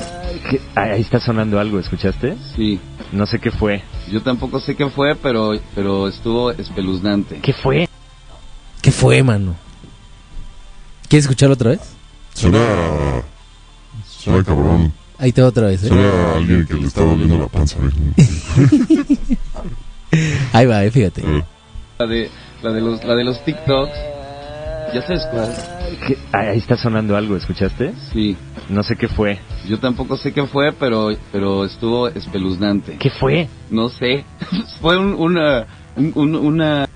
¿Qué? 0.49 0.59
Ah, 0.75 0.81
Ahí 0.91 0.99
está 0.99 1.17
sonando 1.21 1.61
algo, 1.61 1.79
¿escuchaste? 1.79 2.35
Sí. 2.57 2.77
No 3.13 3.25
sé 3.25 3.39
qué 3.39 3.51
fue. 3.51 3.81
Yo 4.11 4.21
tampoco 4.21 4.59
sé 4.59 4.75
qué 4.75 4.89
fue, 4.89 5.15
pero, 5.15 5.53
pero 5.73 6.09
estuvo 6.09 6.51
espeluznante. 6.51 7.39
¿Qué 7.41 7.53
fue? 7.53 7.87
¿Qué 8.81 8.91
fue, 8.91 9.23
mano? 9.23 9.55
¿Quieres 11.07 11.23
escucharlo 11.23 11.53
otra 11.53 11.69
vez? 11.69 11.79
Suena. 12.33 12.59
Suena 14.05 14.43
cabrón. 14.43 14.91
Ahí 15.17 15.31
te 15.31 15.41
va 15.41 15.47
otra 15.47 15.67
vez, 15.67 15.81
¿eh? 15.83 15.87
Suena 15.87 16.09
a 16.09 16.35
alguien 16.35 16.65
que 16.65 16.73
le 16.73 16.85
está 16.85 17.01
doliendo 17.01 17.37
la 17.39 17.47
panza. 17.47 17.77
Ahí 20.53 20.65
va, 20.65 20.83
eh, 20.83 20.91
fíjate. 20.91 21.23
La 21.99 22.05
de, 22.07 22.29
la 22.61 22.71
de, 22.71 22.81
los, 22.81 23.03
la 23.03 23.15
de 23.15 23.23
los 23.23 23.43
TikToks. 23.45 23.91
¿Ya 24.93 25.01
sabes 25.01 25.25
cuál? 25.31 25.49
¿Qué? 26.07 26.17
Ah, 26.31 26.39
Ahí 26.51 26.59
está 26.59 26.77
sonando 26.77 27.17
algo, 27.17 27.35
¿escuchaste? 27.35 27.93
Sí. 28.11 28.37
No 28.69 28.83
sé 28.83 28.95
qué 28.95 29.07
fue. 29.07 29.39
Yo 29.67 29.79
tampoco 29.79 30.17
sé 30.17 30.33
qué 30.33 30.45
fue, 30.45 30.71
pero, 30.71 31.09
pero 31.31 31.65
estuvo 31.65 32.07
espeluznante. 32.09 32.97
¿Qué 32.99 33.09
fue? 33.09 33.47
No 33.71 33.89
sé. 33.89 34.23
fue 34.81 34.97
un, 34.97 35.13
una, 35.15 35.65
un, 35.95 36.11
un- 36.15 36.35
una, 36.35 36.87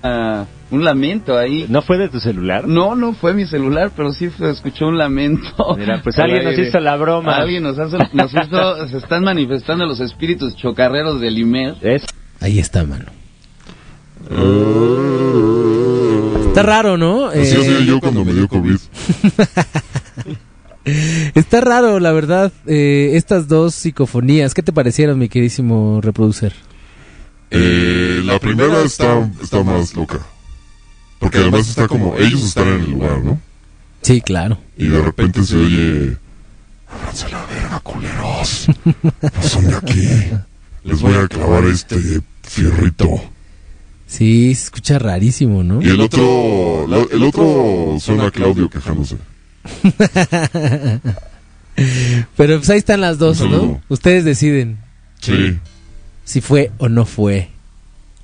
un 0.70 0.84
lamento 0.84 1.36
ahí. 1.36 1.66
¿No 1.68 1.82
fue 1.82 1.98
de 1.98 2.08
tu 2.08 2.20
celular? 2.20 2.68
No, 2.68 2.94
no 2.94 3.14
fue 3.14 3.34
mi 3.34 3.46
celular, 3.46 3.90
pero 3.96 4.12
sí 4.12 4.30
se 4.30 4.48
escuchó 4.50 4.86
un 4.86 4.96
lamento. 4.98 5.74
Mira, 5.76 6.00
pues 6.02 6.16
Al 6.18 6.26
alguien 6.30 6.44
nos 6.44 6.58
hizo 6.58 6.78
la 6.78 6.96
broma. 6.96 7.34
Alguien 7.36 7.62
nos, 7.64 7.78
hace- 7.80 7.98
nos 8.12 8.32
hizo, 8.32 8.86
se 8.88 8.96
están 8.98 9.24
manifestando 9.24 9.86
los 9.86 9.98
espíritus 9.98 10.54
chocarreros 10.54 11.20
del 11.20 11.36
IMER. 11.38 11.74
Ahí 12.40 12.58
está, 12.58 12.84
mano. 12.84 13.06
Está 16.48 16.62
raro, 16.62 16.96
¿no? 16.96 17.26
Así 17.26 17.40
Eh, 17.40 17.58
hacía 17.60 17.80
yo 17.80 18.00
cuando 18.00 18.24
me 18.24 18.32
dio 18.32 18.48
COVID. 18.48 18.76
Está 21.34 21.60
raro, 21.60 22.00
la 22.00 22.12
verdad, 22.12 22.50
eh, 22.66 23.10
estas 23.14 23.46
dos 23.46 23.74
psicofonías. 23.74 24.54
¿Qué 24.54 24.62
te 24.62 24.72
parecieron, 24.72 25.18
mi 25.18 25.28
queridísimo 25.28 26.00
reproducer? 26.00 26.54
Eh, 27.50 28.22
la 28.24 28.38
primera 28.38 28.82
está, 28.82 29.30
está 29.42 29.62
más 29.62 29.94
loca. 29.94 30.18
Porque 31.18 31.38
además 31.38 31.68
está 31.68 31.88
como, 31.88 32.16
ellos 32.16 32.42
están 32.42 32.68
en 32.68 32.80
el 32.80 32.90
lugar, 32.90 33.18
¿no? 33.22 33.38
Sí, 34.02 34.20
claro. 34.20 34.58
Y 34.76 34.86
de 34.86 35.02
repente 35.02 35.42
se 35.44 35.56
oye, 35.56 36.16
ábranse 36.88 37.28
la 37.28 37.44
verga, 37.46 37.80
culeros. 37.80 38.68
No 39.20 39.42
son 39.42 39.66
de 39.66 39.76
aquí. 39.76 40.08
Les 40.88 41.00
voy 41.00 41.14
a 41.14 41.28
clavar 41.28 41.64
este 41.66 42.20
fierrito. 42.42 43.08
Sí, 44.06 44.54
se 44.54 44.64
escucha 44.64 44.98
rarísimo, 44.98 45.62
¿no? 45.62 45.82
Y 45.82 45.88
el 45.88 46.00
otro, 46.00 46.86
la- 46.88 47.06
el 47.14 47.22
otro 47.22 47.98
suena 48.00 48.26
a 48.26 48.30
Claudio 48.30 48.70
quejándose. 48.70 49.16
Pero 52.36 52.56
pues 52.58 52.70
ahí 52.70 52.78
están 52.78 53.00
las 53.02 53.18
dos, 53.18 53.40
¿no? 53.40 53.80
Ustedes 53.88 54.24
deciden 54.24 54.78
Sí. 55.20 55.58
si 56.24 56.40
fue 56.40 56.72
o 56.78 56.88
no 56.88 57.04
fue. 57.04 57.50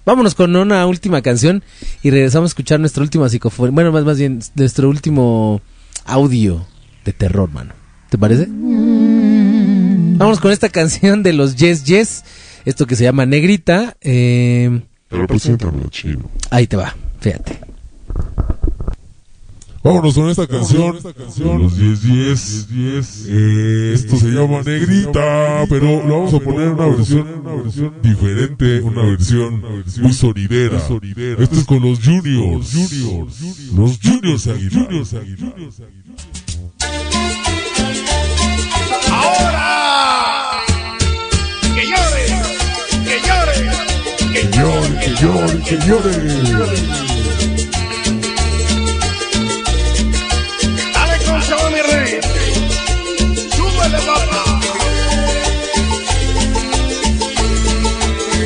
Vámonos 0.07 0.35
con 0.35 0.55
una 0.57 0.87
última 0.87 1.23
canción 1.23 1.63
y 2.03 2.11
regresamos 2.11 2.49
a 2.49 2.53
escuchar 2.53 2.81
nuestra 2.81 3.03
última 3.03 3.29
psicofonía. 3.29 3.73
Bueno, 3.73 3.93
más, 3.93 4.05
más 4.05 4.19
bien, 4.19 4.41
nuestro 4.55 4.89
último 4.89 5.61
audio 6.05 6.67
de 7.05 7.13
terror, 7.13 7.51
mano. 7.51 7.73
¿Te 8.11 8.19
parece? 8.19 8.47
Vamos 10.17 10.41
con 10.41 10.51
esta 10.53 10.69
canción 10.69 11.23
de 11.23 11.33
los 11.33 11.57
Yes 11.57 11.85
Yes. 11.85 12.25
Esto 12.65 12.87
que 12.87 12.97
se 12.97 13.05
llama 13.05 13.27
Negrita. 13.27 13.97
Eh, 14.01 14.81
Pero 15.09 15.27
preséntamelo, 15.27 15.89
chino. 15.89 16.31
ahí 16.51 16.67
te 16.67 16.77
va, 16.77 16.95
fíjate. 17.21 17.61
Vámonos 19.83 20.15
con 20.15 20.31
esta 20.31 20.47
canción. 20.47 20.97
Los 21.61 21.77
10 21.77 22.69
10. 22.71 23.27
Eh, 23.29 23.93
esto 23.95 24.17
se 24.17 24.29
llama 24.29 24.63
Negrita, 24.63 25.67
pero 25.69 26.03
lo 26.07 26.21
vamos 26.21 26.33
a 26.33 26.41
poner 26.41 26.69
en 26.69 26.73
una 26.73 26.87
versión, 26.87 27.29
una 27.45 27.55
versión 27.63 27.93
diferente, 28.03 28.81
una 28.81 29.03
versión 29.03 29.63
muy 30.01 30.13
sonidera. 30.15 30.79
Esto 30.79 31.57
es 31.57 31.65
con 31.67 31.83
los 31.83 31.99
Juniors. 32.03 32.75
Los 33.77 33.99
Juniors 34.01 34.47
Aguilar. 34.49 34.89
Ahora, 39.11 40.24
llore, 44.43 45.63
que 45.67 45.77
llore. 45.87 46.13
Dale 50.95 51.17
con 51.25 51.41
todo 51.49 51.71
mi 51.71 51.81
rey. 51.83 52.21
Súbele, 53.57 53.99
papá. 54.09 54.61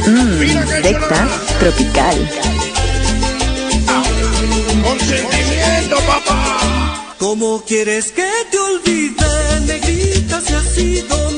Que 0.04 0.82
Secta 0.82 1.28
tropical. 1.58 2.30
Con 4.84 5.00
sentimiento, 5.00 5.96
papá. 6.06 7.14
¿Cómo 7.18 7.62
quieres 7.66 8.12
que 8.12 8.28
te 8.50 8.58
olvide, 8.58 9.60
negrita, 9.66 10.40
si 10.40 10.52
has 10.54 10.74
sido 10.74 11.37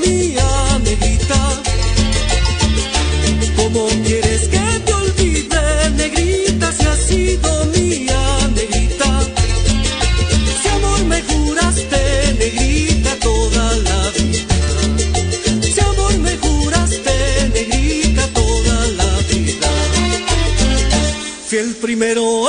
sido 7.10 7.64
mía? 7.74 8.22
Si 10.62 10.68
amor 10.68 11.04
me 11.12 11.20
juraste, 11.22 12.00
negrita, 12.38 13.16
toda 13.28 13.64
la 13.86 14.00
vida. 14.16 14.56
Si 15.74 15.80
amor 15.80 16.14
me 16.18 16.36
juraste, 16.44 17.14
negrita, 17.54 18.24
toda 18.40 18.76
la 18.98 19.10
vida. 19.28 19.70
Fui 21.48 21.58
el 21.58 21.74
primero 21.74 22.39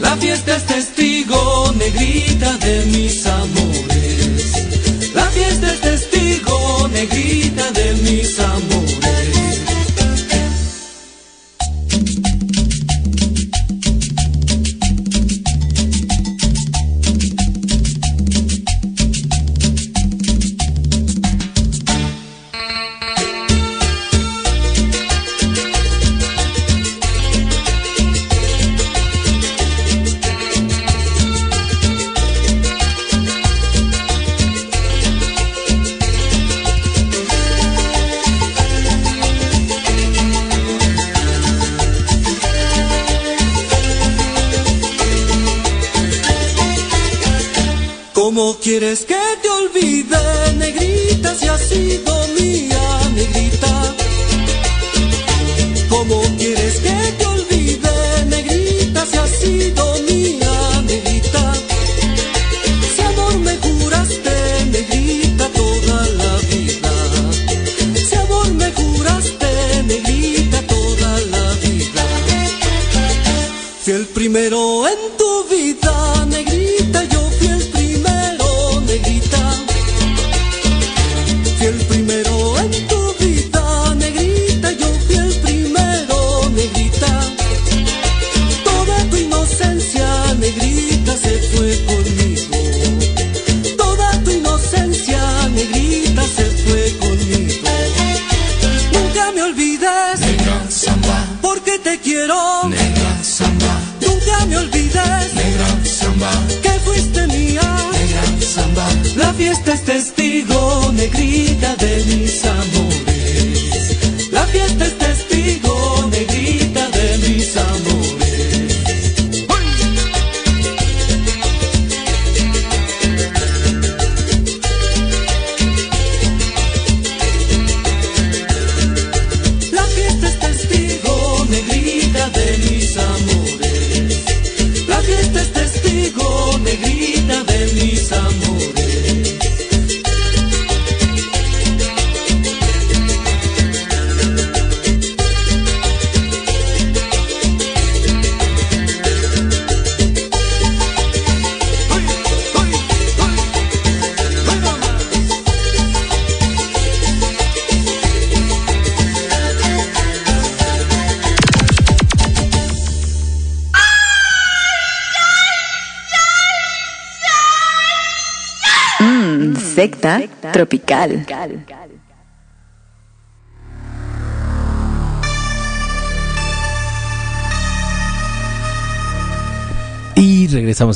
La 0.00 0.16
fiesta 0.16 0.56
es 0.56 0.64
testigo, 0.66 1.72
negrita, 1.76 2.56
de 2.58 2.84
mis 2.86 3.26
amores. 3.26 4.52
La 5.14 5.24
fiesta 5.26 5.72
es 5.72 5.80
testigo, 5.80 6.88
negrita, 6.88 7.70
de 7.72 7.94
mis 8.02 8.38
amores. 8.38 8.45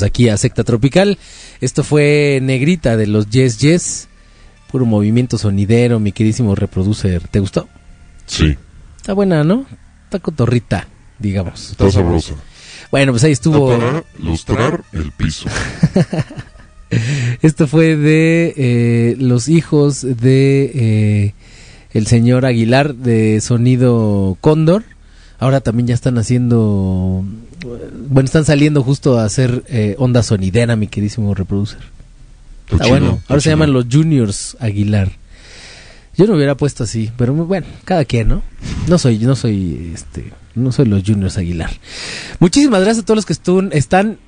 Regresamos 0.01 0.03
aquí 0.03 0.29
a 0.29 0.37
Secta 0.37 0.63
Tropical. 0.63 1.17
Esto 1.61 1.83
fue 1.83 2.39
Negrita 2.41 2.97
de 2.97 3.07
los 3.07 3.29
Yes 3.29 3.59
Yes. 3.59 4.07
Puro 4.71 4.85
movimiento 4.85 5.37
sonidero, 5.37 5.99
mi 5.99 6.11
queridísimo 6.11 6.55
reproducer. 6.55 7.27
¿Te 7.27 7.39
gustó? 7.39 7.67
Sí. 8.25 8.57
Está 8.97 9.13
buena, 9.13 9.43
¿no? 9.43 9.65
Está 10.05 10.19
cotorrita, 10.19 10.87
digamos. 11.19 11.71
Está 11.71 11.91
sabrosa. 11.91 12.35
Bueno, 12.89 13.11
pues 13.11 13.23
ahí 13.23 13.31
estuvo. 13.31 13.73
Está 13.73 13.85
para 13.85 14.03
lustrar 14.19 14.83
el 14.93 15.11
piso. 15.11 15.49
Esto 17.41 17.67
fue 17.67 17.95
de 17.95 18.53
eh, 18.57 19.15
los 19.17 19.47
hijos 19.47 20.01
de 20.01 20.71
eh, 20.73 21.33
el 21.91 22.07
señor 22.07 22.45
Aguilar 22.45 22.95
de 22.95 23.39
Sonido 23.41 24.37
Cóndor. 24.41 24.83
Ahora 25.39 25.61
también 25.61 25.87
ya 25.87 25.95
están 25.95 26.17
haciendo, 26.17 27.25
bueno, 28.11 28.25
están 28.25 28.43
saliendo 28.43 28.83
justo 28.83 29.17
a 29.17 29.23
hacer 29.23 29.63
eh, 29.69 29.95
onda 29.97 30.21
sonidera, 30.21 30.75
mi 30.75 30.87
queridísimo 30.87 31.33
reproducer. 31.33 31.79
Está 32.69 32.83
chido, 32.83 32.89
bueno. 32.89 33.21
Ahora 33.29 33.39
se 33.39 33.49
llaman 33.49 33.71
los 33.71 33.85
Juniors 33.89 34.57
Aguilar. 34.59 35.13
Yo 36.17 36.27
no 36.27 36.35
hubiera 36.35 36.55
puesto 36.55 36.83
así, 36.83 37.09
pero 37.15 37.33
muy 37.33 37.45
bueno, 37.45 37.67
cada 37.85 38.03
quien, 38.03 38.27
¿no? 38.27 38.43
No 38.89 38.97
soy, 38.97 39.17
no 39.19 39.37
soy, 39.37 39.93
este, 39.95 40.33
no 40.55 40.73
soy 40.73 40.87
los 40.87 41.03
Juniors 41.05 41.37
Aguilar. 41.37 41.71
Muchísimas 42.39 42.81
gracias 42.81 43.03
a 43.03 43.05
todos 43.05 43.15
los 43.15 43.25
que 43.25 43.77
están 43.77 44.19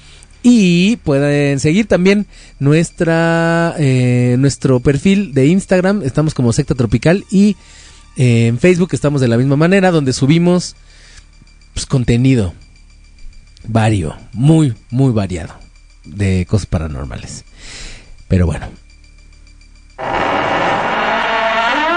Y 0.42 0.96
pueden 0.98 1.60
seguir 1.60 1.86
también 1.86 2.26
nuestra 2.58 3.74
eh, 3.78 4.36
nuestro 4.38 4.80
perfil 4.80 5.34
de 5.34 5.46
Instagram, 5.46 6.02
estamos 6.02 6.32
como 6.32 6.52
Secta 6.52 6.74
Tropical 6.74 7.24
y 7.30 7.56
eh, 8.16 8.46
en 8.46 8.58
Facebook 8.58 8.90
estamos 8.92 9.20
de 9.20 9.28
la 9.28 9.36
misma 9.36 9.56
manera, 9.56 9.90
donde 9.90 10.12
subimos 10.12 10.76
pues, 11.74 11.84
contenido 11.86 12.54
vario, 13.66 14.16
muy, 14.32 14.74
muy 14.90 15.12
variado 15.12 15.54
de 16.04 16.46
cosas 16.48 16.66
paranormales. 16.66 17.44
Pero 18.28 18.46
bueno. 18.46 18.66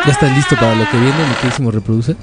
¿Ya 0.06 0.12
estás 0.12 0.36
listo 0.36 0.56
para 0.56 0.76
lo 0.76 0.90
que 0.90 0.98
viene, 0.98 1.16
mi 1.62 1.72
reproduce? 1.72 2.18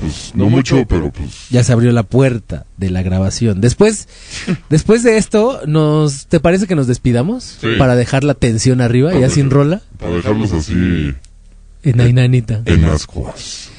Pues 0.00 0.32
no 0.34 0.48
mucho, 0.50 0.84
pero 0.88 1.10
pues 1.12 1.48
Ya 1.50 1.62
se 1.64 1.72
abrió 1.72 1.92
la 1.92 2.02
puerta 2.02 2.66
de 2.76 2.90
la 2.90 3.02
grabación. 3.02 3.60
Después, 3.60 4.08
después 4.70 5.02
de 5.02 5.16
esto, 5.16 5.60
nos, 5.66 6.26
¿te 6.26 6.40
parece 6.40 6.66
que 6.66 6.74
nos 6.74 6.86
despidamos? 6.86 7.58
Sí. 7.60 7.68
Para 7.78 7.96
dejar 7.96 8.24
la 8.24 8.34
tensión 8.34 8.80
arriba, 8.80 9.14
ya 9.18 9.30
sin 9.30 9.50
rola. 9.50 9.82
para 9.98 10.12
dejarlos 10.14 10.52
así 10.52 11.14
En 11.82 12.00
Ainanita. 12.00 12.62
en 12.66 12.84
ascuas. 12.86 13.70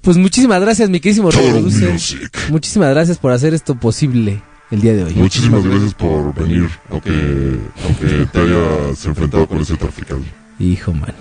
Pues 0.00 0.16
muchísimas 0.18 0.60
gracias, 0.60 0.90
mi. 0.90 1.00
Music. 1.02 2.38
Muchísimas 2.50 2.90
gracias 2.90 3.16
por 3.18 3.32
hacer 3.32 3.54
esto 3.54 3.74
posible 3.74 4.42
el 4.70 4.80
día 4.80 4.92
de 4.94 5.04
hoy. 5.04 5.14
Muchísimas 5.14 5.64
gracias 5.64 5.94
por 5.94 6.34
venir, 6.34 6.68
aunque, 6.90 7.58
aunque 7.84 8.26
te 8.30 8.38
hayas 8.40 9.04
enfrentado 9.06 9.46
con 9.46 9.60
ese 9.60 9.76
trafical. 9.76 10.18
Hijo, 10.58 10.92
mano. 10.92 11.14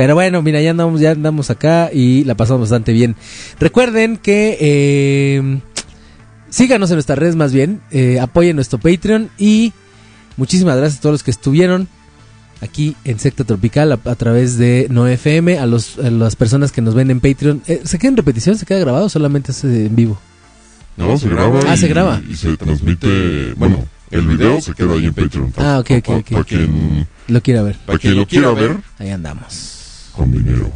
Pero 0.00 0.14
bueno, 0.14 0.40
mira, 0.40 0.62
ya 0.62 0.70
andamos, 0.70 0.98
ya 0.98 1.10
andamos 1.10 1.50
acá 1.50 1.90
y 1.92 2.24
la 2.24 2.34
pasamos 2.34 2.62
bastante 2.62 2.90
bien. 2.94 3.16
Recuerden 3.58 4.16
que 4.16 4.56
eh, 4.58 5.60
síganos 6.48 6.90
en 6.90 6.94
nuestras 6.96 7.18
redes 7.18 7.36
más 7.36 7.52
bien, 7.52 7.82
eh, 7.90 8.18
apoyen 8.18 8.56
nuestro 8.56 8.78
Patreon 8.78 9.28
y 9.36 9.74
muchísimas 10.38 10.78
gracias 10.78 11.00
a 11.00 11.02
todos 11.02 11.12
los 11.12 11.22
que 11.22 11.30
estuvieron 11.30 11.86
aquí 12.62 12.96
en 13.04 13.18
Secta 13.18 13.44
Tropical 13.44 13.92
a, 13.92 14.00
a 14.02 14.14
través 14.14 14.56
de 14.56 14.86
No 14.88 15.06
FM, 15.06 15.58
a, 15.58 15.66
los, 15.66 15.98
a 15.98 16.08
las 16.10 16.34
personas 16.34 16.72
que 16.72 16.80
nos 16.80 16.94
ven 16.94 17.10
en 17.10 17.20
Patreon. 17.20 17.60
Eh, 17.66 17.82
¿Se 17.84 17.98
queda 17.98 18.08
en 18.12 18.16
repetición? 18.16 18.56
¿Se 18.56 18.64
queda 18.64 18.78
grabado 18.78 19.04
o 19.04 19.08
solamente 19.10 19.52
es 19.52 19.62
en 19.64 19.94
vivo? 19.94 20.18
No, 20.96 21.18
se 21.18 21.28
graba. 21.28 21.60
Ah, 21.66 21.74
y- 21.74 21.76
se 21.76 21.88
graba. 21.88 22.22
Y 22.26 22.36
se 22.36 22.56
transmite. 22.56 23.52
Bueno, 23.54 23.84
el 24.10 24.26
video 24.26 24.62
se 24.62 24.72
queda 24.72 24.94
ahí 24.94 25.04
en 25.04 25.12
Patreon. 25.12 25.52
Ah, 25.58 25.78
ok, 25.80 25.90
ok, 25.98 26.08
ok. 26.20 26.30
Para 26.30 26.44
quien, 26.44 27.06
Lo 27.28 27.42
quiera 27.42 27.60
ver. 27.60 27.76
pa' 27.84 27.98
quien 27.98 28.16
lo 28.16 28.26
quiera 28.26 28.50
ver, 28.52 28.78
Ahí 28.98 29.10
andamos. 29.10 29.76
Con 30.10 30.32
dinero. 30.32 30.70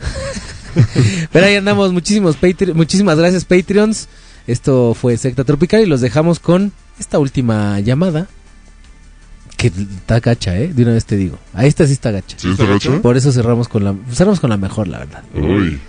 Pero 1.32 1.46
ahí 1.46 1.54
andamos, 1.56 1.92
muchísimos 1.92 2.36
Patre- 2.40 2.74
muchísimas 2.74 3.16
gracias 3.18 3.44
Patreons. 3.44 4.08
Esto 4.46 4.94
fue 4.94 5.16
Secta 5.16 5.44
Tropical 5.44 5.80
y 5.82 5.86
los 5.86 6.00
dejamos 6.00 6.38
con 6.40 6.72
esta 6.98 7.18
última 7.18 7.80
llamada. 7.80 8.26
Que 9.56 9.68
está 9.68 10.20
gacha, 10.20 10.58
¿eh? 10.58 10.72
De 10.74 10.82
una 10.82 10.92
vez 10.92 11.04
te 11.06 11.16
digo. 11.16 11.38
A 11.54 11.64
esta 11.64 11.86
sí 11.86 11.92
está 11.92 12.10
gacha. 12.10 12.36
¿Sí 12.38 12.50
está 12.50 12.66
gacha? 12.66 13.00
Por 13.00 13.16
eso 13.16 13.32
cerramos 13.32 13.68
con 13.68 13.84
la 13.84 13.94
cerramos 14.12 14.40
con 14.40 14.50
la 14.50 14.56
mejor, 14.56 14.88
la 14.88 14.98
verdad. 14.98 15.22
Uy. 15.34 15.80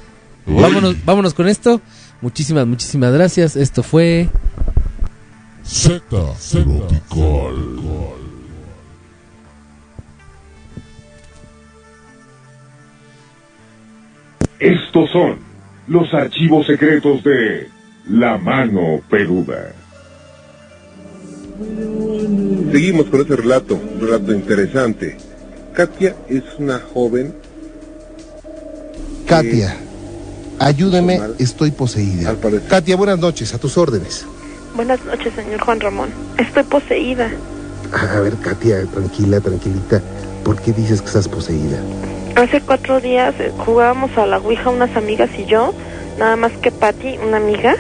Vámonos, 0.46 0.96
vámonos 1.04 1.34
con 1.34 1.48
esto. 1.50 1.82
Muchísimas, 2.22 2.66
muchísimas 2.68 3.12
gracias. 3.12 3.56
Esto 3.56 3.82
fue. 3.84 4.30
Secta 5.64 6.18
Tropical. 6.52 7.56
Estos 14.60 15.12
son 15.12 15.38
los 15.88 16.14
archivos 16.14 16.66
secretos 16.66 17.24
de 17.24 17.70
La 18.10 18.38
Mano 18.38 19.02
Peluda. 19.10 19.74
Seguimos 22.72 23.06
con 23.08 23.22
este 23.22 23.36
relato, 23.36 23.76
un 23.76 24.00
relato 24.00 24.34
interesante. 24.34 25.18
Katia 25.74 26.16
es 26.30 26.44
una 26.58 26.80
joven. 26.80 27.36
Katia, 29.26 29.76
ayúdame, 30.60 31.20
estoy 31.40 31.72
poseída. 31.72 32.36
Katia, 32.70 32.96
buenas 32.96 33.20
noches, 33.20 33.54
a 33.54 33.58
tus 33.58 33.78
órdenes. 33.78 34.26
Buenas 34.76 35.04
noches, 35.06 35.34
señor 35.34 35.60
Juan 35.62 35.80
Ramón. 35.80 36.10
Estoy 36.38 36.64
poseída. 36.64 37.30
A 37.94 38.20
ver, 38.20 38.36
Katia, 38.38 38.86
tranquila, 38.86 39.40
tranquilita. 39.40 40.02
¿Por 40.46 40.62
qué 40.62 40.74
dices 40.74 41.02
que 41.02 41.08
estás 41.08 41.28
poseída? 41.28 41.80
Hace 42.36 42.62
cuatro 42.62 43.02
días 43.02 43.34
eh, 43.40 43.52
jugábamos 43.66 44.16
a 44.16 44.28
la 44.28 44.38
Ouija 44.38 44.70
unas 44.70 44.96
amigas 44.96 45.32
y 45.36 45.46
yo, 45.46 45.74
nada 46.20 46.36
más 46.36 46.52
que 46.52 46.70
Patty, 46.72 47.18
una 47.18 47.38
amiga, 47.38 47.76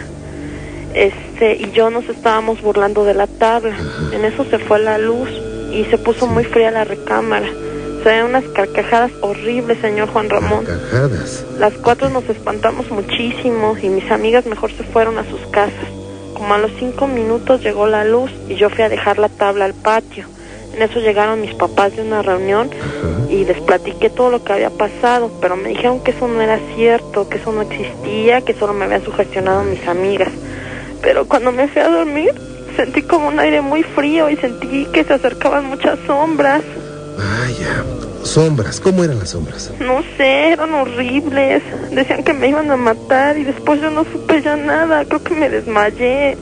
este, 0.95 1.57
y 1.57 1.71
yo 1.73 1.91
nos 1.91 2.09
estábamos 2.09 2.63
burlando 2.63 3.05
de 3.05 3.13
la 3.13 3.27
tabla. 3.27 3.77
En 4.11 4.25
eso 4.25 4.45
se 4.45 4.57
fue 4.57 4.79
la 4.79 4.97
luz 4.97 5.29
y 5.71 5.85
se 5.91 5.99
puso 5.99 6.25
muy 6.25 6.43
fría 6.43 6.71
la 6.71 6.85
recámara. 6.85 7.47
Se 8.01 8.09
ven 8.09 8.25
unas 8.25 8.45
carcajadas 8.45 9.11
horribles, 9.21 9.79
señor 9.79 10.09
Juan 10.09 10.27
Ramón. 10.27 10.65
Carcajadas. 10.65 11.45
Las 11.59 11.73
cuatro 11.73 12.09
nos 12.09 12.27
espantamos 12.29 12.89
muchísimo 12.89 13.75
y 13.79 13.89
mis 13.89 14.09
amigas 14.09 14.47
mejor 14.47 14.71
se 14.71 14.83
fueron 14.83 15.19
a 15.19 15.29
sus 15.29 15.41
casas. 15.51 15.87
Como 16.33 16.51
a 16.51 16.57
los 16.57 16.71
cinco 16.79 17.05
minutos 17.05 17.61
llegó 17.61 17.85
la 17.85 18.05
luz 18.05 18.31
y 18.49 18.55
yo 18.55 18.71
fui 18.71 18.83
a 18.83 18.89
dejar 18.89 19.19
la 19.19 19.29
tabla 19.29 19.65
al 19.65 19.75
patio. 19.75 20.25
En 20.75 20.81
eso 20.81 20.99
llegaron 20.99 21.39
mis 21.39 21.53
papás 21.53 21.95
de 21.95 22.01
una 22.01 22.21
reunión 22.21 22.69
y 23.29 23.45
les 23.45 23.61
platiqué 23.61 24.09
todo 24.09 24.29
lo 24.29 24.43
que 24.43 24.51
había 24.51 24.69
pasado, 24.69 25.31
pero 25.39 25.55
me 25.55 25.69
dijeron 25.69 26.01
que 26.03 26.11
eso 26.11 26.27
no 26.27 26.41
era 26.41 26.59
cierto, 26.75 27.29
que 27.29 27.37
eso 27.37 27.53
no 27.53 27.61
existía, 27.61 28.41
que 28.41 28.53
solo 28.53 28.73
me 28.73 28.83
habían 28.83 29.03
sugestionado 29.03 29.63
mis 29.63 29.87
amigas. 29.87 30.29
Pero 31.01 31.25
cuando 31.27 31.53
me 31.53 31.69
fui 31.69 31.81
a 31.81 31.87
dormir, 31.87 32.33
sentí 32.75 33.03
como 33.03 33.29
un 33.29 33.39
aire 33.39 33.61
muy 33.61 33.83
frío 33.83 34.29
y 34.29 34.35
sentí 34.35 34.85
que 34.91 35.05
se 35.05 35.13
acercaban 35.13 35.65
muchas 35.65 35.97
sombras. 36.05 36.61
Vaya, 37.17 37.85
sombras, 38.23 38.81
¿cómo 38.81 39.03
eran 39.05 39.19
las 39.19 39.29
sombras? 39.29 39.71
No 39.79 40.03
sé, 40.17 40.51
eran 40.51 40.73
horribles. 40.73 41.63
Decían 41.91 42.23
que 42.23 42.33
me 42.33 42.49
iban 42.49 42.69
a 42.69 42.75
matar 42.75 43.37
y 43.37 43.45
después 43.45 43.79
yo 43.79 43.91
no 43.91 44.03
supe 44.03 44.41
ya 44.41 44.57
nada. 44.57 45.05
Creo 45.05 45.23
que 45.23 45.35
me 45.35 45.49
desmayé. 45.49 46.37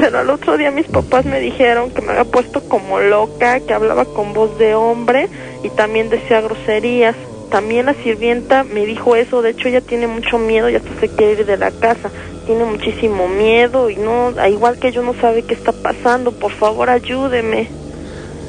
Pero 0.00 0.18
al 0.18 0.30
otro 0.30 0.56
día 0.56 0.70
mis 0.70 0.86
papás 0.86 1.26
me 1.26 1.40
dijeron 1.40 1.90
que 1.90 2.00
me 2.00 2.12
había 2.12 2.24
puesto 2.24 2.62
como 2.62 3.00
loca, 3.00 3.60
que 3.60 3.74
hablaba 3.74 4.06
con 4.06 4.32
voz 4.32 4.58
de 4.58 4.74
hombre 4.74 5.28
y 5.62 5.68
también 5.68 6.08
decía 6.08 6.40
groserías. 6.40 7.14
También 7.50 7.84
la 7.84 7.92
sirvienta 7.92 8.64
me 8.64 8.86
dijo 8.86 9.14
eso, 9.14 9.42
de 9.42 9.50
hecho 9.50 9.68
ella 9.68 9.82
tiene 9.82 10.06
mucho 10.06 10.38
miedo 10.38 10.70
y 10.70 10.76
hasta 10.76 10.98
se 10.98 11.08
quiere 11.10 11.40
ir 11.40 11.46
de 11.46 11.58
la 11.58 11.70
casa. 11.70 12.10
Tiene 12.46 12.64
muchísimo 12.64 13.28
miedo 13.28 13.90
y 13.90 13.96
no, 13.96 14.32
igual 14.48 14.78
que 14.78 14.90
yo 14.90 15.02
no 15.02 15.12
sabe 15.20 15.42
qué 15.42 15.52
está 15.52 15.72
pasando. 15.72 16.32
Por 16.32 16.52
favor, 16.52 16.88
ayúdeme. 16.88 17.68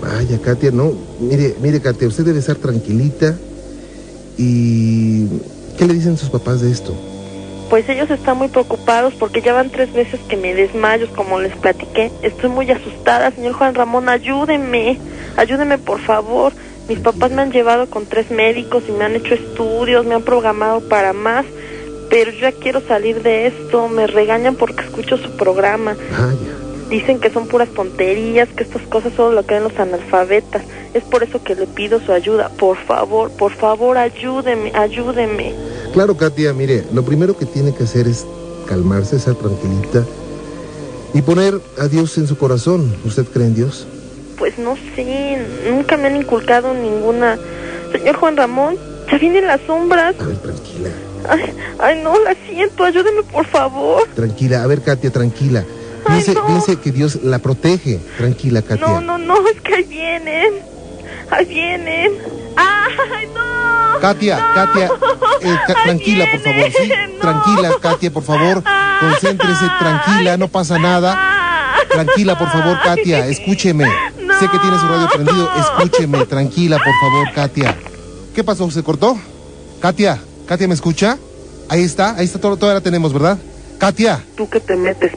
Vaya, 0.01 0.39
Katia, 0.41 0.71
no. 0.71 0.93
Mire, 1.19 1.55
mire, 1.61 1.81
Katia, 1.81 2.07
usted 2.07 2.23
debe 2.23 2.39
estar 2.39 2.55
tranquilita. 2.55 3.37
¿Y 4.37 5.27
qué 5.77 5.85
le 5.85 5.95
dicen 5.95 6.15
sus 6.17 6.29
papás 6.29 6.61
de 6.61 6.71
esto? 6.71 7.10
Pues 7.71 7.87
ellos 7.87 8.11
están 8.11 8.37
muy 8.37 8.49
preocupados 8.49 9.13
porque 9.13 9.41
ya 9.41 9.53
van 9.53 9.69
tres 9.69 9.93
veces 9.93 10.19
que 10.27 10.35
me 10.35 10.53
desmayo, 10.53 11.07
como 11.15 11.39
les 11.39 11.55
platiqué. 11.55 12.11
Estoy 12.21 12.49
muy 12.49 12.69
asustada, 12.69 13.31
señor 13.31 13.53
Juan 13.53 13.75
Ramón, 13.75 14.09
ayúdeme, 14.09 14.99
ayúdeme 15.37 15.77
por 15.77 16.01
favor. 16.01 16.51
Mis 16.89 16.99
papás 16.99 17.31
me 17.31 17.41
han 17.43 17.53
llevado 17.53 17.89
con 17.89 18.07
tres 18.07 18.29
médicos 18.29 18.83
y 18.89 18.91
me 18.91 19.05
han 19.05 19.15
hecho 19.15 19.35
estudios, 19.35 20.05
me 20.05 20.15
han 20.15 20.23
programado 20.23 20.81
para 20.89 21.13
más, 21.13 21.45
pero 22.09 22.31
yo 22.31 22.39
ya 22.41 22.51
quiero 22.51 22.81
salir 22.81 23.23
de 23.23 23.47
esto. 23.47 23.87
Me 23.87 24.05
regañan 24.05 24.55
porque 24.55 24.83
escucho 24.83 25.15
su 25.15 25.37
programa. 25.37 25.95
Dicen 26.91 27.21
que 27.21 27.29
son 27.29 27.47
puras 27.47 27.69
tonterías, 27.69 28.49
que 28.49 28.63
estas 28.63 28.81
cosas 28.81 29.13
solo 29.15 29.31
lo 29.31 29.43
creen 29.43 29.63
los 29.63 29.79
analfabetas. 29.79 30.61
Es 30.93 31.03
por 31.03 31.23
eso 31.23 31.41
que 31.41 31.55
le 31.55 31.65
pido 31.65 32.01
su 32.01 32.11
ayuda. 32.11 32.49
Por 32.49 32.75
favor, 32.75 33.31
por 33.31 33.53
favor, 33.53 33.97
ayúdeme, 33.97 34.73
ayúdeme. 34.75 35.55
Claro, 35.93 36.17
Katia, 36.17 36.51
mire, 36.51 36.83
lo 36.93 37.03
primero 37.03 37.37
que 37.37 37.45
tiene 37.45 37.73
que 37.73 37.85
hacer 37.85 38.09
es 38.09 38.27
calmarse, 38.67 39.19
ser 39.19 39.35
tranquilita 39.35 40.05
y 41.13 41.21
poner 41.21 41.61
a 41.79 41.87
Dios 41.87 42.17
en 42.17 42.27
su 42.27 42.37
corazón. 42.37 42.93
¿Usted 43.05 43.23
cree 43.23 43.47
en 43.47 43.55
Dios? 43.55 43.87
Pues 44.37 44.59
no 44.59 44.75
sé, 44.93 45.37
nunca 45.69 45.95
me 45.95 46.07
han 46.07 46.17
inculcado 46.17 46.73
ninguna. 46.73 47.39
Señor 47.93 48.17
Juan 48.17 48.35
Ramón, 48.35 48.75
ya 49.09 49.17
vienen 49.17 49.47
las 49.47 49.61
sombras. 49.61 50.15
A 50.19 50.25
ver, 50.25 50.37
tranquila. 50.39 50.89
Ay, 51.29 51.53
ay, 51.79 52.01
no, 52.03 52.19
la 52.19 52.35
siento, 52.49 52.83
ayúdeme 52.83 53.23
por 53.23 53.45
favor. 53.45 54.09
Tranquila, 54.13 54.61
a 54.61 54.67
ver, 54.67 54.81
Katia, 54.81 55.09
tranquila. 55.09 55.63
Piense, 56.11 56.35
piense 56.47 56.75
que 56.77 56.91
Dios 56.91 57.19
la 57.23 57.39
protege. 57.39 57.99
Tranquila, 58.17 58.61
Katia. 58.61 58.85
No, 58.87 59.01
no, 59.01 59.17
no, 59.17 59.47
es 59.47 59.61
que 59.61 59.75
ahí 59.75 59.83
vienen. 59.83 60.53
Ahí 61.29 61.45
vienen. 61.45 62.11
¡Ay, 62.55 63.27
no! 63.33 63.99
Katia, 64.01 64.51
Katia, 64.55 64.85
eh, 65.41 65.55
ca- 65.67 65.75
tranquila, 65.83 66.25
por 66.31 66.41
favor, 66.41 66.71
¿sí? 66.71 66.91
Tranquila, 67.21 67.69
Katia, 67.81 68.11
por 68.11 68.23
favor. 68.23 68.63
Concéntrese, 68.99 69.65
tranquila, 69.79 70.37
no 70.37 70.47
pasa 70.47 70.77
nada. 70.79 71.17
Tranquila, 71.89 72.37
por 72.37 72.49
favor, 72.49 72.77
Katia, 72.83 73.27
escúcheme. 73.27 73.85
Sé 74.39 74.47
que 74.49 74.59
tiene 74.59 74.79
su 74.79 74.87
radio 74.87 75.07
prendido, 75.13 75.49
escúcheme, 75.59 76.25
tranquila, 76.25 76.77
por 76.77 76.93
favor, 76.99 77.33
Katia. 77.33 77.75
¿Qué 78.35 78.43
pasó? 78.43 78.69
¿Se 78.71 78.81
cortó? 78.83 79.17
Katia, 79.79 80.19
Katia, 80.47 80.67
¿me 80.67 80.73
escucha? 80.73 81.17
Ahí 81.69 81.83
está, 81.83 82.15
ahí 82.17 82.25
está, 82.25 82.39
todo, 82.39 82.57
todavía 82.57 82.79
la 82.79 82.83
tenemos, 82.83 83.13
¿verdad? 83.13 83.37
Katia. 83.77 84.21
¿Tú 84.35 84.49
que 84.49 84.59
te 84.59 84.75
metes? 84.75 85.11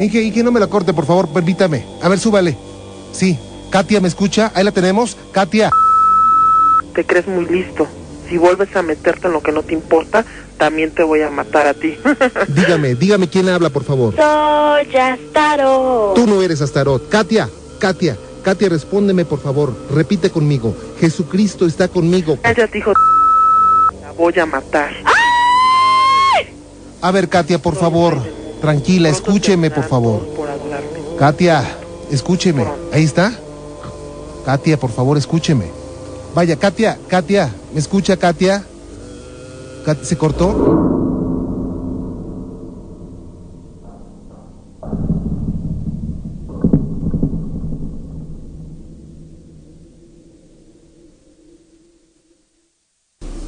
Y 0.00 0.30
que 0.32 0.42
no 0.42 0.50
me 0.50 0.60
la 0.60 0.66
corte, 0.66 0.94
por 0.94 1.04
favor, 1.04 1.28
permítame. 1.28 1.84
A 2.02 2.08
ver, 2.08 2.18
súbale. 2.18 2.56
Sí, 3.12 3.38
Katia, 3.70 4.00
¿me 4.00 4.08
escucha? 4.08 4.50
Ahí 4.54 4.64
la 4.64 4.72
tenemos. 4.72 5.16
Katia. 5.32 5.70
Te 6.94 7.04
crees 7.04 7.26
muy 7.28 7.44
listo. 7.46 7.86
Si 8.28 8.38
vuelves 8.38 8.74
a 8.76 8.82
meterte 8.82 9.26
en 9.26 9.32
lo 9.32 9.42
que 9.42 9.52
no 9.52 9.62
te 9.62 9.74
importa, 9.74 10.24
también 10.56 10.92
te 10.92 11.02
voy 11.02 11.20
a 11.22 11.30
matar 11.30 11.66
a 11.66 11.74
ti. 11.74 11.96
Dígame, 12.48 12.94
dígame 12.94 13.28
quién 13.28 13.48
habla, 13.48 13.70
por 13.70 13.84
favor. 13.84 14.14
Soy 14.16 14.96
Astaro. 14.96 16.12
Tú 16.14 16.26
no 16.26 16.40
eres 16.42 16.62
Astarot. 16.62 17.08
Katia, 17.08 17.48
Katia, 17.78 18.16
Katia, 18.42 18.68
respóndeme, 18.68 19.24
por 19.24 19.40
favor. 19.40 19.74
Repite 19.92 20.30
conmigo. 20.30 20.74
Jesucristo 20.98 21.66
está 21.66 21.88
conmigo. 21.88 22.38
Cállate, 22.40 22.78
hijo. 22.78 22.92
La 24.00 24.12
voy 24.12 24.38
a 24.38 24.46
matar. 24.46 24.90
A 27.02 27.10
ver, 27.10 27.28
Katia, 27.28 27.60
por 27.60 27.76
favor. 27.76 28.39
Tranquila, 28.60 29.08
escúcheme, 29.08 29.70
por 29.70 29.84
favor. 29.84 30.20
Katia, 31.18 31.64
escúcheme. 32.10 32.66
Ahí 32.92 33.04
está. 33.04 33.32
Katia, 34.44 34.78
por 34.78 34.90
favor, 34.90 35.16
escúcheme. 35.16 35.66
Vaya, 36.34 36.56
Katia, 36.56 36.98
Katia, 37.08 37.52
¿me 37.72 37.80
escucha, 37.80 38.16
Katia? 38.16 38.64
Kat- 39.84 40.02
¿Se 40.02 40.16
cortó? 40.16 40.76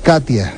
Katia, 0.03 0.53